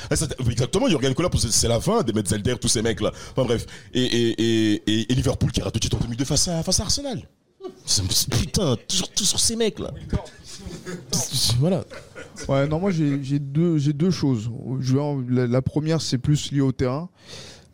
[0.10, 3.12] ah, ça- Exactement, Jurgen Klopp, c'est c'est la fin, des Metzelder, tous ces mecs-là.
[3.32, 3.66] Enfin bref.
[3.94, 7.22] Et, et, et, Liverpool qui rate le titre en 2002 face à, face à Arsenal.
[8.32, 9.92] Putain, toujours, toujours ces mecs-là.
[11.60, 11.84] Voilà.
[12.50, 13.78] Ouais, non, moi j'ai deux,
[14.12, 14.50] choses.
[14.80, 14.96] Je
[15.30, 17.10] la, la première, c'est plus lié au terrain.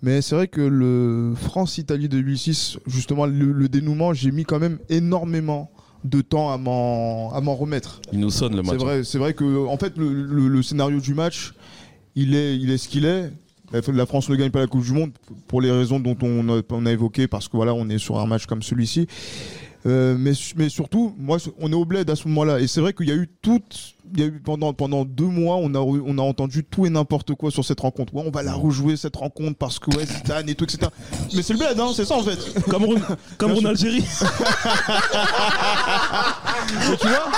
[0.01, 4.79] Mais c'est vrai que le France-Italie 2006, justement, le, le dénouement, j'ai mis quand même
[4.89, 5.71] énormément
[6.05, 8.01] de temps à m'en remettre.
[8.13, 8.71] Il nous sonne le match.
[8.71, 11.53] C'est vrai, c'est vrai que en fait le, le- le scénario du match,
[12.15, 13.31] il est, il est ce qu'il est.
[13.71, 15.11] La- La France ne gagne pas la Coupe du Monde
[15.47, 18.17] pour les raisons dont on a, on a évoqué, parce que voilà, on est sur
[18.19, 19.07] un match comme celui-ci.
[19.85, 22.59] Euh, mais, mais surtout, moi, on est au bled à ce moment-là.
[22.59, 23.61] Et c'est vrai qu'il y a eu tout.
[24.13, 26.89] Il y a eu pendant, pendant deux mois, on a, on a entendu tout et
[26.89, 28.13] n'importe quoi sur cette rencontre.
[28.13, 30.87] Ouais, on va la rejouer cette rencontre parce que ouais, Zidane et tout, etc.
[31.33, 32.37] Mais c'est le bled, hein, c'est ça en fait.
[32.69, 32.99] Cameroun,
[33.37, 34.03] Cameroun Algérie.
[36.91, 37.31] Et tu vois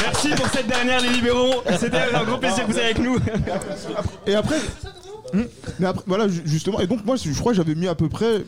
[0.00, 1.62] Merci pour cette dernière, les libéraux.
[1.78, 3.18] C'était un grand plaisir que vous êtes avec nous.
[4.26, 4.56] Et après,
[5.32, 5.44] Hmm.
[5.78, 6.80] mais après, voilà, ju- justement.
[6.80, 8.44] Et donc, moi, je crois que j'avais mis à peu près.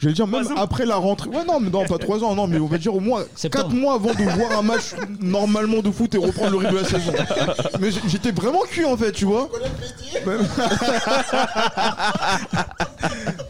[0.00, 1.28] J'allais dire, même après la rentrée.
[1.28, 3.68] Ouais, non, mais non, pas 3 ans, non, mais on va dire au moins 4
[3.74, 6.84] mois avant de voir un match normalement de foot et reprendre le rythme de la
[6.84, 7.12] saison.
[7.80, 9.50] Mais j'étais vraiment cuit en fait, tu vois.
[10.26, 10.40] Même-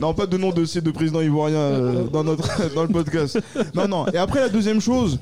[0.01, 3.39] non, pas de nom de ces deux présidents ivoiriens euh, dans, notre, dans le podcast.
[3.75, 4.07] Non, non.
[4.13, 5.19] Et après, la deuxième chose.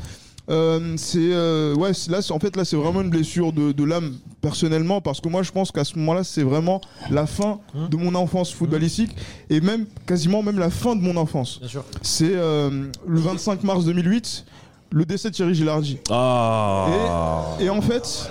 [0.50, 4.16] Euh, c'est euh, ouais là en fait là c'est vraiment une blessure de, de l'âme
[4.40, 6.80] personnellement parce que moi je pense qu'à ce moment-là c'est vraiment
[7.10, 9.14] la fin de mon enfance footballistique
[9.50, 11.60] et même quasiment même la fin de mon enfance.
[12.02, 14.44] C'est euh, le 25 mars 2008
[14.90, 15.98] le décès de Thierry Gilardi.
[16.10, 17.56] Ah.
[17.60, 18.30] et, et en fait,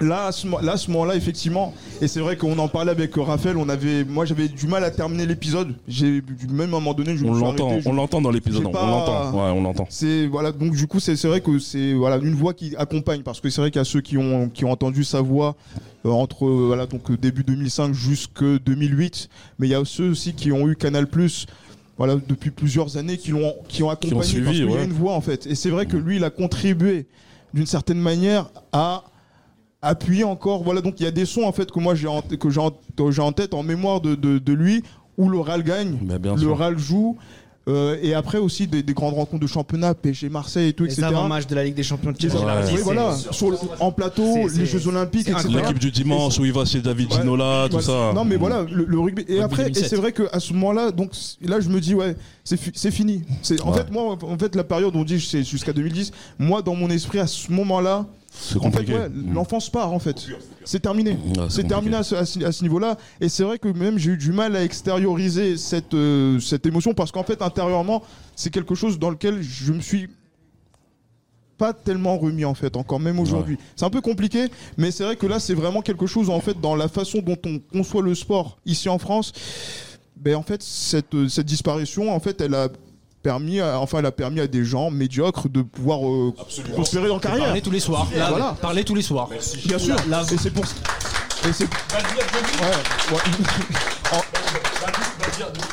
[0.00, 3.68] là, à ce, moment-là, effectivement, et c'est vrai qu'on en parlait avec euh, Raphaël, on
[3.68, 5.74] avait, moi j'avais du mal à terminer l'épisode.
[5.88, 8.66] J'ai même à un moment donné, je me On suis l'entend, on l'entend dans l'épisode,
[8.66, 9.32] on l'entend.
[9.32, 9.86] Ouais, on l'entend.
[9.88, 13.40] C'est voilà, donc du coup, c'est vrai que c'est voilà une voix qui accompagne parce
[13.40, 15.56] que c'est vrai qu'il y a ceux qui ont qui ont entendu sa voix
[16.06, 19.28] euh, entre euh, voilà donc euh, début 2005 jusque 2008,
[19.58, 21.06] mais il y a ceux aussi qui ont eu Canal
[21.98, 24.92] voilà, depuis plusieurs années qui l'ont qui ont accompagné suivi, parce qu'il y a une
[24.92, 25.46] voix en fait.
[25.46, 27.06] Et c'est vrai que lui, il a contribué
[27.52, 29.04] d'une certaine manière à
[29.82, 30.62] appuyer encore.
[30.62, 32.60] Voilà, donc il y a des sons en fait que moi j'ai en, que j'ai
[32.60, 34.82] en, que j'ai en tête en mémoire de, de, de lui
[35.18, 36.58] où le RAL gagne, le sûr.
[36.58, 37.16] RAL joue.
[37.68, 40.92] euh, et après aussi des, des grandes rencontres de championnat, PSG Marseille et tout, Les
[40.94, 41.08] etc.
[41.08, 42.38] avant-matchs de la Ligue des Champions de Les oui,
[42.76, 45.48] c'est- voilà, sur le- en plateau, c'est- les Jeux Olympiques, c'est etc.
[45.56, 48.12] L'équipe du dimanche où il va chez David Ginola, tout Ouais, ça.
[48.14, 49.88] Non mais voilà le, le rugby et Rugby après et 2007.
[49.90, 51.12] c'est vrai que à ce moment-là donc
[51.42, 53.22] là je me dis ouais c'est fi- c'est fini.
[53.42, 53.76] C'est en Ouais.
[53.78, 56.12] fait moi en fait la période on dit c'est jusqu'à 2010.
[56.38, 58.94] Moi dans mon esprit à ce moment-là C'est en fait, compliqué.
[58.94, 59.34] ouais, Mm.
[59.34, 60.24] l'enfance part en fait.
[60.64, 61.12] C'est terminé.
[61.36, 62.96] Ouais, c'est terminé à ce, à ce- à ce niveau-là.
[63.20, 66.94] Et c'est vrai que même j'ai eu du mal à extérioriser cette, euh, cette émotion
[66.94, 68.02] parce qu'en fait, intérieurement,
[68.36, 70.08] c'est quelque chose dans lequel je me suis
[71.58, 73.58] pas tellement remis en fait, encore même aujourd'hui.
[73.76, 74.46] C'est un peu compliqué,
[74.78, 77.36] mais c'est vrai que là, c'est vraiment quelque chose en fait dans la façon dont
[77.44, 79.32] on conçoit le sport ici en France.
[80.16, 82.68] Ben, en fait, cette, euh, cette disparition, en fait, elle a
[83.22, 86.34] permis, à- enfin, elle a permis à des gens médiocres de pouvoir euh,
[86.72, 87.46] prospérer dans carrière.
[87.46, 88.06] Parler tous les soirs.
[88.16, 88.56] Là, Voilà.
[88.60, 89.28] Parler tous les soirs.
[89.66, 89.96] Bien sûr.
[90.08, 90.64] Là, Et c'est pour.
[90.64, 91.64] Et c'est.
[91.64, 93.20] Ouais, ouais.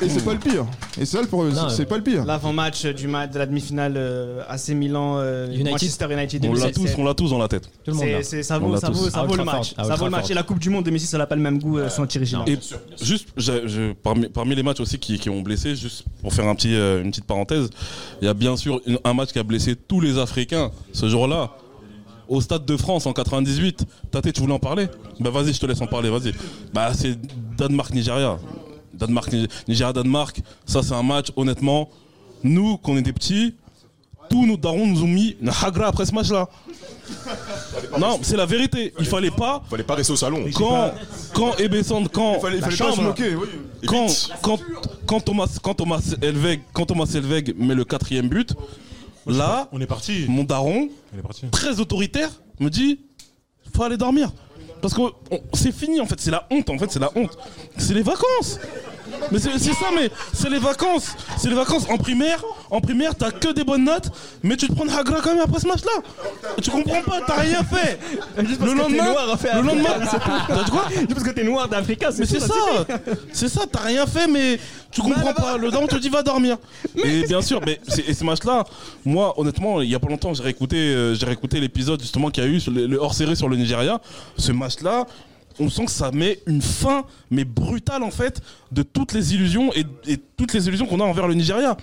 [0.02, 0.66] Et c'est pas le pire.
[1.00, 2.26] Et c'est ça pas le pire.
[2.26, 5.72] L'avant-match du match de la demi-finale euh, AC Milan euh, United.
[5.72, 6.46] Manchester United.
[6.46, 6.74] On l'a 2007.
[6.76, 7.64] tous, on l'a tous dans la tête.
[7.84, 8.24] Tout le monde C'est- l'a.
[8.24, 8.94] c'est- ça vaut, l'a ça tous.
[8.94, 9.74] vaut, ça À vaut le match.
[9.76, 10.30] Ça vaut le match.
[10.30, 12.32] Et la Coupe du Monde 2006, ça n'a pas le même goût euh, sans Thierry.
[12.48, 12.58] Et
[13.02, 16.56] juste, je- parmi, parmi les matchs aussi qui, qui ont blessé, juste pour faire un
[16.56, 17.70] petit, euh, une petite parenthèse,
[18.22, 21.08] il y a bien sûr une- un match qui a blessé tous les Africains ce
[21.10, 21.52] jour-là.
[22.30, 23.86] Au Stade de France en 98.
[24.12, 24.88] Tate, tu voulais en parler?
[25.22, 26.34] Bah vas-y, je te laisse en parler, vas-y.
[26.74, 27.18] Bah c'est
[27.58, 28.38] Danemark-Nigeria.
[28.98, 29.32] Danemark,
[29.68, 31.90] Nigeria-Danemark, ça c'est un match, honnêtement,
[32.44, 33.56] nous, qu'on était petits,
[34.30, 36.50] tous nos darons nous ont mis une hagra après ce match-là.
[37.98, 38.94] Non, c'est la vérité.
[39.00, 39.64] Il fallait pas.
[39.70, 40.44] Fallait pas rester au salon.
[40.54, 40.92] Quand,
[41.34, 43.48] quand Ebessand, quand Il fallait- il la fallait pas se chambre, moquer, oui.
[43.88, 44.08] quand,
[44.42, 44.60] quand,
[45.06, 48.54] quand Thomas, quand Thomas Elveg, quand Thomas Elveg met le quatrième but,
[49.26, 50.26] là, on est parti.
[50.28, 51.46] Mon daron, On est parti.
[51.50, 52.30] très autoritaire,
[52.60, 53.00] me dit,
[53.74, 54.32] faut aller dormir.
[54.82, 55.14] Parce que on-
[55.54, 57.38] c'est fini en fait, c'est la honte en fait, c'est la honte.
[57.78, 58.60] C'est les vacances.
[59.32, 61.16] Mais c'est ça, mais c'est les vacances.
[61.38, 61.86] C'est les vacances.
[61.90, 64.10] En primaire, en primaire, t'as que des bonnes notes,
[64.44, 65.92] mais tu te prends Hagra quand même après ce match-là.
[66.62, 68.00] Tu comprends pas, t'as rien fait.
[68.38, 69.90] Le lendemain, noir, en fait, le lendemain,
[70.48, 72.54] t'as dit quoi Juste parce que t'es noir d'Africa, c'est Mais c'est ça,
[73.32, 74.60] c'est ça, t'as rien fait, mais
[74.92, 75.58] tu comprends pas.
[75.58, 76.58] Le daron te dit va dormir.
[76.96, 78.64] Et bien sûr, mais et ce match-là,
[79.06, 82.44] moi, honnêtement, il y a pas longtemps, j'ai réécouté, euh, j'ai réécouté l'épisode justement qu'il
[82.44, 84.00] y a eu sur le, le hors-série sur le Nigeria.
[84.38, 85.06] Ce match-là,
[85.60, 89.72] on sent que ça met une fin, mais brutale en fait, de toutes les illusions
[89.74, 89.86] et,
[90.38, 91.78] toutes les illusions qu'on a envers le Nigeria.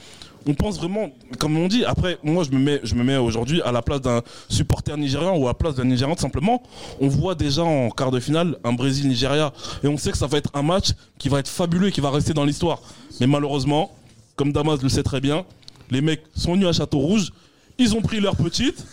[0.47, 3.63] On pense vraiment, comme on dit, après, moi je me mets, je me mets aujourd'hui
[3.63, 4.21] à la place d'un
[4.51, 6.63] supporter nigérian ou à la place d'un Nigérian tout simplement.
[7.01, 9.53] On voit déjà en quart de finale un Brésil-Nigeria
[9.83, 12.03] et on sait que ça va être un match qui va être fabuleux et qui
[12.03, 12.83] va rester dans l'histoire.
[13.21, 13.93] Mais malheureusement,
[14.37, 15.47] comme Damas le sait très bien,
[15.91, 17.33] les mecs sont venus à Château Rouge,
[17.79, 18.85] ils ont pris leur petite.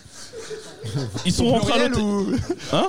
[1.26, 2.04] Ils sont rentrés à l'hôtel.
[2.74, 2.88] Hein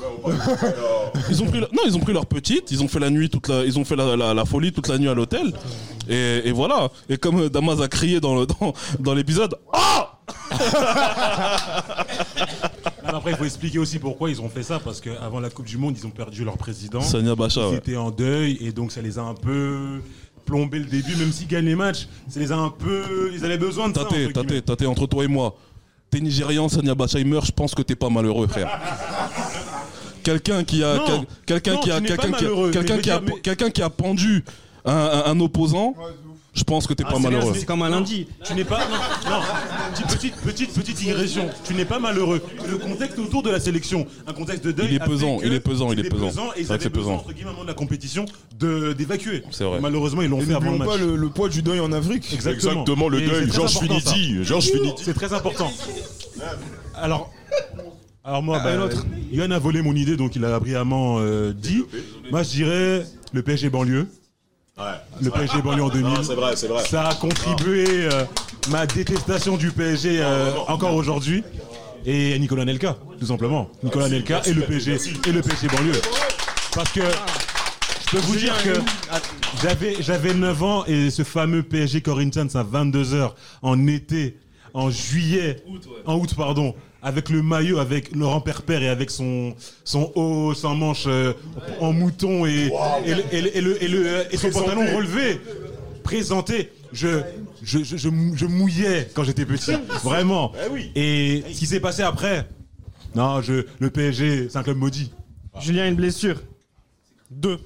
[1.30, 3.28] ils ont pris la- non ils ont pris leur petite ils ont fait la nuit
[3.28, 5.52] toute la ils ont fait la, la- la folie toute la nuit à l'hôtel
[6.08, 10.18] et, et voilà et comme euh, Damas a crié dans le dans, dans l'épisode ah
[13.04, 15.76] Après, il faut expliquer aussi pourquoi ils ont fait ça, parce qu'avant la Coupe du
[15.76, 17.00] Monde, ils ont perdu leur président.
[17.00, 17.76] Sania Bacha, Ils ouais.
[17.76, 20.00] étaient en deuil, et donc ça les a un peu
[20.46, 22.08] plombé le début, même s'ils gagnent les matchs.
[22.28, 23.30] Ça les a un peu.
[23.34, 24.00] Ils avaient besoin de ça.
[24.04, 24.62] Tate, entre guillemets.
[24.62, 25.56] Tate, Tate, entre toi et moi
[26.12, 28.78] t'es nigérian Sania Bacha il meurt je pense que t'es pas malheureux frère.
[30.22, 30.98] Quelqu'un qui a
[31.46, 32.30] quelqu'un qui a quelqu'un
[32.98, 34.44] qui a quelqu'un qui a pendu
[34.84, 35.94] un, un- un opposant
[36.54, 37.54] Je pense que t'es Ah, pas malheureux.
[37.56, 38.26] C'est comme un lundi.
[38.44, 38.80] Tu n'es pas.
[38.80, 39.40] Non, non.
[39.92, 41.48] Petite, petite, petite, petite digression.
[41.64, 42.42] Tu n'es pas malheureux.
[42.68, 44.88] Le contexte autour de la sélection, un contexte de deuil.
[44.90, 46.28] Il est pesant, il est pesant, il est pesant.
[46.28, 47.24] et C'est ils vrai que avaient c'est besoin, pesant.
[47.24, 48.26] entre guillemets, de la compétition,
[48.58, 49.42] de- d'évacuer.
[49.50, 49.80] C'est vrai.
[49.80, 50.88] Malheureusement, ils l'ont fait avant le match.
[50.88, 52.30] pas le, le poids du deuil en Afrique.
[52.34, 52.72] Exactement.
[52.82, 53.50] Exactement, le deuil.
[53.50, 53.80] Georges ça.
[53.80, 54.44] Finidi.
[54.44, 54.92] Georges Finidi.
[55.02, 55.72] C'est très important.
[56.94, 57.30] Alors,
[58.24, 59.06] alors moi, Ah, bah, un autre.
[59.32, 61.82] Yann a volé mon idée, donc il a brillamment euh, dit.
[62.30, 64.06] Moi, je dirais le PSG banlieue.
[65.20, 66.14] Le PSG banlieue en 2000.
[66.14, 66.84] Non, c'est vrai, c'est vrai.
[66.84, 68.24] Ça a contribué euh,
[68.70, 71.44] ma détestation du PSG euh, encore aujourd'hui.
[72.04, 73.70] Et Nicolas Nelka, tout simplement.
[73.82, 74.96] Nicolas Nelka et le PSG
[75.28, 76.00] et le PSG banlieue.
[76.74, 78.72] Parce que je peux vous dire que
[79.62, 83.32] j'avais j'avais 9 ans et ce fameux PSG Corinthians à 22h
[83.62, 84.36] en été,
[84.74, 85.62] en juillet,
[86.06, 89.54] en août pardon, avec le maillot avec Laurent Perper et avec son
[89.84, 91.32] son haut sans manche euh,
[91.80, 92.70] en mouton et,
[93.04, 95.40] et, le- et le- et le- et le- et son pantalon relevé
[96.02, 96.70] présenté.
[96.92, 97.22] Je,
[97.62, 99.72] je, je, je mou- je mouillais quand j'étais petit,
[100.04, 100.52] vraiment.
[100.94, 102.46] Et ce qui s'est passé après,
[103.14, 105.10] non, je, le PSG, c'est un club maudit.
[105.60, 106.42] Julien a une blessure?
[107.30, 107.58] Deux.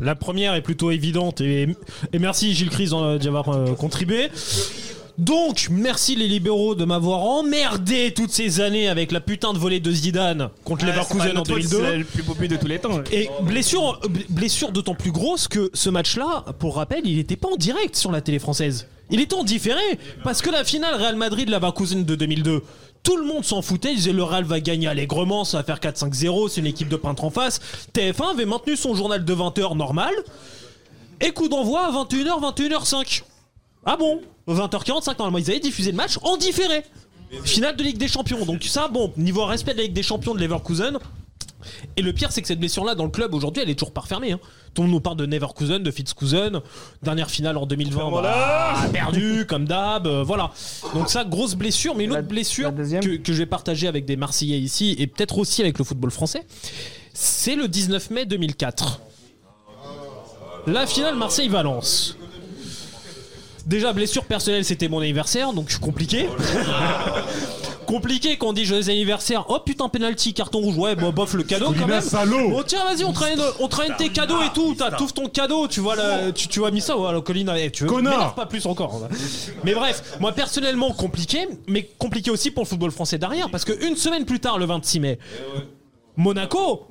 [0.00, 1.68] La première est plutôt évidente et,
[2.14, 4.30] et merci Gilles Cris euh, d'y avoir euh, contribué.
[5.18, 9.78] Donc, merci les libéraux de m'avoir emmerdé toutes ces années avec la putain de volée
[9.80, 11.84] de Zidane contre Ouais, Leverkusen c'est pas en notre faute, 2002.
[11.90, 13.00] c'est le plus but de tous les temps.
[13.12, 17.56] Et blessure, blessure d'autant plus grosse que ce match-là, pour rappel, il n'était pas en
[17.56, 18.88] direct sur la télé française.
[19.10, 19.82] Il était en différé
[20.24, 22.62] parce que la finale Real Madrid Leverkusen de 2002.
[23.02, 25.80] Tout le monde s'en foutait, il disait le Real va gagner allègrement, ça va faire
[25.80, 27.60] 4-5-0, c'est une équipe de peintre en face.
[27.94, 30.14] TF1 avait maintenu son journal de 20h normal.
[31.20, 33.22] Et coup d'envoi à 21h, 21h05.
[33.84, 36.82] Ah bon 20h45, normalement, ils avaient diffusé le match en différé.
[37.44, 38.44] Finale de Ligue des Champions.
[38.44, 40.98] Donc ça, bon, niveau respect de la Ligue des Champions de Leverkusen.
[41.96, 44.00] Et le pire, c'est que cette blessure-là dans le club aujourd'hui, elle est toujours pas
[44.00, 44.32] refermée.
[44.32, 44.40] Hein.
[44.74, 46.60] Tout le monde nous parle de Neverkusen, de Fitzkusen.
[47.02, 50.06] Dernière finale en 2020, bah, perdu comme d'hab.
[50.08, 50.50] euh, voilà.
[50.94, 51.94] Donc ça, grosse blessure.
[51.94, 55.38] Mais une autre blessure que, que je vais partager avec des Marseillais ici et peut-être
[55.38, 56.44] aussi avec le football français,
[57.14, 59.00] c'est le 19 mai 2004.
[60.66, 62.16] La finale Marseille-Valence.
[63.66, 66.28] Déjà, blessure personnelle, c'était mon anniversaire, donc compliqué.
[67.86, 69.44] compliqué quand on dit joyeux anniversaire.
[69.48, 70.76] Oh putain, penalty, carton rouge.
[70.78, 72.00] Ouais, bah, bof, le cadeau quand même.
[72.00, 72.50] salaud.
[72.50, 74.74] Bon, tiens, vas-y, on traîne, on traîne tes cadeaux et tout.
[74.74, 76.94] T'as- T'ouvres ton cadeau, tu vois, la- tu, tu vois mis ça,
[77.24, 77.90] Colina, eh, tu veux
[78.34, 79.08] pas plus encore.
[79.64, 83.86] Mais bref, moi personnellement, compliqué, mais compliqué aussi pour le football français derrière, parce que
[83.86, 85.18] une semaine plus tard, le 26 mai,
[86.16, 86.86] Monaco.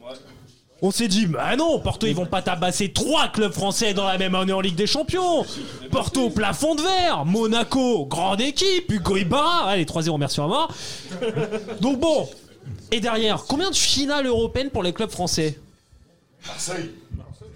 [0.84, 4.18] On s'est dit, bah non, Porto, ils vont pas tabasser trois clubs français dans la
[4.18, 5.46] même année en Ligue des Champions.
[5.92, 7.24] Porto, plafond de verre.
[7.24, 8.92] Monaco, grande équipe.
[8.92, 10.74] Hugo Ibarra, allez, 3-0, merci, au revoir.
[11.82, 12.28] Donc bon.
[12.92, 15.60] Et derrière, combien de finales européennes pour les clubs français?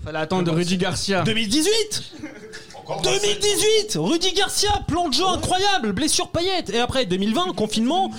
[0.04, 1.24] Fallait attendre Rudy Garcia.
[1.24, 2.14] 2018
[3.02, 6.70] 2018 Rudy Garcia, plan de jeu incroyable, blessure paillette.
[6.70, 8.12] Et après 2020, confinement.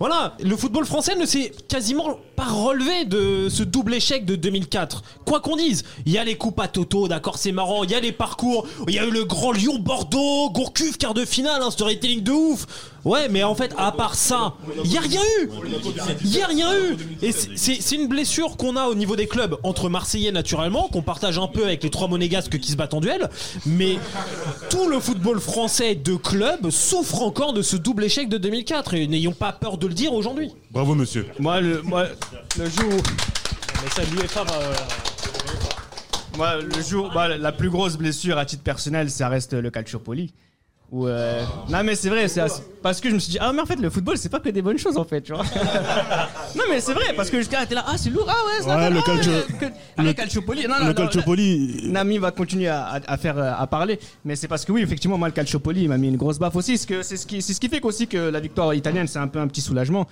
[0.00, 5.02] Voilà, le football français ne s'est quasiment pas relevé de ce double échec de 2004.
[5.24, 7.94] Quoi qu'on dise, il y a les coupes à Toto, d'accord, c'est marrant, il y
[7.94, 11.70] a les parcours, il y a eu le grand Lyon-Bordeaux, Gourcuff, quart de finale, un
[11.70, 12.66] storytelling de ouf.
[13.04, 14.54] Ouais, mais en fait, à part ça,
[14.84, 15.50] il y a rien eu.
[16.24, 16.96] Il y a rien eu.
[17.22, 21.38] Et c'est- une blessure qu'on a au niveau des clubs entre Marseillais naturellement, qu'on partage
[21.38, 23.28] un peu avec les trois monégasques qui se battent en duel,
[23.66, 23.98] mais
[24.70, 29.06] tout le football français de club souffre encore de ce double échec de 2004 et
[29.06, 30.50] n'ayons pas peur de le dire aujourd'hui.
[30.70, 31.26] Bravo, monsieur.
[31.38, 32.06] Moi, le, moi,
[32.58, 33.00] le jour.
[33.82, 34.58] Mais ça, l'UEFA va.
[36.36, 37.10] Moi, le jour.
[37.14, 40.32] bah, la plus grosse blessure à titre personnel, ça reste le calciopoli.
[40.92, 43.52] Où, euh, Non, mais c'est vrai, c'est assez- parce que je me suis dit, ah,
[43.52, 45.42] mais en fait, le football, c'est pas que des bonnes choses, en fait, tu vois.
[46.56, 48.90] non, mais c'est vrai, parce que jusqu'à t'es là, ah, c'est lourd, ah, ouais, Ouais,
[48.90, 50.66] le ah, calcio- ah, le calciopoli.
[50.68, 54.36] Non, non, le calciopoli- là, Nami va continuer à, à- faire, euh, à parler, mais
[54.36, 56.78] c'est parce que oui, effectivement, moi, le calciopoli, il m'a mis une grosse baffe aussi,
[56.78, 59.40] c'est ce qui, c'est ce qui fait qu'aussi que la victoire italienne, c'est un peu
[59.40, 60.06] un petit soulagement.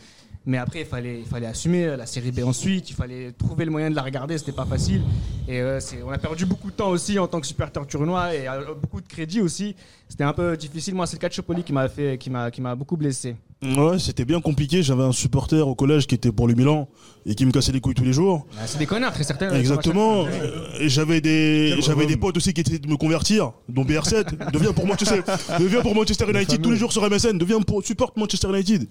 [0.44, 3.70] Mais après, il fallait, il fallait assumer la série B ensuite, il fallait trouver le
[3.70, 5.02] moyen de la regarder, c'était pas facile.
[5.48, 8.48] Et euh, on a perdu beaucoup de temps aussi en tant que supporter turnois et
[8.48, 9.76] euh, beaucoup de crédit aussi.
[10.08, 10.94] C'était un peu difficile.
[10.94, 13.36] Moi, c'est le Calciopoli qui m'a fait, qui m'a, qui m'a beaucoup blessé.
[13.62, 14.82] Ouais, c'était bien compliqué.
[14.82, 16.88] J'avais un supporter au collège qui était pour le Milan
[17.24, 18.44] et qui me cassait les couilles tous les jours.
[18.58, 19.54] Ah, c'est des connards, très certains.
[19.54, 20.26] Exactement.
[20.26, 24.50] Euh, Et j'avais des, j'avais des potes aussi qui essayaient de me convertir, dont BR7.
[24.52, 25.20] deviens pour Manchester,
[25.60, 27.38] deviens pour Manchester United tous les jours sur MSN.
[27.38, 28.88] Deviens pour support Manchester United.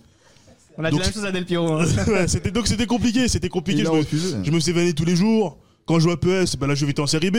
[0.77, 1.73] On a dit Donc- la même chose à Del Piero.
[1.73, 1.85] hein.
[2.07, 3.83] Ouais, c'était donc c'était compliqué, c'était compliqué.
[3.85, 5.57] Je me, je me faisais vanner tous les jours.
[5.87, 7.37] Quand je jouais à PS, ben là je vais en série B.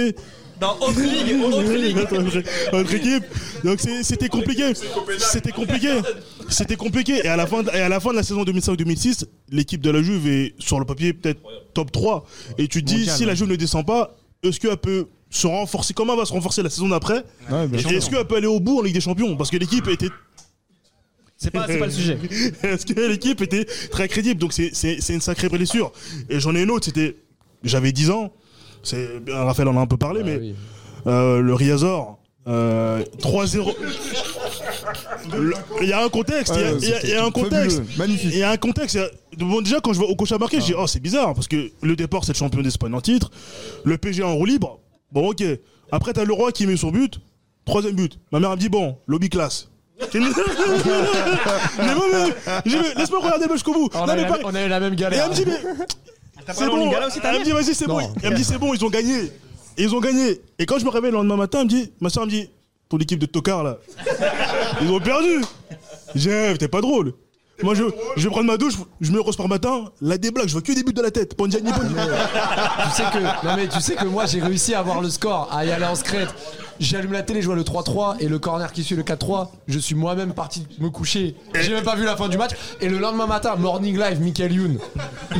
[0.60, 1.96] Dans autre ligue, autre ligue.
[1.96, 2.42] Notre-
[2.72, 3.24] notre équipe.
[3.64, 4.72] Donc c'était compliqué.
[5.18, 6.00] C'était compliqué.
[6.48, 7.20] C'était compliqué.
[7.24, 9.90] Et à la fin, de- et à la fin de la saison 2005-2006, l'équipe de
[9.90, 11.40] la Juve est sur le papier peut-être
[11.72, 12.24] top 3.
[12.59, 13.36] Et tu te dis, Mondial, si la ouais.
[13.36, 16.68] Juve ne descend pas, est-ce qu'elle peut se renforcer, comment elle va se renforcer la
[16.68, 17.24] saison d'après?
[17.50, 19.34] Ouais, Et est-ce qu'elle peut aller au bout en Ligue des Champions?
[19.36, 20.10] Parce que l'équipe était
[21.43, 22.19] C'est pas, le sujet.
[22.62, 24.73] Est-ce que l'équipe était très crédible Donc c'est-
[25.09, 25.93] une sacrée blessure.
[26.28, 27.16] Et j'en ai une autre, c'était.
[27.64, 28.32] J'avais 10 ans.
[28.82, 30.55] C'est Raphaël en a un peu parlé, mais
[31.06, 32.19] euh, le Riazor.
[32.48, 33.74] euh, 3-0.
[35.32, 35.52] Le-
[35.82, 37.82] Il y a un contexte, il y a- y, y un contexte.
[37.97, 38.31] magnifique.
[38.32, 38.94] Il y a un contexte.
[38.97, 39.10] il y a-
[39.47, 41.48] Bon, déjà, quand je vois au coach à marquer, je dis, oh, c'est bizarre, parce
[41.48, 43.30] que le départ, c'est le champion d'Espagne en titre.
[43.85, 44.80] Le PG en roue libre.
[45.12, 45.43] Bon, ok.
[45.90, 47.21] Après, t'as le roi qui met son but.
[47.64, 48.19] Troisième but.
[48.32, 49.69] Ma mère elle me dit, bon, lobby classe.
[50.14, 53.88] mais moi, mais, j'ai dit, mais laisse-moi regarder le match jusqu'au bout.
[53.95, 55.24] On Non, a, mais eu la, pas- on a eu la même Et galère.
[55.24, 55.61] elle me dit, mais.
[56.45, 56.77] T'as C'est pas bon.
[56.77, 58.01] le Lingala aussi, t'as Elle me dit, vas-y, c'est Non.
[58.01, 58.12] bon.
[58.22, 59.24] Elle me dit, c'est bon, ils ont gagné.
[59.77, 60.40] Et ils ont gagné.
[60.59, 62.51] Et quand je me réveille le lendemain matin, elle me dit, ma soeur me dit,
[62.88, 63.79] ton équipe de tocards là,
[64.82, 65.43] ils ont perdu.
[66.14, 67.14] J'ai, t'es pas drôle.
[67.62, 67.85] Moi, je,
[68.16, 70.72] je vais prendre ma douche, je me rose par matin, la déblague, je vois que
[70.72, 71.37] des buts de la tête.
[71.37, 72.11] Pondiani, Pondiani.
[72.85, 75.48] tu sais que non mais tu sais que moi j'ai réussi à avoir le score
[75.53, 76.27] à y aller en secret.
[76.82, 79.48] J'allume la télé, je vois le 3-3 et le corner qui suit le 4-3.
[79.69, 81.36] Je suis moi-même parti me coucher.
[81.61, 82.51] J'ai même pas vu la fin du match.
[82.80, 84.78] Et le lendemain matin, morning live, Michael Youn.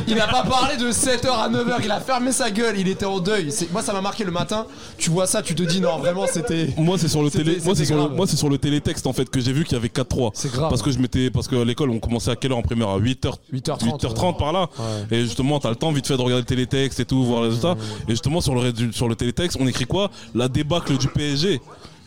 [0.07, 1.75] Il n'a pas parlé de 7h à 9h.
[1.83, 2.79] Il a fermé sa gueule.
[2.79, 3.51] Il était en deuil.
[3.51, 4.65] C'est- Moi, ça m'a marqué le matin.
[4.97, 6.69] Tu vois ça, tu te dis non, vraiment, c'était.
[6.77, 8.15] Moi c'est sur le C'était- télé, moi c'est c'était sur le, grave.
[8.15, 10.31] moi c'est sur le télétexte en fait que j'ai vu qu'il y avait 4-3.
[10.33, 10.69] C'est grave.
[10.69, 12.87] Parce que je m'étais, parce que à l'école on commençait à quelle heure en primaire?
[12.89, 14.69] À 8h, 8h30, 8h30 par là.
[14.79, 15.17] Ouais.
[15.17, 17.47] Et justement t'as le temps vite fait de regarder le télétexte et tout, voir les
[17.49, 17.75] résultats.
[18.07, 20.09] Et justement sur le sur le télétexte on écrit quoi?
[20.35, 21.32] La débâcle du PSG.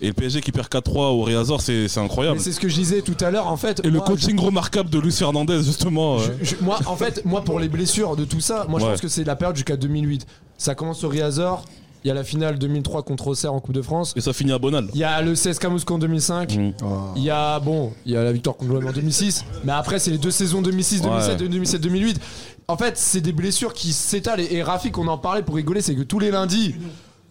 [0.03, 2.37] Et le PSG qui perd 4-3 au Réazor c'est c'est incroyable.
[2.37, 3.81] Mais c'est ce que je disais tout à l'heure en fait.
[3.83, 6.17] Et le moi, coaching remarquable de Luis Fernandez justement.
[6.19, 8.91] euh, Je- moi, en fait, moi, pour les blessures de tout ça, moi, je Ouais.
[8.93, 10.27] pense que c'est la période jusqu'à 2008.
[10.59, 11.65] Ça commence au Riazor.
[12.05, 14.13] Il y a la finale 2003 contre Auxerre en Coupe de France.
[14.17, 14.87] Et ça finit à Bonal.
[14.95, 16.55] Il y a le CSKA Moscou en 2005.
[16.57, 16.73] Mm.
[17.17, 19.45] Il y a bon, il y a la victoire contre l'OM en 2006.
[19.65, 21.47] Mais après, c'est les deux saisons 2006, 2007 Ouais.
[21.47, 22.21] et 2007, 2008.
[22.69, 24.41] En fait, c'est des blessures qui s'étalent.
[24.41, 26.75] Et, et Rafik, on en parlait pour rigoler, c'est que tous les lundis.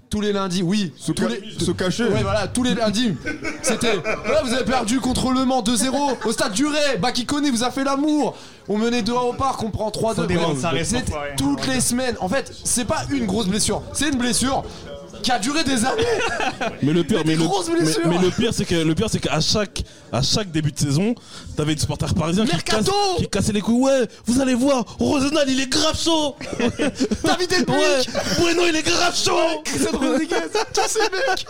[0.10, 0.94] Tous les lundis, oui.
[0.98, 2.04] Se, tous ca- les- se cacher.
[2.06, 3.16] Ouais, voilà, tous les lundis.
[3.64, 3.96] C'était.
[4.24, 6.98] Voilà, vous avez perdu contre Le Mans 2-0 au stade du Ray.
[7.00, 8.36] Bakikone vous a fait l'amour.
[8.70, 10.16] On menait 2 au parc, on prend 3-2.
[10.16, 11.30] Faut défendre sa race, C'est enfoiré.
[11.38, 12.16] toutes les semaines.
[12.20, 13.82] En fait, c'est pas une grosse blessure.
[13.94, 14.64] C'est une blessure
[15.24, 16.04] qui a duré des années.
[16.84, 18.08] Mais le pire, Mais mais, des le, grosses mais, blessures.
[18.08, 21.16] mais le pire, c'est que le pire, c'est qu'à chaque, à chaque début de saison,
[21.56, 23.76] t'avais des supporters parisiens qui, cassent- qui cassaient les couilles.
[23.82, 26.36] Ouais, vous allez voir, Rosenal, il est grave chaud.
[27.24, 28.02] David Elbuik Ouais,
[28.40, 29.62] Bueno, il est grave chaud.
[29.64, 30.36] Christian Rodriguez
[30.74, 31.46] Tous ces mecs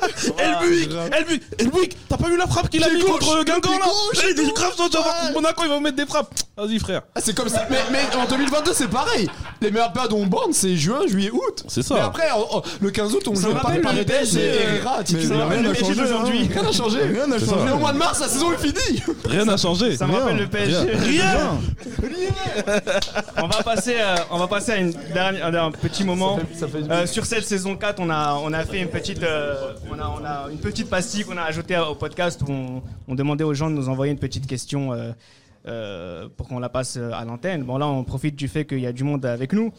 [2.10, 4.54] t'as pas vu la frappe qu'il a mis gauche, contre Guingamp là gauche Il est
[4.54, 5.22] grave chaud, tu vas voir Ouais.
[5.28, 6.34] contre Monaco, il va vous mettre des frappes.
[6.58, 7.02] Vas-y, frère.
[7.14, 7.66] Ah, c'est comme ça.
[7.70, 9.30] Mais, mais en 2022, c'est pareil.
[9.62, 11.64] Les meilleures périodes où on borne, c'est juin, juillet, août.
[11.68, 11.96] C'est ça.
[11.96, 12.28] Mais après,
[12.80, 15.00] le 15 août, on joue le Paredes et Herrera.
[15.50, 15.96] Rien n'a changé.
[15.96, 16.40] d'aujourd'hui.
[16.44, 16.48] hein.
[16.54, 17.00] Rien n'a changé.
[17.04, 17.56] Rien n'a changé.
[17.66, 19.02] Mais au mois de mars, la saison est finie.
[19.26, 19.95] Rien n'a changé.
[19.98, 20.92] Ça me rappelle le PSG.
[20.96, 21.58] Rien.
[23.38, 26.40] on va passer, euh, on va passer à une dernière- un, petit moment.
[26.90, 30.08] Euh, sur cette saison 4, on a, on a fait une petite, euh, on a,
[30.08, 33.54] on a une petite pastille qu'on a ajoutée au podcast où on, on demandait aux
[33.54, 34.92] gens de nous envoyer une petite question
[35.68, 37.64] euh, pour qu'on la passe euh, à l'antenne.
[37.64, 39.72] Bon là, on profite du fait qu'il y a du monde avec nous.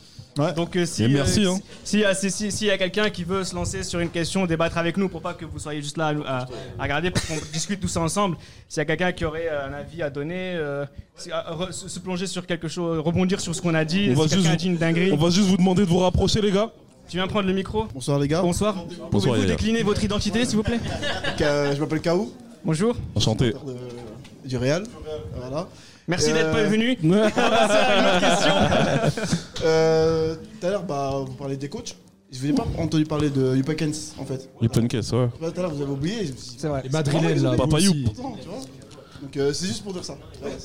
[0.54, 1.58] Donc euh, si, Et merci, euh, hein.
[1.84, 4.76] si, si, si- s'il y a quelqu'un qui veut se lancer sur une question, débattre
[4.78, 6.46] avec nous pour pas que vous soyez juste là à, nous- à-
[6.78, 8.36] à regarder, pour qu'on discute tous ensemble.
[8.68, 10.84] S'il y a quelqu'un qui aurait un avis à donner, euh,
[11.16, 14.08] si- à- re- se plonger sur quelque chose, rebondir sur ce qu'on a dit.
[14.10, 15.12] On va si juste a dit une dinguerie.
[15.12, 16.70] On va juste vous demander de vous rapprocher, les gars.
[17.08, 18.42] Tu viens prendre le micro Bonsoir les gars.
[18.42, 18.74] Bonsoir.
[18.74, 20.80] Bonsoir, Pouvez-vous décliner votre identité, s'il vous plaît?
[21.38, 22.32] Je m'appelle Kaou.
[22.64, 22.96] Bonjour.
[23.14, 23.54] Enchanté.
[24.46, 24.84] Du Real.
[25.36, 25.68] Voilà.
[26.08, 26.96] Merci Euh, d'être pas venu.
[27.04, 28.54] On va passer à une autre question.
[29.64, 31.96] Euh, Tout à l'heure, bah, vous parlez des coachs.
[32.32, 34.48] Je vous ai pas entendu parler de Upakens en fait.
[34.60, 35.28] Yupenkes, ouais.
[35.40, 36.34] Bah, Tout à l'heure, vous avez oublié.
[36.36, 37.56] C'est Les Madrilènes, là.
[37.56, 37.78] Papa.
[37.80, 37.96] Youp.
[39.22, 40.16] Donc euh, c'est juste pour dire ça.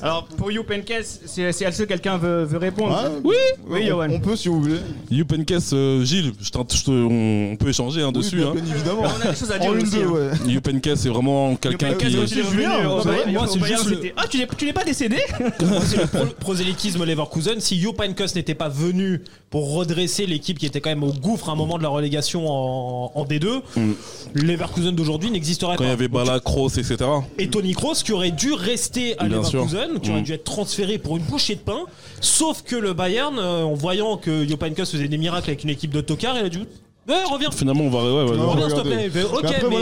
[0.02, 0.92] Alors, pour You Penkes,
[1.26, 2.92] c'est c'est à ce que quelqu'un veut, veut répondre.
[3.24, 3.34] Ouais.
[3.68, 4.08] Oui Oui, Yohan.
[4.10, 4.78] On peut si vous voulez.
[5.10, 6.50] Yupenkes, euh, Gilles, je je
[6.84, 8.36] te- on, on peut échanger hein, dessus.
[8.36, 8.54] bien, hein.
[8.54, 9.02] bien évidemment.
[9.02, 10.10] On a des choses à dire En une, aussi, deux, hein.
[10.10, 10.94] ouais.
[10.96, 12.04] C'est vraiment quelqu'un qui.
[12.04, 14.14] quand il est revenu, Julien, au bah, Bayern- moi, au c'est Bayern, juste le- c'était-
[14.16, 15.16] Ah, tu n'es tu n'es pas décédé
[15.64, 17.60] Moi, c'est le pro- prosélytisme Leverkusen.
[17.60, 21.48] Si Jupp Heynckes n'était pas venu pour redresser l'équipe qui était quand même au gouffre
[21.48, 23.92] à un moment de la relégation en, en D2, Mm.
[24.34, 26.96] Leverkusen d'aujourd'hui n'existerait Quand il y avait Bala, Kroos, etc.
[27.38, 29.26] Et Tony Kroos qui aurait dû rester à.
[29.28, 30.24] Leverkusen, qui aurait Mm.
[30.24, 31.80] dû être transféré pour une bouchée de pain.
[32.20, 35.90] Sauf que le Bayern, euh, en voyant que Heynckes faisait des miracles avec une équipe
[35.92, 36.66] de tocards, il a dit
[37.08, 37.50] Ouais, reviens.
[37.50, 37.98] Finalement, on va.
[37.98, 38.50] Ouais, ouais, Non, ouais.
[38.62, 39.24] Reviens, s'il te plaît.
[39.32, 39.76] Ok, Mais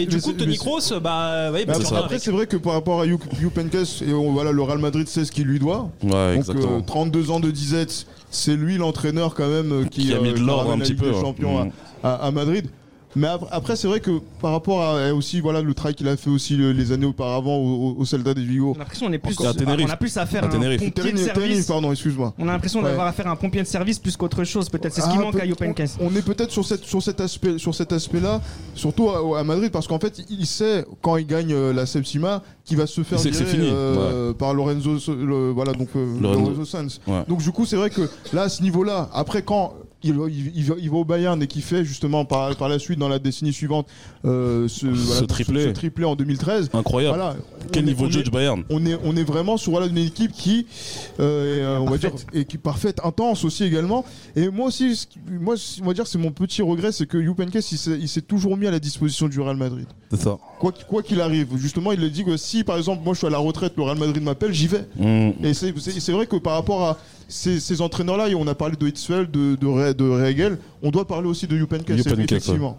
[0.00, 3.06] mais, du coup, Tony Kroos, bah, ouais, bah, après, c'est vrai que par rapport à
[3.06, 3.74] Youpenkes,
[4.06, 5.90] et on- voilà, le Real Madrid sait ce qu'il lui doit.
[6.02, 6.78] Ouais, Donc exactement.
[6.78, 10.32] euh, 32 ans de disette, c'est lui l'entrepreneur quand même euh, qui, Qui a mis
[10.32, 11.70] de l'ordre un petit peu, champions à- Mm.
[12.02, 12.66] à, à Madrid.
[13.16, 16.16] Mais ap- après, c'est vrai que par rapport à aussi voilà le travail qu'il a
[16.16, 18.70] fait aussi le- les années auparavant au, au, au Celta de Vigo.
[18.72, 21.16] On a l'impression qu'on est plus, Encore- on a plus affaire à un pompier de
[21.18, 21.66] service.
[21.66, 22.34] pardon, excuse-moi.
[22.38, 22.86] On a l'impression Ouais.
[22.86, 24.68] d'avoir affaire à un pompier de service plus qu'autre chose.
[24.68, 25.82] Peut-être c'est ce qui Ah, manque à Youpenkes.
[26.00, 28.40] On, on est peut-être sur, cette, sur cet aspect, sur cet aspect-là,
[28.74, 32.42] surtout à, à Madrid, parce qu'en fait, il sait quand il gagne euh, la Septima
[32.64, 36.40] qu'il va se faire virer, fini, euh, par Lorenzo, le- voilà donc euh, Lorenzo.
[36.40, 37.00] Lorenzo Sanz.
[37.06, 37.22] Ouais.
[37.28, 40.52] Donc du coup, c'est vrai que là, à ce niveau-là, après quand il, va- il-
[40.54, 43.08] il va, il va au Bayern et qu'il fait justement par, par la suite dans
[43.08, 43.86] la décennie suivante
[44.24, 45.62] euh, ce, voilà, triplé.
[45.64, 46.70] ce triplé en 2013.
[46.72, 47.16] Incroyable.
[47.18, 47.36] Voilà.
[47.72, 49.98] Quel est- niveau de jeu du Bayern on est, on est vraiment sur voilà, une
[49.98, 50.66] équipe qui,
[51.20, 54.04] euh, est, euh, on va dire, et qui parfaite, intense aussi également.
[54.36, 57.54] Et moi aussi, qui- moi, on va dire, c'est mon petit regret, c'est que Youpenkes,
[57.72, 59.86] il s'est toujours mis à la disposition du Real Madrid.
[60.10, 60.38] C'est ça.
[60.60, 63.18] Quoi qu'- quoi qu'il arrive, justement, il a dit que si, par exemple, moi je
[63.18, 64.84] suis à la retraite, le Real Madrid m'appelle, j'y vais.
[64.96, 65.44] Mm.
[65.44, 68.86] Et c'est vrai que par rapport à ces, ces entraîneurs-là, et on a parlé de
[68.86, 71.88] Hitzfeld, de, de, Re- de Rehagel, on doit parler aussi de Youpenkes,
[72.40, 72.78] effectivement.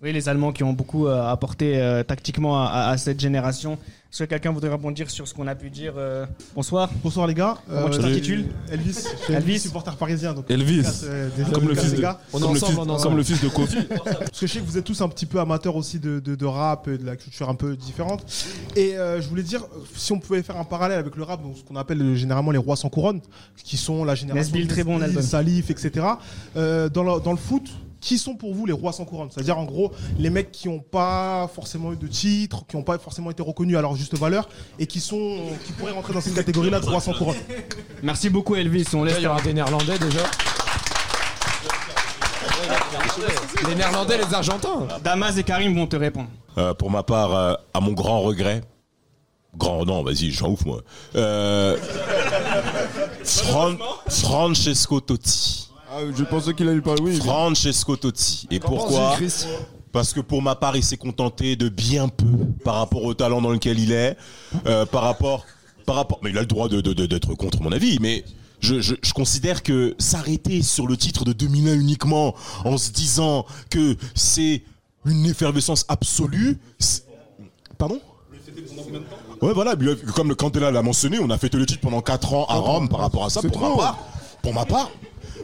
[0.00, 3.78] Oui, les Allemands qui ont beaucoup euh, apporté euh, tactiquement à, à- à cette génération.
[4.10, 6.90] Est-ce que quelqu'un voudrait rebondir sur ce qu'on a pu dire euh, Bonsoir.
[7.04, 7.58] Bonsoir les gars.
[7.68, 8.94] Comment tu t'intitules Elvis.
[9.18, 9.34] Je suis Elvis.
[9.50, 10.32] Elvis, supporter parisien.
[10.32, 10.82] Donc Elvis.
[11.52, 13.76] Comme le fils les de- comme le fils- de Kofi.
[14.04, 16.34] Parce que je sais que vous êtes tous un petit peu amateurs aussi de, de-
[16.36, 18.24] de rap et de la culture un peu différente.
[18.76, 21.58] Et euh, je voulais dire, si on pouvait faire un parallèle avec le rap, donc
[21.58, 23.20] ce qu'on appelle euh, généralement les rois sans couronne,
[23.62, 24.98] qui sont la génération Nesbill, très bon.
[25.20, 26.06] Salif, etc.
[26.56, 27.68] Euh, dans, le, dans le foot,
[28.00, 29.28] qui sont pour vous les rois sans couronne?
[29.32, 32.98] C'est-à-dire en gros les mecs qui n'ont pas forcément eu de titre, qui n'ont pas
[32.98, 35.36] forcément été reconnus à leur juste valeur et qui sont
[35.66, 37.36] qui pourraient rentrer dans cette catégorie-là de rois sans couronne.
[38.02, 38.86] Merci beaucoup Elvis.
[38.94, 40.20] On laisse Il y aura des Néerlandais déjà.
[43.68, 44.86] Les Néerlandais, les Argentins.
[45.02, 46.28] Damas et Karim vont te répondre.
[46.56, 48.62] Euh, pour ma part, euh, à mon grand regret,
[49.56, 50.80] grand non, vas-y, j'en ouf moi.
[51.16, 51.76] Euh,
[53.24, 53.76] Fran-
[54.08, 55.68] Francesco Totti.
[55.90, 57.16] Ah, je pensais qu'il allait parler, oui.
[57.16, 58.46] Francesco Totti.
[58.50, 59.46] Et Qu'en pourquoi penses-tu, Chris?
[59.92, 62.26] Parce que pour ma part, il s'est contenté de bien peu
[62.62, 64.16] par rapport au talent dans lequel il est,
[64.66, 65.46] euh, par rapport,
[65.86, 66.18] par rapport.
[66.22, 68.24] Mais il a le droit de- de- de- d'être contre mon avis, mais.
[68.60, 72.34] Je, je- je considère que s'arrêter sur le titre de 2001 uniquement
[72.64, 74.64] en se disant que c'est
[75.06, 76.58] une effervescence absolue.
[76.80, 77.04] c'est-
[77.78, 78.00] Pardon?
[79.40, 82.34] Ouais, voilà, euh, comme le Cantella l'a mentionné, on a fêté le titre pendant 4
[82.34, 83.40] ans à Rome par rapport à ça.
[83.42, 83.98] Pour ma part,
[84.42, 84.90] pour ma part,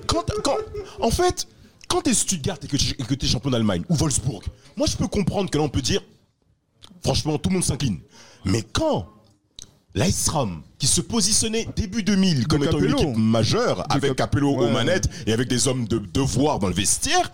[0.07, 0.57] quand, quand,
[1.01, 1.47] en fait,
[1.89, 2.67] quand t'es Stuttgart et
[3.05, 4.43] que t'es champion d'Allemagne ou Wolfsburg,
[4.77, 6.03] moi je peux comprendre que là on peut dire,
[7.03, 8.01] franchement, tout le monde s'incline.
[8.45, 9.09] Mais quand
[9.95, 15.09] l'Aistrom, qui se positionnait début 2000 comme étant une équipe majeure, avec Capello aux manettes
[15.27, 17.33] et avec des hommes de devoir dans le vestiaire,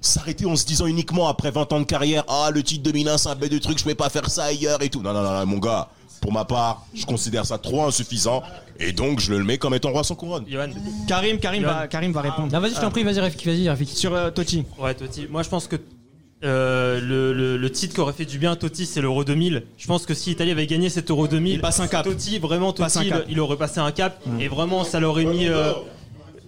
[0.00, 3.28] s'arrêter en se disant uniquement après 20 ans de carrière, ah le titre 2001 c'est
[3.28, 5.02] un bête de truc, je pouvais pas faire ça ailleurs et tout.
[5.02, 5.90] Non, non, non, non, mon gars,
[6.20, 8.42] pour ma part, je considère ça trop insuffisant
[8.80, 10.44] et donc je le mets comme étant roi sans couronne.
[11.06, 12.58] Karim, Karim, va, Karim va répondre.
[12.60, 13.88] Vas-y, je t'en prie, vas-y, Rafik, vas-y, Rafik.
[13.88, 14.64] Sur euh, Totti.
[14.78, 15.26] Ouais, Totti.
[15.30, 15.76] Moi, je pense que
[16.44, 19.64] euh, le, le- le titre qui aurait fait du bien à Totti, c'est l'Euro 2000.
[19.76, 22.04] Je pense que si l'Italie avait gagné cet Euro 2000, Il passe un cap.
[22.04, 24.20] Totti, vraiment, Totti, il, il aurait passé un cap.
[24.38, 25.72] Et vraiment, ça l'aurait mis euh,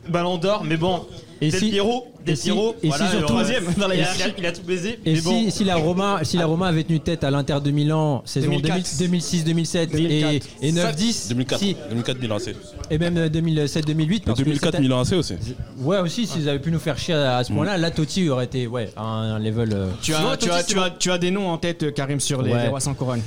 [0.08, 0.62] Ballon d'or.
[0.64, 1.04] Mais bon,
[1.42, 3.32] Et Del si- Piero, Del et si- Piero, et si voilà, surtout-
[3.80, 4.34] dans la il, a, hiérarchie.
[4.36, 4.98] il a tout baisé.
[5.06, 7.58] Et mais si, bon, si la Roma, si la Roma avait tenu tête à l'Inter
[7.64, 8.98] de Milan saison 2004.
[8.98, 10.46] 2006, 2007 et, 2004.
[10.60, 11.58] et 9-10, 2004.
[11.58, 12.54] si, 2004 Milan AC.
[12.90, 14.16] et même 2007, 2008.
[14.16, 15.34] Et parce que 2004 c'était- Milan AC aussi.
[15.78, 18.44] Ouais aussi, s'ils avaient pu nous faire chier à, à ce point-là, là Totti aurait
[18.44, 19.70] été ouais un, un level.
[19.72, 21.84] euh, Tu as, tu, Totti, as, c'est tu, as, tu as des noms en tête,
[21.84, 22.62] euh, Karim, sur les, Ouais.
[22.64, 23.22] les rois sans couronne.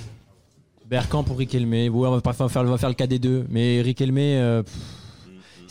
[0.88, 1.72] Bergkamp pour Riquelme.
[1.74, 4.17] Ouais, on va pas faire, on va faire le cas des deux, mais Riquelme.
[4.19, 4.74] euh, pff,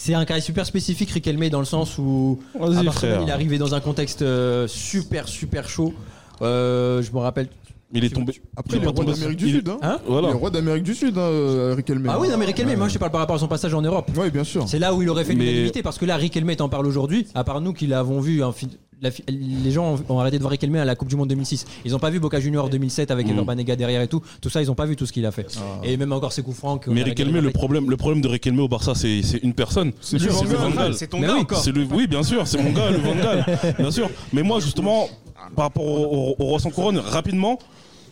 [0.03, 3.57] c'est un cas super spécifique, Riquelme, dans le sens où à Barcelone, il est arrivé
[3.57, 5.95] dans un contexte euh, super, super chaud.
[6.41, 7.47] Euh, je me rappelle.
[7.95, 8.33] Il est tombé.
[8.57, 9.69] Après, il est roi d'Amérique du Sud.
[9.69, 9.79] Hein.
[9.83, 10.29] Hein Voilà.
[10.29, 12.07] Il est roi d'Amérique du Sud, hein, Riquelme.
[12.09, 13.83] Ah oui, non, mais Riquelme, moi je te parle par rapport à son passage en
[13.83, 14.11] Europe.
[14.17, 14.67] Oui, bien sûr.
[14.67, 17.29] C'est là où il aurait fait Mais- l'unanimité parce que là, Riquelme t'en parle aujourd'hui.
[17.37, 20.43] À part nous qui l'avons vu, en fi- la les gens ont, ont arrêté de
[20.43, 21.67] voir Riquelme à la Coupe du Monde 2006.
[21.85, 23.31] Ils ont pas vu Boca Junior 2007 avec Mm.
[23.31, 24.23] Ever Banega derrière et tout.
[24.41, 25.47] Tout ça, ils ont pas vu tout ce qu'il a fait.
[25.83, 26.87] Et même encore ses coups francs.
[26.87, 29.93] Mais Riquelme, le problème, le problème de Riquelme au Barça, c'est c'est une personne.
[30.01, 30.77] C'est le Van le Van Gaal.
[30.77, 30.95] Gaal.
[30.95, 31.63] C'est ton gars oui, encore.
[31.93, 34.09] Oui, bien sûr, c'est mon gars, le Van Gaal, bien sûr.
[34.33, 35.09] Mais moi, justement,
[35.57, 37.59] par rapport au, au, au Roi sans couronne, rapidement,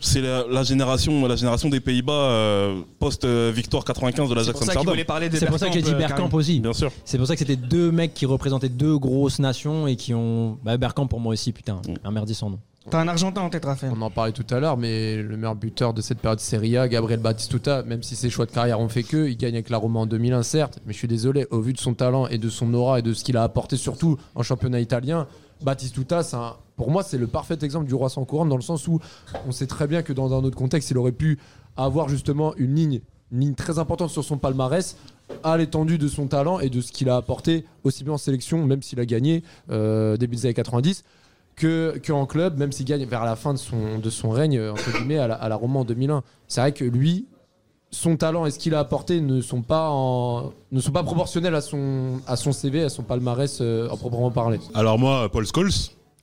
[0.01, 4.61] c'est la, la génération, la génération des Pays-Bas euh, post euh, victoire 95 de l'Ajax
[4.61, 4.95] Amsterdam.
[5.33, 6.59] C'est pour ça que j'ai dit Bergkamp, euh, aussi.
[6.59, 6.91] Bien sûr.
[7.05, 10.57] C'est pour ça que c'était deux mecs qui représentaient deux grosses nations et qui ont.
[10.63, 11.93] Bah, Bergkamp pour moi aussi, putain, Mm.
[12.03, 12.59] un merdier sans nom.
[12.89, 13.93] T'as un Argentin en tête, Raphaël.
[13.95, 16.87] On en parlait tout à l'heure, mais le meilleur buteur de cette période Serie A,
[16.87, 19.77] Gabriel Batistuta, même si ses choix de carrière ont fait que, il gagne avec la
[19.77, 22.49] Roma en 2001, certes, mais je suis désolé, au vu de son talent et de
[22.49, 25.27] son aura et de ce qu'il a apporté, surtout en championnat italien,
[25.61, 28.63] Batistuta, c'est un- pour moi, c'est le parfait exemple du roi sans couronne, dans le
[28.63, 28.99] sens où
[29.47, 31.37] on sait très bien que dans un autre contexte, il aurait pu
[31.77, 33.01] avoir justement une ligne,
[33.31, 34.97] une ligne très importante sur son palmarès
[35.43, 38.65] à l'étendue de son talent et de ce qu'il a apporté, aussi bien en sélection,
[38.65, 41.03] même s'il a gagné euh, début des années 90
[41.55, 44.91] que, que club, même s'il gagne vers la fin de son, de son règne, entre
[44.91, 46.23] guillemets, à la, à la Roma en 2001.
[46.47, 47.27] C'est vrai que lui,
[47.91, 49.93] son talent et ce qu'il a apporté ne sont pas,
[50.71, 54.31] ne sont pas proportionnels à son, à son CV, à son palmarès euh, en proprement
[54.31, 54.59] parler.
[54.73, 55.69] Alors moi, Paul Scholes,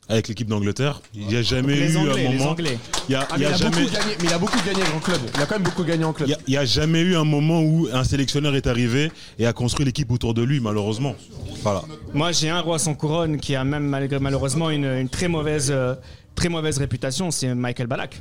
[0.09, 2.51] avec l'équipe d'Angleterre, il n'y a jamais Les eu Anglais, un les moment.
[2.53, 2.79] Anglais.
[3.09, 3.91] Il y a, Ah, il y mais a il a beaucoup jamais.
[3.91, 5.21] gagné, mais il a beaucoup gagné en club.
[5.35, 6.29] Il a quand même beaucoup gagné en club.
[6.29, 9.53] Il a- n'y a, jamais eu un moment où un sélectionneur est arrivé et a
[9.53, 11.15] construit l'équipe autour de lui, malheureusement.
[11.63, 11.83] Voilà.
[12.15, 15.69] Moi, j'ai un roi sans couronne qui a même malgré malheureusement une, une très mauvaise,
[15.71, 15.95] euh,
[16.35, 17.31] très mauvaise réputation.
[17.31, 18.19] C'est Michael Ballack.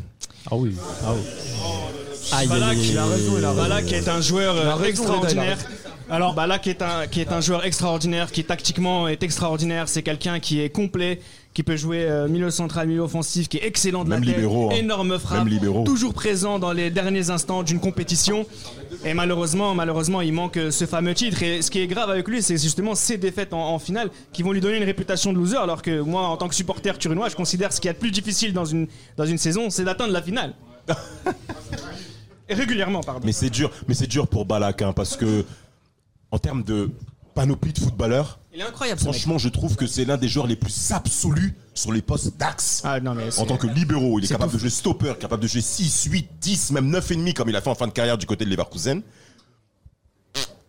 [0.51, 0.75] Ah oui.
[1.05, 1.21] Ah oui.
[2.43, 2.51] Il
[2.97, 3.61] a raison, il a raison.
[3.61, 5.57] Ballack est un joueur euh, raison, extraordinaire.
[6.09, 9.87] Alors Ballack est un qui est un joueur extraordinaire, qui tactiquement est extraordinaire.
[9.89, 11.19] C'est quelqu'un qui est complet,
[11.57, 14.35] qui peut jouer euh, milieu central, milieu offensif, qui est excellent de Même la tête,
[14.35, 14.75] libéraux, hein.
[14.75, 15.83] énorme frappe, Même libéraux.
[15.85, 18.45] toujours présent dans les derniers instants d'une compétition.
[19.03, 21.41] Et malheureusement, malheureusement, il manque euh, ce fameux titre.
[21.41, 24.43] Et ce qui est grave avec lui, c'est justement ces défaites en, en finale qui
[24.43, 25.57] vont lui donner une réputation de loser.
[25.57, 27.97] Alors que moi, en tant que supporter turinois, je considère ce qu'il y a de
[27.97, 30.53] plus difficile dans une dans une saison, c'est d'atteindre la finale.
[32.51, 33.21] Régulièrement, pardon.
[33.25, 35.43] Mais c'est dur, mais c'est dur pour Balak, hein, parce que
[36.29, 36.91] en termes de
[37.33, 39.13] panoplie de footballeurs, Il est incroyable, ce mec.
[39.13, 42.81] franchement, je trouve que c'est l'un des joueurs les plus absolus sur les postes d'axe.
[42.83, 44.57] Ah, non, mais c'est- en tant que libéraux, il est capable tout.
[44.57, 47.69] de jouer stopper, capable de jouer 6, 8, 10, même 9,5 comme il a fait
[47.69, 49.03] en fin de carrière du côté de Leverkusen.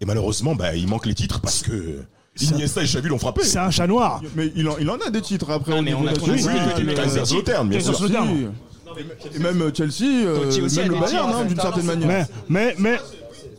[0.03, 2.03] Et malheureusement, bah, il manque les titres parce que
[2.39, 3.43] Iniesta et Xavi l'ont frappé.
[3.43, 4.21] C'est un chat noir.
[4.37, 5.73] Mais il en, il en a des titres après.
[5.73, 6.95] Ah, au mais niveau on a- on bien sûr.
[6.95, 7.73] Kaiserslautern.
[9.35, 12.07] Et même Chelsea, euh, même le Bayern, hein, d'une certaine manière.
[12.07, 12.99] Mais, mais, mais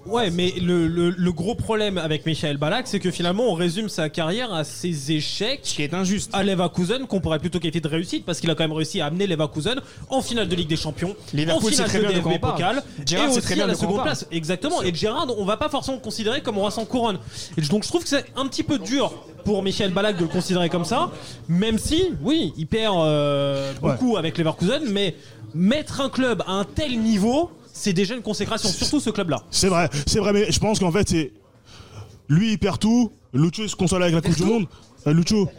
[0.10, 3.90] Ouais, mais le, le- le gros problème avec Michael Ballack, c'est que finalement, on résume
[3.90, 5.62] sa carrière à ses échecs.
[5.64, 6.30] qui est injuste.
[6.34, 9.06] À Leverkusen, qu'on pourrait plutôt qualifier de réussite, parce qu'il a quand même réussi à
[9.08, 9.80] amener Leverkusen
[10.10, 12.42] en finale de Ligue des Champions, en Liverpool, c'est finale très de bien DFB.
[12.42, 14.26] Pokal, Gérard, et aussi très bien à la seconde place.
[14.32, 14.82] Exactement.
[14.84, 17.20] Et Gérard, on va pas forcément le considérer comme roi sans couronne.
[17.58, 19.12] Et donc, je trouve que c'est un petit peu dur
[19.46, 21.12] pour Michael Ballack de le considérer comme ça,
[21.48, 25.16] même si, oui, il perd euh, beaucoup avec Leverkusen, mais
[25.54, 29.42] mettre un club à un tel niveau, c'est déjà une consécration, surtout ce club-là.
[29.52, 31.32] c'est vrai, c'est vrai, mais je pense qu'en fait, c'est.
[32.28, 33.12] Lui, il perd tout.
[33.34, 34.68] Lucho, il se console avec la Coupe du Monde.
[35.08, 35.50] Euh, Lucho.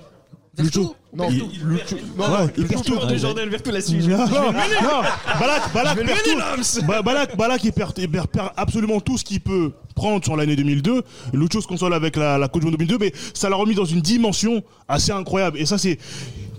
[0.58, 0.94] Lucho.
[1.12, 2.92] Non, il, Lucho- non, ouais, il perd tout.
[2.94, 4.06] Joueur de Jordan Vertu la suite.
[4.06, 5.02] Non, non, non,
[5.40, 6.82] Balak, perd tout.
[7.02, 10.54] Balak, Balak, il perd, il perd- perd absolument tout ce qu'il peut prendre sur l'année
[10.56, 11.02] 2002.
[11.32, 13.84] Lucho se console avec la, la Coupe du Monde 2002, mais ça l'a remis dans
[13.84, 15.58] une dimension assez incroyable.
[15.58, 15.98] Et ça, c'est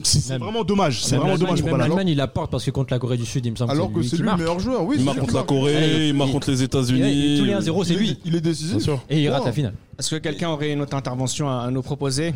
[0.04, 1.04] c'est- vraiment dommage.
[1.04, 3.52] C'est vraiment dommage pour l'Allemagne, il apporte parce que contre la Corée du Sud, il
[3.52, 4.96] me semble Alors que c'est lui le meilleur joueur, oui.
[5.00, 7.36] Il marque contre la Corée, il marque contre les États-Unis.
[7.36, 8.20] Et tous les 1-0, c'est Il est- lui.
[8.26, 8.90] Il est décisif.
[9.10, 9.74] Et il rate la finale.
[10.00, 12.34] Est-ce que quelqu'un aurait une autre intervention à, à nous proposer?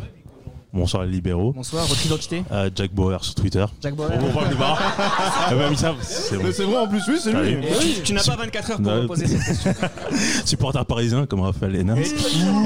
[0.72, 1.52] Bonsoir les libéraux.
[1.54, 3.64] Bonsoir, votre identité Euh, Jack Bauer sur Twitter.
[3.80, 4.10] Jack Bauer.
[4.10, 4.56] Bon, bon, bon, bon.
[4.58, 7.38] Ah bah, mais ça, c'est vrai en plus, oui, c'est lui.
[7.38, 7.52] Allez.
[7.52, 9.06] Et tu- tu n'as pas 24 heures pour Non.
[9.06, 9.72] poser cette question.
[10.44, 11.96] Supporter parisien comme Raphaël Hennas.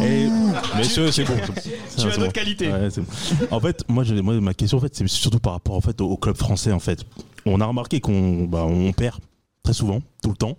[0.03, 0.29] Et
[0.77, 1.35] messieurs, c'est bon.
[1.39, 1.53] c'est bon.
[1.55, 2.20] tu C'est as bon.
[2.23, 2.69] d'autres qualités.
[2.73, 3.07] Ouais, c'est bon.
[3.53, 6.01] En fait, moi, j'ai- moi, ma question, en fait, c'est surtout par rapport en fait,
[6.01, 6.73] au, au club français.
[6.73, 7.05] En fait,
[7.47, 9.20] on a remarqué qu'on bah, on perd
[9.62, 10.57] très souvent, tout le temps.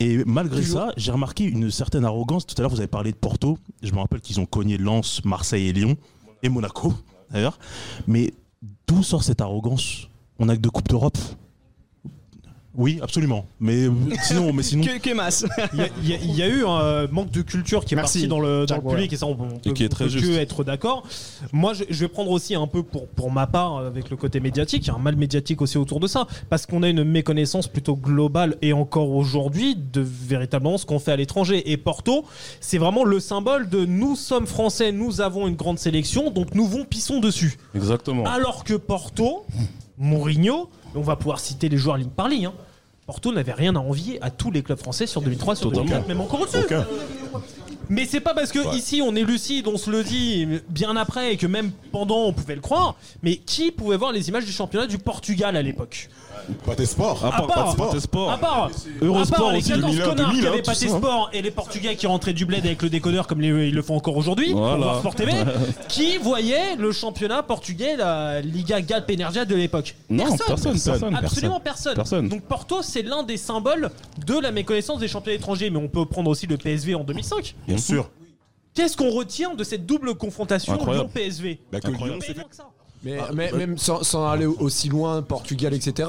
[0.00, 2.46] Et malgré ça, j'ai remarqué une certaine arrogance.
[2.46, 3.58] Tout à l'heure, vous avez parlé de Porto.
[3.82, 5.96] Je me rappelle qu'ils ont cogné Lens, Marseille et Lyon
[6.42, 6.92] et Monaco,
[7.30, 7.58] d'ailleurs.
[8.06, 8.32] Mais
[8.86, 10.08] d'où sort cette arrogance?
[10.38, 11.18] On a que deux coupes d'Europe.
[12.76, 13.46] Oui, absolument.
[13.58, 13.88] Mais
[14.22, 14.84] sinon, mais sinon.
[14.84, 15.44] Que, que masse.
[15.74, 18.38] Il y, a- y y eu un manque de culture qui est Merci, parti dans
[18.40, 20.24] le, dans public et ça on, peut- on peut, qui est on très peut juste.
[20.26, 21.02] que être d'accord.
[21.52, 24.16] Moi je, je vais prendre aussi un peu pour, pour ma part euh, avec le
[24.16, 26.88] côté médiatique, il y a un mal médiatique aussi autour de ça parce qu'on a
[26.88, 31.76] une méconnaissance plutôt globale et encore aujourd'hui de véritablement ce qu'on fait à l'étranger et
[31.76, 32.24] Porto
[32.60, 36.66] c'est vraiment le symbole de nous sommes français, nous avons une grande sélection donc nous
[36.66, 37.58] vont pissons dessus.
[37.74, 38.24] Exactement.
[38.26, 39.44] Alors que Porto,
[40.00, 42.46] Mourinho, on va pouvoir citer les joueurs ligne par ligne.
[42.46, 42.54] hein.
[43.06, 45.84] Porto n'avait rien à envier à tous les clubs français sur 2003, sur Totalement.
[45.90, 46.58] 2004, même encore au-dessus.
[47.88, 51.32] Mais c'est pas parce que ici on est lucide, on se le dit bien après
[51.32, 52.94] et que même pendant on pouvait le croire.
[53.24, 56.08] Mais qui pouvait voir les images du championnat du Portugal à l'époque?
[56.66, 57.24] Pas tes sports.
[57.24, 58.30] À part, part- pas de sport.
[58.30, 58.70] À part,
[59.00, 60.98] Eurosport à part les aussi, 14 2001, connards 2000, qui avaient hein.
[60.98, 63.82] sports et les Portugais qui rentraient du bled avec le décodeur comme les- ils le
[63.82, 64.74] font encore aujourd'hui Voilà.
[64.76, 65.32] pour voir Sport TV,
[65.88, 71.60] qui voyait le championnat portugais, la Liga Galp Energia de l'époque Non, personne, personne, Absolument
[71.60, 71.60] personne.
[71.60, 71.94] personne.
[71.94, 72.28] Personne.
[72.28, 73.90] Donc Porto, c'est l'un des symboles
[74.26, 75.70] de la méconnaissance des championnats étrangers.
[75.70, 77.54] Mais on peut prendre aussi le PSV en 2005.
[77.68, 78.10] Bien sûr.
[78.74, 81.10] Qu'est-ce qu'on retient de cette double confrontation Incroyable.
[81.14, 82.20] Lyon-PSV Bah, que Incroyable.
[82.20, 82.46] Lyon s'est fait-
[83.02, 86.08] Mais, Ah, mais- même sans, sans aller aussi loin, Portugal, etc.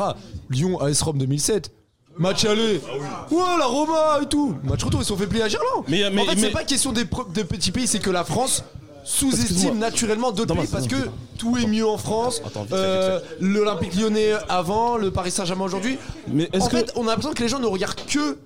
[0.49, 1.71] Lyon, AS Rome 2007.
[2.17, 2.81] Match aller.
[3.31, 4.55] Ouais, la Roma et tout.
[4.63, 5.85] Match retour, ils se sont fait plier à Gerland.
[5.87, 8.63] Mais- mais- en fait, c'est pas question des, petits pays, c'est que la France
[9.05, 12.41] sous-estime naturellement d'autres pays parce que tout est mieux en France.
[12.73, 15.97] Euh, L'Olympique lyonnais avant, le Paris Saint-Germain aujourd'hui.
[16.27, 18.37] Mais En que- fait, on a l'impression que les gens ne regardent que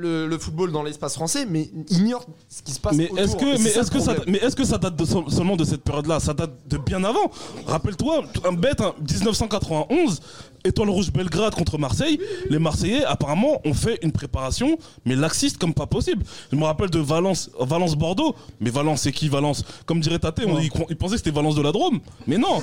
[0.00, 3.62] le, le football dans l'espace français, mais ignorent ce qui se passe Mais est-ce que,
[3.62, 4.32] mais ça est-ce que ça, problème.
[4.40, 6.18] mais est-ce que ça date de seulement de cette période-là?
[6.20, 7.30] Ça date de bien avant.
[7.66, 10.20] Rappelle-toi, un bête, hein, 1991,
[10.64, 12.20] Étoile Rouge Belgrade contre Marseille.
[12.48, 16.24] Les Marseillais, apparemment, ont fait une préparation, mais laxiste comme pas possible.
[16.52, 18.34] Je me rappelle de Valence, Valence Bordeaux.
[18.60, 19.64] Mais Valence, c'est qui Valence?
[19.86, 22.00] Comme dirait Tate, on, ils, ils pensaient que c'était Valence de la Drôme.
[22.26, 22.58] Mais non.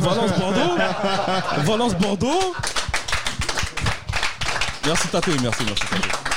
[0.00, 0.76] Valence Bordeaux.
[1.64, 2.54] Valence Bordeaux.
[4.84, 6.31] Merci Tate, merci, merci Tate.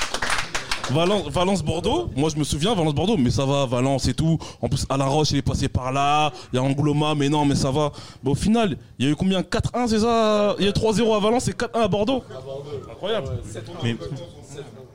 [0.92, 4.38] Valence, Valence Bordeaux, moi je me souviens Valence Bordeaux, mais ça va Valence et tout.
[4.62, 7.46] En plus Alain Roche il est passé par là, il y a Angouloma, mais non
[7.46, 7.92] mais ça va.
[8.24, 9.42] Mais au final, il y a eu combien?
[9.42, 10.56] 4-1 c'est ça?
[10.60, 12.24] Il y a eu 3-0 à Valence et 4-1 à Bordeaux.
[12.92, 13.30] Incroyable.
[13.84, 13.96] Mais,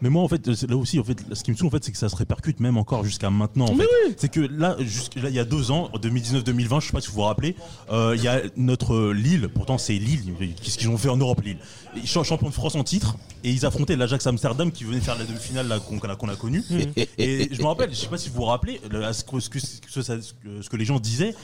[0.00, 1.92] mais moi, en fait, là aussi, en fait, ce qui me saoule, en fait, c'est
[1.92, 3.66] que ça se répercute même encore jusqu'à maintenant.
[3.66, 4.14] en Mais fait.
[4.16, 7.14] C'est que là, il y a deux ans, en 2019-2020, je sais pas si vous
[7.16, 7.54] vous rappelez,
[7.92, 11.42] euh, il y a notre Lille, pourtant c'est Lille, qu'est-ce qu'ils ont fait en Europe,
[11.42, 11.58] Lille?
[11.96, 15.18] Ils sont champions de France en titre, et ils affrontaient l'Ajax Amsterdam qui venait faire
[15.18, 16.62] la demi-finale qu'on qu'on a connue.
[17.18, 19.48] et je me rappelle, je sais pas si vous vous rappelez, le- ce que, ce
[19.50, 21.34] que- ce que les gens disaient,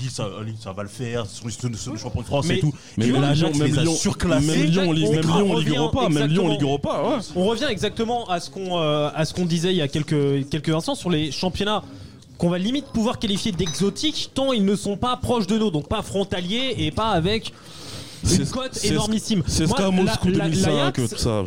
[0.00, 2.58] Lille ça, Lille, ça va le faire, ce sont les sont champions de France Mais-
[2.58, 2.72] et tout.
[2.96, 4.46] mais l'Ajax les a Lyon- surclassés.
[4.46, 7.16] même Lyon, même Lyon, On Ligue revient Europa, même Lyon, exactement- Ligue Europa, ouais.
[7.34, 10.48] On revient exactement à ce qu'on euh, à ce qu'on disait il y a quelques
[10.50, 11.82] quelques instants sur les championnats
[12.38, 15.88] qu'on va limite pouvoir qualifier d'exotiques tant ils ne sont pas proches de nous, donc
[15.88, 17.52] pas frontaliers et pas avec
[18.34, 19.42] une cote énormissime.
[19.46, 21.44] c'est ce Moi, qu'a Moscou la- la- 2005, l'Ajax, tout ça.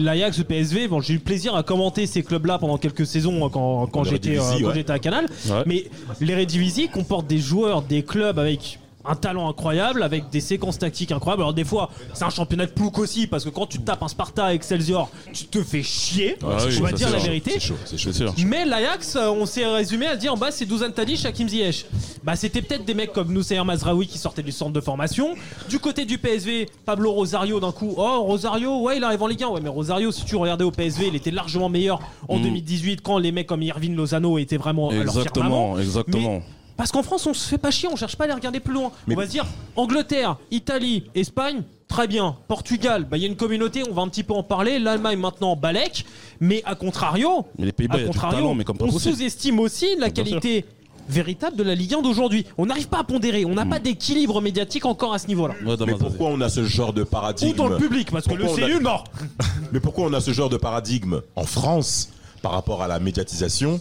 [0.00, 3.46] L'Ajax, le PSV, bon, j'ai eu le plaisir à commenter ces clubs-là pendant quelques saisons
[3.46, 4.90] euh, quand, quand j'étais euh, ouais.
[4.90, 5.26] à Canal.
[5.48, 5.62] Ouais.
[5.66, 5.84] Mais
[6.20, 11.42] l'Eredivisie comporte des joueurs, des clubs avec un talent incroyable, avec des séquences tactiques incroyables.
[11.42, 14.08] Alors des fois, c'est un championnat de plouc aussi, parce que quand tu tapes un
[14.08, 16.36] Sparta Excelsior, tu te fais chier.
[16.42, 17.52] Ah oui, va ça, dire la vérité.
[17.54, 18.10] C'est chaud, c'est chaud.
[18.46, 21.86] Mais l'Ajax, euh, on s'est résumé à dire en bas c'est Douzan Tadic, Hakim Ziyech.
[22.22, 25.34] Bah c'était peut-être des mecs comme Noussair Mazraoui qui sortaient du centre de formation.
[25.68, 27.94] Du côté du PSV, Pablo Rosario d'un coup.
[27.96, 29.48] Oh Rosario, ouais il arrive en Ligue 1.
[29.48, 32.42] Ouais mais Rosario, si tu regardais au PSV, il était largement meilleur en Mm.
[32.42, 35.78] 2018 quand les mecs comme Irvine Lozano étaient vraiment à leur Exactement, firmament.
[35.78, 36.34] exactement.
[36.34, 36.42] Mais
[36.82, 38.74] parce qu'en France, on se fait pas chier, on cherche pas à les regarder plus
[38.74, 38.90] loin.
[39.08, 39.46] On va se dire
[39.76, 42.36] Angleterre, Italie, Espagne, très bien.
[42.48, 44.80] Portugal, bah, il y a une communauté, on va un petit peu en parler.
[44.80, 46.04] L'Allemagne maintenant, Balek.
[46.40, 50.08] Mais à contrario, Mais les à contrario, talent, mais comme pas on sous-estime aussi la
[50.10, 50.40] Bien sûr.
[50.40, 50.64] qualité
[51.08, 52.46] véritable de la Ligue 1 d'aujourd'hui.
[52.58, 55.54] On n'arrive pas à pondérer, on n'a pas d'équilibre médiatique encore à ce niveau-là.
[55.86, 58.44] Mais pourquoi on a ce genre de paradigme Ou dans le public, parce que le
[58.44, 58.98] on a- CU, non.
[59.72, 62.08] Mais pourquoi on a ce genre de paradigme en France
[62.42, 63.78] par rapport à la médiatisation?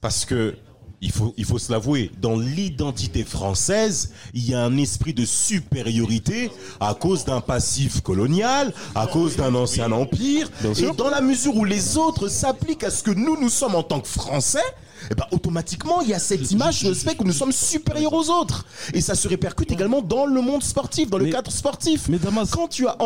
[0.00, 0.54] Parce que
[1.02, 5.24] il faut, il faut se l'avouer, dans l'identité française, il y a un esprit de
[5.24, 6.50] supériorité
[6.80, 10.48] à cause d'un passif colonial, à cause d'un ancien empire.
[10.70, 13.82] Et dans la mesure où les autres s'appliquent à ce que nous, nous sommes en
[13.82, 14.58] tant que Français,
[15.10, 18.30] eh ben, automatiquement, il y a cette image de respect que nous sommes supérieurs aux
[18.30, 18.64] autres.
[18.94, 22.08] Et ça se répercute également dans le monde sportif, dans le cadre sportif.
[22.08, 22.96] Mais Damas, quand tu as...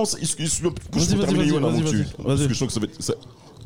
[1.02, 1.24] Excuse-moi.
[2.24, 3.02] Parce que je sens que ça va être...
[3.02, 3.14] ça-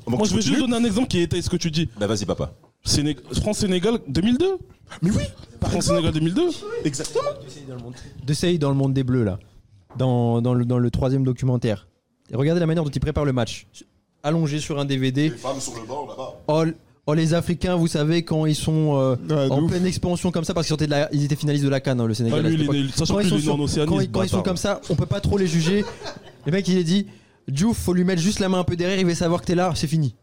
[0.06, 1.88] Avant Moi je vais juste donner un exemple qui étaye ce que tu dis.
[1.98, 2.52] Bah vas-y papa.
[2.84, 4.58] Séné- France-Sénégal 2002
[5.02, 5.22] Mais oui
[5.62, 6.42] France-Sénégal 2002
[6.84, 7.22] Exactement
[8.26, 9.38] D'essayer dans le monde des Bleus, là,
[9.96, 11.88] dans, dans le, dans le troisième documentaire.
[12.30, 13.66] Et regardez la manière dont ils préparent le match.
[14.22, 15.24] Allongé sur un DVD.
[15.30, 16.34] Les femmes sur le banc là-bas.
[16.48, 16.64] Oh,
[17.06, 20.66] oh, les Africains, vous savez, quand ils sont euh, en pleine expansion comme ça, parce
[20.66, 22.42] qu'ils sortaient de la- ils étaient finalistes de la Cannes, hein, le Sénégal.
[22.44, 24.28] Ah, lui, il sachant Quand ils sont il sur- en Océanie, quand ils- quand ils
[24.28, 25.84] sont comme ça, on peut pas trop les juger.
[26.46, 27.06] Le mec, il a dit
[27.48, 29.54] Diouf, faut lui mettre juste la main un peu derrière, il va savoir que t'es
[29.54, 30.14] là, c'est fini.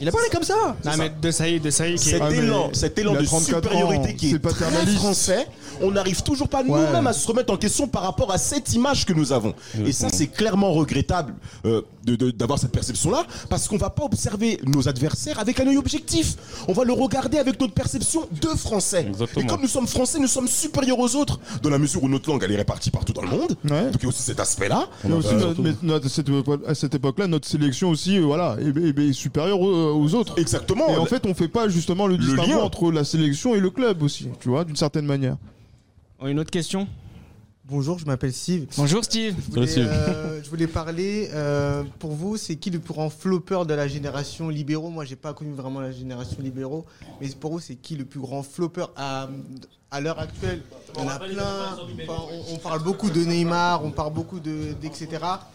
[0.00, 0.76] Il a parlé comme ça.
[0.84, 3.18] Non, mais de Saïd, de Saïd qui est- Cet Ah, mais élan, cet élan il
[3.18, 4.98] a de 34 supériorité ans, qui c'est est très paternaliste.
[4.98, 5.46] français,
[5.80, 9.06] on n'arrive toujours pas nous-mêmes à se remettre en question par rapport à cette image
[9.06, 9.54] que nous avons.
[9.84, 14.04] Et ça, c'est clairement regrettable euh, de- de- d'avoir cette perception-là, parce qu'on va pas
[14.04, 16.34] observer nos adversaires avec un œil objectif.
[16.68, 19.06] On va le regarder avec notre perception de français.
[19.36, 22.28] Et comme nous sommes français, nous sommes supérieurs aux autres, dans la mesure où notre
[22.30, 23.48] langue elle est répartie partout dans le monde.
[23.64, 24.88] Donc il y a aussi cet aspect-là.
[25.04, 27.48] Il y a aussi Euh, notre- mais notre- à cette époque- à cette époque-là, notre
[27.48, 30.38] sélection aussi, euh, voilà, est, est- est supérieure aux, aux autres.
[30.38, 30.88] Exactement.
[30.88, 32.58] Et en fait, on fait pas justement le distinguo lien.
[32.58, 35.36] entre la sélection et le club aussi, tu vois, d'une certaine manière.
[36.22, 36.88] Une autre question?
[37.66, 38.66] Bonjour, je m'appelle Steve.
[38.76, 39.34] Bonjour Steve.
[39.46, 43.64] Je voulais, euh, je voulais parler, euh, pour vous, c'est qui le plus grand flopper
[43.66, 44.90] de la génération libéraux?
[44.90, 46.84] Moi, j'ai pas connu vraiment la génération libéraux,
[47.22, 49.30] mais pour vous, c'est qui le plus grand flopper à,
[49.94, 50.60] à l'heure actuelle
[50.96, 51.76] On a plein,
[52.08, 55.08] enfin, on, on parle beaucoup de Neymar, on parle beaucoup de, d'etc.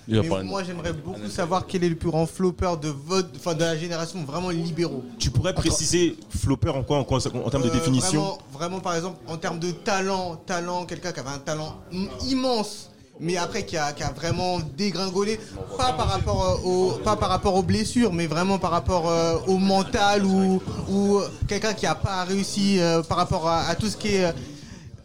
[0.08, 3.59] Mais moi, j'aimerais beaucoup savoir quel est le plus grand flopper de votre, enfin, de
[3.61, 5.03] la génération vraiment libéraux.
[5.18, 8.80] Tu pourrais préciser flopper en quoi, en, quoi, en termes de Euh, définition vraiment, vraiment,
[8.80, 13.38] par exemple, en termes de talent, talent, quelqu'un qui avait un talent im- immense, mais
[13.38, 15.39] après qui a, vraiment dégringolé,
[15.77, 19.57] pas par rapport euh, pas par rapport aux blessures, mais vraiment par rapport euh, au
[19.57, 24.15] mental ou, ou quelqu'un qui a pas réussi euh, par rapport à, tout ce qui
[24.15, 24.31] est euh,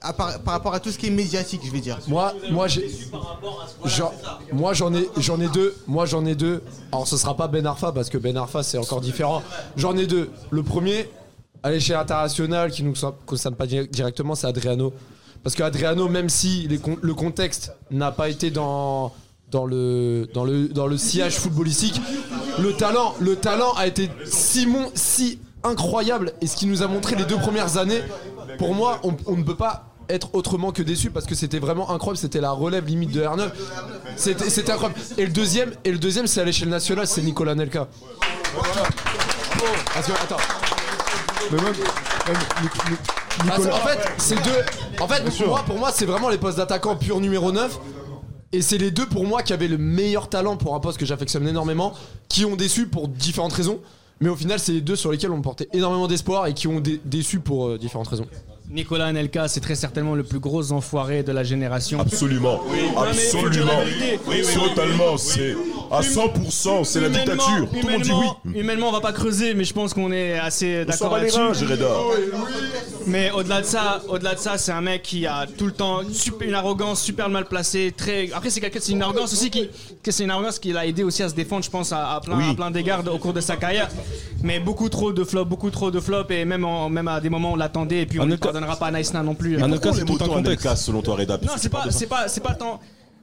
[0.01, 1.99] à par, par rapport à tout ce qui est médiatique, je vais dire.
[2.09, 2.89] Moi, moi j'ai.
[4.53, 5.75] Moi j'en ai j'en ai deux.
[5.87, 6.63] Moi j'en ai deux.
[6.93, 9.43] Alors ce sera pas Ben Arfa parce que Ben Arfa c'est encore différent.
[9.77, 10.31] J'en ai deux.
[10.51, 11.09] Le premier,
[11.63, 12.95] à l'échelle internationale, qui nous
[13.27, 14.93] concerne pas di- directement, c'est Adriano.
[15.45, 19.13] Parce que Adriano, même si le contexte n'a pas été dans
[19.53, 20.27] le
[20.97, 22.01] sillage footballistique,
[22.59, 26.87] le talent le talent a été si mon- si incroyable et ce qui nous a
[26.87, 28.01] montré les deux premières années.
[28.59, 32.19] Pour moi, on, ne peut pas être autrement que déçu parce que c'était vraiment incroyable.
[32.19, 33.51] C'était la relève limite de R9.
[34.17, 35.01] C'était incroyable.
[35.19, 37.89] Et le deuxième, deuxième, c'est à l'échelle nationale, c'est Nicolas Nelka.
[39.95, 40.37] Parce que attends.
[43.47, 44.65] Parce que, en fait, c'est deux.
[45.01, 47.79] En fait, pour moi, pour moi, c'est vraiment les postes d'attaquant pur numéro 9.
[48.53, 51.05] Et c'est les deux pour moi qui avaient le meilleur talent pour un poste que
[51.05, 51.93] j'affectionne énormément,
[52.29, 53.81] qui ont déçu pour différentes raisons.
[54.21, 56.79] Mais au final, c'est les deux sur lesquels on portait énormément d'espoir et qui ont
[56.79, 58.27] dé- déçu pour euh, différentes raisons.
[58.71, 62.01] Nicolas Anelka, c'est très certainement le plus gros enfoiré de la génération.
[62.01, 62.61] Absolument.
[62.97, 63.71] Absolument.
[64.69, 65.17] Totalement.
[65.19, 65.55] C'est
[65.91, 66.83] à 100%.
[66.85, 67.69] C'est la dictature.
[67.71, 68.59] Tout le monde dit oui.
[68.61, 71.65] humainement- on va pas creuser, mais je pense qu'on est assez d'accord là-dessus.
[73.07, 76.01] Mais au-delà de ça, au-delà de ça, c'est un mec qui a tout le temps
[76.11, 77.93] super, une arrogance super mal placée.
[77.95, 78.31] Très.
[78.33, 79.69] Après, c'est quelqu'un, c'est une arrogance aussi qui,
[80.09, 82.39] c'est une arrogance qui l'a aidé aussi à se défendre, je pense, à, à plein,
[82.39, 82.55] Oui.
[82.57, 83.89] plein d'égards au cours de sa carrière.
[84.43, 87.29] Mais beaucoup trop de flops, beaucoup trop de flops, et même, en- même à des
[87.31, 89.57] moments on l'attendait, et puis on ne pardonnera pas à Naïsna non plus.
[89.57, 92.55] Mais pourquoi les motos Anelka, selon toi, Reda Non, c'est pas, c'est pas, c'est pas
[92.55, 92.81] tant.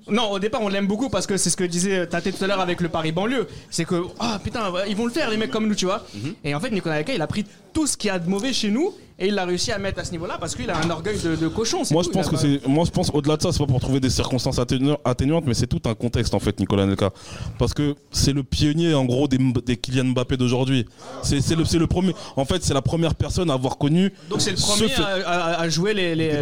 [0.09, 2.47] Non, au départ, on l'aime beaucoup parce que c'est ce que disait Tate tout à
[2.47, 3.47] l'heure avec le Paris banlieue.
[3.69, 6.03] C'est que, ah putain, ils vont le faire, les mecs comme nous, tu vois.
[6.13, 6.33] Mhm.
[6.43, 8.51] Et en fait, Nicolas Anelka, il a pris tout ce qu'il y a de mauvais
[8.51, 10.89] chez nous et il l'a réussi à mettre à ce niveau-là parce qu'il a un
[10.89, 11.83] orgueil de, de cochon.
[11.91, 12.67] Moi, tout, je pense que pas- c'est.
[12.67, 15.53] Moi, je pense au-delà de ça, c'est pas pour trouver des circonstances atténu- atténuantes, mais
[15.53, 17.11] c'est tout un contexte en fait, Nicolas Nelka,
[17.59, 20.85] parce que c'est le pionnier en gros des, des Kylian Mbappé d'aujourd'hui.
[21.23, 22.13] C'est c'est le, c'est le premier.
[22.35, 24.11] En fait, c'est la première personne à avoir connu.
[24.29, 26.41] Donc c'est le premier à, à- à jouer les les, les, les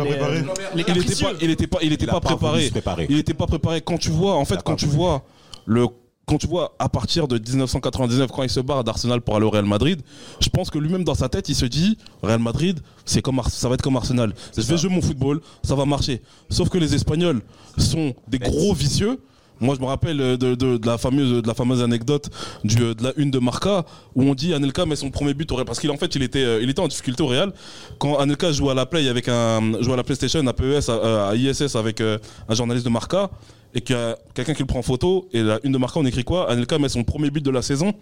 [0.75, 1.27] il était capricieux.
[1.27, 2.65] pas, il était pas, il était Il pas préparé.
[2.67, 3.07] se préparer.
[3.09, 3.81] Il était pas préparé.
[3.81, 5.23] Quand tu vois, en fait, quand tu vois
[5.65, 5.85] le,
[6.29, 9.49] quand tu vois à partir de 1999 quand il se barre d'Arsenal pour aller au
[9.49, 9.99] Real Madrid,
[10.39, 13.67] je pense que lui-même dans sa tête, il se dit Real Madrid, c'est comme ça
[13.67, 14.33] va être comme Arsenal.
[14.55, 16.21] Je vais jouer mon football, ça va marcher.
[16.49, 17.41] Sauf que les Espagnols
[17.77, 19.19] sont des gros vicieux.
[19.61, 22.29] Moi, je me rappelle euh, de, de- de la fameuse, de la fameuse anecdote
[22.63, 23.83] du, euh, de la une de Marca
[24.15, 26.23] où on dit Anelka met son premier but au Real parce qu'il en fait il
[26.23, 27.51] était, euh, il était en difficulté au Real
[27.97, 31.29] quand Anelka joue à la Play avec un, joue à la PlayStation, à PES, à,
[31.31, 32.19] à ISS avec un
[32.55, 33.29] journaliste de Marca
[33.73, 35.99] et qu'il y a quelqu'un qui le prend en photo et la une de Marca
[35.99, 36.49] on écrit quoi?
[36.49, 37.93] Anelka met son premier but de la saison.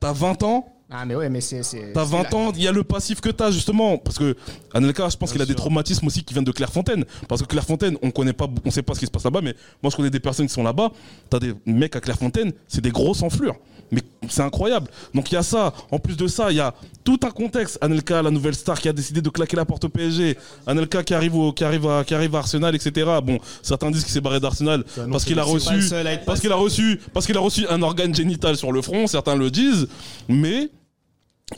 [0.00, 0.66] T'as 20 ans?
[0.94, 1.92] Ah mais ouais, mais c'est c'est.
[1.94, 3.96] T'as c'est 20 la- ans, il y a le passif que t'as justement.
[3.98, 4.36] Parce que
[4.74, 7.04] Anelka, je pense qu'il a des traumatismes aussi qui viennent de Clairefontaine.
[7.28, 9.54] Parce que Clairefontaine, on connaît pas, on sait pas ce qui se passe là-bas, mais
[9.82, 10.90] moi je connais des personnes qui sont là-bas.
[11.30, 13.56] T'as des mecs à Clairefontaine, c'est des grosses enflures.
[13.92, 14.88] Mais c'est incroyable.
[15.14, 15.72] Donc il y a ça.
[15.90, 17.78] En plus de ça, il y a tout un contexte.
[17.82, 20.36] Anelka, la nouvelle star qui a décidé de claquer la porte au PSG.
[20.66, 23.10] Anelka qui arrive, au, qui arrive, à, qui arrive à Arsenal, etc.
[23.22, 25.78] Bon, certains disent qu'il s'est barré d'Arsenal parce qu'il a reçu,
[26.26, 29.06] parce qu'il a reçu, parce qu'il a reçu un organe génital sur le front.
[29.06, 29.88] Certains le disent,
[30.28, 30.70] mais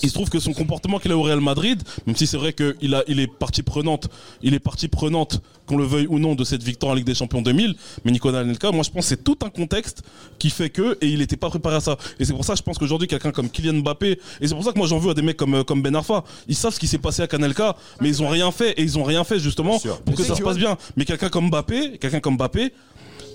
[0.02, 2.52] il se trouve que son comportement qu'il a au Real Madrid, même si c'est vrai
[2.52, 4.08] qu'il a, il est partie prenante,
[4.42, 7.14] il est partie prenante, qu'on le veuille ou non, de cette victoire en Ligue des
[7.14, 7.74] Champions 2000.
[8.04, 10.02] Mais Nicolas Anelka, moi je pense que c'est tout un contexte
[10.38, 11.96] qui fait que, et il n'était pas préparé à ça.
[12.18, 14.72] Et c'est pour ça, je pense qu'aujourd'hui, quelqu'un comme Kylian Mbappé, et c'est pour ça
[14.72, 16.88] que moi j'en veux à des mecs comme, comme Ben Arfa, ils savent ce qui
[16.88, 19.78] s'est passé à Anelka, mais ils ont rien fait, et ils ont rien fait justement
[20.04, 20.76] pour que ça se passe bien.
[20.96, 22.72] Mais quelqu'un comme Mbappé, quelqu'un comme Mbappé,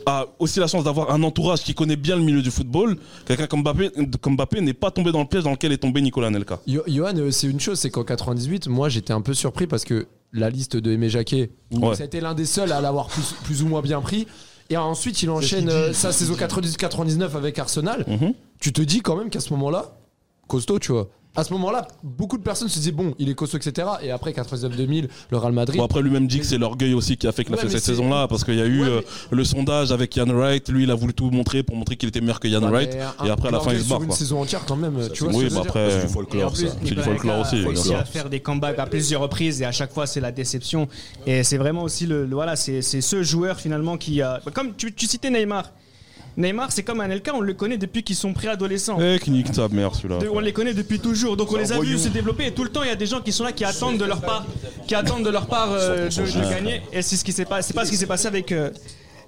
[0.10, 2.98] a aussi la chance d'avoir un entourage qui connaît bien le milieu du football.
[3.26, 6.02] Quelqu'un comme Mbappé, comme Mbappé n'est pas tombé dans le piège dans lequel est tombé
[6.02, 6.60] Nicolas Anelka.
[6.68, 9.84] Yo- Johan, euh, c'est une chose, c'est qu'en 98, moi j'étais un peu surpris parce
[9.86, 11.96] que la liste de Aimé Jacquet, où Ouais.
[11.96, 14.28] ça a été l'un des seuls à l'avoir plus, plus ou moins bien pris.
[14.72, 18.06] Et ensuite, il enchaîne euh, sa saison 98-99 avec Arsenal.
[18.08, 18.34] Mhm.
[18.60, 19.96] Tu te dis quand même qu'à ce moment-là,
[20.48, 21.10] costaud, tu vois.
[21.36, 23.88] À ce moment-là, beaucoup de personnes se disaient bon, il est costaud, etc.
[24.02, 25.78] Et après 99-2000, le Real Madrid.
[25.78, 27.70] Bon, après lui-même dit que c'est l'orgueil aussi qui a fait qu'il a Ouais, fait
[27.70, 29.02] cette saison-là parce qu'il y a eu euh,
[29.32, 30.68] le sondage avec Ian Wright.
[30.70, 32.98] Lui, il a voulu tout montrer pour montrer qu'il était meilleur que Ian Ouais, Wright.
[33.26, 34.02] Et après, à la fin, il se barre.
[34.02, 34.16] une quoi.
[34.18, 35.34] saison entière quand même, tu vois.
[35.34, 37.56] oui, bah après, C'est du folklore, C'est du folklore aussi.
[37.64, 37.98] a réussi sûr.
[37.98, 40.88] à faire des comebacks à plusieurs reprises et à chaque fois c'est la déception.
[41.28, 44.42] Et c'est vraiment aussi le, voilà, c'est ce joueur finalement qui a.
[44.54, 45.72] Comme tu citais Neymar.
[46.40, 48.98] Neymar, c'est comme Anelka, on le connaît depuis qu'ils sont préadolescents.
[49.00, 50.20] Eh, qui nique mère celui-là.
[50.20, 52.64] De- on les connaît depuis toujours, donc on les a vus se développer et tout
[52.64, 54.46] le temps il y a des gens qui sont là qui attendent de leur part,
[54.88, 56.50] qui attendent de leur part euh, de, de 100%.
[56.50, 56.82] gagner.
[56.94, 58.52] Et c'est ce qui s'est pas, c'est pas ce qui s'est passé avec.
[58.54, 58.72] euh,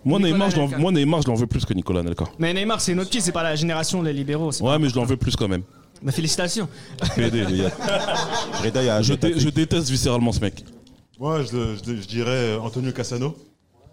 [0.05, 0.77] Moi, Nicolas Neymar, je l'en- Anelka.
[0.79, 2.25] moi, Neymar, je l'en veux plus que Nicolas Anelka.
[2.39, 4.51] Mais Neymar c'est notre petit, c'est pas la génération des libéraux.
[4.53, 5.63] c'est Ouais, mais je l'en veux plus quand même.
[6.01, 6.67] Mais félicitations.
[7.15, 7.71] PD, les gars.
[8.63, 10.63] Reda, il y a un Je, jeu dé- je déteste viscéralement ce mec.
[11.19, 13.35] Moi, je, je- je dirais Antonio Cassano.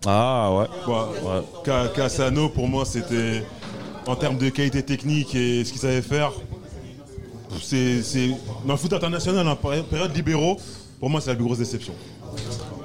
[0.07, 0.67] Ah ouais.
[0.85, 1.13] Quoi,
[1.65, 3.45] Ca- Cassano, pour moi, c'était
[4.07, 6.33] en termes de qualité technique et ce qu'il savait faire.
[7.63, 8.29] C'est c'est-
[8.67, 10.57] dans le foot international, en péri- période libéraux,
[11.01, 11.95] pour moi, c'est la plus grosse déception.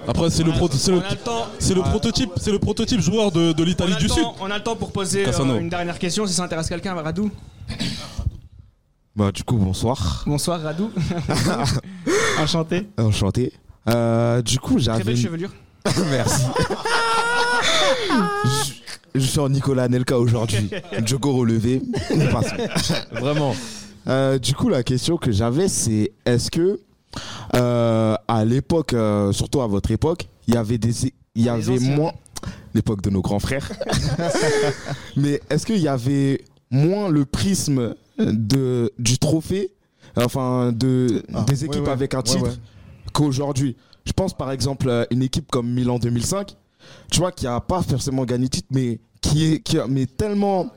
[0.08, 4.24] Après, c'est le, pro- le, prototype, c'est le prototype joueur de, de l'Italie du Sud.
[4.42, 7.32] On a le temps pour poser euh, une dernière question si ça intéresse quelqu'un, Radou.
[9.16, 10.24] Bah, du coup, bonsoir.
[10.26, 10.92] Bonsoir Radou.
[12.40, 12.88] Enchanté.
[12.98, 13.54] Enchanté.
[13.88, 14.98] Euh, du coup, j'avais.
[15.04, 15.52] Très belle une- chevelure.
[16.12, 16.44] Merci.
[19.14, 20.70] Je, je suis en Nicolas Nelka aujourd'hui.
[21.06, 21.82] Jogo relevé.
[23.12, 23.56] Vraiment.
[24.08, 26.80] Euh, du coup, la question que j'avais, c'est est-ce que
[27.56, 31.76] euh, à l'époque, euh, surtout à votre époque, il y avait des, il y avait
[31.78, 31.96] anciens.
[31.96, 32.12] moins
[32.74, 33.72] l'époque de nos grands frères.
[35.16, 39.72] Mais est-ce qu'il y avait moins le prisme de du trophée,
[40.18, 41.90] enfin de Ah, des équipes ouais.
[41.92, 42.54] avec un titre ouais.
[43.14, 43.76] qu'aujourd'hui?
[44.06, 46.58] Je pense par exemple à une équipe comme Milan 2005,
[47.12, 50.68] tu vois, qui a pas forcément gagné titre, mais qui est, qui a, mais tellement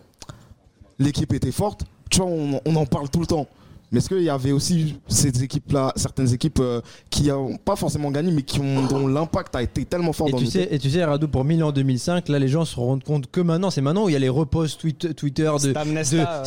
[0.98, 3.46] l'équipe était forte, tu vois, on en parle tout le temps.
[3.92, 8.10] Mais est-ce qu'il y avait aussi ces équipes-là, certaines équipes euh, qui n'ont pas forcément
[8.10, 10.68] gagné, mais qui ont, dont l'impact a été tellement fort Et dans tu, le sais,
[10.70, 13.40] et tu sais, Radou, pour Milan en 2005, là, les gens se rendent compte que
[13.40, 16.42] maintenant, c'est maintenant où il y a les reposts tweet- Twitter de Stam Nesta,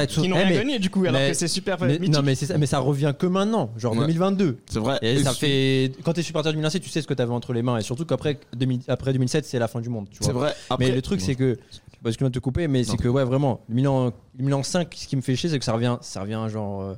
[0.00, 0.20] de et tout.
[0.20, 1.98] Qui n'ont Eh, rien mais- gagné, du coup, alors mais- que c'est super mais-.
[2.08, 4.00] Non, mais ça, mais ça revient que maintenant, genre Ouais.
[4.00, 4.58] 2022.
[4.70, 4.98] C'est vrai.
[5.02, 5.92] Et, Et ça fait.
[6.04, 7.78] Quand t'es supporter du Milan tu sais ce que t'avais entre les mains.
[7.78, 10.06] Et surtout qu'après 2000 après 2007, c'est la fin du monde.
[10.10, 10.18] tu.
[10.20, 10.52] C'est vrai.
[10.70, 11.56] Après- mais le truc, c'est que.
[12.02, 14.44] Parce que je viens de te couper, mais c'est que, ouais, vraiment, le Milan, le
[14.44, 16.82] Milan 5, ce qui me fait chier, c'est que ça revient, ça revient genre.
[16.82, 16.94] euh,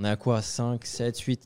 [0.00, 1.40] on est à quoi 5, 7, 8,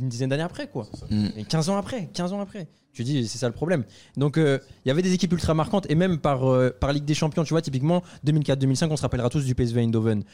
[0.00, 0.88] une dizaine d'années après, quoi.
[1.10, 1.26] Mm.
[1.36, 2.66] Et 15 ans après, 15 ans après.
[2.92, 3.84] Tu dis, c'est ça le problème.
[4.16, 7.04] Donc, euh, il y avait des équipes ultra marquantes, et même par, euh, par Ligue
[7.04, 10.24] des Champions, tu vois, typiquement, 2004-2005, on se rappellera tous du PSV Eindhoven.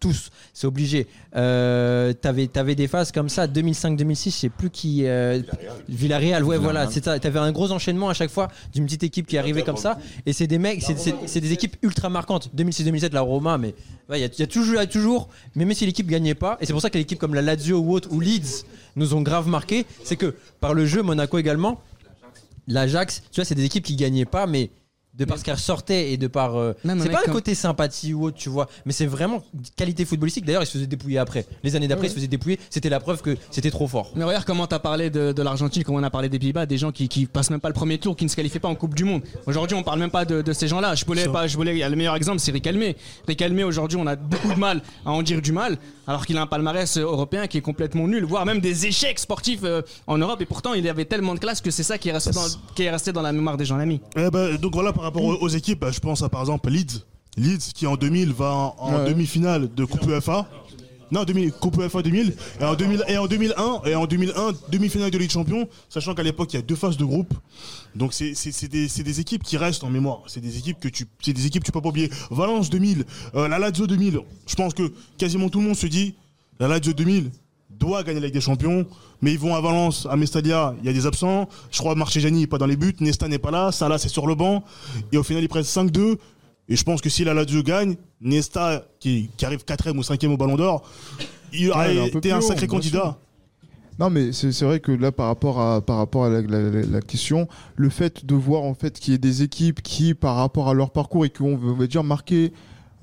[0.00, 1.06] Tous, c'est obligé.
[1.36, 5.04] Euh, t'avais, t'avais des phases comme ça, 2005-2006, je sais plus qui.
[5.04, 5.42] euh,
[5.90, 7.18] Villarreal, ouais, voilà, c'est ça.
[7.18, 9.98] T'avais un gros enchaînement à chaque fois d'une petite équipe qui arrivait comme ça.
[10.24, 12.48] Et c'est des mecs, c'est, c'est- c'est des équipes ultra marquantes.
[12.56, 13.74] 2006-2007, la Roma, mais
[14.08, 16.06] ouais, il y, a- il y a toujours, y a toujours, mais même si l'équipe
[16.06, 18.20] gagnait pas, et c'est pour ça que les équipes comme la Lazio ou autre, ou
[18.20, 18.64] Leeds
[18.96, 21.78] nous ont grave marqué, c'est que par le jeu, Monaco également,
[22.68, 24.70] l'Ajax, tu vois, c'est des équipes qui gagnaient pas, mais
[25.20, 26.56] de par ce qu'elles ressortaient et de par.
[26.56, 28.92] euh, Même un c'est mec pas un comme- côté sympathie ou autre, tu vois, mais
[28.92, 29.42] c'est vraiment
[29.76, 30.44] qualité footballistique.
[30.44, 31.46] D'ailleurs, ils se faisaient dépouiller après.
[31.62, 32.08] Les années d'après, Ouais.
[32.08, 32.58] ils se faisaient dépouiller.
[32.70, 34.10] C'était la preuve que c'était trop fort.
[34.16, 36.78] Mais regarde comment t'as parlé de, de l'Argentine, comment on a parlé des Pays-Bas, des
[36.78, 38.74] gens qui, qui passent même pas le premier tour, qui ne se qualifient pas en
[38.74, 39.22] Coupe du Monde.
[39.46, 40.94] Aujourd'hui, on parle même pas de, de ces gens-là.
[40.94, 42.96] Je voulais pas, je voulais, il y a le meilleur exemple, c'est Ricalmé.
[43.28, 45.76] Ricalmé, aujourd'hui, on a beaucoup de mal à en dire du mal,
[46.06, 49.18] alors qu'il a un palmarès euh, européen qui est complètement nul, voire même des échecs
[49.18, 50.40] sportifs euh, en Europe.
[50.40, 52.84] Et pourtant, il avait tellement de classe que c'est ça qui est resté dans, qui
[52.84, 54.00] est resté dans la mémoire des gens amis.
[54.16, 57.04] Eh ben, donc voilà, par rapport aux, équipes, bah, je pense à par exemple Leeds.
[57.36, 59.08] Leeds qui en 2000 va en, en Ouais.
[59.10, 60.48] demi-finale de Coupe UEFA.
[61.12, 62.34] Non, 2000, Coupe UEFA 2000.
[62.60, 66.14] Et en, 2000, et en 2001, et en 2001 demi-finale de Ligue des Champions, sachant
[66.14, 67.34] qu'à l'époque, il y a deux phases de groupe.
[67.96, 70.22] Donc c'est des, des équipes qui restent en mémoire.
[70.28, 72.10] C'est des équipes que tu c'est des équipes que tu peux pas oublier.
[72.30, 74.20] Valence 2000, euh, la Lazio 2000.
[74.46, 76.14] Je pense que quasiment tout le monde se dit
[76.60, 77.30] la Lazio 2000
[77.80, 78.86] doit gagner la Ligue des Champions,
[79.22, 81.48] mais ils vont à Valence, à Mestadia, il y a des absents.
[81.72, 84.26] Je crois Marchesani n'est pas dans les buts, Nesta n'est pas là, Salah c'est sur
[84.28, 84.62] le banc.
[85.12, 86.16] Et au final, ils prennent 5-2.
[86.68, 90.28] Et je pense que si la Lazio gagne, Nesta, qui, qui arrive 4ème ou 5ème
[90.32, 90.82] au Ballon d'Or,
[91.52, 93.18] il aurait un peu été un sacré candidat.
[93.98, 96.70] Non, mais c'est c'est vrai que là, par rapport à, par rapport à la, la-
[96.70, 100.14] la- la question, le fait de voir en fait qu'il y ait des équipes qui,
[100.14, 102.52] par rapport à leur parcours et qui ont, on va dire, marqué,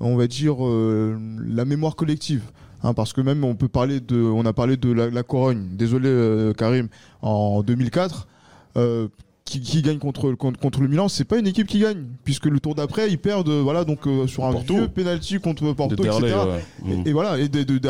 [0.00, 1.16] on va dire, euh,
[1.46, 2.42] la mémoire collective.
[2.82, 5.68] Hein, parce que même on peut parler de, on a parlé de la, la Corogne.
[5.72, 6.88] Désolé euh, Karim,
[7.22, 8.28] en 2004.
[8.76, 9.08] euh,
[9.48, 12.46] qui, qui gagne contre, contre, contre le Milan, c'est pas une équipe qui gagne, puisque
[12.46, 15.96] le tour d'après, ils perdent euh, voilà, donc, euh, sur un vieux penalty contre Porto,
[15.96, 16.36] De etc.
[16.84, 16.92] ouais.
[17.06, 17.80] Et- et voilà, et de, de.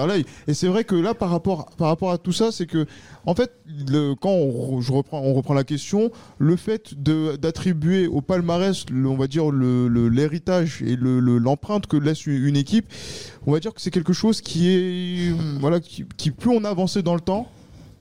[0.46, 2.86] Et c'est vrai que là, par rapport, par rapport à tout ça, c'est que,
[3.26, 3.52] en fait,
[3.90, 9.08] le, quand on, je reprends, on reprend la question, le fait d'attribuer au palmarès, le-
[9.08, 12.86] on va dire, le- l'héritage et le- le- l'empreinte que laisse une, équipe,
[13.46, 16.68] on va dire que c'est quelque chose qui est, voilà, qui, qui, plus on a
[16.70, 17.48] avancé dans le temps,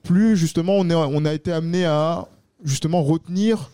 [0.03, 2.27] plus justement on, est, on a été amené à
[2.63, 3.69] justement retenir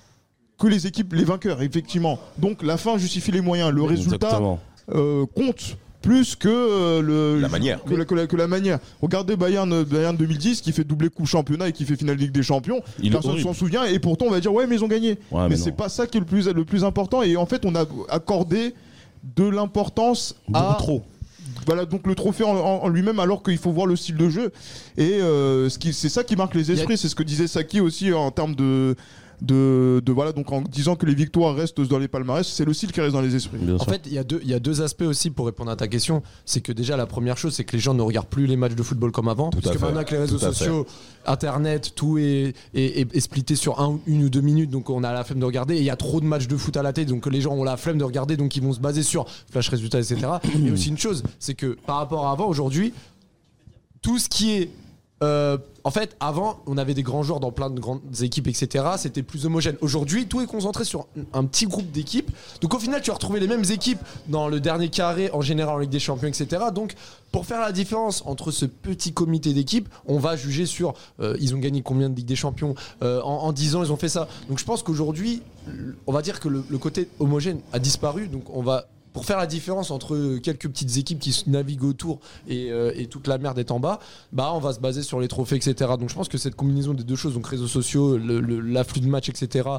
[0.59, 2.19] que les équipes, les vainqueurs, effectivement.
[2.37, 3.71] Donc la fin justifie les moyens.
[3.71, 4.39] Le résultat
[4.93, 7.81] euh, compte plus que euh, le La manière.
[7.83, 8.79] que la, que la- que la manière.
[9.01, 12.33] Regardez Bayern, euh, Bayern 2010 qui fait doubler coup championnat et qui fait finale Ligue
[12.33, 12.81] des Champions.
[13.01, 15.11] Il Personne s'en souvient et pourtant on va dire ouais mais ils ont gagné.
[15.31, 17.45] Ouais, mais mais c'est pas ça qui est le plus le plus important et en
[17.45, 18.73] fait on a accordé
[19.37, 21.03] de l'importance à trop.
[21.65, 24.51] Voilà donc le trophée en, lui-même alors qu'il faut voir le style de jeu.
[24.97, 27.81] Et euh, ce qui c'est ça qui marque les esprits c'est ce que disait Saki
[27.81, 28.95] aussi en termes de
[29.43, 32.73] de, de- voilà donc en disant que les victoires restent dans les palmarès c'est le
[32.73, 34.59] style qui reste dans les esprits En fait, il y, a deux- il y a
[34.59, 36.23] deux aspects aussi pour répondre à ta question.
[36.45, 38.73] C'est que déjà, la première chose, c'est que les gens ne regardent plus les matchs
[38.75, 39.49] de football comme avant.
[39.49, 39.85] Tout parce que fait.
[39.85, 40.85] maintenant, avec les réseaux sociaux,
[41.25, 44.69] Internet, tout est, est, est- est splitté sur un, une ou deux minutes.
[44.69, 45.75] Donc, on a la flemme de regarder.
[45.75, 47.07] Et il y a trop de matchs de foot à la tête.
[47.09, 48.37] Donc, les gens ont la flemme de regarder.
[48.37, 50.17] Donc, ils vont se baser sur flash résultats, etc.
[50.65, 52.93] Et aussi une chose, c'est que par rapport à avant, aujourd'hui,
[54.01, 54.69] tout ce qui est
[55.23, 58.85] euh, en fait, avant, on avait des grands joueurs dans plein de grandes équipes, etc.
[58.97, 59.75] C'était plus homogène.
[59.81, 62.31] Aujourd'hui, tout est concentré sur un petit groupe d'équipes.
[62.61, 65.75] Donc au final, tu vas retrouver les mêmes équipes dans le dernier carré, en général
[65.75, 66.65] en Ligue des Champions, etc.
[66.73, 66.93] Donc
[67.31, 71.55] pour faire la différence entre ce petit comité d'équipes, on va juger sur euh, ils
[71.55, 74.09] ont gagné combien de Ligue des Champions euh, en, en 10 ans, ils ont fait
[74.09, 74.27] ça.
[74.49, 75.41] Donc je pense qu'aujourd'hui,
[76.07, 78.27] on va dire que le côté homogène a disparu.
[78.27, 82.19] Donc on va pour faire la différence entre quelques petites équipes qui se naviguent autour
[82.47, 83.99] et, euh, et toute la merde est en bas,
[84.31, 85.91] bah on va se baser sur les trophées, etc.
[85.99, 89.29] Donc je pense que cette combinaison des deux choses, donc réseaux sociaux, l'afflux de matchs,
[89.29, 89.69] etc.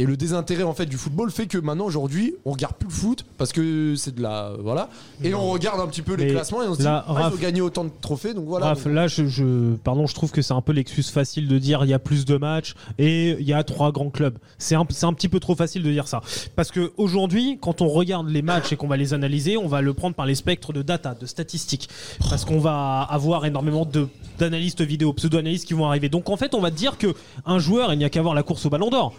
[0.00, 2.94] Et le désintérêt en fait du football fait que maintenant aujourd'hui on regarde plus le
[2.94, 4.88] foot parce que c'est de la voilà
[5.22, 7.34] et on regarde un petit peu les Mais classements et on se dit ah, Raph-
[7.34, 8.66] ont gagné autant de trophées donc voilà.
[8.68, 11.84] Raph, là, je, je- pardon, je trouve que c'est un peu l'excuse facile de dire
[11.84, 14.38] il y a plus de matchs et il y a trois grands clubs.
[14.58, 16.22] C'est un, un petit peu trop facile de dire ça.
[16.56, 19.82] Parce que aujourd'hui, quand on regarde les matchs et qu'on va les analyser, on va
[19.82, 21.88] le prendre par les spectres de data, de statistiques.
[22.30, 26.08] Parce qu'on va avoir énormément de- d'analystes vidéo, pseudo-analystes qui vont arriver.
[26.08, 27.08] Donc en fait, on va dire que
[27.44, 29.12] un joueur, il n'y a qu'à voir la course au ballon d'or.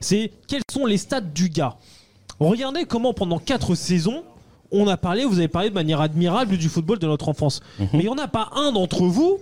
[0.00, 1.76] C'est quels sont les stats du gars.
[2.40, 4.22] Regardez comment pendant quatre saisons,
[4.70, 7.60] on a parlé, vous avez parlé de manière admirable du football de notre enfance.
[7.78, 9.38] Mais il n'y en a pas un d'entre vous,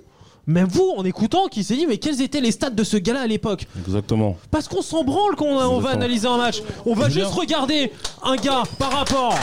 [0.47, 3.23] même vous en écoutant, qui s'est dit mais quels étaient les stats de ce gars-là
[3.23, 4.37] à l'époque Exactement.
[4.51, 6.63] Parce qu'on s'en branle quand on, on va analyser un match.
[6.87, 9.35] On va juste regarder un gars par rapport.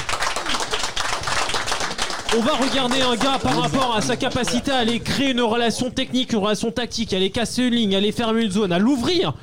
[2.35, 5.91] On va regarder un gars par rapport à sa capacité à aller créer une relation
[5.91, 8.79] technique, une relation tactique, à aller casser une ligne, à aller fermer une zone, à
[8.79, 9.35] l'ouvrir,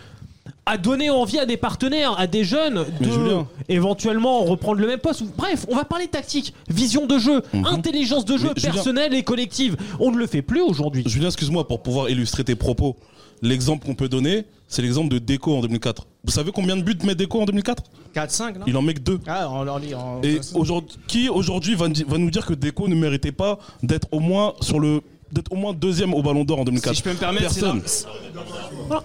[0.71, 3.47] à donner envie à des partenaires, à des jeunes de Julien.
[3.69, 5.25] éventuellement reprendre le même poste.
[5.37, 8.55] Bref, on va parler tactique, vision de jeu, intelligence de jeu Mhm.
[8.57, 9.77] Julien- personnelle et collective.
[9.99, 11.03] On ne le fait plus aujourd'hui.
[11.07, 12.97] Julien, excuse-moi, pour pouvoir illustrer tes propos,
[13.43, 16.07] l'exemple qu'on peut donner, c'est l'exemple de Deco en 2004.
[16.25, 17.83] Vous savez combien de buts met Deco en 2004
[18.15, 18.65] 4-5, non?
[18.69, 19.19] Il en met que deux.
[19.27, 20.21] Ah, on leur lit en.
[20.23, 24.21] Et aujourd'hui, qui aujourd'hui va, va nous dire que Deco ne méritait pas d'être au
[24.21, 25.01] moins sur le
[25.33, 27.61] d'être au moins deuxième au Ballon d'Or en 2004 Si je peux me permettre, c'est
[27.61, 27.83] Personne.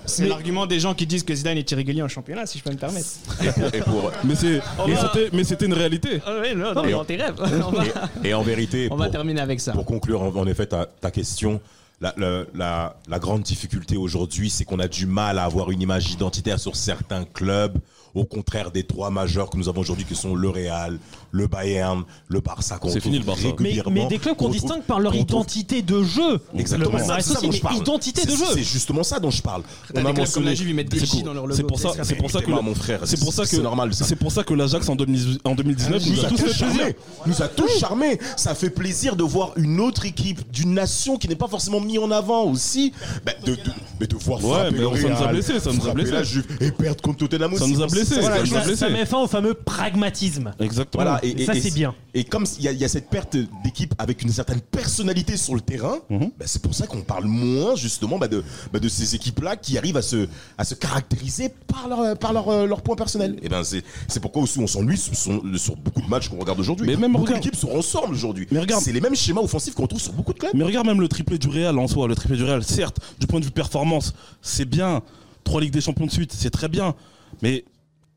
[0.06, 2.72] c'est l'argument des gens qui disent que Zidane est irrégulier en championnat, si je peux
[2.72, 3.08] me permettre.
[4.24, 6.22] Mais c'est On mais va- c'était mais c'était une réalité.
[6.26, 7.36] Ah oui, non, non, Et en- dans tes rêves.
[7.68, 7.84] On va-
[8.24, 9.72] Et, et en vérité, On va pour- terminer avec ça.
[9.74, 11.62] Pour conclure, en, en effet, ta, ta question,
[12.02, 15.82] la, la- la- la grande difficulté aujourd'hui, c'est qu'on a du mal à avoir une
[15.82, 17.78] image identitaire sur certains clubs,
[18.16, 20.98] au contraire des trois majeurs que nous avons aujourd'hui, qui sont le Real,
[21.32, 22.78] le Bayern, le Barça.
[22.78, 23.50] qu'on C'est fini, le Barça.
[23.60, 26.40] Mais, mais des clubs qu'on distingue par leur identité de jeu.
[26.58, 26.98] Exactement.
[26.98, 27.76] C'est ça aussi, dont je parle.
[27.78, 28.46] identité de C'est- jeu.
[28.54, 29.64] C'est justement ça dont je parle.
[29.94, 33.44] Ils mettent des C'est pour ça, c'est pour ça que mon frère, c'est pour ça
[33.44, 33.94] que c'est normal.
[33.94, 36.58] C'est pour ça que l'Ajax en 2018 en 2019 nous a tous fait plaisir.
[36.68, 36.96] charmé.
[37.26, 38.20] Nous a tous charmé.
[38.38, 42.00] Ça fait plaisir de voir une autre équipe d'une nation qui n'est pas forcément mise
[42.00, 42.94] en avant aussi.
[43.26, 43.34] bah,
[44.00, 46.12] mais de voir frapper le ça nous a Real, blessés, ça nous a frapper blessés.
[46.12, 47.88] la Juve et perdre contre Tottenham Ça nous a
[48.22, 50.54] Voilà, ça met fin au fameux pragmatisme.
[50.60, 51.04] Exactement.
[51.04, 51.94] Voilà, Et ça, c'est bien.
[52.14, 55.36] Et comme il y, a- il y a cette perte d'équipe avec une certaine personnalité
[55.38, 58.88] sur le terrain, bah, c'est pour ça qu'on parle moins justement bah, de, bah, de
[58.88, 60.28] ces équipes-là qui arrivent à se,
[60.58, 63.38] à se caractériser par leur, par leur, euh, leur point personnel.
[63.42, 66.40] Et ben c'est c'est pourquoi aussi on s'ennuie sur, sur- sur beaucoup de matchs qu'on
[66.40, 66.88] regarde aujourd'hui.
[66.88, 68.48] Mais même beaucoup regarde- d'équipes se ressemblent aujourd'hui.
[68.52, 70.52] Mais regarde- C'est les mêmes schémas offensifs qu'on retrouve sur beaucoup de clubs.
[70.54, 73.28] Mais regarde même le triplé du Real en soi, le triplé du Real, certes, du
[73.28, 75.02] point de vue performance, c'est bien.
[75.44, 76.96] Trois Ligues des Champions de suite, c'est très bien.
[77.42, 77.66] Mais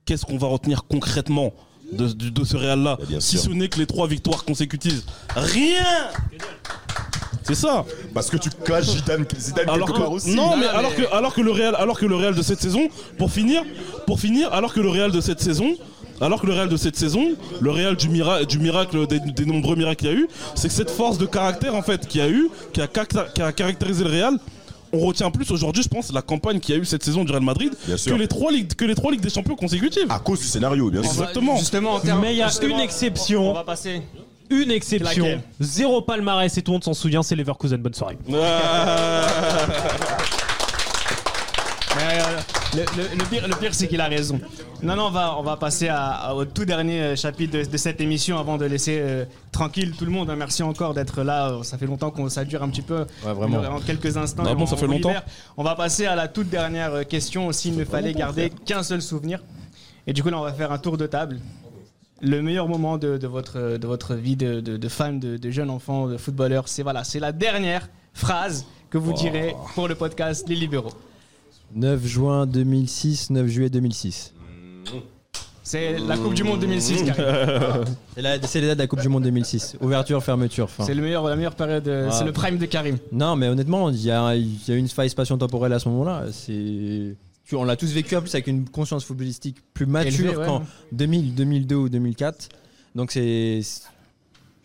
[0.08, 1.52] qu'est-ce qu'on va retenir concrètement
[1.92, 3.50] de, de- de ce Real-là Si sûr.
[3.50, 5.02] ce n'est que les trois victoires consécutives.
[5.36, 5.84] Rien
[7.42, 10.34] C'est ça Parce que tu clashes Zidane, Zidane alors quelque part aussi.
[10.34, 12.88] non, mais, alors que alors que le Real alors que le Real de cette saison
[13.18, 13.62] pour finir
[14.06, 15.74] pour finir alors que le Real de cette saison
[16.20, 19.44] alors que le Real de cette saison, le Real du, mira- du miracle, des, des
[19.44, 22.20] nombreux miracles qu'il y a eu, c'est que cette force de caractère en fait qu'il
[22.20, 24.34] y a eu, qui a, qui a caractérisé le Real,
[24.92, 27.30] on retient plus aujourd'hui, je pense, la campagne qu'il y a eu cette saison du
[27.32, 28.16] Real Madrid Bien que sûr.
[28.18, 30.06] les trois ligues que les trois ligues des champions consécutives.
[30.10, 31.10] À cause du scénario, bien sûr.
[31.12, 31.56] Exactement.
[31.56, 33.50] Justement, en termes- Mais il y a une exception.
[33.50, 34.02] On va passer.
[34.50, 35.24] Une exception.
[35.24, 35.42] Laquelle?
[35.60, 37.76] Zéro palmarès et tout le monde s'en souvient, c'est Leverkusen.
[37.82, 38.16] Bonne soirée.
[42.74, 44.40] Le, le- le pire, le pire, c'est qu'il a raison.
[44.82, 47.64] Non, non, on va, on va passer à- à- au tout dernier euh, chapitre de,
[47.64, 50.28] de cette émission avant de laisser euh, tranquille tout le monde.
[50.30, 50.36] hein.
[50.36, 51.50] Merci encore d'être là.
[51.50, 53.06] Euh, Ça fait longtemps qu'on ça dure un petit peu.
[53.24, 53.58] Ouais, vraiment.
[53.58, 54.42] En quelques instants.
[54.44, 55.24] Bon, on- ça fait on longtemps libère.
[55.56, 57.50] On va passer à la toute dernière question.
[57.52, 59.42] S'il ne fallait garder qu'un seul souvenir.
[60.06, 61.38] Et du coup, là, on va faire un tour de table.
[62.20, 65.50] Le meilleur moment de, de votre, de votre vie de, de, de fan, de, de
[65.50, 69.94] jeune enfant, de footballeur, c'est voilà, c'est la dernière phrase que vous direz pour le
[69.94, 70.92] podcast Les Libéraux.
[71.74, 74.32] 9 juin 2006, 9 juillet 2006.
[75.62, 77.84] C'est la Coupe du Monde 2006 qui arrive.
[78.14, 79.76] C'est la- c'est les dates de la Coupe du Monde 2006.
[79.82, 80.84] Ouverture, fermeture, fin.
[80.84, 82.96] C'est le meilleur, la meilleure période, euh, c'est le prime de Karim.
[83.12, 86.24] Non, mais honnêtement, il y a, il y a une faille spatio-temporelle à ce moment-là.
[86.32, 87.14] C'est,
[87.44, 90.46] tu- on l'a tous vécu en plus avec une conscience footballistique plus mature Élevée, ouais.
[90.46, 92.48] qu'en 2000, 2002 ou 2004.
[92.94, 93.60] Donc c'est,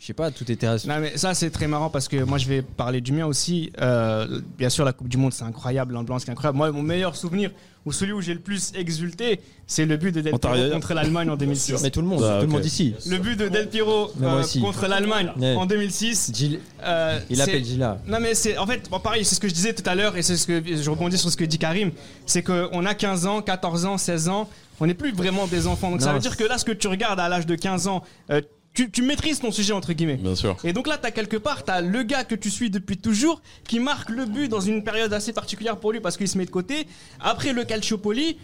[0.04, 0.68] Je sais pas, tout était.
[0.68, 3.72] Non mais ça c'est très marrant parce que moi je vais parler du mien aussi.
[3.80, 6.58] Euh, bien sûr la Coupe du Monde c'est incroyable, l'ambiance qui est incroyable.
[6.58, 7.52] Moi mon meilleur souvenir
[7.86, 10.72] ou celui où j'ai le plus exulté, c'est le but de Del On t'a Piero
[10.74, 11.82] contre l'Allemagne en 2006.
[11.84, 12.94] Mais tout le monde, Ah, tout le monde ici.
[13.08, 15.56] Le but de Del Piero euh, contre l'Allemagne Ouais.
[15.56, 16.32] en 2006.
[16.36, 17.98] Gilles- euh, Il c'est- appelle Gila.
[18.06, 20.18] Non mais c'est en fait bon, pareil, c'est ce que je disais tout à l'heure
[20.18, 21.92] et c'est ce que je rebondis sur ce que dit Karim,
[22.26, 24.50] c'est qu'on a 15 ans, 14 ans, 16 ans,
[24.82, 25.92] on n'est plus vraiment des enfants.
[25.92, 28.04] Donc ça veut dire que là ce que tu regardes à l'âge de 15 ans,
[28.32, 28.42] euh,
[28.74, 30.16] tu, tu maîtrises ton sujet entre guillemets.
[30.18, 30.58] Bien sûr.
[30.64, 32.98] Et donc là, tu as quelque part, tu as le gars que tu suis depuis
[32.98, 36.38] toujours qui marque le but dans une période assez particulière pour lui parce qu'il se
[36.38, 36.88] met de côté.
[37.20, 38.38] Après le Calciopoli,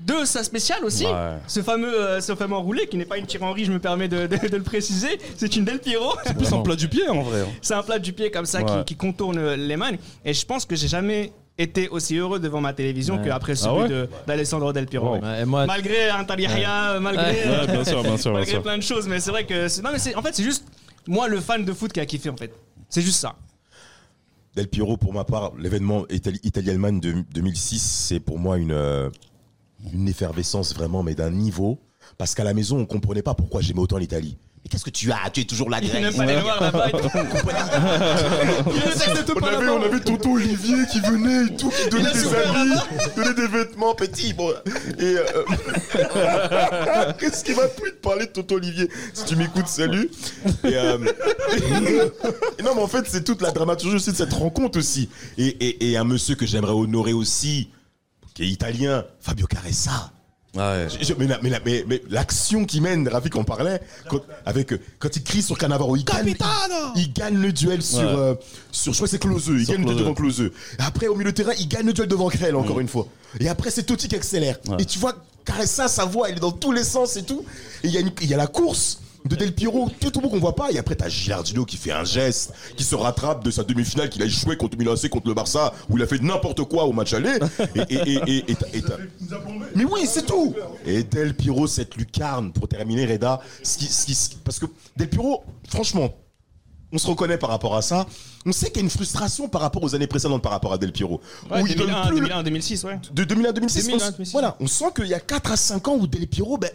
[0.00, 1.36] de sa spéciale aussi, Ouais.
[1.46, 4.08] ce fameux euh, ce fameux enroulé qui n'est pas une tire Henri, je me permets
[4.08, 6.14] de, de- de le préciser, c'est une Del Piero.
[6.24, 7.42] C'est plus un plat du pied en vrai.
[7.42, 7.48] hein.
[7.60, 8.84] C'est un plat du pied comme ça qui- Ouais.
[8.86, 9.90] qui, contourne les mains.
[10.24, 11.32] Et je pense que j'ai jamais
[11.62, 13.24] été aussi heureux devant ma télévision Ouais.
[13.24, 14.86] qu'après Ah but ouais de- d'Alessandro Del.
[14.98, 15.18] Wow.
[15.18, 18.62] Ouais, moi- Malgré un Yahya, malgré, Ouais, bien sûr, bien sûr, bien malgré sûr.
[18.62, 20.64] plein de choses, mais c'est vrai que c'est- non mais c'est en fait c'est juste
[21.06, 22.52] moi le fan de foot qui a kiffé en fait.
[22.88, 23.36] C'est juste ça.
[24.56, 29.08] Del Piero, pour ma part, l'événement Itali- Italie-Allemagne de 2006, c'est pour moi une, euh,
[29.92, 31.78] une effervescence vraiment, mais d'un niveau.
[32.18, 34.36] Parce qu'à la maison, on comprenait pas pourquoi j'aimais autant l'Italie.
[34.62, 35.30] Mais qu'est-ce que tu as?
[35.32, 36.02] Tu es toujours la Il Grèce.
[36.02, 36.88] n'aime pas les là-bas.
[36.92, 36.98] Il
[39.40, 42.34] On avait, on avait tonton Olivier qui venait et tout, qui Il donnait a des
[42.34, 42.78] habits,
[43.16, 44.34] donnait des vêtements petits.
[44.34, 44.50] Bon.
[44.98, 45.22] Et euh,
[47.18, 48.90] qu'est-ce qui va plus te parler de tonton Olivier?
[49.14, 50.10] Si tu m'écoutes, salut.
[50.64, 50.98] Et, euh,
[52.58, 55.08] et non, mais en fait, c'est toute la dramaturgie aussi de cette rencontre aussi.
[55.38, 57.70] Et, et, et un monsieur que j'aimerais honorer aussi,
[58.34, 60.10] qui est italien, Fabio Caressa.
[60.56, 60.88] Ouais.
[61.00, 64.74] Je- je- mais la- mais mais- mais l'action qui mène, Rafik en parlait, quand, avec,
[64.98, 66.36] quand il crie sur Cannavaro, il gagne, il,
[67.02, 68.04] il gagne le duel sur, Ouais.
[68.04, 68.34] euh,
[68.72, 70.52] sur, je crois que c'est Closeux, il Sur gagne le duel devant Closeux.
[70.78, 73.06] Après, au milieu de terrain, il gagne le duel devant Krell, encore une fois.
[73.38, 74.58] Et après, c'est Totti qui accélère.
[74.68, 74.76] Ouais.
[74.80, 75.14] Et tu vois,
[75.44, 77.44] Caressa, sa voix, elle est dans tous les sens et tout.
[77.84, 80.20] Et il y, a une- il y a la course de Del Piero, tout le
[80.22, 80.70] monde qu'on voit pas.
[80.72, 84.22] Et après, t'as Gilardino qui fait un geste, qui se rattrape de sa demi-finale qu'il
[84.22, 86.92] a échoué contre Milan AC, contre le Barça, où il a fait n'importe quoi au
[86.92, 87.38] match aller.
[87.90, 88.42] Et,
[89.74, 90.54] mais oui, c'est tout.
[90.86, 94.58] Et Del Piro, cette lucarne, pour terminer, Reda, ce qui, ce qui- ce qui- parce
[94.58, 94.66] que
[94.96, 96.10] Del Piro, franchement,
[96.92, 98.06] on se reconnaît par rapport à ça.
[98.46, 100.78] On sait qu'il y a une frustration par rapport aux années précédentes par rapport à
[100.78, 101.20] Del Piro.
[101.50, 102.98] Ouais, où il donne 2001, plus le- 2001, 2006, ouais.
[103.12, 104.32] de 2001 à 2006, 2001, on, 2006.
[104.32, 106.70] voilà, on sent qu'il y a 4 à 5 ans où Del Piro, ben,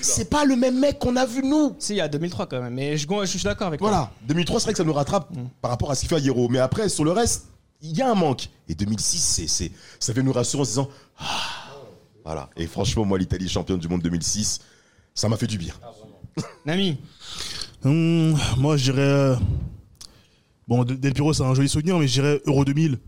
[0.00, 1.74] c'est pas le même mec qu'on a vu nous.
[1.78, 4.60] Si, il y a 2003 quand même, mais je, je suis d'accord avec Voilà, 2003,
[4.60, 5.30] c'est vrai que ça nous rattrape
[5.60, 6.48] par rapport à ce qu'il fait à Hierro.
[6.48, 7.46] Mais après, sur le reste,
[7.82, 8.48] il y a un manque.
[8.68, 9.70] Et 2006, c'est, c'est,
[10.00, 10.88] ça vient nous rassurer en se disant
[11.18, 11.24] Ah,
[12.24, 12.50] Voilà.
[12.56, 14.60] Et franchement, moi, l'Italie championne du monde 2006,
[15.14, 15.74] ça m'a fait du bien.
[16.66, 16.98] Nami
[17.84, 19.00] Hum, Moi, je dirais.
[19.02, 19.36] euh,
[20.68, 22.98] Bon, De- Del Piro, c'est un joli souvenir, mais je dirais Euro 2000.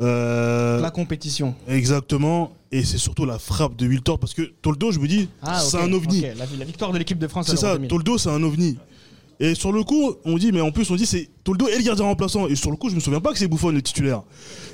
[0.00, 1.54] Euh, La compétition.
[1.68, 2.52] Exactement.
[2.70, 5.78] Et c'est surtout la frappe de Wiltor, parce que Toldo, je me dis, Ah, c'est
[5.78, 6.20] un ovni.
[6.20, 7.46] La, la victoire de l'équipe de France.
[7.48, 7.88] C'est ça, l'Euro 2000.
[7.88, 8.76] Toldo, c'est un ovni.
[9.40, 11.82] Et sur le coup, on dit, mais en plus, on dit, c'est Toldo et le
[11.84, 12.48] gardien remplaçant.
[12.48, 14.22] Et sur le coup, je me souviens pas que c'est Buffon le titulaire.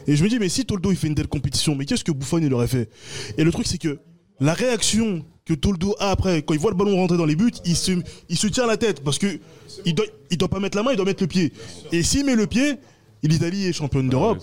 [0.07, 2.13] Et je me dis, mais si Toldo il fait une telle compétition, mais qu'est-ce que
[2.13, 2.89] Buffon il aurait fait?
[3.37, 3.99] Et le truc, c'est que
[4.41, 7.53] la réaction que Toldo a après, quand il voit le ballon rentrer dans les buts,
[7.67, 7.93] il se,
[8.31, 9.39] il se tient la tête parce que
[9.85, 11.53] il doit, il doit pas mettre la main, il doit mettre le pied.
[11.93, 12.77] Et s'il met le pied,
[13.23, 14.43] l'Italie est championne d'Europe.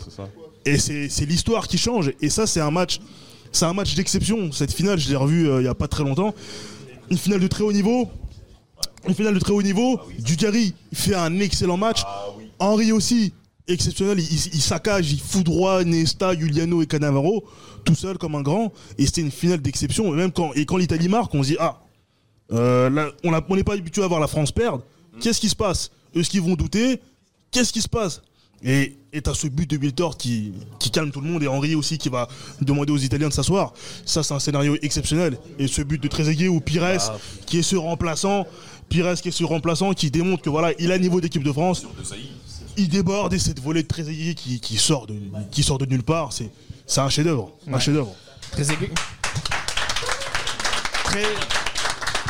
[0.66, 2.12] Et c'est l'histoire qui change.
[2.22, 3.00] Et ça, c'est un match,
[3.52, 4.52] c'est un match d'exception.
[4.52, 6.34] Cette finale, je l'ai revue euh, il y a pas très longtemps.
[7.10, 8.10] Une finale de très haut niveau.
[9.08, 10.00] Une finale de très haut niveau.
[10.20, 12.04] Dugarry fait un excellent match.
[12.60, 13.34] Henry aussi,
[13.68, 14.20] exceptionnel.
[14.20, 17.44] Il, il- il saccage, il foudroie Nesta, Giuliano et Cannavaro,
[17.84, 18.72] tout seul comme un grand.
[19.00, 20.14] Et c'était une finale d'exception.
[20.14, 21.82] Et même quand, l'Italie marque, on se dit Ah,
[22.52, 24.84] euh, on n'est pas habitué à voir la France perdre.
[25.20, 25.90] Qu'est-ce qui se passe?
[26.14, 27.02] Est-ce qu'ils vont douter?
[27.50, 28.22] Qu'est-ce qui se passe?
[28.64, 31.76] Et et t'as ce but de Wiltord qui, qui calme tout le monde et Henry
[31.76, 32.30] aussi qui va
[32.62, 33.74] demander aux Italiens de s'asseoir.
[34.06, 35.38] Ça, c'est un scénario exceptionnel.
[35.60, 37.18] Et ce but de Trezeguet ou Pires Ah.
[37.46, 38.48] qui est ce remplaçant,
[38.88, 41.52] Pires qui est ce remplaçant qui démontre que voilà, il a le niveau d'équipe de
[41.52, 41.86] France.
[42.78, 45.16] Il déborde et cette volée de Trezeguet qui, qui sort de
[45.52, 46.50] qui sort de nulle part, c'est
[46.86, 47.80] c'est un chef-d'œuvre, un Ouais.
[47.82, 48.14] chef-d'œuvre.
[48.52, 48.92] Trezeguet.
[51.04, 51.24] Très-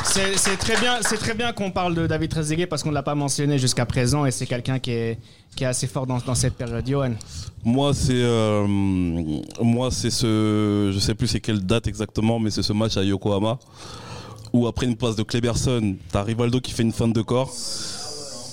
[0.04, 3.86] C'est très bien, qu'on parle de David Trezeguet parce qu'on ne l'a pas mentionné jusqu'à
[3.86, 5.18] présent et c'est quelqu'un qui est,
[5.62, 6.88] assez fort dans, dans cette période.
[6.88, 7.14] Johan.
[7.64, 12.64] Moi, c'est euh, moi, c'est ce, je sais plus c'est quelle date exactement, mais c'est
[12.64, 13.60] ce match à Yokohama
[14.54, 17.54] où après une passe de Kleberson, t'as Rivaldo qui fait une feinte de corps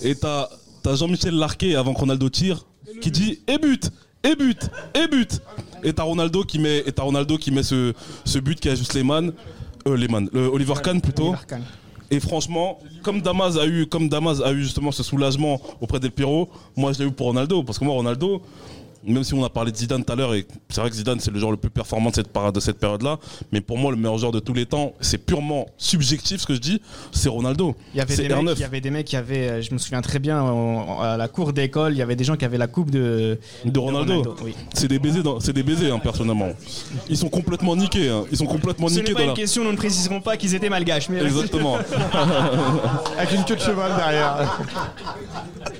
[0.02, 0.48] et t'as
[0.84, 2.64] as, Jean-Michel Larquet avant que Ronaldo tire
[3.00, 3.90] qui dit et but,
[4.24, 5.40] et but, et but.
[5.84, 7.92] Et t'as Ronaldo qui met, et t'as Ronaldo qui met ce,
[8.38, 9.32] but qui ajuste Lehmann,
[9.86, 11.34] euh, Lehmann, le Oliver Kahn plutôt.
[12.10, 16.10] Et franchement, comme Damas a eu, comme Damas a eu justement ce soulagement auprès d'El
[16.10, 17.62] Piro, moi je l'ai eu pour Ronaldo.
[17.62, 18.40] Parce que moi, Ronaldo,
[19.06, 21.20] même si on a parlé de Zidane tout à l'heure, et c'est vrai que Zidane
[21.20, 23.18] c'est le joueur le plus performant de cette, para- de cette période-là,
[23.52, 26.54] mais pour moi le meilleur joueur de tous les temps, c'est purement subjectif ce que
[26.54, 27.74] je dis, c'est Ronaldo.
[27.94, 28.52] Il y, avait C'est des mecs, R9.
[28.56, 31.16] il y avait des mecs qui avaient, euh, je me souviens très bien, en- à
[31.16, 34.34] la cour d'école, il y avait des gens qui avaient la coupe de, De Ronaldo.
[34.44, 34.54] oui.
[34.74, 36.48] C'est des baisers, dans- c'est des baisers hein, personnellement.
[37.08, 38.24] Ils sont complètement niqués, hein.
[38.30, 39.34] ils sont complètement Ce niqués pas dans une la.
[39.36, 41.08] question, nous ne préciserons pas qu'ils étaient malgaches.
[41.08, 41.76] Mais Exactement.
[43.18, 44.58] Avec une queue de cheval derrière.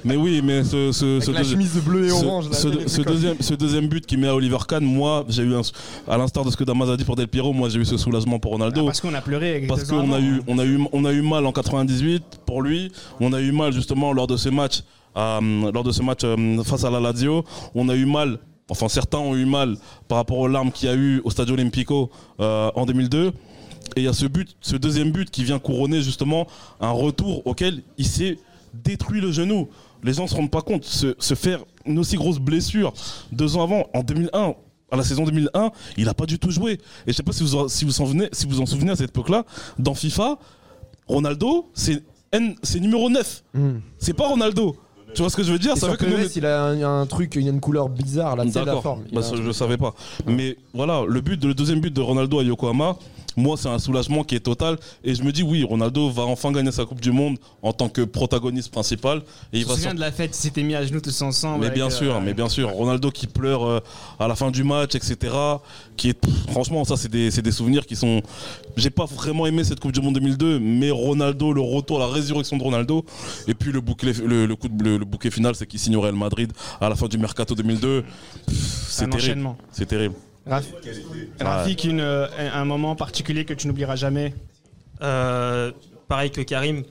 [0.05, 2.89] Mais oui, mais ce, ce, ce la chemise de bleu et ce- orange, là, ce,
[2.89, 5.63] ce deuxième, ce deuxième but qui met à Oliver Kahn, moi, j'ai eu un,
[6.07, 7.97] à l'instar de ce que Damas a dit pour Del Piero, moi j'ai eu ce
[7.97, 8.83] soulagement pour Ronaldo.
[8.83, 11.13] Ah, parce qu'on a pleuré avec Parce qu'on a eu, on a eu, on a
[11.13, 12.93] eu mal en 98 pour lui.
[13.21, 14.83] On a eu mal justement lors de ce match,
[15.17, 17.45] euh, lors de ce match euh, face à la Lazio.
[17.75, 18.39] On a eu mal.
[18.71, 19.77] Enfin, certains ont eu mal
[20.09, 23.33] par rapport aux larmes qu'il y a eu au Stadio Olimpico euh, en 2002.
[23.97, 26.47] Et il y a ce but, ce deuxième but qui vient couronner justement
[26.81, 28.39] un retour auquel il s'est
[28.75, 29.69] détruit le genou.
[30.03, 30.85] Les gens ne se rendent pas compte.
[30.85, 32.93] Se, se faire une aussi grosse blessure
[33.33, 34.55] deux ans avant, en 2001,
[34.91, 36.73] à la saison 2001, il n'a pas du tout joué.
[36.73, 36.79] Et
[37.09, 39.11] je sais pas si vous si vous en, souvenez, si vous en souvenez à cette
[39.11, 39.45] époque-là,
[39.79, 40.39] dans FIFA,
[41.07, 42.03] Ronaldo, c'est
[42.33, 43.45] N- c'est numéro 9.
[43.99, 44.77] C'est pas Ronaldo.
[45.15, 45.73] Tu vois ce que je veux dire?
[45.75, 48.63] Et Ça que PES, il a un, truc, il a une couleur bizarre là, sais
[48.63, 49.05] la forme.
[49.11, 49.55] Bah, ça, je truc.
[49.55, 49.95] savais pas.
[50.27, 52.97] Mais voilà, le but, le deuxième but de Ronaldo à Yokohama,
[53.39, 54.77] moi, c'est un soulagement qui est total.
[55.05, 57.89] Et je me dis, oui, Ronaldo va enfin gagner sa Coupe du Monde en tant
[57.89, 59.19] que protagoniste principal.
[59.53, 61.65] Et il Je me va de la fête, ils s'étaient mis à genoux tous ensemble.
[61.65, 62.69] mais bien euh, sûr, mais bien sûr.
[62.71, 63.81] Ronaldo qui pleure euh,
[64.19, 65.33] à la fin du match, etc.
[65.97, 66.19] Qui est,
[66.51, 68.21] franchement, ça, c'est des, c'est des souvenirs qui sont.
[68.77, 72.57] J'ai pas vraiment aimé cette Coupe du Monde 2002, mais Ronaldo, le retour, la résurrection
[72.57, 73.05] de Ronaldo.
[73.47, 75.97] Et puis le bouquet, le, le coup de- le, le bouquet final, c'est qu'il signe
[75.97, 78.03] au Real Madrid à la fin du Mercato 2002.
[78.47, 78.57] Pff,
[78.89, 79.49] C'est terrible.
[79.73, 80.15] C'est terrible.
[80.49, 80.67] Raf-
[81.41, 84.35] Rafik, une, euh, un moment particulier que tu n'oublieras jamais.
[85.03, 85.73] Euh,
[86.09, 86.85] pareil que Karim.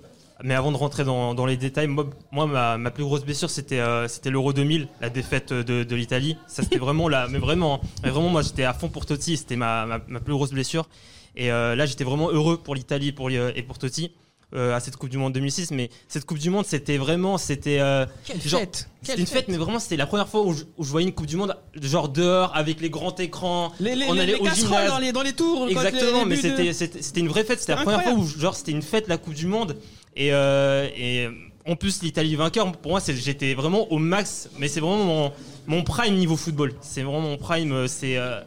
[0.44, 3.50] Mais avant de rentrer dans, dans les détails, moi, moi, ma, ma plus grosse blessure,
[3.50, 6.38] c'était euh, c'était l'Euro 2000, la défaite de, de l'Italie.
[6.48, 7.27] Ça, c'était vraiment la.
[7.27, 9.36] Mais vraiment, mais vraiment, moi, j'étais à fond pour Totti.
[9.38, 10.88] C'était ma, ma, ma plus grosse blessure.
[11.36, 14.11] Et euh, là, j'étais vraiment heureux pour l'Italie pour, et pour Totti.
[14.56, 17.80] Euh, à cette Coupe du Monde 2006, mais cette Coupe du Monde, c'était vraiment, c'était
[17.82, 20.53] euh, Quelle genre- fête C'était Quelle une fête, mais vraiment, c'était la première fois où
[20.53, 23.74] je, où je voyais une Coupe du Monde genre dehors avec les grands écrans.
[23.80, 24.90] Les, les, on les- allait les au gymnase.
[24.90, 25.67] dans les, dans les tours.
[25.67, 27.59] Exactement, les- les mais de- c'était une vraie fête.
[27.59, 29.77] C'était la première fois où genre c'était une fête la Coupe du Monde
[30.16, 31.27] et euh, et
[31.67, 32.72] en plus l'Italie vainqueur.
[32.72, 34.50] Pour moi, c'est- j'étais vraiment au max.
[34.58, 35.32] Mais c'est vraiment mon,
[35.67, 36.74] mon prime niveau football.
[36.80, 37.74] C'est vraiment mon prime.
[37.74, 38.40] euh, C'est euh,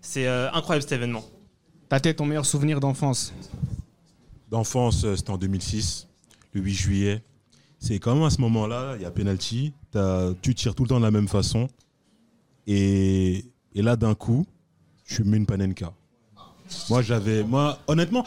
[0.00, 1.24] c'est euh, incroyable cet événement.
[1.90, 3.34] Ta tête, ton meilleur souvenir d'enfance?
[4.56, 6.06] D'enfance, euh, c'était en 2006,
[6.52, 7.22] le 8 juillet.
[7.78, 10.90] C'est quand même à ce moment-là, il y a penalty, t'as- tu tires tout le
[10.90, 11.68] temps de la même façon.
[12.66, 14.44] Et, et là, d'un coup,
[15.06, 15.94] tu mets une panenka.
[16.90, 17.42] Moi, j'avais.
[17.44, 18.24] Moi, honnêtement.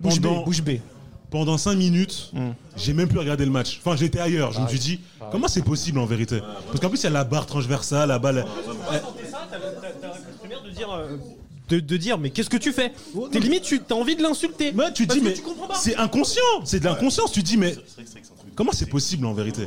[0.00, 0.80] Bouche pendant- bouche bée.
[1.28, 2.30] Pendant 5 minutes,
[2.76, 3.80] j'ai même plus regardé le match.
[3.84, 4.52] Enfin, j'étais ailleurs.
[4.52, 5.00] Je me suis dit,
[5.32, 6.38] comment c'est possible en vérité?
[6.68, 8.44] Parce qu'en plus, il y a la barre transversale, la balle.
[8.92, 9.02] elle-
[10.64, 10.88] de dire,
[11.68, 12.92] de, de dire mais qu'est-ce que tu fais
[13.30, 14.72] T'es limite, tu as envie de l'insulter.
[14.72, 15.74] Ouais, tu Parce dis, que mais tu comprends pas.
[15.74, 17.32] c'est inconscient, c'est de l'inconscience.
[17.32, 17.74] Tu dis, mais
[18.54, 19.66] comment c'est possible en vérité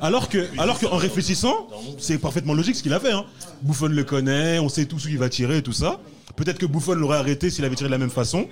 [0.00, 3.12] Alors que, alors qu'en réfléchissant, c'est parfaitement logique ce qu'il a fait.
[3.12, 3.24] Hein.
[3.62, 6.00] Buffon le connaît, on sait tous où il va tirer et tout ça.
[6.36, 8.46] Peut-être que Buffon l'aurait arrêté s'il avait tiré de la même façon.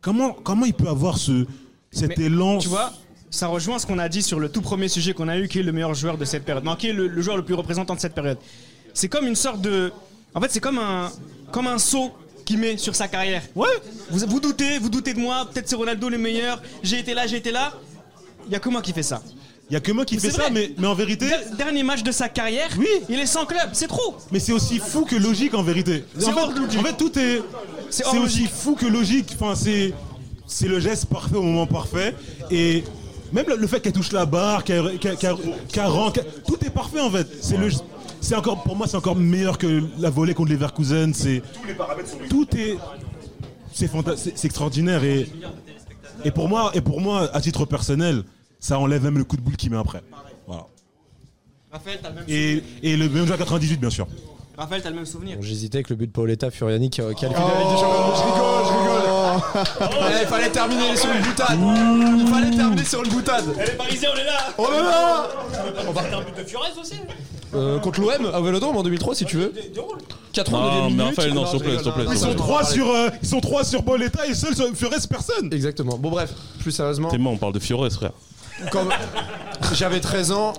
[0.00, 1.46] Comment, comment il peut avoir ce,
[1.90, 2.92] cet Mais, élan Tu vois,
[3.30, 5.60] ça rejoint ce qu'on a dit sur le tout premier sujet qu'on a eu, qui
[5.60, 6.64] est le meilleur joueur de cette période.
[6.64, 8.38] Non, qui est le, le joueur le plus représentant de cette période.
[8.92, 9.92] C'est comme une sorte de.
[10.34, 11.10] En fait, c'est comme un,
[11.54, 12.10] comme un saut
[12.44, 13.42] qu'il met sur sa carrière.
[13.54, 13.68] Ouais.
[14.10, 15.48] Vous, vous doutez, vous doutez de moi.
[15.50, 16.60] Peut-être c'est Ronaldo le meilleur.
[16.82, 17.72] J'ai été là, j'ai été là.
[18.48, 19.22] Il y a que moi qui fais ça.
[19.70, 21.26] Il y a que moi qui C'est fais ça, mais, mais en vérité.
[21.26, 22.68] Der- dernier match de sa carrière.
[22.76, 22.88] Oui.
[23.08, 23.68] Il est sans club.
[23.72, 24.16] C'est trop.
[24.32, 26.04] Mais c'est aussi fou que logique en vérité.
[26.18, 27.40] C'est En fait, en tout est.
[27.88, 28.50] C'est aussi logique.
[28.52, 29.30] fou que logique.
[29.40, 29.94] Enfin, c'est
[30.46, 32.14] c'est le geste parfait au moment parfait.
[32.50, 32.82] Et
[33.32, 35.16] même le, le fait qu'elle touche la barre, qu'elle qu'elle-
[36.46, 37.26] tout est parfait en fait.
[37.40, 37.68] C'est le.
[38.24, 41.12] C'est encore pour moi, c'est encore meilleur que la volée contre Leverkusen.
[41.14, 41.42] C'est
[42.30, 42.76] tout est.
[43.72, 45.28] C'est fanta- c'est c'est extraordinaire et
[46.24, 48.22] et pour moi et pour moi à titre personnel,
[48.60, 50.02] ça enlève même le coup de boule qu'il met après.
[50.46, 50.66] Voilà.
[51.70, 54.06] Raphaël, t'as le même Et, et le même joueur 98 bien sûr.
[54.56, 55.36] Raphaël, t'as le même souvenir.
[55.36, 57.40] Bon, J'hésitais avec le but de Paoletta Furiani qui, qui a le Oh.
[57.40, 57.76] des.
[57.76, 59.03] Je rigole, je rigole.
[59.36, 61.58] Eh, il fallait terminer sur une boutade.
[62.20, 63.44] Il fallait terminer sur une boutade.
[63.58, 65.28] Elle est parisienne, on est là On est là
[65.88, 66.94] On va faire un but de Furez aussi
[67.54, 69.52] Euh, contre l'OM à Vélodrome en 2003 si tu veux.
[70.32, 71.02] 89 Non, mais minutes.
[71.16, 72.88] Raphaël, non, Ah s'il te plaît, je s'il te plaît, rigole, Ils sont trois sur
[72.90, 75.52] euh, ils sont trois sur Pauletta et seul sur Furez personne.
[75.52, 75.96] Exactement.
[75.98, 76.30] Bon bref,
[76.60, 77.08] plus sérieusement.
[77.08, 78.12] T'es mort, on parle de Fiores, frère.
[78.72, 78.84] Quand
[79.72, 80.52] j'avais 13 ans,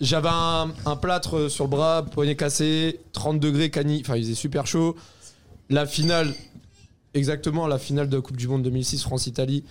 [0.00, 4.34] j'avais un, un plâtre sur le bras, poignet cassé, 30 degrés cani, enfin il faisait
[4.34, 4.96] super chaud.
[5.70, 6.32] La finale,
[7.18, 9.64] exactement la finale de Coupe du Monde 2006 France-Italie.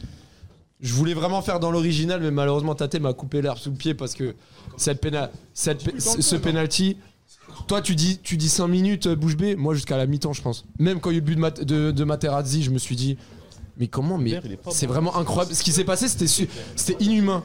[0.80, 3.94] Je voulais vraiment faire dans l'original, mais malheureusement Tate m'a coupé l'herbe sous le pied
[3.96, 4.36] parce que
[4.78, 6.98] cette péna- cette pé- ce penalty,
[7.68, 9.56] Toi, tu dis, tu dis 5 minutes euh, bouche bée.
[9.56, 10.66] Moi, jusqu'à la mi-temps, je pense.
[10.80, 12.78] Même quand il y a eu le but de, Mat- de, de Materazzi, je me
[12.78, 13.18] suis dit,
[13.78, 14.32] mais comment Mais
[14.72, 15.56] c'est vraiment incroyable.
[15.56, 17.44] Ce qui s'est passé, c'était su- c'était inhumain.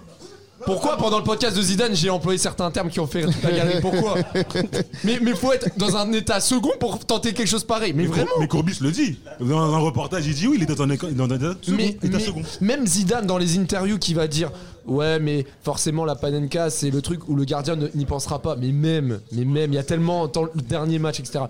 [0.64, 3.50] Pourquoi pendant le podcast de Zidane j'ai employé certains termes qui ont fait toute la
[3.52, 4.14] galerie Pourquoi
[5.04, 7.92] mais, mais faut être dans un état second pour tenter quelque chose pareil.
[7.94, 9.18] Mais, vraiment Mais Courbis le dit.
[9.40, 11.76] Dans un reportage, il dit oui, il est dans un éco- dans un état second.
[11.76, 12.42] mais, état mais second.
[12.60, 14.50] même Zidane dans les interviews qui va dire
[14.86, 18.72] ouais mais forcément la panenka c'est le truc où le gardien n'y pensera pas mais
[18.72, 21.44] même mais même il y a tellement dans le dernier match etc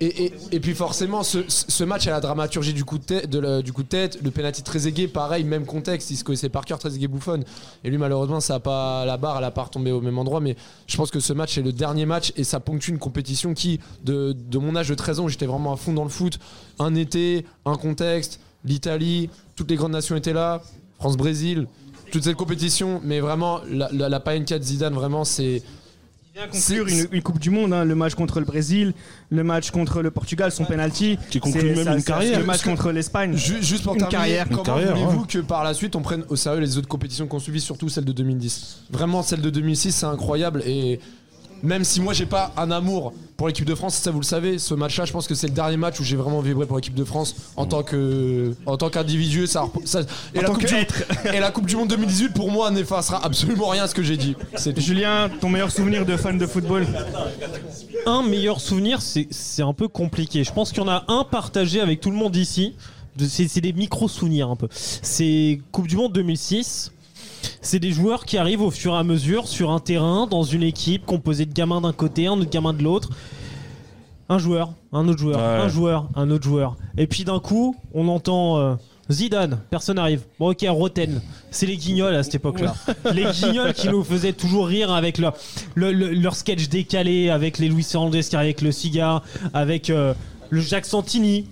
[0.00, 5.08] et, puis forcément ce, match à la dramaturgie du coup de tête, le penalty Trezeguet
[5.08, 7.44] pareil même contexte il se connaissait par cœur Trezeguet bouffonne
[7.82, 10.40] et lui malheureusement ça a pas la barre elle a pas retombé au même endroit.
[10.40, 13.54] Mais je pense que ce match est le dernier match et ça ponctue une compétition
[13.54, 16.38] qui de, mon âge de 13 ans j'étais vraiment à fond dans le foot.
[16.78, 20.62] Un été un contexte l'Italie toutes les grandes nations étaient là
[20.98, 21.66] France-Brésil
[22.12, 23.00] toute cette compétition.
[23.04, 25.62] Mais vraiment la, la, la Paenka de Zidane vraiment c'est
[26.36, 28.92] vient conclure une, une Coupe du Monde, hein, le match contre le Brésil,
[29.30, 31.18] le match contre le Portugal, son penalty.
[31.30, 32.38] Qui conclut C'est- même ça- une carrière.
[32.40, 33.36] Le match contre l'Espagne.
[33.36, 34.48] Ju- Juste pour une terminer, carrière.
[34.48, 37.60] comment voulez-vous que par la suite on prenne au sérieux les autres compétitions qu'on suivi,
[37.60, 41.00] surtout celle de 2010 Vraiment, celle de 2006, c'est incroyable et
[41.66, 44.58] même si moi j'ai pas un amour pour l'équipe de France, ça vous le savez,
[44.58, 46.94] ce match-là, je pense que c'est le dernier match où j'ai vraiment vibré pour l'équipe
[46.94, 49.46] de France en tant que en tant qu'individu.
[49.46, 50.00] Ça, ça-
[50.34, 51.02] et, En la tant coupe que du, être.
[51.34, 54.16] et la Coupe du Monde 2018 pour moi n'effacera absolument rien à ce que j'ai
[54.16, 54.34] dit.
[54.54, 56.86] C'est Julien, ton meilleur souvenir de fan de football?
[58.06, 60.44] Un meilleur souvenir, c'est c'est un peu compliqué.
[60.44, 62.74] Je pense qu'il y en a un partagé avec tout le monde ici.
[63.16, 64.68] De- C'est c'est des micro-souvenirs un peu.
[64.70, 66.92] C'est Coupe du Monde 2006.
[67.66, 70.62] C'est des joueurs qui arrivent au fur et à mesure sur un terrain, dans une
[70.62, 73.10] équipe composée de gamins d'un côté, un autre gamin de l'autre.
[74.28, 75.64] Un joueur, un autre joueur, Ouais.
[75.64, 76.76] un joueur, un autre joueur.
[76.96, 78.74] Et puis d'un coup, on entend euh,
[79.10, 80.20] Zidane, personne n'arrive.
[80.38, 81.20] Bon ok, Roten,
[81.50, 82.72] c'est les guignols à cette époque-là.
[83.12, 85.34] les guignols qui nous faisaient toujours rire avec leur,
[85.74, 90.14] le- le- leur sketch décalé, avec les Louis Fernandez qui avec le cigare, avec euh,
[90.50, 91.46] le Jacques Santini.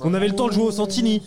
[0.00, 1.22] On avait le temps de jouer au Santini.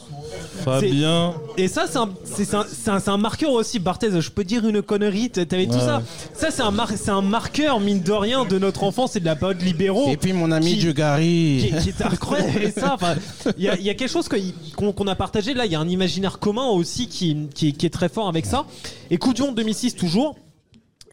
[0.64, 1.34] Fabien.
[1.58, 4.10] Et ça, c'est un, c'est- un- c'est un- c'est un marqueur aussi, Barthez.
[4.22, 5.80] Je peux dire une connerie, t'avais tout Ouais.
[5.80, 6.02] ça.
[6.34, 9.26] Ça, c'est un, mar- c'est un marqueur, mine de rien, de notre enfance et de
[9.26, 10.10] la période libéraux.
[10.12, 11.72] Et puis mon ami qui- Dugary.
[11.72, 12.62] qui, qui est incroyable.
[12.64, 13.16] Et ça, enfin,
[13.58, 14.38] il y, a- il y a quelque chose que-
[14.76, 15.54] qu'on qu'on a partagé.
[15.54, 18.46] Là, il y a un imaginaire commun aussi qui, qui- qui est très fort avec
[18.46, 18.66] ça.
[19.12, 20.36] Et Monde 2006, toujours.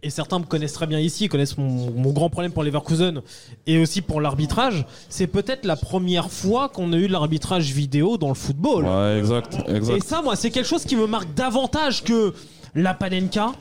[0.06, 3.22] Et certains me connaissent très bien ici, connaissent mon, mon grand problème pour Leverkusen
[3.66, 4.84] et aussi pour l'arbitrage.
[5.08, 8.84] C'est peut-être la première fois qu'on a eu de l'arbitrage vidéo dans le football.
[8.84, 9.96] Ouais, exact, exact.
[9.96, 12.34] Et ça, moi, c'est quelque chose qui me marque davantage que
[12.74, 13.52] la Panenka,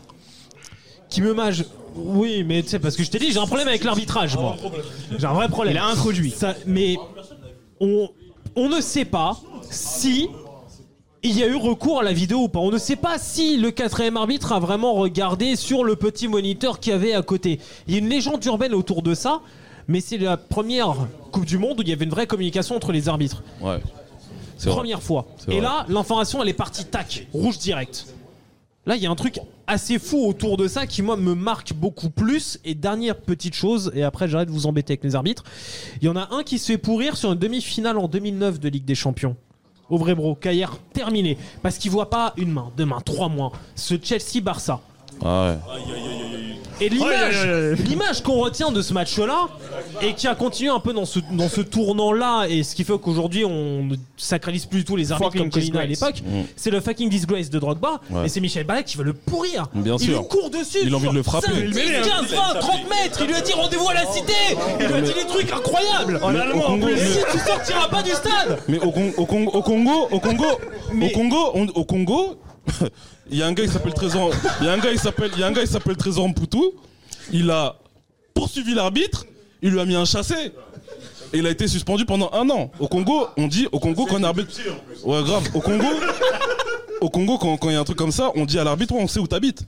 [1.10, 1.64] qui me mage.
[1.96, 4.58] Oui, mais tu sais, parce que je t'ai dit, j'ai un problème avec l'arbitrage, moi.
[5.18, 5.76] J'ai un vrai problème.
[5.76, 6.32] Il a introduit.
[6.32, 6.98] Ça, mais
[7.80, 8.10] on,
[8.58, 9.38] on ne sait pas
[9.70, 10.28] si
[11.24, 12.60] il y a eu recours à la vidéo ou pas.
[12.60, 16.80] On ne sait pas si le quatrième arbitre a vraiment regardé sur le petit moniteur
[16.80, 17.60] qu'il y avait à côté.
[17.88, 19.42] Il y a une légende urbaine autour de ça,
[19.88, 20.96] mais c'est la première
[21.32, 23.42] Coupe du Monde où il y avait une vraie communication entre les arbitres.
[23.62, 23.80] Ouais.
[24.60, 24.72] Vrai.
[24.72, 25.28] Première fois.
[25.48, 25.62] Et vrai.
[25.62, 28.06] là, l'information, elle est partie, tac, rouge direct.
[28.86, 31.74] Là, il y a un truc assez fou autour de ça qui, moi, me marque
[31.74, 32.60] beaucoup plus.
[32.66, 35.44] Et dernière petite chose, et après, j'arrête de vous embêter avec les arbitres.
[36.02, 38.70] Il y en a un qui se fait pourrir sur une demi-finale en 2009 de
[38.70, 39.38] Ligue des Champions.
[39.90, 41.38] Au vrai bro, Cahiers terminé.
[41.62, 43.52] Parce qu'il voit pas une main, deux mains, trois mois.
[43.76, 44.80] Ce Chelsea-Barça.
[45.24, 45.58] Ah ouais.
[45.78, 46.43] Et l'image, Aïe, aïe, aïe,
[46.90, 47.76] aïe.
[47.88, 49.48] l'image qu'on retient de ce match-là,
[50.02, 52.98] et qui a continué un peu dans ce, dans ce tournant-là, et ce qui fait
[52.98, 56.22] qu'aujourd'hui on ne sacralise plus du tout les arbitres comme Colina à l'époque,
[56.56, 58.26] c'est le fucking disgrace de Drogba, Ouais.
[58.26, 59.66] et c'est Michel Balak qui veut le pourrir.
[59.74, 60.20] Bien il sûr.
[60.20, 60.80] lui court dessus.
[60.84, 61.48] Il a envie de le frapper.
[61.48, 63.20] 5, 10, 15, 20, 30 mètres.
[63.22, 64.34] Il lui a dit rendez-vous à la cité.
[64.80, 66.20] Il lui a dit des trucs incroyables.
[66.32, 68.60] Mais au Congo, Mais mais- si tu sortiras pas du stade.
[68.68, 70.46] Mais au, Con- au Congo, au Congo, au Congo,
[71.02, 72.36] au Congo, on- au Congo,
[73.30, 75.32] il y a un gars qui s'appelle Trésor, il y a un gars qui s'appelle,
[75.34, 76.58] il y a un gars qui s'appelle Trésor Mputu.
[77.32, 77.76] Il a
[78.34, 79.26] poursuivi l'arbitre,
[79.62, 80.52] il lui a mis un chassé.
[81.34, 82.70] Et il a été suspendu pendant un an.
[82.80, 84.52] Au Congo, on dit, au Congo, quand un arbitre.
[85.04, 85.50] Ouais, grave.
[85.56, 85.88] Au Congo,
[87.02, 89.08] au Congo, quand il y a un truc comme ça, on dit à l'arbitre, on
[89.08, 89.66] sait où t'habites.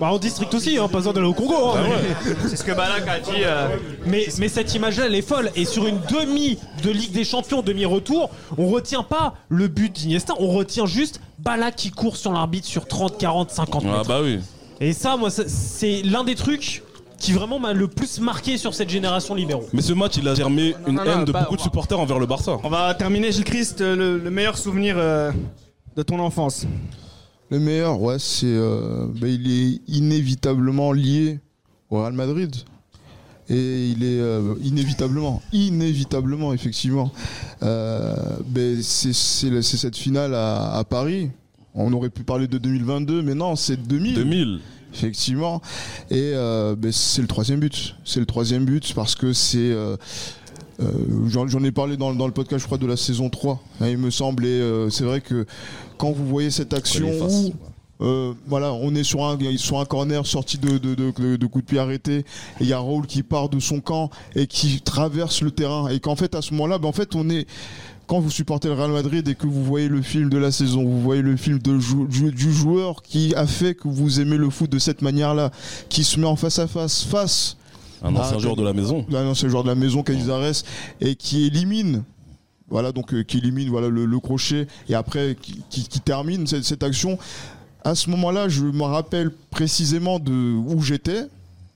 [0.00, 1.54] Bah en district aussi, hein, pas besoin d'aller au Congo.
[1.74, 1.84] hein.
[2.48, 3.42] C'est ce que Balak a dit.
[3.44, 3.68] euh,
[4.06, 5.50] Mais, mais cette image-là, elle est folle.
[5.56, 10.34] Et sur une demi de Ligue des Champions, demi-retour, on retient pas le but d'Iniesta,
[10.38, 13.96] on retient juste Balak qui court sur l'arbitre sur 30, 40, 50 mètres.
[14.00, 14.40] Ah bah oui.
[14.80, 16.82] Et ça, moi, ça- c'est l'un des trucs
[17.18, 19.66] qui vraiment m'a le plus marqué sur cette génération libéraux.
[19.72, 21.98] Mais ce match, il a germé une Non, non, haine de bah, beaucoup de supporters
[21.98, 22.58] envers le Barça.
[22.62, 25.32] On va terminer, Gilles Christ, le, le meilleur souvenir euh,
[25.96, 26.64] de ton enfance.
[27.50, 28.46] Le meilleur, ouais, c'est.
[28.46, 31.40] euh, bah, il est inévitablement lié
[31.90, 32.54] au Real Madrid.
[33.50, 37.10] Et il est euh, inévitablement, inévitablement, effectivement.
[37.62, 38.14] Euh,
[38.46, 41.30] ben, c'est c'est la- c'est cette finale à, à Paris.
[41.74, 44.14] On aurait pu parler de 2022, mais non, c'est 2000.
[44.16, 44.60] 2000.
[44.92, 45.62] effectivement.
[46.10, 47.94] Et euh, ben, c'est le troisième but.
[48.04, 49.70] C'est le troisième but parce que c'est.
[50.80, 50.92] Euh,
[51.26, 53.98] J'en ai parlé dans, dans le podcast, je crois, de la saison 3, hein, il
[53.98, 54.46] me semble.
[54.46, 55.46] Et euh, c'est vrai que
[55.96, 57.52] quand vous voyez cette action où.
[58.00, 61.60] euh, voilà, on est sur un, sur un corner sorti de, de, de, de, coup
[61.60, 62.18] de pied arrêté.
[62.18, 62.24] Et
[62.60, 65.88] il y a Raoul qui part de son camp et qui traverse le terrain.
[65.88, 67.46] Et qu'en fait, à ce moment-là, ben, en fait, on est.
[68.06, 70.82] Quand vous supportez le Real Madrid et que vous voyez le film de la saison,
[70.82, 71.76] vous voyez le film de
[72.30, 75.50] du joueur qui a fait que vous aimez le foot de cette manière-là,
[75.90, 77.58] qui se met en face à face, face
[78.02, 79.04] Un ancien à- joueur de la maison.
[79.12, 80.62] un ancien joueur de la maison, Canizares,
[81.00, 82.02] et qui élimine.
[82.70, 86.46] Voilà, donc euh, qui élimine voilà, le, le crochet et après qui, qui- qui termine
[86.46, 87.18] cette, cette action.
[87.84, 91.22] À ce moment-là, je me rappelle précisément de où j'étais,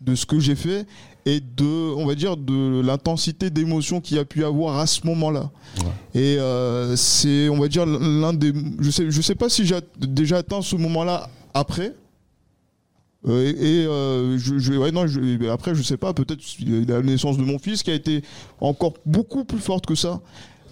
[0.03, 0.87] de ce que j'ai fait
[1.25, 5.07] et de, on va dire, de l'intensité d'émotion qu'il y a pu avoir à ce
[5.07, 5.51] moment-là.
[6.15, 8.53] Et euh, c'est, on va dire, l'un des.
[8.81, 11.95] Je sais, je sais pas si j'ai déjà atteint ce moment-là après.
[13.29, 16.43] Euh, et euh, je, je- ouais, non, je- après, je sais pas, peut-être
[16.89, 18.23] la naissance de mon fils qui a été
[18.61, 20.21] encore beaucoup plus forte que ça.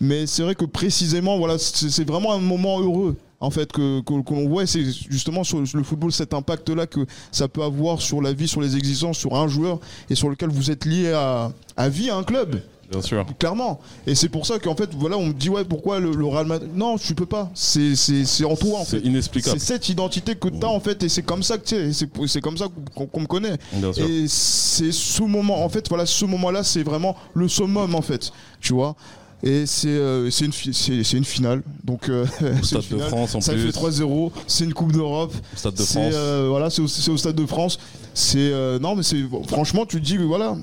[0.00, 3.16] Mais c'est vrai que précisément, voilà, c'est vraiment un moment heureux.
[3.42, 7.00] En fait, que, que, l'on voit, c'est justement sur le football cet impact-là que
[7.32, 9.78] ça peut avoir sur la vie, sur les existences, sur un joueur
[10.10, 12.60] et sur lequel vous êtes lié à, à vie, à un club.
[12.90, 13.24] Bien sûr.
[13.38, 13.80] Clairement.
[14.06, 16.46] Et c'est pour ça qu'en fait, voilà, on me dit, ouais, pourquoi le, le Real
[16.46, 16.70] Madrid?
[16.74, 17.50] Non, tu peux pas.
[17.54, 18.98] C'est c'est- c'est en toi, en fait.
[19.00, 19.60] C'est inexplicable.
[19.60, 21.92] C'est cette identité que tu as, en fait, et c'est comme ça que tu sais,
[21.92, 23.56] c'est c'est comme ça qu'on me connaît.
[23.74, 24.04] Bien sûr.
[24.06, 28.32] Et c'est ce moment, en fait, voilà, ce moment-là, c'est vraiment le summum, en fait.
[28.60, 28.96] Tu vois?
[29.42, 31.62] Et c'est euh, c'est une, fi- c'est- c'est une finale.
[31.84, 32.26] Donc, euh,
[32.62, 32.98] c'est Stade de.
[32.98, 33.70] France, en ça plus.
[33.70, 34.32] fait 3-0.
[34.46, 35.32] C'est une Coupe d'Europe.
[35.54, 36.12] Stade de C'est, France.
[36.14, 37.78] euh, voilà, c'est au, au Stade de France.
[38.14, 40.56] C'est non, mais c'est franchement, tu te dis, voilà,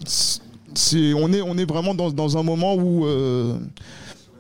[0.78, 3.58] c'est on est on est vraiment dans, dans un moment où euh,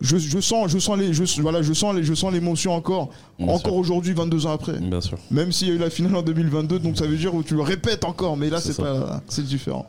[0.02, 3.10] je, je sens je sens les je, voilà je sens les je sens l'émotion encore
[3.40, 4.80] Bien encore aujourd'hui 22 ans après.
[4.80, 5.18] Bien sûr.
[5.32, 7.56] Même s'il y a eu la finale en 2022, donc ça veut dire où tu
[7.56, 9.88] le répètes encore, mais là C'est pas c'est différent.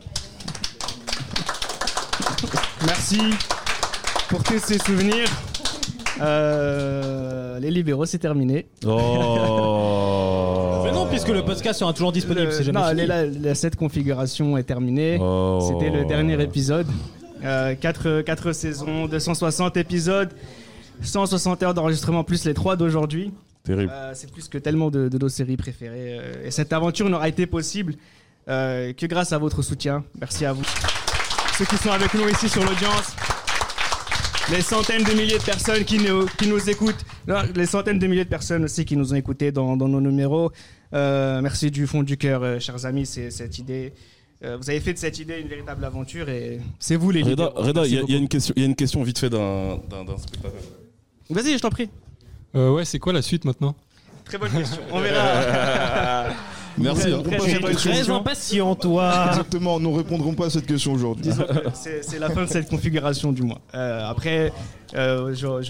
[2.85, 3.19] Merci
[4.29, 5.29] pour tous ces souvenirs.
[6.21, 8.67] Euh, les libéraux, c'est terminé.
[8.85, 10.15] Oh.
[11.09, 13.01] Puisque le podcast sera toujours disponible, Le- c'est jamais non, fini.
[13.01, 15.17] les- la, la- cette configuration est terminée.
[15.19, 15.59] Oh.
[15.67, 16.87] C'était le dernier épisode.
[17.41, 20.29] 4, saisons, 260 épisodes,
[21.01, 23.31] 160 heures d'enregistrement plus les 3 d'aujourd'hui.
[23.63, 23.91] Terrible.
[23.93, 26.19] Euh, c'est plus que tellement de, de nos séries préférées.
[26.19, 27.95] euh, et cette aventure n'aura été possible
[28.49, 30.03] euh, que grâce à votre soutien.
[30.19, 30.63] Merci à vous.
[31.57, 33.15] Ceux qui sont avec nous ici sur l'audience,
[34.51, 38.07] les centaines de milliers de personnes qui nous, qui nous écoutent, Non, les centaines de
[38.07, 40.51] milliers de personnes aussi qui nous ont écoutés dans, dans nos numéros.
[40.93, 43.93] Euh, merci du fond du cœur, euh, chers amis, c'est cette idée.
[44.43, 47.45] euh, vous avez fait de cette idée une véritable aventure et c'est vous les Reda,
[47.47, 47.61] libéraux.
[47.67, 49.77] Reda, il y, a- y une question, il y a une question vite fait d'un
[50.17, 50.61] spectateur.
[51.29, 51.89] Vas-y, je t'en prie.
[52.55, 53.75] Euh, ouais, c'est quoi la suite maintenant?
[54.25, 54.81] Très bonne question.
[54.91, 56.25] On verra.
[56.79, 57.01] Merci.
[57.01, 57.21] Très- hein.
[57.23, 58.75] très- Très très- impatient.
[58.75, 59.25] toi.
[59.29, 61.31] Exactement, nous répondrons pas à cette question aujourd'hui.
[61.73, 63.61] C'est la fin de cette configuration du mois.
[63.75, 64.51] Euh, après,
[64.95, 65.61] euh, j'aurai-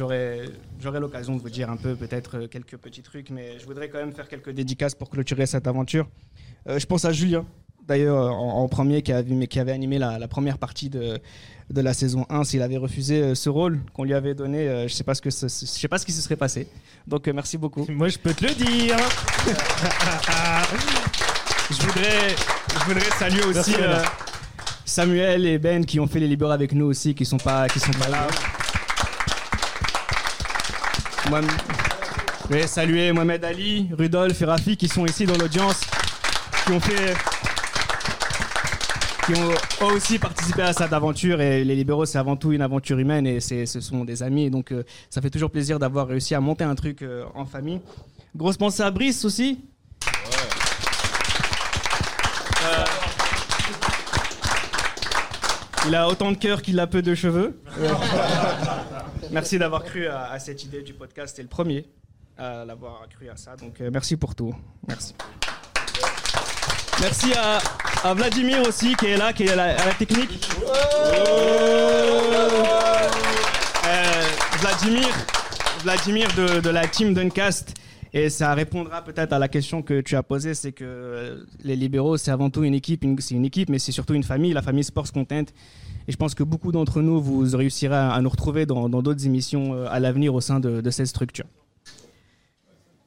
[1.00, 3.98] l'occasion de vous dire un peu peut-être euh, quelques petits trucs, mais je voudrais quand
[4.00, 6.08] même faire quelques dédicaces pour clôturer cette aventure.
[6.68, 7.46] Euh, je pense à Julien,
[7.88, 11.18] d'ailleurs en, en premier, qui avait, qui avait animé la, la première partie de,
[11.70, 12.44] de la saison 1.
[12.46, 15.22] S'il avait refusé euh, ce rôle qu'on lui avait donné, euh, je sais pas ce
[15.22, 16.68] que ce- je sais pas ce qui se serait passé.
[17.08, 17.86] Donc euh, merci beaucoup.
[17.90, 18.98] Moi, je peux te le dire.
[21.72, 22.30] Je voudrais,
[22.74, 24.02] je voudrais saluer aussi euh,
[24.86, 27.80] Samuel et Ben qui ont fait les libéraux avec nous aussi, qui sont pas, qui
[27.80, 28.28] sont pas là.
[31.30, 31.42] Moi,
[32.50, 35.82] je vais saluer Mohamed Ali, Rudolf et Rafi qui sont ici dans l'audience,
[36.66, 37.14] qui ont fait,
[39.34, 39.40] qui
[39.84, 41.42] ont aussi participé à cette aventure.
[41.42, 44.46] Et les libéraux, c'est avant tout une aventure humaine et c'est, ce sont des amis.
[44.46, 47.46] Et donc, euh, ça fait toujours plaisir d'avoir réussi à monter un truc euh, en
[47.46, 47.80] famille.
[48.36, 49.60] Grosse pensée à Brice aussi.
[52.64, 52.86] Euh,
[55.88, 57.62] Il a autant de cœur qu'il a peu de cheveux.
[59.32, 61.30] merci d'avoir cru à, à cette idée du podcast.
[61.30, 61.86] C'était le premier
[62.38, 63.56] à l'avoir cru à ça.
[63.56, 64.54] Donc merci pour tout.
[64.88, 65.14] Merci.
[67.02, 70.50] Merci à, Vladimir aussi qui est là, qui est à la, technique.
[73.86, 74.24] Euh,
[74.60, 75.08] Vladimir,
[75.84, 77.74] Vladimir de, la team Duncast.
[78.12, 81.76] Et ça répondra peut-être à la question que tu as posée, c'est que euh, les
[81.76, 84.64] libéraux, c'est avant tout une équipe, c'est une équipe, mais c'est surtout une famille, la
[84.64, 85.46] famille Sports Content.
[86.08, 89.74] Et je pense que beaucoup d'entre nous, vous réussirez à, nous retrouver dans d'autres émissions
[89.74, 91.46] euh, à l'avenir au sein de, cette structure.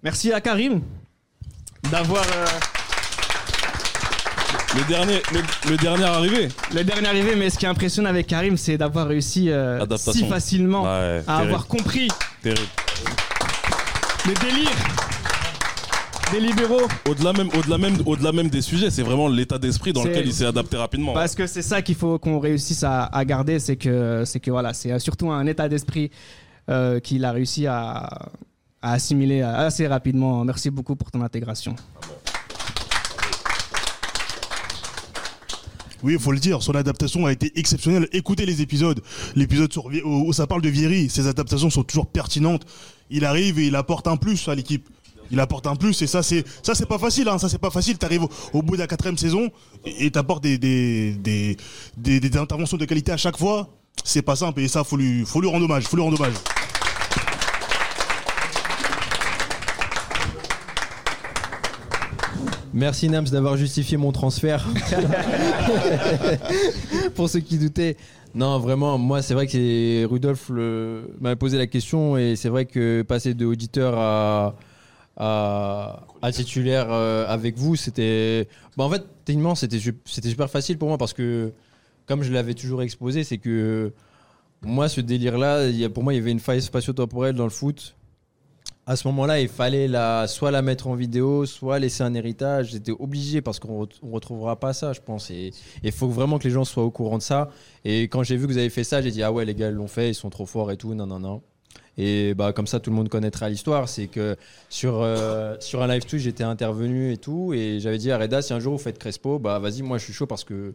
[0.02, 0.80] Merci à Karim
[1.90, 2.24] d'avoir...
[4.74, 6.48] Le dernier, le, le dernier arrivé.
[6.74, 10.26] Le dernier arrivé, mais ce qui est impressionnant avec Karim, c'est d'avoir réussi euh, si
[10.26, 11.42] facilement Ouais, à terrible.
[11.48, 12.08] avoir compris
[12.42, 12.62] Terrible.
[14.26, 14.70] le délire
[16.32, 16.88] des libéraux.
[17.06, 20.32] Au-delà même, au-delà même, au-delà même des sujets, c'est vraiment l'état d'esprit dans lequel il
[20.32, 21.12] s'est adapté rapidement.
[21.12, 24.50] Parce que c'est ça qu'il faut qu'on réussisse à, à garder, c'est que c'est que
[24.50, 26.10] voilà, c'est surtout un état d'esprit
[26.70, 28.30] euh, qu'il a réussi à,
[28.80, 30.42] à assimiler assez rapidement.
[30.46, 31.76] Merci beaucoup pour ton intégration.
[36.02, 38.08] Oui, il faut le dire, son adaptation a été exceptionnelle.
[38.12, 39.00] Écoutez les épisodes,
[39.36, 39.72] l'épisode
[40.04, 42.66] où ça parle de Vieri, ses adaptations sont toujours pertinentes.
[43.10, 44.88] Il arrive et il apporte un plus à l'équipe.
[45.30, 47.70] Il apporte un plus et ça c'est ça c'est pas facile hein, ça c'est pas
[47.70, 47.96] facile.
[47.96, 49.50] T'arrives au, bout de la quatrième saison
[49.86, 51.16] et t'apportes des des,
[51.96, 53.70] des, des interventions de qualité à chaque fois.
[54.04, 56.34] C'est pas simple et ça faut lui faut lui rendre faut lui rendre hommage.
[62.74, 64.66] Merci Nams d'avoir justifié mon transfert.
[67.14, 67.96] Pour ceux qui doutaient.
[68.34, 72.64] Non, vraiment, moi, c'est vrai que Rudolf le- m'a posé la question et c'est vrai
[72.64, 73.94] que passer de auditeur
[75.18, 78.48] à, titulaire euh, avec vous, c'était.
[78.76, 81.52] Bah, en fait, techniquement, c'était su- c'était super facile pour moi parce que,
[82.06, 83.92] comme je l'avais toujours exposé, c'est que
[84.64, 87.94] moi, ce délire-là, pour moi, il y avait une faille spatio-temporelle dans le foot
[88.86, 92.70] à ce moment-là, il fallait la, soit la mettre en vidéo, soit laisser un héritage.
[92.70, 95.30] J'étais obligé parce qu'on ne retrouvera pas ça, je pense.
[95.30, 95.52] Et
[95.84, 97.50] il faut vraiment que les gens soient au courant de ça.
[97.84, 99.70] Et quand j'ai vu que vous avez fait ça, j'ai dit Ah ouais, les gars
[99.70, 100.94] l'ont fait, ils sont trop forts et tout.
[100.94, 101.42] Non, non, non.
[101.96, 103.88] Et bah, comme ça, tout le monde connaîtra l'histoire.
[103.88, 104.36] C'est que
[104.68, 107.52] sur, euh, sur un live Twitch, j'étais intervenu et tout.
[107.54, 110.04] Et j'avais dit à Reda Si un jour vous faites Crespo, bah vas-y, moi je
[110.04, 110.74] suis chaud parce que.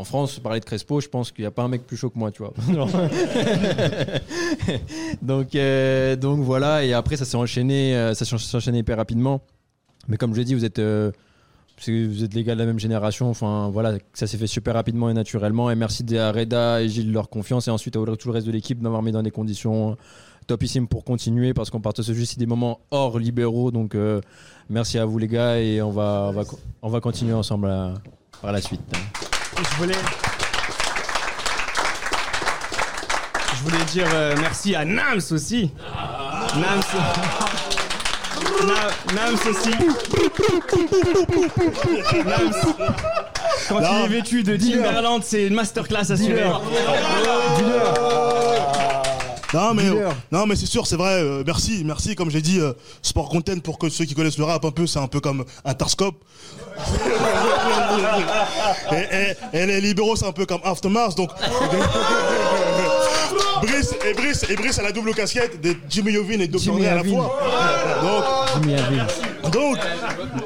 [0.00, 2.08] En France, parler de Crespo, je pense qu'il n'y a pas un mec plus chaud
[2.08, 2.54] que moi, tu vois.
[5.20, 9.42] donc, euh, donc voilà, et après ça s'est enchaîné, euh, ça s'est enchaîné hyper rapidement.
[10.08, 11.12] Mais comme je l'ai dit, vous êtes, euh,
[11.86, 13.28] vous êtes les gars de la même génération.
[13.28, 15.70] Enfin voilà, ça s'est fait super rapidement et naturellement.
[15.70, 18.46] Et merci à Reda et Gilles de leur confiance et ensuite à tout le reste
[18.46, 19.98] de l'équipe d'avoir mis dans des conditions
[20.46, 23.70] topissimes pour continuer parce qu'on partage juste des moments hors libéraux.
[23.70, 24.22] Donc euh,
[24.70, 26.42] merci à vous les gars et on va, on va,
[26.80, 27.70] on va continuer ensemble
[28.40, 28.80] par la suite.
[29.62, 29.94] Je voulais.
[33.56, 35.70] Je voulais dire euh, merci à Nams aussi.
[36.56, 36.82] Nams.
[38.66, 39.70] Na- Nams aussi.
[42.24, 42.52] Nams.
[43.68, 43.88] Quand Non.
[44.00, 46.44] il est vêtu de Timberland, c'est une masterclass assurée.
[49.52, 49.82] Non mais,
[50.30, 51.14] non mais c'est sûr, c'est vrai.
[51.22, 52.14] euh, merci, merci.
[52.14, 52.72] Comme j'ai dit, euh,
[53.02, 55.44] Sport Content pour que ceux qui connaissent le rap un peu, c'est un peu comme
[55.64, 56.14] Interscope.
[58.92, 61.16] et, et- et les libéraux, c'est un peu comme Aftermath.
[61.16, 61.30] Donc,
[63.62, 66.58] Brice et Brice et Brice a la double casquette de Jimmy Iovine et Dr.
[66.60, 67.16] Jimmy Dre à la Iovine.
[67.16, 67.36] fois.
[69.42, 69.78] Donc, donc,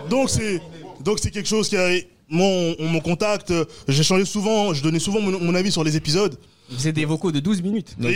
[0.08, 0.60] donc c'est
[1.00, 1.89] donc c'est quelque chose qui a
[2.28, 3.52] moi on, on me contacte.
[3.86, 6.36] J'ai changé souvent, je donnais souvent mon, mon avis sur les épisodes.
[6.77, 7.97] Vous êtes des vocaux de 12 minutes.
[8.01, 8.11] c'est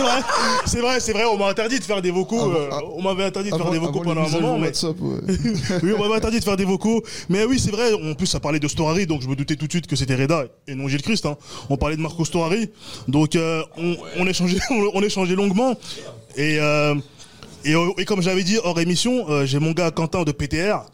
[0.00, 0.22] vrai,
[0.66, 1.24] c'est vrai, c'est vrai.
[1.24, 2.52] On m'a interdit de faire des vocaux.
[2.52, 4.58] euh, on m'avait interdit de faire des vocaux pendant un moment.
[4.58, 4.66] Mais...
[4.68, 5.18] WhatsApp, ouais.
[5.82, 7.02] oui, on m'avait interdit de faire des vocaux.
[7.28, 7.92] Mais oui, c'est vrai.
[7.92, 10.14] En plus, ça parlait de Storari, donc je me doutais tout de suite que c'était
[10.14, 11.26] Reda et non Gilles Christ.
[11.26, 11.36] hein.
[11.68, 12.70] On parlait de Marco Storari,
[13.08, 14.58] donc euh, on, on échangeait,
[14.94, 15.74] on échangeait longuement.
[16.36, 16.94] Et, euh,
[17.64, 20.84] et, et comme j'avais dit hors émission, euh, j'ai mon gars Quentin de PTR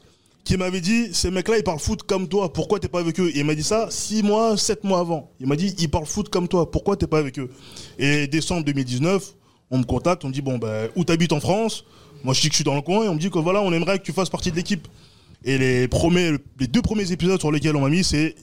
[0.47, 3.31] qui m'avait dit ces mecs-là ils parlent foot comme toi, pourquoi t'es pas avec eux?
[3.35, 5.33] Et il m'a dit ça 6 mois, 7 mois avant.
[5.41, 7.51] Il m'a dit ils parlent foot comme toi, pourquoi t'es pas avec eux?
[7.99, 9.35] Et décembre 2019,
[9.73, 11.85] on me contacte, on me dit bon ben où t'habites en France?
[12.23, 13.61] Moi je dis que je suis dans le coin et on me dit que voilà
[13.61, 14.87] on aimerait que tu fasses partie de l'équipe.
[15.45, 18.37] Et les premiers, les deux premiers épisodes sur lesquels on m'a mis c'est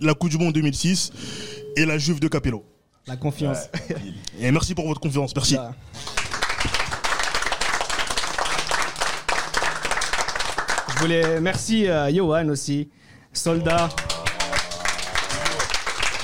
[0.00, 1.12] la Coupe du Monde 2006
[1.76, 2.64] et la Juve de Capello.
[3.06, 3.68] La confiance.
[4.40, 5.56] Et merci pour votre confiance, merci.
[10.96, 12.88] Je voulais merci à Johan aussi,
[13.32, 13.88] soldat.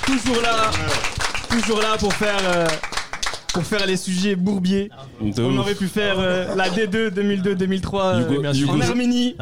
[0.07, 0.70] Toujours là,
[1.51, 2.67] toujours là pour faire euh,
[3.52, 4.89] pour faire les sujets bourbiers.
[5.20, 5.59] De On ouf.
[5.60, 9.36] aurait pu faire euh, la D2 2002-2003 euh, Yougo- en Arménie.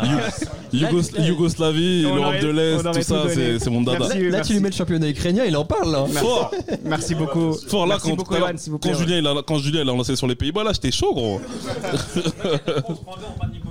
[0.72, 3.98] Yougos- Yougoslavie, l'Europe de l'Est, tout ça, c'est c'est mon dada.
[4.00, 4.48] Merci, Là, merci.
[4.48, 6.04] tu lui mets le championnat ukrainien, il en parle là.
[6.06, 6.50] Fort.
[6.84, 7.52] Merci beaucoup.
[7.68, 8.40] Fort là, Merci quand, beaucoup, plaît,
[8.80, 8.94] quand ouais.
[8.98, 11.40] Julien, il a, quand Julien il a lancé sur les Pays-Bas, là, j'étais chaud, gros.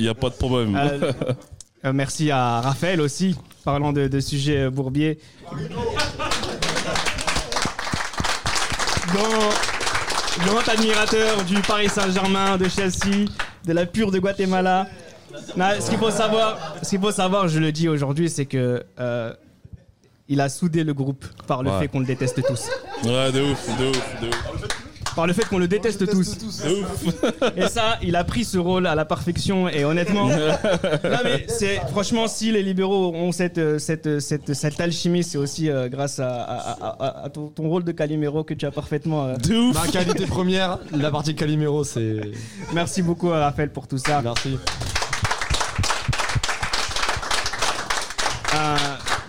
[0.00, 0.74] Il n'y a pas de problème.
[0.74, 1.12] Euh,
[1.84, 5.18] euh, merci à Raphaël aussi, parlant de, de sujets euh, bourbiers.
[9.12, 9.50] Grand,
[10.46, 13.26] grand admirateur du Paris Saint-Germain, de Chelsea,
[13.66, 14.86] de la pure de Guatemala.
[15.54, 18.82] Non, ce qu'il faut savoir, ce qu'il faut savoir, je le dis aujourd'hui, c'est que
[18.98, 19.34] euh,
[20.28, 21.78] il a soudé le groupe par le Ouais.
[21.80, 22.70] fait qu'on le déteste tous.
[23.04, 24.79] Ouais, de ouf, de ouf, de ouf
[25.14, 26.36] par le fait qu'on le déteste, tous.
[27.56, 29.68] et ça, il a pris ce rôle à la perfection.
[29.68, 34.80] Et honnêtement, non, mais c'est franchement, si les libéraux ont cette, euh, euh, cette, cette,
[34.80, 39.34] alchimie, c'est aussi euh, grâce à, ton, rôle de Calimero que tu as parfaitement.
[39.34, 39.74] De ouf.
[39.74, 42.20] Ma qualité première, la partie Calimero, c'est.
[42.72, 44.22] Merci beaucoup, Raphaël, pour tout ça.
[44.22, 44.58] Merci.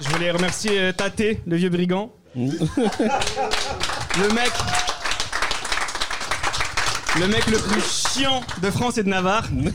[0.01, 2.11] Je voulais remercier Tate, le vieux brigand.
[2.35, 4.51] le mec
[7.19, 9.45] le mec le plus chiant de France et de Navarre.
[9.51, 9.71] non,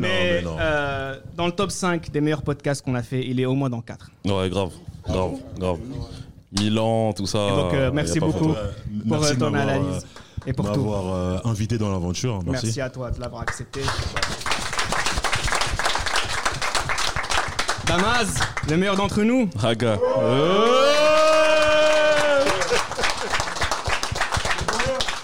[0.00, 0.56] mais non.
[0.58, 3.70] euh, dans le top 5 des meilleurs podcasts qu'on a fait, il est au moins
[3.70, 4.10] dans 4.
[4.24, 4.70] Ouais, grave,
[5.08, 5.78] grave, grave.
[6.58, 7.38] Milan, tout ça.
[7.48, 8.56] Et donc, euh, merci beaucoup pour
[9.06, 10.06] Merci euh, de ton analyse
[10.46, 10.80] et pour tout.
[10.80, 12.40] m'avoir invité dans l'aventure.
[12.44, 12.66] Merci.
[12.66, 13.80] Merci à toi de l'avoir accepté.
[17.86, 18.34] Damaz,
[18.68, 19.48] le meilleur d'entre nous.
[19.56, 19.98] Raga.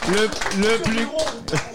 [0.09, 0.29] Le,
[0.61, 1.07] le plus,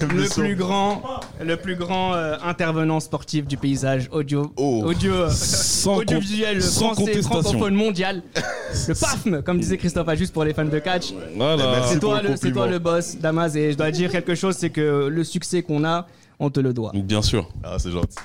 [0.01, 1.01] le plus grand,
[1.43, 6.85] le plus grand euh, intervenant sportif du paysage audio, audio, euh, Sans audiovisuel con- sans
[6.93, 7.41] français contestation.
[7.41, 8.23] francophone mondial.
[8.87, 11.13] Le PAFM, comme disait Christophe, juste pour les fans de catch.
[11.35, 11.71] Voilà.
[11.71, 12.65] Merci C'est pour toi, le le, c'est toi compliment.
[12.71, 16.07] le boss, Damas, et je dois dire quelque chose, c'est que le succès qu'on a,
[16.39, 16.91] on te le doit.
[16.93, 17.47] Bien sûr.
[17.63, 18.17] Ah, c'est gentil.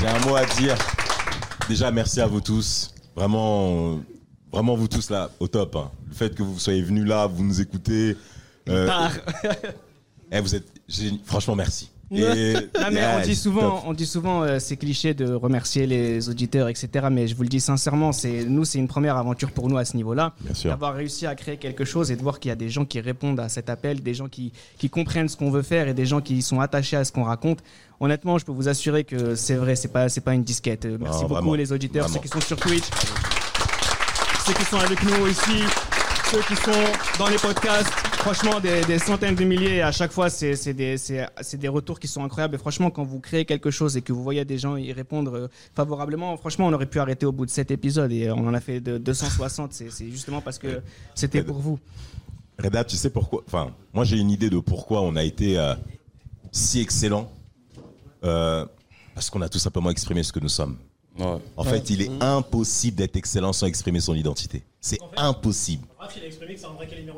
[0.00, 0.76] J'ai un mot à dire.
[1.68, 2.90] Déjà, merci à vous tous.
[3.14, 3.98] Vraiment,
[4.52, 5.76] vraiment vous tous là, au top.
[5.76, 5.90] hein.
[6.08, 8.16] Le fait que vous soyez venus là, vous nous écoutez.
[8.68, 9.12] euh, Tard.
[10.32, 11.90] eh, vous êtes, génie- franchement, merci.
[12.12, 13.82] Et- Non, mais Yeah, on dit c'est souvent, top.
[13.86, 17.06] on dit souvent euh, ces clichés de remercier les auditeurs, etc.
[17.08, 19.84] Mais je vous le dis sincèrement, c'est nous, c'est une première aventure pour nous à
[19.84, 20.34] ce niveau-là.
[20.40, 20.70] Bien sûr.
[20.70, 22.98] D'avoir réussi à créer quelque chose et de voir qu'il y a des gens qui
[23.00, 26.04] répondent à cet appel, des gens qui, qui comprennent ce qu'on veut faire et des
[26.06, 27.60] gens qui sont attachés à ce qu'on raconte.
[28.00, 30.86] Honnêtement, je peux vous assurer que c'est vrai, c'est pas, c'est pas une disquette.
[30.86, 31.54] Euh, Merci Non, beaucoup vraiment.
[31.54, 32.22] les auditeurs, Vraiment.
[32.24, 32.86] ceux qui sont sur Twitch,
[34.50, 35.62] ceux qui sont avec nous ici,
[36.30, 37.92] ceux qui sont dans les podcasts.
[38.18, 39.80] Franchement, des, centaines de milliers.
[39.80, 42.56] À chaque fois, c'est des, retours qui sont incroyables.
[42.56, 45.36] Et franchement, quand vous créez quelque chose et que vous voyez des gens y répondre
[45.36, 48.10] euh, favorablement, franchement, on aurait pu arrêter au bout de 7 épisodes.
[48.10, 49.72] Et on en a fait de 260.
[49.72, 50.82] C'est c'est justement parce que
[51.14, 51.78] c'était pour vous.
[52.58, 55.74] Reda, tu sais pourquoi Enfin, moi j'ai une idée de pourquoi on a été euh,
[56.50, 57.30] si excellent.
[58.24, 58.66] Euh,
[59.14, 60.76] parce qu'on a tout simplement exprimé ce que nous sommes.
[61.56, 64.62] En fait, il est impossible d'être excellent sans exprimer son identité.
[64.80, 65.86] C'est impossible.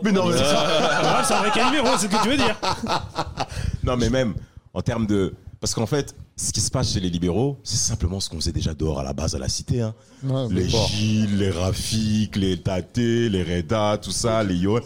[0.02, 0.60] Mais non, mais c'est ça.
[0.62, 2.58] Raph, c'est un vrai Calimero, c'est ce que tu veux dire.
[3.84, 4.34] Non, mais même
[4.74, 5.34] en termes de.
[5.60, 8.52] Parce qu'en fait, ce qui se passe chez les libéraux, c'est simplement ce qu'on faisait
[8.52, 9.80] déjà dehors à la base à la cité.
[9.80, 9.94] hein.
[10.24, 10.86] Ouais, mais les fort.
[10.88, 14.80] Gilles, les Rafik, les Tate, les Reda, tout ça, les Yo.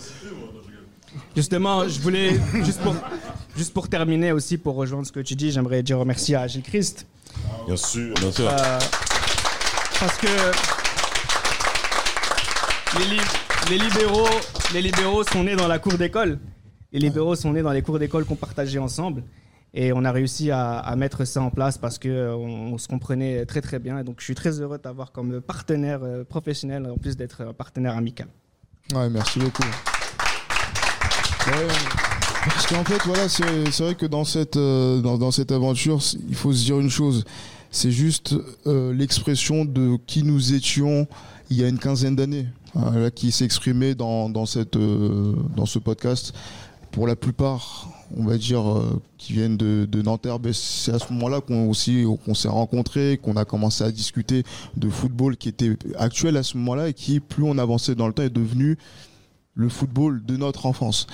[1.35, 2.95] Justement, je voulais, juste pour,
[3.57, 6.63] juste pour terminer aussi, pour rejoindre ce que tu dis, j'aimerais dire merci à Gilles
[6.63, 7.07] Christ.
[7.67, 8.49] Bien sûr, bien sûr.
[8.49, 8.79] Euh,
[10.01, 10.27] parce que
[12.99, 13.21] les, li-
[13.71, 14.29] les libéraux,
[14.73, 16.39] les libéraux sont nés dans la cour d'école.
[16.93, 19.23] Les libéraux sont nés dans les cours d'école qu'on partageait ensemble.
[19.75, 23.45] Et on a réussi à, à mettre ça en place parce qu'on on se comprenait
[23.45, 23.99] très très bien.
[23.99, 27.53] Et donc je suis très heureux d'avoir comme partenaire euh, professionnel, en plus d'être un
[27.53, 28.29] partenaire amical.
[28.95, 29.65] Ouais, merci beaucoup.
[31.49, 31.67] Ouais,
[32.47, 36.53] parce qu'en fait, voilà, c'est vrai que dans cette, euh, dans, cette aventure, il faut
[36.53, 37.25] se dire une chose.
[37.71, 38.35] C'est juste
[38.67, 41.07] euh, l'expression de qui nous étions
[41.51, 45.79] il y a une quinzaine d'années, là, qui s'exprimait dans, dans, cette, euh, dans ce
[45.79, 46.33] podcast.
[46.91, 50.99] Pour la plupart, on va dire, euh, qui viennent de, de Nanterre, ben, c'est à
[50.99, 54.45] ce moment-là qu'on aussi qu'on s'est rencontrés, qu'on a commencé à discuter
[54.77, 58.13] de football qui était actuel à ce moment-là et qui, plus on avançait dans le
[58.13, 58.79] temps, est devenu
[59.57, 61.07] le football de notre enfance.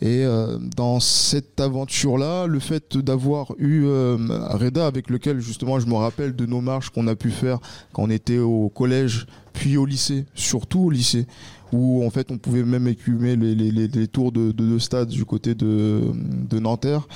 [0.00, 4.16] Et euh, dans cette aventure-là, le fait d'avoir eu euh,
[4.50, 7.58] Reda, avec lequel justement je me rappelle de nos marches qu'on a pu faire
[7.92, 11.26] quand on était au collège, puis au lycée, surtout au lycée,
[11.72, 14.78] où en fait on pouvait même écumer les, les- les- les tours de, de, de
[14.78, 16.00] stade du côté de,
[16.48, 17.06] de Nanterre.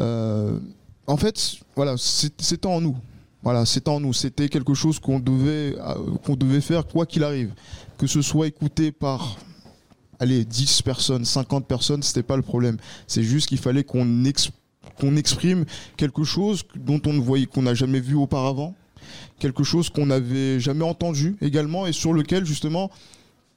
[0.00, 0.58] Euh,
[1.06, 2.96] en fait, voilà, c'est- c'était en nous.
[3.42, 4.12] Voilà, c'était en nous.
[4.12, 7.52] C'était quelque chose qu'on devait, euh, qu'on devait faire quoi qu'il arrive.
[7.98, 9.36] Que ce soit écouté par
[10.18, 12.76] allez, 10 personnes, 50 personnes, c'était pas le problème.
[13.06, 14.50] C'est juste qu'il fallait qu'on ex-
[15.00, 15.64] qu'on exprime
[15.96, 18.74] quelque chose dont on ne voyait, qu'on n'a jamais vu auparavant,
[19.38, 22.90] quelque chose qu'on n'avait jamais entendu également et sur lequel justement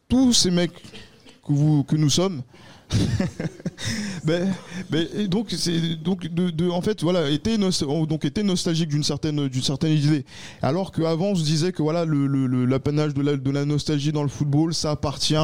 [0.07, 0.83] tous ces mecs
[1.48, 2.43] que nous sommes,
[5.28, 5.53] donc
[6.72, 10.26] en fait voilà était donc était nostalgique d'une certaine d'une certaine idée.
[10.61, 14.92] Alors qu'avant on se disait que voilà l'apanage de la, nostalgie dans le football ça
[14.92, 15.36] appartient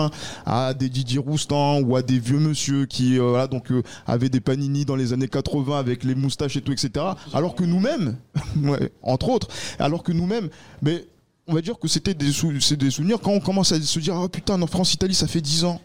[0.46, 4.42] à des Didier Roustan ou à des vieux monsieur qui euh, donc euh, avaient des
[4.42, 8.18] panini dans les années 80 avec les moustaches et tout etc alors que nous-mêmes
[9.04, 9.48] entre autres
[9.80, 10.50] alors que nous-mêmes
[10.82, 11.06] mais
[11.48, 13.20] on va dire que c'était des, des souvenirs.
[13.22, 15.80] Quand on commence à se dire ah putain en France Italie ça fait 10 ans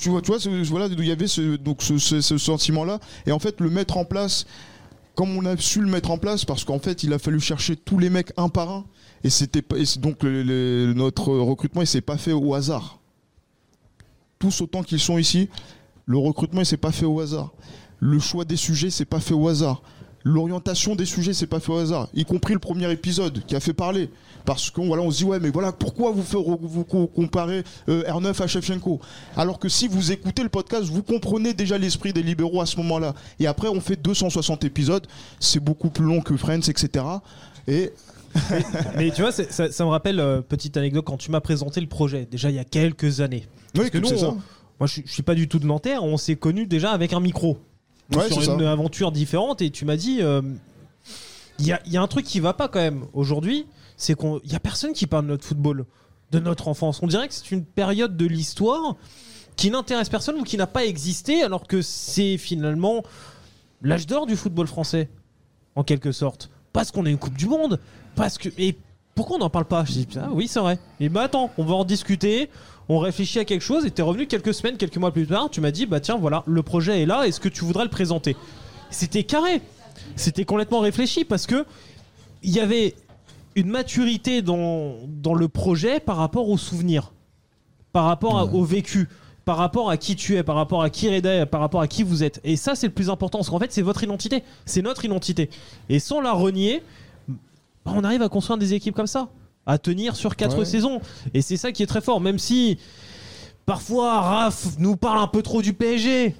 [0.00, 3.96] tu vois, tu vois, ce- il y avait ce, sentiment-là, et en fait le mettre
[3.96, 4.46] en place,
[5.14, 7.76] comme on a su le mettre en place, parce qu'en fait il a fallu chercher
[7.76, 8.84] tous les mecs un par un,
[9.24, 9.62] et c'était
[9.98, 12.98] donc le- notre recrutement il s'est pas fait au hasard.
[14.38, 15.48] Tous autant qu'ils sont ici,
[16.06, 17.52] le recrutement il s'est pas fait au hasard.
[18.00, 19.82] Le choix des sujets c'est pas fait au hasard.
[20.24, 23.60] L'orientation des sujets, c'est pas fait au hasard, y compris le premier épisode qui a
[23.60, 24.10] fait parler.
[24.44, 27.64] Parce qu'on voilà, on se dit, ouais, mais voilà, pourquoi vous, faire, vous co- comparez
[27.90, 28.98] euh, R9 à Shevchenko?
[29.36, 32.76] Alors que si vous écoutez le podcast, vous comprenez déjà l'esprit des libéraux à ce
[32.78, 33.14] moment-là.
[33.40, 35.06] Et après, on fait 260 épisodes,
[35.38, 37.04] c'est beaucoup plus long que Friends, etc.
[37.66, 37.92] Et
[38.96, 41.86] Mais tu vois, ça, ça me rappelle, euh, petite anecdote, quand tu m'as présenté le
[41.86, 43.46] projet, déjà il y a quelques années.
[43.74, 44.34] Parce que nous, ça.
[44.80, 47.20] moi je, je suis pas du tout de Nanterre, on s'est connus déjà avec un
[47.20, 47.58] micro.
[48.14, 48.72] Ouais, sur une ça.
[48.72, 50.40] aventure différente et tu m'as dit, euh,
[51.58, 54.40] il y, a, y a un truc qui va pas quand même aujourd'hui, c'est qu'il
[54.44, 55.84] y a personne qui parle de notre football,
[56.30, 57.00] de notre enfance.
[57.02, 58.96] On dirait que c'est une période de l'histoire
[59.56, 63.02] qui n'intéresse personne ou qui n'a pas existé alors que c'est finalement
[63.82, 65.08] l'âge d'or du football français,
[65.74, 66.48] en quelque sorte.
[66.72, 67.80] Parce qu'on a une Coupe du Monde,
[68.14, 68.48] parce que.
[68.56, 68.76] Et
[69.14, 69.84] pourquoi on n'en parle pas?
[69.84, 70.78] Je dis, ah oui, c'est vrai.
[71.00, 72.50] Et bah attends, on va en discuter,
[72.88, 75.60] on réfléchit à quelque chose, et t'es revenu quelques semaines, quelques mois plus tard, tu
[75.60, 78.36] m'as dit, bah tiens, voilà, le projet est là, est-ce que tu voudrais le présenter?
[78.90, 79.60] C'était carré,
[80.16, 81.66] c'était complètement réfléchi, parce que
[82.42, 82.94] il y avait
[83.56, 87.12] une maturité dans, dans le projet par rapport aux souvenirs,
[87.92, 89.08] par rapport au vécu,
[89.44, 92.02] par rapport à qui tu es, par rapport à qui Reda par rapport à qui
[92.02, 92.40] vous êtes.
[92.44, 95.50] Et ça, c'est le plus important, parce qu'en fait, c'est votre identité, c'est notre identité.
[95.88, 96.82] Et sans la renier,
[97.84, 99.28] bah, on arrive à construire des équipes comme ça,
[99.68, 100.64] à tenir sur quatre Ouais.
[100.64, 101.00] saisons.
[101.34, 102.78] Et c'est ça qui est très fort, même si
[103.66, 106.34] parfois Raph nous parle un peu trop du PSG.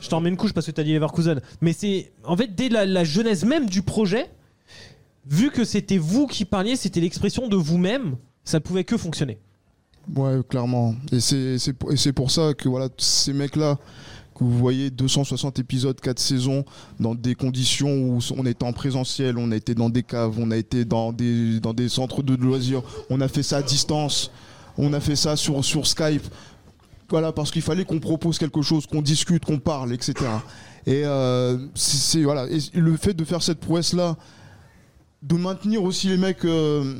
[0.00, 1.40] Je t'en mets une couche parce que t'as dit Leverkusen.
[1.60, 4.30] Mais c'est en fait dès la, la genèse même du projet,
[5.26, 9.38] vu que c'était vous qui parliez, c'était l'expression de vous-même, ça pouvait que fonctionner.
[10.14, 10.94] Ouais, clairement.
[11.10, 13.78] Et c'est c'est pour, et c'est pour ça que voilà, ces mecs-là,
[14.36, 16.64] que vous voyez 260 épisodes, 4 saisons,
[17.00, 20.50] dans des conditions où on était en présentiel, on a été dans des caves, on
[20.50, 24.30] a été dans des, dans des centres de loisirs, on a fait ça à distance,
[24.78, 26.24] on a fait ça sur, sur Skype.
[27.08, 30.14] Voilà, parce qu'il fallait qu'on propose quelque chose, qu'on discute, qu'on parle, etc.
[30.86, 31.56] Et euh,
[32.22, 32.46] voilà.
[32.74, 34.16] Le fait de faire cette prouesse-là,
[35.22, 36.96] de maintenir aussi les mecs, euh,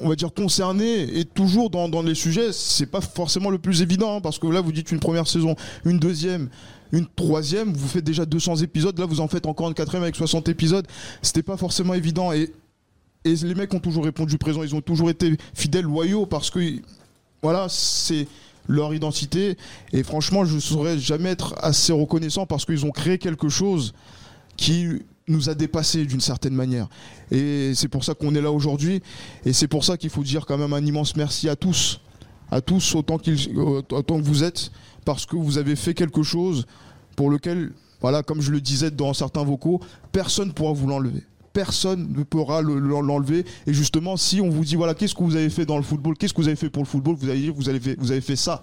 [0.00, 3.82] on va dire, concernés et toujours dans, dans les sujets, c'est pas forcément le plus
[3.82, 6.48] évident, hein, parce que là, vous dites une première saison, une deuxième,
[6.92, 10.16] une troisième, vous faites déjà 200 épisodes, là, vous en faites encore une quatrième avec
[10.16, 10.86] 60 épisodes,
[11.22, 12.32] c'était pas forcément évident.
[12.32, 12.52] Et,
[13.24, 16.60] et les mecs ont toujours répondu présent, ils ont toujours été fidèles, loyaux, parce que,
[17.42, 18.28] voilà, c'est
[18.68, 19.56] leur identité.
[19.92, 23.94] Et franchement, je ne saurais jamais être assez reconnaissant parce qu'ils ont créé quelque chose
[24.56, 26.88] qui nous a dépassé d'une certaine manière.
[27.30, 29.02] Et c'est pour ça qu'on est là aujourd'hui.
[29.44, 32.00] Et c'est pour ça qu'il faut dire quand même un immense merci à tous.
[32.50, 34.70] À tous autant, qu'ils- autant que vous êtes.
[35.04, 36.66] Parce que vous avez fait quelque chose
[37.16, 39.80] pour lequel, voilà, comme je le disais dans certains vocaux,
[40.12, 41.22] personne ne pourra vous l'enlever.
[41.52, 43.44] Personne ne pourra le- le- l'enlever.
[43.66, 46.16] Et justement, si on vous dit, voilà, qu'est-ce que vous avez fait dans le football,
[46.16, 48.12] qu'est-ce que vous avez fait pour le football, vous allez dire, vous avez fait, vous
[48.12, 48.62] avez fait ça.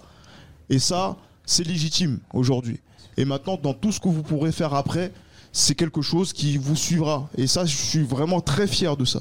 [0.70, 2.78] Et ça, c'est légitime aujourd'hui.
[3.16, 5.12] Et maintenant, dans tout ce que vous pourrez faire après,
[5.54, 7.30] c'est quelque chose qui vous suivra.
[7.38, 9.20] Et ça, je suis vraiment très fier de ça.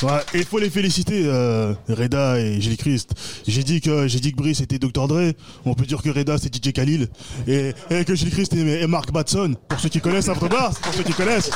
[0.00, 3.14] Ouais, et il faut les féliciter, euh, Reda et Gilles Christ.
[3.48, 5.32] J'ai dit que j'ai dit que Brice était Dr Dre.
[5.64, 7.08] On peut dire que Reda c'est DJ Khalil
[7.48, 9.56] et, et que Gilles Christ est, est Mark Batson.
[9.68, 11.50] Pour ceux qui connaissent After Bars, pour ceux qui connaissent.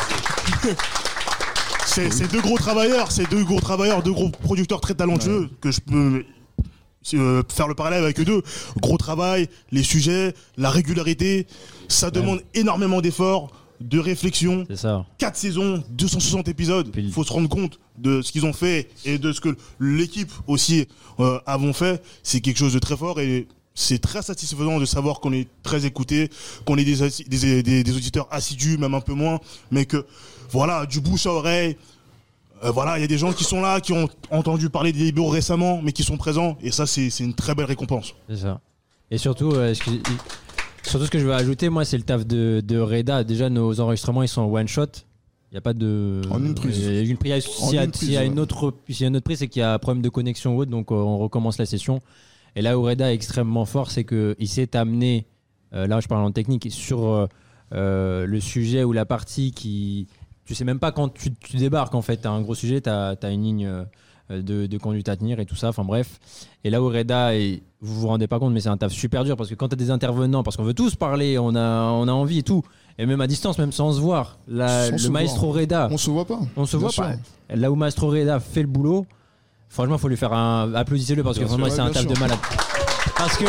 [1.87, 5.71] c'est c'est deux gros travailleurs, c'est deux gros travailleurs, deux gros producteurs très talentueux que
[5.71, 6.25] je peux
[7.15, 8.43] euh, faire le parallèle avec eux deux.
[8.81, 11.47] Gros travail, les sujets, la régularité,
[11.89, 13.51] ça demande énormément d'efforts,
[13.81, 14.65] de réflexion.
[14.69, 15.05] C'est ça.
[15.19, 16.91] 4 saisons, 260 épisodes.
[17.09, 20.31] Il faut se rendre compte de ce qu'ils ont fait et de ce que l'équipe
[20.47, 20.87] aussi
[21.21, 22.03] euh, avons fait.
[22.23, 25.87] C'est quelque chose de très fort et c'est très satisfaisant de savoir qu'on est très
[25.87, 26.29] écouté,
[26.67, 29.41] qu'on est des, des, des- des auditeurs assidus, même un peu moins,
[29.71, 30.05] mais que
[30.51, 31.77] voilà, du bouche à oreille.
[32.65, 35.01] Euh, voilà, il y a des gens qui sont là, qui ont entendu parler des
[35.01, 38.15] libéraux récemment, mais qui sont présents, et ça, c'est c'est une très belle récompense.
[38.29, 38.61] C'est ça.
[39.11, 39.75] Et surtout, euh,
[40.83, 43.25] surtout ce que je veux ajouter, moi, c'est le taf de, de Reda.
[43.25, 44.87] Déjà, nos enregistrements, ils sont en one shot.
[45.51, 46.23] Il n'y a pas de.
[46.31, 46.79] En une prise.
[46.79, 47.47] Il y a une prise.
[47.61, 49.25] En S'il y a, une s'il y a une autre, s'il y a une autre
[49.25, 51.59] prise, c'est qu'il y a un problème de connexion ou autre, donc euh, on recommence
[51.59, 52.01] la session.
[52.57, 55.27] Et là où Reda est extrêmement fort, c'est qu'il s'est amené,
[55.75, 57.27] euh, là je parle en technique, sur euh,
[57.75, 60.07] euh, le sujet ou la partie qui.
[60.53, 62.19] Tu sais même pas quand tu, tu débarques en fait.
[62.21, 65.41] Tu as un gros sujet, tu as, une ligne euh, de, de conduite à tenir
[65.41, 65.71] et tout ça.
[65.71, 66.21] Enfin bref.
[66.63, 69.25] Et là où Reda, et vous vous rendez pas compte, mais c'est un taf super
[69.25, 71.85] dur parce que quand tu as des intervenants, parce qu'on veut tous parler, on a,
[71.93, 72.63] on a envie et tout.
[72.99, 75.61] Et même à distance, même sans se voir, la- Sans le se maestro voir.
[75.63, 75.89] Reda.
[75.91, 76.41] On se voit pas.
[76.55, 77.05] On se Bien voit sûr.
[77.05, 77.57] pas.
[77.57, 79.07] Là où Maestro Reda fait le boulot,
[79.71, 80.75] franchement, faut lui faire un.
[80.75, 82.37] Applaudissez-le parce que vraiment, c'est un taf de malade.
[83.17, 83.47] Parce que.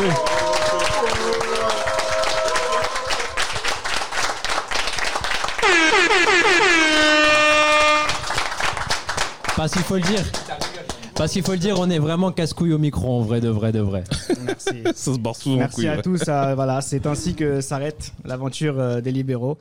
[9.64, 10.26] Parce qu'il faut le dire.
[11.16, 13.72] Parce qu'il faut le dire, on est vraiment casse-couille au micro, en vrai, de vrai,
[13.72, 14.04] de vrai.
[14.46, 14.84] Merci.
[14.94, 16.02] Ça se barre souvent en Merci couille, à ouais.
[16.02, 16.22] tous.
[16.28, 19.58] euh, voilà, c'est ainsi que s'arrête l'aventure euh, des libéraux.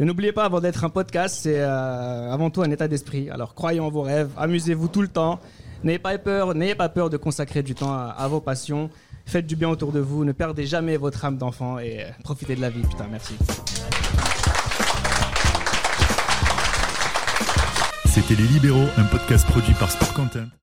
[0.00, 3.30] Et n'oubliez pas, avant d'être un podcast, c'est euh, avant tout un état d'esprit.
[3.30, 5.38] Alors croyez en vos rêves, amusez-vous tout le temps.
[5.84, 8.90] N'ayez pas peur, n'ayez pas peur de consacrer du temps à, à vos passions.
[9.24, 12.56] Faites du bien autour de vous, ne perdez jamais votre âme d'enfant et euh, profitez
[12.56, 12.82] de la vie.
[12.82, 13.34] Putain, merci.
[18.26, 20.54] C'était Les Libéraux, un podcast produit par Sport Content.